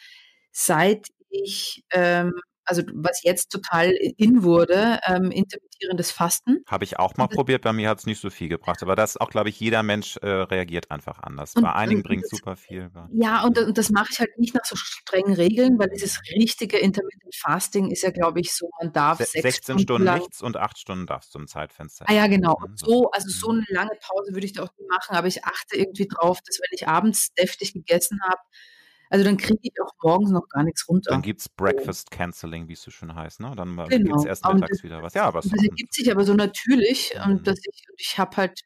seit 0.52 1.08
ich 1.30 1.82
ähm, 1.92 2.32
also 2.64 2.82
was 2.94 3.22
jetzt 3.22 3.50
total 3.50 3.90
in 3.90 4.42
wurde, 4.42 4.98
ähm, 5.06 5.30
intermittierendes 5.30 6.10
Fasten. 6.10 6.62
Habe 6.66 6.84
ich 6.84 6.98
auch 6.98 7.16
mal 7.16 7.26
das, 7.26 7.36
probiert, 7.36 7.62
bei 7.62 7.72
mir 7.72 7.88
hat 7.88 7.98
es 7.98 8.06
nicht 8.06 8.20
so 8.20 8.30
viel 8.30 8.48
gebracht. 8.48 8.82
Aber 8.82 8.96
das 8.96 9.16
auch, 9.16 9.30
glaube 9.30 9.48
ich, 9.48 9.60
jeder 9.60 9.82
Mensch 9.82 10.16
äh, 10.18 10.28
reagiert 10.28 10.90
einfach 10.90 11.18
anders. 11.20 11.54
Und, 11.54 11.62
bei 11.62 11.72
einigen 11.72 12.02
bringt 12.02 12.24
es 12.24 12.30
super 12.30 12.56
viel. 12.56 12.90
Ja, 13.12 13.44
und, 13.44 13.58
und 13.58 13.78
das 13.78 13.90
mache 13.90 14.08
ich 14.10 14.20
halt 14.20 14.38
nicht 14.38 14.54
nach 14.54 14.64
so 14.64 14.76
strengen 14.76 15.34
Regeln, 15.34 15.78
weil 15.78 15.88
dieses 15.88 16.20
richtige 16.34 16.78
Intermittent 16.78 17.34
Fasting 17.34 17.90
ist 17.90 18.02
ja, 18.02 18.10
glaube 18.10 18.40
ich, 18.40 18.52
so, 18.52 18.70
man 18.80 18.92
darf 18.92 19.18
Se 19.18 19.40
16 19.40 19.80
Stunden 19.80 20.04
lang, 20.04 20.18
nichts 20.18 20.42
und 20.42 20.56
8 20.56 20.78
Stunden 20.78 21.06
darfst 21.06 21.34
du 21.34 21.38
im 21.38 21.46
Zeitfenster. 21.46 22.06
Ah 22.08 22.14
ja, 22.14 22.26
genau. 22.26 22.56
Und 22.62 22.78
so, 22.78 23.10
also 23.10 23.28
so 23.28 23.52
mhm. 23.52 23.64
eine 23.68 23.78
lange 23.78 23.98
Pause 24.00 24.34
würde 24.34 24.46
ich 24.46 24.52
da 24.52 24.62
auch 24.62 24.72
nicht 24.78 24.88
machen, 24.88 25.16
aber 25.16 25.26
ich 25.26 25.44
achte 25.44 25.76
irgendwie 25.76 26.06
drauf, 26.08 26.38
dass 26.44 26.58
wenn 26.60 26.70
ich 26.72 26.88
abends 26.88 27.32
deftig 27.34 27.72
gegessen 27.72 28.20
habe, 28.28 28.40
also 29.14 29.26
dann 29.26 29.36
kriege 29.36 29.60
ich 29.62 29.72
auch 29.80 29.92
morgens 30.02 30.32
noch 30.32 30.48
gar 30.48 30.64
nichts 30.64 30.88
runter. 30.88 31.12
Dann 31.12 31.22
gibt 31.22 31.38
es 31.38 31.48
Breakfast 31.48 32.10
Canceling, 32.10 32.66
wie 32.66 32.72
es 32.72 32.82
so 32.82 32.90
schön 32.90 33.14
heißt, 33.14 33.38
ne? 33.38 33.52
Dann 33.54 33.76
genau. 33.76 33.86
gibt 33.86 34.16
es 34.16 34.24
erst 34.24 34.44
mittags 34.44 34.78
das, 34.78 34.82
wieder 34.82 35.04
was. 35.04 35.14
Ja, 35.14 35.32
was. 35.32 35.48
Das 35.48 35.62
ergibt 35.62 35.94
sich 35.94 36.10
aber 36.10 36.24
so 36.24 36.34
natürlich 36.34 37.14
mhm. 37.14 37.30
und 37.30 37.46
dass 37.46 37.60
ich, 37.64 37.84
ich 37.96 38.18
habe 38.18 38.36
halt, 38.36 38.62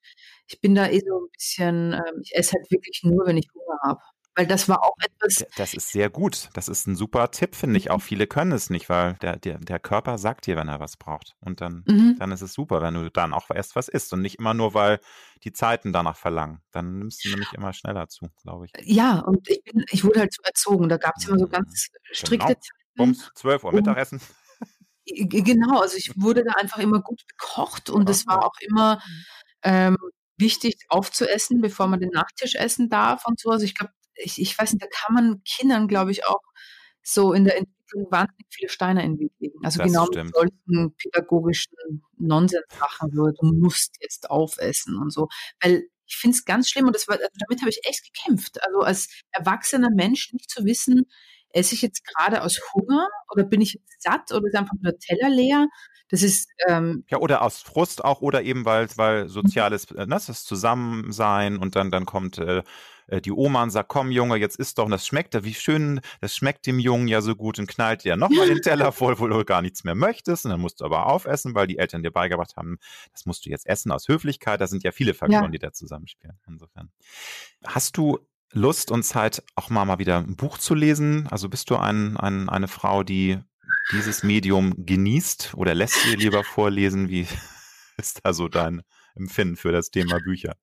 ich 0.46 0.58
bin 0.62 0.74
da 0.74 0.88
eh 0.88 1.00
so 1.00 1.18
ein 1.18 1.28
bisschen, 1.34 1.92
ähm, 1.92 2.22
ich 2.22 2.34
esse 2.34 2.54
halt 2.54 2.70
wirklich 2.70 3.02
nur, 3.02 3.26
wenn 3.26 3.36
ich 3.36 3.46
Hunger 3.54 3.78
habe. 3.84 4.00
Weil 4.38 4.46
das 4.46 4.68
war 4.68 4.84
auch 4.84 4.94
etwas. 5.00 5.44
Das 5.56 5.74
ist 5.74 5.90
sehr 5.90 6.10
gut. 6.10 6.48
Das 6.54 6.68
ist 6.68 6.86
ein 6.86 6.94
super 6.94 7.32
Tipp, 7.32 7.56
finde 7.56 7.76
ich. 7.76 7.90
Auch 7.90 7.96
mhm. 7.96 8.02
viele 8.02 8.28
können 8.28 8.52
es 8.52 8.70
nicht, 8.70 8.88
weil 8.88 9.14
der, 9.14 9.36
der, 9.36 9.58
der 9.58 9.80
Körper 9.80 10.16
sagt 10.16 10.46
dir, 10.46 10.54
wenn 10.54 10.68
er 10.68 10.78
was 10.78 10.96
braucht. 10.96 11.34
Und 11.40 11.60
dann, 11.60 11.82
mhm. 11.88 12.14
dann 12.20 12.30
ist 12.30 12.42
es 12.42 12.52
super, 12.52 12.80
wenn 12.80 12.94
du 12.94 13.10
dann 13.10 13.34
auch 13.34 13.50
erst 13.52 13.74
was 13.74 13.88
isst 13.88 14.12
und 14.12 14.22
nicht 14.22 14.38
immer 14.38 14.54
nur, 14.54 14.74
weil 14.74 15.00
die 15.42 15.52
Zeiten 15.52 15.92
danach 15.92 16.16
verlangen. 16.16 16.60
Dann 16.70 17.00
nimmst 17.00 17.24
du 17.24 17.30
nämlich 17.30 17.52
immer 17.52 17.72
schneller 17.72 18.06
zu, 18.08 18.28
glaube 18.40 18.66
ich. 18.66 18.72
Ja, 18.84 19.18
und 19.18 19.48
ich, 19.48 19.60
bin, 19.64 19.84
ich 19.90 20.04
wurde 20.04 20.20
halt 20.20 20.32
so 20.32 20.42
erzogen. 20.44 20.88
Da 20.88 20.98
gab 20.98 21.14
es 21.16 21.26
immer 21.26 21.40
so 21.40 21.46
mhm. 21.46 21.50
ganz 21.50 21.88
strikte 22.12 22.46
genau. 22.46 22.60
Zeiten. 22.60 22.78
Bums, 22.94 23.32
12 23.34 23.64
Uhr 23.64 23.72
Mittagessen. 23.72 24.20
Genau, 25.10 25.80
also 25.80 25.96
ich 25.96 26.12
wurde 26.16 26.44
da 26.44 26.52
einfach 26.60 26.80
immer 26.80 27.00
gut 27.00 27.22
bekocht 27.26 27.88
und 27.88 28.10
es 28.10 28.26
war 28.26 28.44
auch 28.44 28.52
immer 28.60 29.00
ähm, 29.62 29.96
wichtig 30.36 30.84
aufzuessen, 30.90 31.62
bevor 31.62 31.86
man 31.86 31.98
den 31.98 32.10
Nachtisch 32.10 32.54
essen 32.56 32.90
darf 32.90 33.24
und 33.26 33.40
so. 33.40 33.48
Also 33.48 33.64
ich 33.64 33.74
glaube, 33.74 33.90
ich, 34.18 34.40
ich 34.40 34.58
weiß 34.58 34.72
nicht, 34.72 34.82
da 34.82 34.88
kann 34.88 35.14
man 35.14 35.42
Kindern, 35.44 35.88
glaube 35.88 36.10
ich, 36.10 36.26
auch 36.26 36.42
so 37.02 37.32
in 37.32 37.44
der 37.44 37.56
Entwicklung 37.56 38.10
wahnsinnig 38.10 38.46
viele 38.50 38.68
Steine 38.68 39.04
in 39.04 39.12
den 39.16 39.20
Weg 39.20 39.32
legen. 39.38 39.58
Also 39.64 39.78
das 39.78 39.86
genau 39.86 40.06
stimmt. 40.06 40.26
mit 40.26 40.34
solchen 40.34 40.94
pädagogischen 40.96 42.02
Nonsenssachen, 42.18 43.10
so, 43.12 43.30
du 43.30 43.52
musst 43.54 43.96
jetzt 44.00 44.30
aufessen 44.30 44.96
und 44.96 45.12
so. 45.12 45.28
Weil 45.60 45.84
ich 46.06 46.16
finde 46.16 46.36
es 46.36 46.44
ganz 46.44 46.68
schlimm 46.68 46.86
und 46.86 46.94
das 46.94 47.06
war, 47.08 47.16
also 47.16 47.28
damit 47.48 47.60
habe 47.60 47.70
ich 47.70 47.80
echt 47.84 48.02
gekämpft. 48.12 48.62
Also 48.62 48.80
als 48.80 49.08
erwachsener 49.30 49.90
Mensch 49.90 50.32
nicht 50.32 50.50
zu 50.50 50.64
wissen, 50.64 51.06
esse 51.50 51.74
ich 51.74 51.82
jetzt 51.82 52.04
gerade 52.04 52.42
aus 52.42 52.60
Hunger 52.74 53.08
oder 53.32 53.44
bin 53.44 53.60
ich 53.60 53.74
jetzt 53.74 54.02
satt 54.02 54.32
oder 54.32 54.46
ist 54.46 54.56
einfach 54.56 54.76
nur 54.80 54.98
Teller 54.98 55.30
leer? 55.30 55.68
Das 56.10 56.22
ist 56.22 56.48
ähm, 56.66 57.04
ja 57.10 57.18
oder 57.18 57.42
aus 57.42 57.60
Frust 57.60 58.04
auch 58.04 58.20
oder 58.22 58.42
eben 58.42 58.64
weil 58.64 58.88
weil 58.96 59.28
soziales 59.28 59.90
äh, 59.92 60.06
ne, 60.06 60.20
das 60.26 60.44
Zusammensein 60.44 61.58
und 61.58 61.76
dann 61.76 61.90
dann 61.90 62.06
kommt 62.06 62.38
äh, 62.38 62.62
äh, 63.08 63.20
die 63.20 63.32
Oma 63.32 63.62
und 63.62 63.70
sagt, 63.70 63.88
komm 63.88 64.10
Junge, 64.10 64.36
jetzt 64.36 64.56
isst 64.56 64.78
doch, 64.78 64.88
das 64.88 65.06
schmeckt, 65.06 65.42
wie 65.44 65.54
schön, 65.54 66.00
das 66.20 66.34
schmeckt 66.34 66.66
dem 66.66 66.78
Jungen 66.78 67.08
ja 67.08 67.20
so 67.20 67.34
gut 67.34 67.58
und 67.58 67.66
knallt 67.66 68.04
dir 68.04 68.16
nochmal 68.16 68.46
den 68.46 68.62
Teller 68.62 68.92
voll, 68.92 69.18
wo 69.18 69.26
du 69.26 69.44
gar 69.44 69.62
nichts 69.62 69.84
mehr 69.84 69.94
möchtest 69.94 70.44
und 70.44 70.50
dann 70.52 70.60
musst 70.60 70.80
du 70.80 70.84
aber 70.84 71.06
aufessen, 71.06 71.54
weil 71.54 71.66
die 71.66 71.78
Eltern 71.78 72.02
dir 72.02 72.10
beigebracht 72.10 72.56
haben, 72.56 72.78
das 73.12 73.26
musst 73.26 73.44
du 73.46 73.50
jetzt 73.50 73.66
essen 73.66 73.90
aus 73.92 74.08
Höflichkeit, 74.08 74.60
da 74.60 74.66
sind 74.66 74.84
ja 74.84 74.92
viele 74.92 75.14
Faktoren, 75.14 75.44
ja. 75.44 75.50
die 75.50 75.58
da 75.58 75.72
zusammenspielen, 75.72 76.38
insofern. 76.46 76.90
Hast 77.64 77.96
du 77.96 78.18
Lust 78.52 78.90
und 78.90 79.02
Zeit, 79.02 79.42
auch 79.56 79.68
mal, 79.68 79.84
mal 79.84 79.98
wieder 79.98 80.18
ein 80.18 80.36
Buch 80.36 80.58
zu 80.58 80.74
lesen? 80.74 81.26
Also 81.28 81.48
bist 81.48 81.68
du 81.70 81.76
ein, 81.76 82.16
ein, 82.16 82.48
eine 82.48 82.68
Frau, 82.68 83.02
die 83.02 83.38
dieses 83.92 84.22
Medium 84.22 84.86
genießt 84.86 85.54
oder 85.54 85.74
lässt 85.74 86.04
dir 86.04 86.16
lieber 86.16 86.44
vorlesen? 86.44 87.08
Wie 87.08 87.26
ist 87.98 88.20
da 88.24 88.32
so 88.32 88.48
dein 88.48 88.82
Empfinden 89.14 89.56
für 89.56 89.72
das 89.72 89.90
Thema 89.90 90.18
Bücher? 90.18 90.56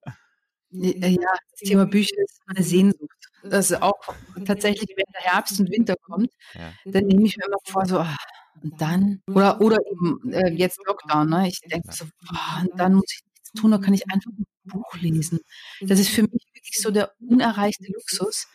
Äh, 0.72 1.10
ja, 1.10 1.30
das 1.50 1.60
Thema 1.68 1.86
Bücher 1.86 2.16
ist 2.24 2.40
meine 2.46 2.62
Sehnsucht. 2.62 3.26
Das 3.42 3.70
ist 3.70 3.82
auch 3.82 4.00
tatsächlich, 4.44 4.88
wenn 4.96 5.04
der 5.14 5.32
Herbst 5.32 5.60
und 5.60 5.70
Winter 5.70 5.94
kommt, 6.02 6.32
ja. 6.54 6.72
dann 6.84 7.04
nehme 7.04 7.26
ich 7.26 7.36
mir 7.36 7.46
immer 7.46 7.58
vor, 7.64 7.86
so, 7.86 7.98
ach, 7.98 8.16
und 8.62 8.80
dann, 8.80 9.22
oder, 9.28 9.60
oder 9.60 9.78
eben 9.90 10.32
äh, 10.32 10.50
jetzt 10.50 10.80
Lockdown, 10.86 11.28
ne? 11.28 11.48
ich 11.48 11.60
denke 11.60 11.92
so, 11.92 12.06
boah, 12.26 12.62
und 12.62 12.78
dann 12.78 12.94
muss 12.94 13.12
ich 13.12 13.20
nichts 13.24 13.52
tun, 13.52 13.70
dann 13.70 13.82
kann 13.82 13.94
ich 13.94 14.10
einfach 14.10 14.30
ein 14.30 14.46
Buch 14.64 14.94
lesen. 15.00 15.40
Das 15.80 16.00
ist 16.00 16.08
für 16.08 16.22
mich 16.22 16.42
wirklich 16.54 16.78
so 16.80 16.90
der 16.90 17.12
unerreichte 17.20 17.84
Luxus. 17.92 18.46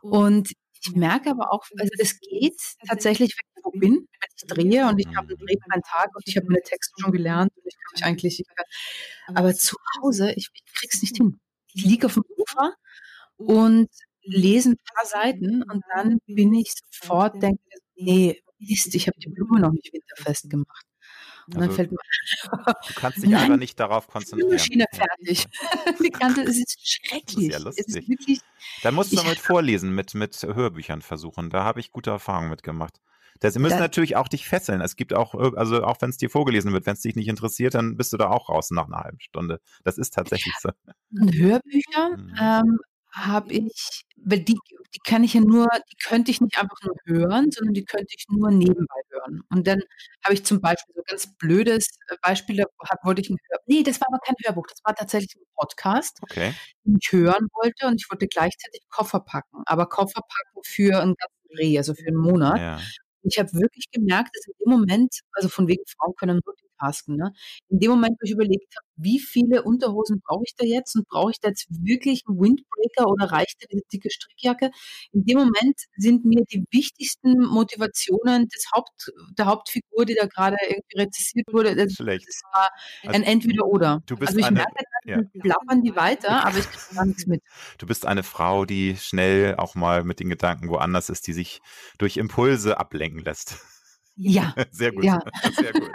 Und 0.00 0.52
ich 0.80 0.94
merke 0.94 1.30
aber 1.30 1.52
auch, 1.52 1.64
also 1.76 1.90
das 1.98 2.18
geht 2.20 2.56
tatsächlich, 2.86 3.34
wenn 3.36 3.46
ich 3.56 3.64
wo 3.64 3.70
bin, 3.72 3.94
wenn 3.94 4.30
ich 4.36 4.46
drehe 4.46 4.88
und 4.88 5.00
ich 5.00 5.08
habe 5.08 5.28
einen 5.28 5.38
drehfreien 5.38 5.82
Tag 5.82 6.14
und 6.14 6.22
ich 6.26 6.36
habe 6.36 6.46
meine 6.46 6.62
Texte 6.62 6.94
schon 7.00 7.12
gelernt 7.12 7.50
und 7.56 7.66
ich 7.66 7.74
kann 7.74 7.92
mich 7.94 8.04
eigentlich, 8.04 8.44
aber 9.34 9.54
zu 9.54 9.76
Hause, 10.00 10.32
ich, 10.36 10.48
ich 10.54 10.72
krieg's 10.72 11.02
nicht 11.02 11.16
hin 11.16 11.40
ich 11.72 11.84
liege 11.84 12.06
auf 12.06 12.14
dem 12.14 12.24
Ufer 12.36 12.74
und 13.36 13.88
lese 14.22 14.70
ein 14.70 14.76
paar 14.76 15.06
Seiten 15.06 15.62
und 15.62 15.82
dann 15.94 16.18
bin 16.26 16.54
ich 16.54 16.72
sofort, 16.74 17.42
denke, 17.42 17.62
nee, 17.96 18.42
Mist, 18.58 18.94
ich 18.94 19.06
habe 19.06 19.18
die 19.18 19.28
Blume 19.28 19.60
noch 19.60 19.70
nicht 19.70 19.92
winterfest 19.92 20.50
gemacht. 20.50 20.84
Und 21.46 21.56
also, 21.56 21.66
dann 21.66 21.76
fällt 21.76 21.92
mir 21.92 21.98
Du 22.88 22.94
kannst 22.94 23.22
dich 23.22 23.34
einfach 23.34 23.56
nicht 23.56 23.80
darauf 23.80 24.06
konzentrieren. 24.06 24.50
Die 24.50 24.54
Maschine 24.54 24.84
fertig. 24.92 25.46
die 25.98 26.10
ganze, 26.10 26.42
es 26.42 26.58
ist 26.58 26.78
schrecklich. 26.82 27.24
Das 27.26 27.36
ist 27.36 27.52
ja 27.52 27.58
lustig. 27.58 28.08
Wirklich, 28.08 28.40
dann 28.82 28.94
musst 28.94 29.12
du 29.12 29.16
damit 29.16 29.38
vorlesen, 29.38 29.94
mit, 29.94 30.14
mit 30.14 30.42
Hörbüchern 30.42 31.00
versuchen. 31.02 31.50
Da 31.50 31.64
habe 31.64 31.80
ich 31.80 31.90
gute 31.90 32.10
Erfahrungen 32.10 32.50
mitgemacht. 32.50 33.00
Das 33.40 33.58
müssen 33.58 33.76
da, 33.76 33.80
natürlich 33.80 34.16
auch 34.16 34.28
dich 34.28 34.46
fesseln. 34.46 34.80
Es 34.80 34.96
gibt 34.96 35.14
auch, 35.14 35.34
also 35.34 35.82
auch 35.84 35.96
wenn 36.00 36.10
es 36.10 36.16
dir 36.16 36.30
vorgelesen 36.30 36.72
wird, 36.72 36.86
wenn 36.86 36.94
es 36.94 37.00
dich 37.00 37.16
nicht 37.16 37.28
interessiert, 37.28 37.74
dann 37.74 37.96
bist 37.96 38.12
du 38.12 38.16
da 38.16 38.28
auch 38.28 38.48
raus 38.48 38.70
nach 38.70 38.86
einer 38.86 38.98
halben 38.98 39.20
Stunde. 39.20 39.60
Das 39.84 39.98
ist 39.98 40.14
tatsächlich 40.14 40.54
so. 40.60 40.70
Hörbücher 41.12 42.16
mhm. 42.16 42.34
ähm, 42.40 42.78
habe 43.12 43.52
ich, 43.52 44.04
weil 44.16 44.40
die, 44.40 44.58
die 44.94 44.98
kann 45.06 45.24
ich 45.24 45.34
ja 45.34 45.40
nur, 45.40 45.66
die 45.90 45.96
könnte 46.04 46.30
ich 46.30 46.40
nicht 46.40 46.58
einfach 46.58 46.76
nur 46.82 46.94
hören, 47.06 47.50
sondern 47.50 47.74
die 47.74 47.84
könnte 47.84 48.14
ich 48.16 48.24
nur 48.28 48.50
nebenbei 48.50 49.00
hören. 49.10 49.40
Und 49.50 49.66
dann 49.66 49.80
habe 50.24 50.34
ich 50.34 50.44
zum 50.44 50.60
Beispiel 50.60 50.94
so 50.94 51.02
ganz 51.06 51.36
blödes 51.38 51.88
äh, 52.08 52.16
Beispiel, 52.22 52.56
da 52.56 52.64
wollte 53.02 53.22
ich 53.22 53.30
ein 53.30 53.38
Hörbuch. 53.48 53.64
Nee, 53.66 53.82
das 53.82 54.00
war 54.00 54.08
aber 54.08 54.18
kein 54.24 54.34
Hörbuch, 54.44 54.66
das 54.68 54.80
war 54.84 54.94
tatsächlich 54.94 55.34
ein 55.36 55.44
Podcast, 55.56 56.18
okay. 56.22 56.54
den 56.84 56.98
ich 57.00 57.12
hören 57.12 57.48
wollte 57.54 57.86
und 57.86 58.00
ich 58.00 58.10
wollte 58.10 58.26
gleichzeitig 58.26 58.82
Koffer 58.88 59.20
packen. 59.20 59.62
Aber 59.66 59.86
Koffer 59.88 60.20
packen 60.20 60.60
für 60.64 61.00
einen 61.00 61.14
ganzen 61.14 61.56
Dreh, 61.56 61.78
also 61.78 61.94
für 61.94 62.06
einen 62.06 62.18
Monat. 62.18 62.58
Ja 62.58 62.80
ich 63.22 63.38
habe 63.38 63.52
wirklich 63.52 63.86
gemerkt, 63.90 64.30
dass 64.34 64.46
in 64.46 64.54
dem 64.60 64.70
Moment, 64.70 65.20
also 65.32 65.48
von 65.48 65.68
wegen 65.68 65.82
Frauen 65.86 66.14
können 66.16 66.40
multitasken, 66.44 67.16
ne? 67.16 67.32
In 67.68 67.78
dem 67.80 67.90
Moment, 67.90 68.16
wo 68.20 68.24
ich 68.24 68.32
überlegt 68.32 68.74
habe, 68.76 68.86
wie 68.96 69.18
viele 69.20 69.62
Unterhosen 69.62 70.20
brauche 70.24 70.44
ich 70.44 70.54
da 70.56 70.64
jetzt 70.64 70.96
und 70.96 71.08
brauche 71.08 71.30
ich 71.30 71.40
da 71.40 71.48
jetzt 71.48 71.66
wirklich 71.70 72.22
einen 72.26 72.40
Windbreaker 72.40 73.08
oder 73.08 73.26
reicht 73.26 73.56
da 73.60 73.66
diese 73.70 73.84
dicke 73.92 74.10
Strickjacke? 74.10 74.70
In 75.12 75.24
dem 75.24 75.38
Moment 75.38 75.76
sind 75.96 76.24
mir 76.24 76.44
die 76.50 76.64
wichtigsten 76.70 77.38
Motivationen 77.44 78.48
des 78.48 78.66
Haupt, 78.74 79.12
der 79.36 79.46
Hauptfigur, 79.46 80.04
die 80.04 80.14
da 80.14 80.26
gerade 80.26 80.56
irgendwie 80.68 81.00
rezessiert 81.00 81.46
wurde, 81.52 81.76
das, 81.76 81.92
Schlecht. 81.92 82.26
das 82.26 82.40
war 82.52 82.68
ein 83.04 83.22
also, 83.22 83.32
Entweder-Oder. 83.32 84.02
Du 84.06 84.16
bist 84.16 84.30
also 84.30 84.38
ich 84.40 84.46
eine, 84.46 84.56
merke, 84.56 84.84
ja. 85.08 85.22
plappern 85.40 85.82
die 85.82 85.96
weiter, 85.96 86.44
aber 86.44 86.58
ich 86.58 86.70
kriege 86.70 86.94
gar 86.94 87.06
nichts 87.06 87.26
mit. 87.26 87.42
Du 87.78 87.86
bist 87.86 88.06
eine 88.06 88.22
Frau, 88.22 88.64
die 88.64 88.96
schnell 88.96 89.56
auch 89.56 89.74
mal 89.74 90.04
mit 90.04 90.20
den 90.20 90.28
Gedanken 90.28 90.68
woanders 90.68 91.08
ist, 91.08 91.26
die 91.26 91.32
sich 91.32 91.60
durch 91.98 92.16
Impulse 92.16 92.78
ablenken 92.78 93.20
lässt. 93.20 93.56
Ja. 94.16 94.54
Sehr 94.70 94.92
gut. 94.92 95.04
Ja. 95.04 95.20
Sehr 95.54 95.72
gut. 95.72 95.90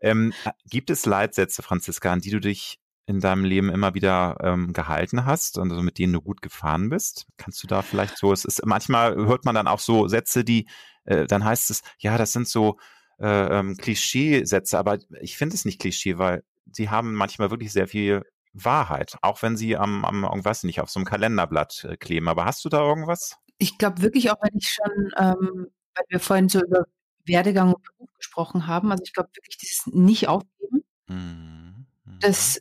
Ähm, 0.00 0.32
gibt 0.68 0.90
es 0.90 1.06
Leitsätze, 1.06 1.62
Franziska, 1.62 2.12
an 2.12 2.20
die 2.20 2.30
du 2.30 2.40
dich 2.40 2.78
in 3.06 3.20
deinem 3.20 3.44
Leben 3.44 3.70
immer 3.70 3.94
wieder 3.94 4.36
ähm, 4.42 4.72
gehalten 4.72 5.24
hast 5.24 5.58
und 5.58 5.70
also 5.70 5.82
mit 5.82 5.98
denen 5.98 6.12
du 6.12 6.20
gut 6.20 6.42
gefahren 6.42 6.90
bist? 6.90 7.26
Kannst 7.36 7.62
du 7.62 7.66
da 7.66 7.82
vielleicht 7.82 8.18
so, 8.18 8.32
es 8.32 8.44
ist 8.44 8.64
manchmal 8.66 9.14
hört 9.14 9.44
man 9.44 9.54
dann 9.54 9.68
auch 9.68 9.78
so 9.78 10.08
Sätze, 10.08 10.44
die 10.44 10.68
äh, 11.04 11.26
dann 11.26 11.44
heißt 11.44 11.70
es, 11.70 11.82
ja, 11.98 12.18
das 12.18 12.32
sind 12.32 12.48
so 12.48 12.78
äh, 13.18 13.58
ähm, 13.58 13.76
Klischeesätze, 13.76 14.78
aber 14.78 14.98
ich 15.20 15.36
finde 15.36 15.54
es 15.54 15.64
nicht 15.64 15.80
Klischee, 15.80 16.18
weil 16.18 16.42
sie 16.70 16.90
haben 16.90 17.14
manchmal 17.14 17.50
wirklich 17.50 17.72
sehr 17.72 17.88
viel 17.88 18.22
Wahrheit, 18.52 19.16
auch 19.22 19.42
wenn 19.42 19.56
sie 19.56 19.76
am, 19.76 20.04
am 20.04 20.24
irgendwas 20.24 20.64
nicht 20.64 20.80
auf 20.80 20.90
so 20.90 20.98
einem 20.98 21.06
Kalenderblatt 21.06 21.84
äh, 21.84 21.96
kleben. 21.96 22.28
Aber 22.28 22.44
hast 22.44 22.64
du 22.64 22.68
da 22.68 22.80
irgendwas? 22.80 23.36
Ich 23.58 23.78
glaube 23.78 24.02
wirklich, 24.02 24.30
auch 24.30 24.40
wenn 24.42 24.56
ich 24.58 24.68
schon, 24.68 25.12
ähm, 25.18 25.66
weil 25.94 26.04
wir 26.08 26.20
vorhin 26.20 26.48
so 26.48 26.62
über 26.62 26.84
Werdegang 27.24 27.74
und 27.74 27.82
Beruf 27.82 28.10
gesprochen 28.16 28.66
haben. 28.66 28.90
Also 28.90 29.02
ich 29.04 29.12
glaube 29.12 29.30
wirklich 29.34 29.58
dieses 29.58 29.86
nicht 29.86 30.28
aufgeben. 30.28 30.84
Mhm. 31.08 31.86
Mhm. 32.04 32.18
Das 32.20 32.58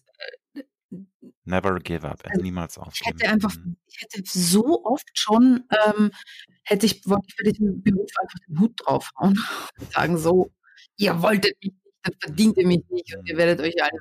äh, 0.54 0.64
Never 1.46 1.80
give 1.80 2.08
up, 2.08 2.24
also 2.26 2.42
niemals 2.42 2.78
aufgeben. 2.78 3.18
Ich 3.18 3.24
hätte 3.24 3.32
einfach, 3.32 3.56
mhm. 3.56 3.78
ich 3.88 4.02
hätte 4.02 4.24
so 4.26 4.84
oft 4.84 5.08
schon, 5.14 5.64
ähm, 5.86 6.12
hätte 6.64 6.88
ich, 6.88 7.08
wollte 7.08 7.28
ich 7.28 7.36
für 7.36 7.44
diesen 7.44 7.84
Beruf 7.84 8.10
einfach 8.20 8.40
den 8.48 8.60
Hut 8.60 8.82
draufhauen 8.84 9.40
und 9.80 9.92
sagen 9.94 10.18
so, 10.18 10.52
ihr 10.98 11.22
wolltet 11.22 11.56
mich 11.64 11.74
nicht, 11.74 11.85
dann 12.06 12.16
verdient 12.20 12.58
ihr 12.58 12.68
mich 12.68 12.84
nicht 12.90 13.16
und 13.16 13.28
ihr 13.28 13.38
werdet 13.38 13.60
euch 13.62 13.76
alle 13.82 14.00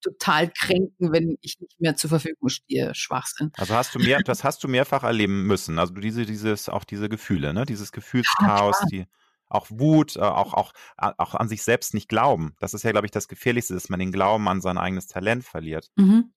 total 0.00 0.50
kränken, 0.50 1.12
wenn 1.12 1.36
ich 1.42 1.60
nicht 1.60 1.80
mehr 1.80 1.96
zur 1.96 2.10
Verfügung 2.10 2.48
stehe. 2.48 2.94
Schwachsinn. 2.94 3.52
Also 3.56 3.74
hast 3.74 3.94
du 3.94 3.98
mehr, 3.98 4.18
das 4.24 4.44
hast 4.44 4.64
du 4.64 4.68
mehrfach 4.68 5.02
erleben 5.02 5.46
müssen. 5.46 5.78
Also 5.78 5.94
diese, 5.94 6.24
dieses, 6.24 6.68
auch 6.68 6.84
diese 6.84 7.08
Gefühle, 7.08 7.52
ne? 7.52 7.66
Dieses 7.66 7.92
Gefühlschaos, 7.92 8.78
ja, 8.80 8.86
die 8.90 9.06
auch 9.48 9.66
Wut, 9.68 10.16
äh, 10.16 10.20
auch, 10.20 10.54
auch, 10.54 10.72
auch 10.96 11.34
an 11.34 11.48
sich 11.48 11.62
selbst 11.62 11.92
nicht 11.92 12.08
glauben. 12.08 12.54
Das 12.60 12.72
ist 12.72 12.84
ja, 12.84 12.92
glaube 12.92 13.06
ich, 13.06 13.10
das 13.10 13.28
Gefährlichste, 13.28 13.74
dass 13.74 13.88
man 13.88 13.98
den 13.98 14.12
Glauben 14.12 14.48
an 14.48 14.60
sein 14.60 14.78
eigenes 14.78 15.08
Talent 15.08 15.44
verliert. 15.44 15.90
Mhm. 15.96 16.32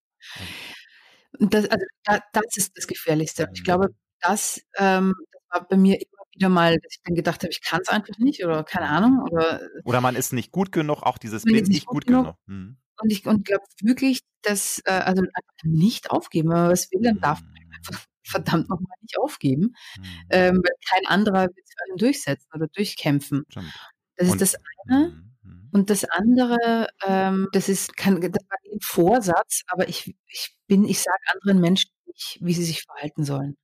Das, 1.40 1.68
also, 1.68 1.86
das 2.34 2.44
ist 2.56 2.76
das 2.76 2.88
Gefährlichste. 2.88 3.48
Ich 3.54 3.64
glaube, 3.64 3.90
mhm. 3.90 3.96
das, 4.20 4.62
ähm, 4.78 5.14
das 5.32 5.42
war 5.52 5.68
bei 5.68 5.78
mir 5.78 5.96
immer 5.96 6.23
wieder 6.36 6.50
mal, 6.50 6.78
dass 6.78 6.92
ich 6.92 7.02
dann 7.04 7.16
gedacht 7.16 7.44
habe, 7.44 7.52
ich 7.52 7.62
kann 7.62 7.82
es 7.82 7.90
einfach 7.90 8.18
nicht 8.18 8.44
oder 8.44 8.64
keine 8.64 8.88
Ahnung. 8.88 9.22
Oder, 9.30 9.62
oder 9.84 10.02
man 10.02 10.16
ist 10.16 10.34
nicht 10.34 10.52
gut 10.52 10.72
genug, 10.72 11.04
auch 11.04 11.18
dieses 11.18 11.44
bin 11.44 11.56
ich 11.72 11.86
gut 11.86 12.06
genug. 12.06 12.24
genug. 12.24 12.36
Mhm. 12.48 12.78
Und 13.02 13.12
ich 13.12 13.26
und 13.26 13.46
glaube 13.46 13.66
wirklich, 13.82 14.22
dass, 14.42 14.82
äh, 14.86 14.92
also 14.92 15.22
einfach 15.22 15.64
nicht 15.64 16.12
aufgeben. 16.12 16.50
Wenn 16.50 16.58
man 16.58 16.72
was 16.72 16.92
will, 16.92 17.02
dann 17.02 17.20
darf 17.20 17.42
man 17.42 17.54
einfach 17.76 18.06
verdammt 18.24 18.70
nochmal 18.70 18.98
nicht 19.02 19.18
aufgeben. 19.18 19.74
Mhm. 19.98 20.04
Ähm, 20.30 20.62
weil 20.64 20.76
kein 20.90 21.08
anderer 21.08 21.44
wird 21.44 21.68
sich 21.68 21.76
einem 21.86 21.98
durchsetzen 21.98 22.50
oder 22.54 22.68
durchkämpfen. 22.68 23.44
Stimmt. 23.50 23.74
Das 24.16 24.30
und, 24.30 24.42
ist 24.42 24.54
das 24.54 24.62
eine. 24.88 25.10
Mhm, 25.10 25.34
mhm. 25.44 25.70
Und 25.72 25.90
das 25.90 26.06
andere, 26.06 26.88
ähm, 27.06 27.48
das 27.52 27.68
ist 27.68 27.98
kann, 27.98 28.22
das 28.22 28.32
war 28.32 28.58
ein 28.72 28.80
Vorsatz, 28.82 29.64
aber 29.68 29.90
ich, 29.90 30.16
ich 30.28 30.56
bin, 30.68 30.86
ich 30.86 31.00
sage 31.00 31.18
anderen 31.34 31.60
Menschen 31.60 31.92
nicht, 32.06 32.38
wie 32.42 32.54
sie 32.54 32.64
sich 32.64 32.84
verhalten 32.84 33.24
sollen. 33.24 33.58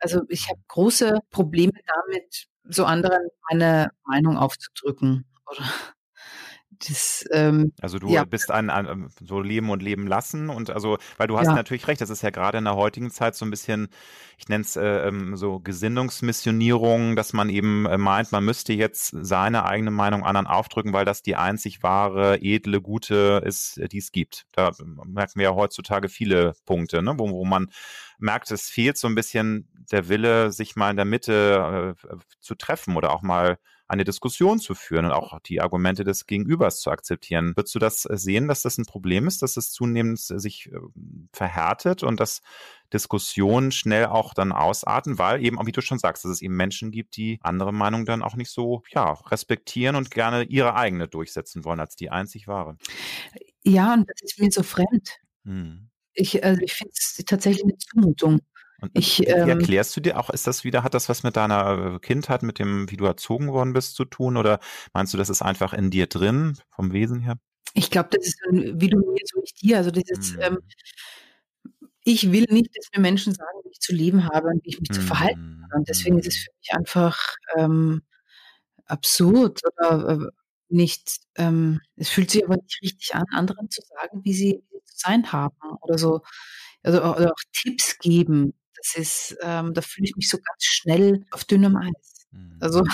Also 0.00 0.22
ich 0.28 0.48
habe 0.48 0.60
große 0.68 1.18
Probleme 1.30 1.72
damit, 1.86 2.46
so 2.64 2.84
anderen 2.86 3.28
meine 3.50 3.90
Meinung 4.06 4.38
aufzudrücken 4.38 5.26
oder 5.46 5.64
das, 6.88 7.24
ähm, 7.32 7.72
also 7.80 7.98
du 7.98 8.08
ja. 8.08 8.24
bist 8.24 8.50
ein, 8.50 8.70
ein, 8.70 9.08
so 9.20 9.40
Leben 9.40 9.70
und 9.70 9.82
Leben 9.82 10.06
lassen 10.06 10.48
und 10.48 10.70
also, 10.70 10.96
weil 11.18 11.28
du 11.28 11.38
hast 11.38 11.46
ja. 11.46 11.54
natürlich 11.54 11.86
recht, 11.88 12.00
das 12.00 12.10
ist 12.10 12.22
ja 12.22 12.30
gerade 12.30 12.58
in 12.58 12.64
der 12.64 12.76
heutigen 12.76 13.10
Zeit 13.10 13.34
so 13.34 13.44
ein 13.44 13.50
bisschen, 13.50 13.88
ich 14.38 14.48
nenne 14.48 14.62
es 14.62 14.76
äh, 14.76 15.08
ähm, 15.08 15.36
so 15.36 15.60
Gesinnungsmissionierung, 15.60 17.16
dass 17.16 17.32
man 17.32 17.50
eben 17.50 17.84
äh, 17.86 17.98
meint, 17.98 18.32
man 18.32 18.44
müsste 18.44 18.72
jetzt 18.72 19.14
seine 19.20 19.66
eigene 19.66 19.90
Meinung 19.90 20.24
anderen 20.24 20.46
aufdrücken, 20.46 20.92
weil 20.92 21.04
das 21.04 21.22
die 21.22 21.36
einzig 21.36 21.82
wahre, 21.82 22.40
edle, 22.40 22.80
gute 22.80 23.42
ist, 23.44 23.80
die 23.92 23.98
es 23.98 24.10
gibt. 24.10 24.46
Da 24.52 24.72
merken 25.04 25.38
wir 25.38 25.44
ja 25.44 25.54
heutzutage 25.54 26.08
viele 26.08 26.54
Punkte, 26.64 27.02
ne, 27.02 27.14
wo, 27.18 27.30
wo 27.30 27.44
man 27.44 27.70
merkt, 28.18 28.50
es 28.50 28.68
fehlt 28.68 28.96
so 28.96 29.06
ein 29.06 29.14
bisschen 29.14 29.68
der 29.90 30.08
Wille, 30.08 30.50
sich 30.52 30.76
mal 30.76 30.90
in 30.90 30.96
der 30.96 31.04
Mitte 31.04 31.96
äh, 32.08 32.16
zu 32.40 32.54
treffen 32.54 32.96
oder 32.96 33.12
auch 33.12 33.22
mal 33.22 33.58
eine 33.90 34.04
Diskussion 34.04 34.60
zu 34.60 34.76
führen 34.76 35.06
und 35.06 35.10
auch 35.10 35.40
die 35.40 35.60
Argumente 35.60 36.04
des 36.04 36.26
Gegenübers 36.26 36.80
zu 36.80 36.90
akzeptieren. 36.90 37.56
Würdest 37.56 37.74
du 37.74 37.80
das 37.80 38.04
äh, 38.04 38.16
sehen, 38.16 38.46
dass 38.46 38.62
das 38.62 38.78
ein 38.78 38.86
Problem 38.86 39.26
ist, 39.26 39.42
dass 39.42 39.56
es 39.56 39.72
zunehmend 39.72 40.18
äh, 40.30 40.38
sich 40.38 40.70
ähm, 40.72 41.28
verhärtet 41.32 42.04
und 42.04 42.20
dass 42.20 42.40
Diskussionen 42.92 43.72
schnell 43.72 44.06
auch 44.06 44.32
dann 44.32 44.52
ausarten, 44.52 45.18
weil 45.18 45.44
eben, 45.44 45.58
wie 45.66 45.72
du 45.72 45.80
schon 45.80 45.98
sagst, 45.98 46.24
dass 46.24 46.30
es 46.30 46.42
eben 46.42 46.56
Menschen 46.56 46.92
gibt, 46.92 47.16
die 47.16 47.40
andere 47.42 47.72
Meinungen 47.72 48.06
dann 48.06 48.22
auch 48.22 48.36
nicht 48.36 48.50
so, 48.50 48.82
ja, 48.90 49.12
respektieren 49.12 49.96
und 49.96 50.12
gerne 50.12 50.44
ihre 50.44 50.76
eigene 50.76 51.08
durchsetzen 51.08 51.64
wollen 51.64 51.80
als 51.80 51.96
die 51.96 52.10
einzig 52.10 52.46
wahre. 52.46 52.76
Ja, 53.64 53.94
und 53.94 54.08
das 54.08 54.22
ist 54.22 54.38
mir 54.38 54.50
so 54.52 54.62
fremd. 54.62 55.18
Hm. 55.44 55.90
Ich, 56.12 56.44
also 56.44 56.60
ich 56.62 56.74
finde 56.74 56.92
es 56.96 57.22
tatsächlich 57.26 57.64
eine 57.64 57.76
Zumutung. 57.76 58.40
Und 58.80 58.90
ich, 58.94 59.20
wie 59.20 59.24
ähm, 59.24 59.48
erklärst 59.48 59.96
du 59.96 60.00
dir 60.00 60.18
auch, 60.18 60.30
ist 60.30 60.46
das 60.46 60.64
wieder, 60.64 60.82
hat 60.82 60.94
das 60.94 61.08
was 61.08 61.22
mit 61.22 61.36
deiner 61.36 61.94
äh, 61.94 61.98
Kindheit, 61.98 62.42
mit 62.42 62.58
dem, 62.58 62.90
wie 62.90 62.96
du 62.96 63.04
erzogen 63.04 63.52
worden 63.52 63.72
bist, 63.72 63.94
zu 63.94 64.04
tun? 64.04 64.36
Oder 64.36 64.60
meinst 64.92 65.12
du, 65.12 65.18
das 65.18 65.28
ist 65.28 65.42
einfach 65.42 65.72
in 65.72 65.90
dir 65.90 66.06
drin, 66.06 66.56
vom 66.70 66.92
Wesen 66.92 67.20
her? 67.20 67.38
Ich 67.74 67.90
glaube, 67.90 68.08
das 68.12 68.26
ist 68.26 68.38
wie 68.50 68.88
du 68.88 68.98
mir, 68.98 69.22
so 69.24 69.42
ich 69.44 69.54
dir. 69.54 69.78
Also 69.78 69.90
dieses, 69.90 70.34
hm. 70.34 70.40
ähm, 70.40 70.58
ich 72.04 72.32
will 72.32 72.46
nicht, 72.50 72.76
dass 72.76 72.88
mir 72.94 73.02
Menschen 73.02 73.34
sagen, 73.34 73.58
wie 73.64 73.70
ich 73.70 73.80
zu 73.80 73.94
leben 73.94 74.28
habe 74.28 74.48
und 74.48 74.64
wie 74.64 74.70
ich 74.70 74.80
mich 74.80 74.88
hm. 74.88 74.96
zu 74.96 75.02
verhalten 75.02 75.62
habe. 75.64 75.78
Und 75.78 75.88
deswegen 75.88 76.18
ist 76.18 76.26
es 76.26 76.36
hm. 76.36 76.42
für 76.42 76.52
mich 76.58 76.74
einfach 76.76 77.36
ähm, 77.56 78.02
absurd 78.86 79.60
oder 79.64 80.08
äh, 80.08 80.30
nicht, 80.68 81.20
ähm, 81.36 81.80
es 81.96 82.08
fühlt 82.08 82.30
sich 82.30 82.44
aber 82.44 82.56
nicht 82.56 82.80
richtig 82.82 83.14
an, 83.14 83.24
anderen 83.32 83.70
zu 83.70 83.82
sagen, 83.82 84.24
wie 84.24 84.32
sie, 84.32 84.62
wie 84.70 84.84
zu 84.84 84.94
sein 84.96 85.32
haben 85.32 85.56
oder 85.80 85.98
so. 85.98 86.22
Also 86.82 86.98
oder 86.98 87.32
auch 87.32 87.42
Tipps 87.52 87.98
geben. 87.98 88.54
Das 88.82 88.94
ist, 88.96 89.36
ähm, 89.42 89.74
da 89.74 89.82
fühle 89.82 90.06
ich 90.06 90.16
mich 90.16 90.28
so 90.28 90.38
ganz 90.38 90.64
schnell 90.64 91.26
auf 91.30 91.44
dünnem 91.44 91.76
Eis. 91.76 92.26
Also 92.60 92.82
mhm. 92.82 92.90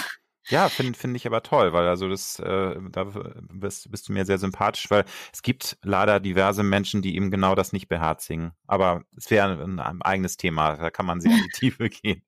Ja, 0.48 0.68
finde 0.68 0.96
find 0.96 1.16
ich 1.16 1.26
aber 1.26 1.42
toll, 1.42 1.72
weil 1.72 1.88
also 1.88 2.08
das, 2.08 2.38
äh, 2.38 2.76
da 2.90 3.04
bist, 3.50 3.90
bist 3.90 4.08
du 4.08 4.12
mir 4.12 4.24
sehr 4.24 4.38
sympathisch, 4.38 4.88
weil 4.90 5.04
es 5.32 5.42
gibt 5.42 5.76
leider 5.82 6.20
diverse 6.20 6.62
Menschen, 6.62 7.02
die 7.02 7.16
eben 7.16 7.32
genau 7.32 7.56
das 7.56 7.72
nicht 7.72 7.88
beherzigen. 7.88 8.52
Aber 8.68 9.02
es 9.16 9.28
wäre 9.30 9.60
ein, 9.60 9.80
ein, 9.80 10.02
eigenes 10.02 10.36
Thema, 10.36 10.76
da 10.76 10.90
kann 10.90 11.04
man 11.04 11.20
sehr 11.20 11.32
in 11.32 11.42
die 11.42 11.48
Tiefe 11.58 11.88
gehen. 11.90 12.22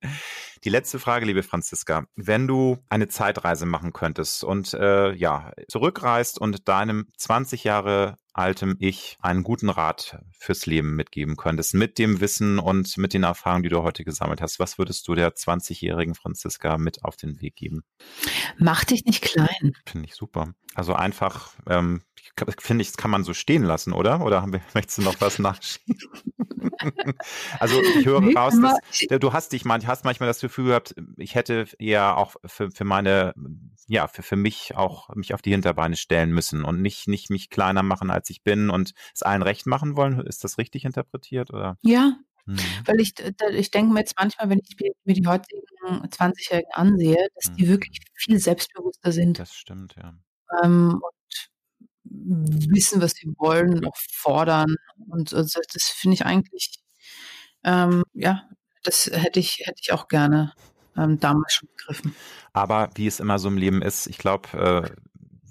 Die 0.65 0.71
letzte 0.71 0.99
Frage, 0.99 1.25
liebe 1.25 1.43
Franziska. 1.43 2.07
Wenn 2.17 2.49
du 2.49 2.79
eine 2.89 3.09
Zeitreise 3.09 3.65
machen 3.65 3.93
könntest 3.93 4.43
und 4.43 4.75
äh, 4.75 5.13
ja, 5.13 5.53
zurückreist 5.69 6.39
und 6.41 6.69
deinem 6.69 7.07
20 7.17 7.65
Jahre 7.65 8.17
altem 8.33 8.77
Ich 8.79 9.17
einen 9.21 9.43
guten 9.43 9.69
Rat 9.69 10.19
fürs 10.39 10.67
Leben 10.67 10.95
mitgeben 10.97 11.37
könntest, 11.37 11.75
mit 11.75 11.99
dem 11.99 12.21
Wissen 12.21 12.59
und 12.59 12.97
mit 12.97 13.13
den 13.15 13.25
Erfahrungen, 13.25 13.65
die 13.65 13.69
du 13.69 13.83
heute 13.83 14.05
gesammelt 14.05 14.41
hast, 14.41 14.59
was 14.59 14.79
würdest 14.79 15.07
du 15.09 15.15
der 15.15 15.35
20-jährigen 15.35 16.15
Franziska 16.15 16.79
mit 16.79 17.05
auf 17.05 17.17
den 17.17 17.41
Weg 17.41 17.57
geben? 17.57 17.83
Mach 18.57 18.85
dich 18.85 19.05
nicht 19.05 19.23
klein. 19.23 19.73
Finde 19.87 20.07
ich 20.07 20.15
super. 20.15 20.55
Also 20.75 20.95
einfach, 20.95 21.53
ähm, 21.69 22.03
finde 22.59 22.83
ich, 22.83 22.89
das 22.89 22.97
kann 22.97 23.11
man 23.11 23.25
so 23.25 23.35
stehen 23.35 23.63
lassen, 23.63 23.93
oder? 23.93 24.21
Oder 24.21 24.47
möchtest 24.75 24.99
du 24.99 25.03
noch 25.03 25.21
was 25.21 25.39
nachschieben? 25.39 25.99
also 27.59 27.81
ich 27.81 28.07
höre 28.07 28.21
nee, 28.21 28.35
raus, 28.35 28.55
dass, 28.61 29.19
du 29.21 29.33
hast 29.33 29.53
dich 29.53 29.65
manchmal, 29.65 29.93
hast 29.93 30.05
manchmal 30.05 30.29
das 30.29 30.41
Gefühl 30.41 30.69
gehabt, 30.69 30.95
ich 31.17 31.35
hätte 31.35 31.67
eher 31.79 32.17
auch 32.17 32.37
für, 32.45 32.71
für 32.71 32.85
meine, 32.85 33.35
ja, 33.87 34.09
für, 34.09 34.23
für 34.23 34.37
mich 34.37 34.77
auch 34.77 35.15
mich 35.15 35.35
auf 35.35 35.43
die 35.43 35.51
Hinterbeine 35.51 35.97
stellen 35.97 36.31
müssen 36.31 36.65
und 36.65 36.83
nicht, 36.83 37.09
nicht 37.09 37.31
mich 37.31 37.51
kleiner 37.51 37.83
machen, 37.83 38.11
als 38.11 38.31
ich 38.31 38.43
bin 38.43 38.71
und 38.71 38.93
es 39.15 39.23
allen 39.23 39.43
recht 39.43 39.67
machen 39.67 39.97
wollen. 39.97 40.21
Ist 40.21 40.45
das 40.45 40.59
richtig 40.59 40.85
interpretiert? 40.85 41.53
Oder? 41.53 41.77
Ja, 41.83 42.17
hm. 42.49 42.57
Weil 42.87 43.01
ich, 43.01 43.13
ich 43.53 43.71
denke 43.71 43.93
mir 43.93 44.01
jetzt 44.01 44.15
manchmal, 44.19 44.49
wenn 44.49 44.61
ich 44.67 44.77
mir 45.05 45.15
die 45.15 45.27
heutigen 45.27 45.61
20-Jährigen 45.87 46.73
ansehe, 46.73 47.29
dass 47.35 47.55
die 47.55 47.63
hm. 47.63 47.69
wirklich 47.69 48.01
viel 48.15 48.39
selbstbewusster 48.39 49.13
sind. 49.13 49.39
Das 49.39 49.55
stimmt, 49.55 49.97
ja. 49.97 50.15
Ähm, 50.63 50.95
und 50.95 51.18
wissen, 52.11 53.01
was 53.01 53.13
sie 53.13 53.33
wollen 53.39 53.85
auch 53.85 53.97
fordern. 54.13 54.77
Und 55.09 55.35
also 55.35 55.61
das 55.73 55.85
finde 55.85 56.15
ich 56.15 56.27
eigentlich, 56.27 56.79
ähm, 57.65 58.05
ja, 58.15 58.49
das 58.83 59.07
hätte 59.07 59.41
ich, 59.41 59.63
hätte 59.65 59.81
ich 59.81 59.93
auch 59.93 60.09
gerne 60.09 60.53
ähm, 60.97 61.21
damals 61.21 61.55
schon 61.55 61.69
begriffen. 61.77 62.15
Aber 62.53 62.91
wie 62.95 63.07
es 63.07 63.21
immer 63.21 63.39
so 63.39 63.49
im 63.49 63.57
Leben 63.57 63.83
ist, 63.83 64.07
ich 64.07 64.19
glaube, 64.19 64.49
äh, 64.53 64.91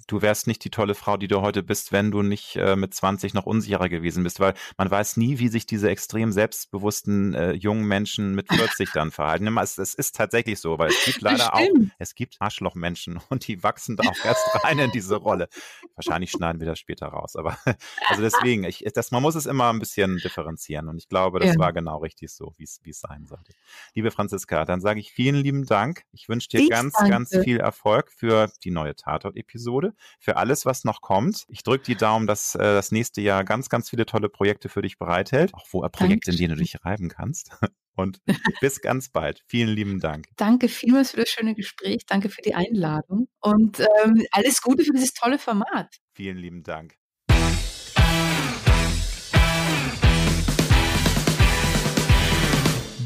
du 0.07 0.21
wärst 0.21 0.47
nicht 0.47 0.63
die 0.63 0.69
tolle 0.69 0.95
Frau, 0.95 1.17
die 1.17 1.27
du 1.27 1.41
heute 1.41 1.63
bist, 1.63 1.91
wenn 1.91 2.11
du 2.11 2.21
nicht 2.21 2.55
äh, 2.55 2.75
mit 2.75 2.93
20 2.93 3.33
noch 3.33 3.45
unsicherer 3.45 3.89
gewesen 3.89 4.23
bist, 4.23 4.39
weil 4.39 4.53
man 4.77 4.89
weiß 4.89 5.17
nie, 5.17 5.39
wie 5.39 5.49
sich 5.49 5.65
diese 5.65 5.89
extrem 5.89 6.31
selbstbewussten 6.31 7.33
äh, 7.33 7.51
jungen 7.51 7.85
Menschen 7.85 8.33
mit 8.33 8.51
40 8.51 8.91
dann 8.93 9.11
verhalten. 9.11 9.57
Es, 9.57 9.77
es, 9.77 9.93
ist 9.93 10.15
tatsächlich 10.15 10.59
so, 10.59 10.79
weil 10.79 10.89
es 10.89 11.05
gibt 11.05 11.21
leider 11.21 11.53
auch, 11.53 11.61
es 11.99 12.15
gibt 12.15 12.37
Arschlochmenschen 12.39 13.19
und 13.29 13.47
die 13.47 13.61
wachsen 13.63 13.97
da 13.97 14.09
auch 14.09 14.25
erst 14.25 14.63
rein 14.63 14.79
in 14.79 14.91
diese 14.91 15.17
Rolle. 15.17 15.49
Wahrscheinlich 15.95 16.31
schneiden 16.31 16.59
wir 16.59 16.67
das 16.67 16.79
später 16.79 17.07
raus, 17.07 17.35
aber 17.35 17.57
also 18.07 18.21
deswegen, 18.21 18.63
ich, 18.63 18.85
das, 18.93 19.11
man 19.11 19.21
muss 19.21 19.35
es 19.35 19.45
immer 19.45 19.71
ein 19.71 19.79
bisschen 19.79 20.17
differenzieren 20.17 20.87
und 20.87 20.97
ich 20.97 21.09
glaube, 21.09 21.39
das 21.39 21.55
ja. 21.55 21.59
war 21.59 21.73
genau 21.73 21.97
richtig 21.97 22.31
so, 22.31 22.53
wie 22.57 22.63
es 22.63 22.99
sein 22.99 23.25
sollte. 23.25 23.53
Liebe 23.93 24.11
Franziska, 24.11 24.63
dann 24.65 24.79
sage 24.79 24.99
ich 24.99 25.11
vielen 25.11 25.35
lieben 25.35 25.65
Dank. 25.65 26.03
Ich 26.13 26.29
wünsche 26.29 26.47
dir 26.47 26.61
ich 26.61 26.69
ganz, 26.69 26.93
danke. 26.93 27.11
ganz 27.11 27.37
viel 27.43 27.59
Erfolg 27.59 28.11
für 28.11 28.49
die 28.63 28.71
neue 28.71 28.95
Tatort-Episode 28.95 29.93
für 30.19 30.37
alles, 30.37 30.65
was 30.65 30.83
noch 30.83 31.01
kommt. 31.01 31.45
Ich 31.49 31.63
drücke 31.63 31.85
die 31.85 31.95
Daumen, 31.95 32.27
dass 32.27 32.55
äh, 32.55 32.59
das 32.59 32.91
nächste 32.91 33.21
Jahr 33.21 33.43
ganz, 33.43 33.69
ganz 33.69 33.89
viele 33.89 34.05
tolle 34.05 34.29
Projekte 34.29 34.69
für 34.69 34.81
dich 34.81 34.97
bereithält. 34.97 35.53
Auch 35.53 35.67
wo 35.71 35.83
äh, 35.83 35.89
Projekte, 35.89 36.31
in 36.31 36.37
denen 36.37 36.55
du 36.55 36.61
dich 36.61 36.83
reiben 36.83 37.09
kannst. 37.09 37.51
Und 37.95 38.21
bis 38.61 38.79
ganz 38.81 39.09
bald. 39.09 39.43
Vielen 39.47 39.69
lieben 39.69 39.99
Dank. 39.99 40.27
Danke 40.35 40.69
vielmals 40.69 41.11
für 41.11 41.17
das 41.17 41.29
schöne 41.29 41.55
Gespräch. 41.55 42.05
Danke 42.05 42.29
für 42.29 42.43
die 42.43 42.53
Einladung. 42.53 43.27
Und 43.39 43.79
ähm, 43.79 44.23
alles 44.31 44.61
Gute 44.61 44.83
für 44.83 44.93
dieses 44.93 45.13
tolle 45.15 45.39
Format. 45.39 45.95
Vielen 46.13 46.37
lieben 46.37 46.61
Dank. 46.61 46.95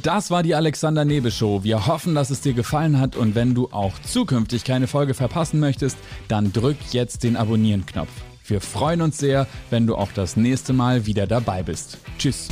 Das 0.04 0.32
war 0.32 0.41
die 0.41 0.56
Alexander 0.56 1.06
Nebe 1.06 1.30
Show. 1.30 1.64
Wir 1.64 1.86
hoffen, 1.86 2.16
dass 2.16 2.32
es 2.32 2.41
dir 2.41 2.54
gefallen 2.54 2.99
hat 2.99 3.16
und 3.16 3.36
wenn 3.36 3.54
du 3.54 3.70
auch 3.72 3.93
zukünftig 3.99 4.64
keine 4.64 4.88
Folge 4.88 5.14
verpassen 5.14 5.60
möchtest, 5.60 5.97
dann 6.28 6.52
drück 6.52 6.78
jetzt 6.91 7.24
den 7.24 7.36
Abonnieren-Knopf. 7.36 8.10
Wir 8.45 8.62
freuen 8.62 9.02
uns 9.02 9.20
sehr, 9.20 9.47
wenn 9.70 9.86
du 9.86 9.95
auch 9.95 10.12
das 10.14 10.38
nächste 10.38 10.74
Mal 10.74 11.06
wieder 11.06 11.28
dabei 11.28 11.62
bist. 11.62 11.99
Tschüss. 12.18 12.47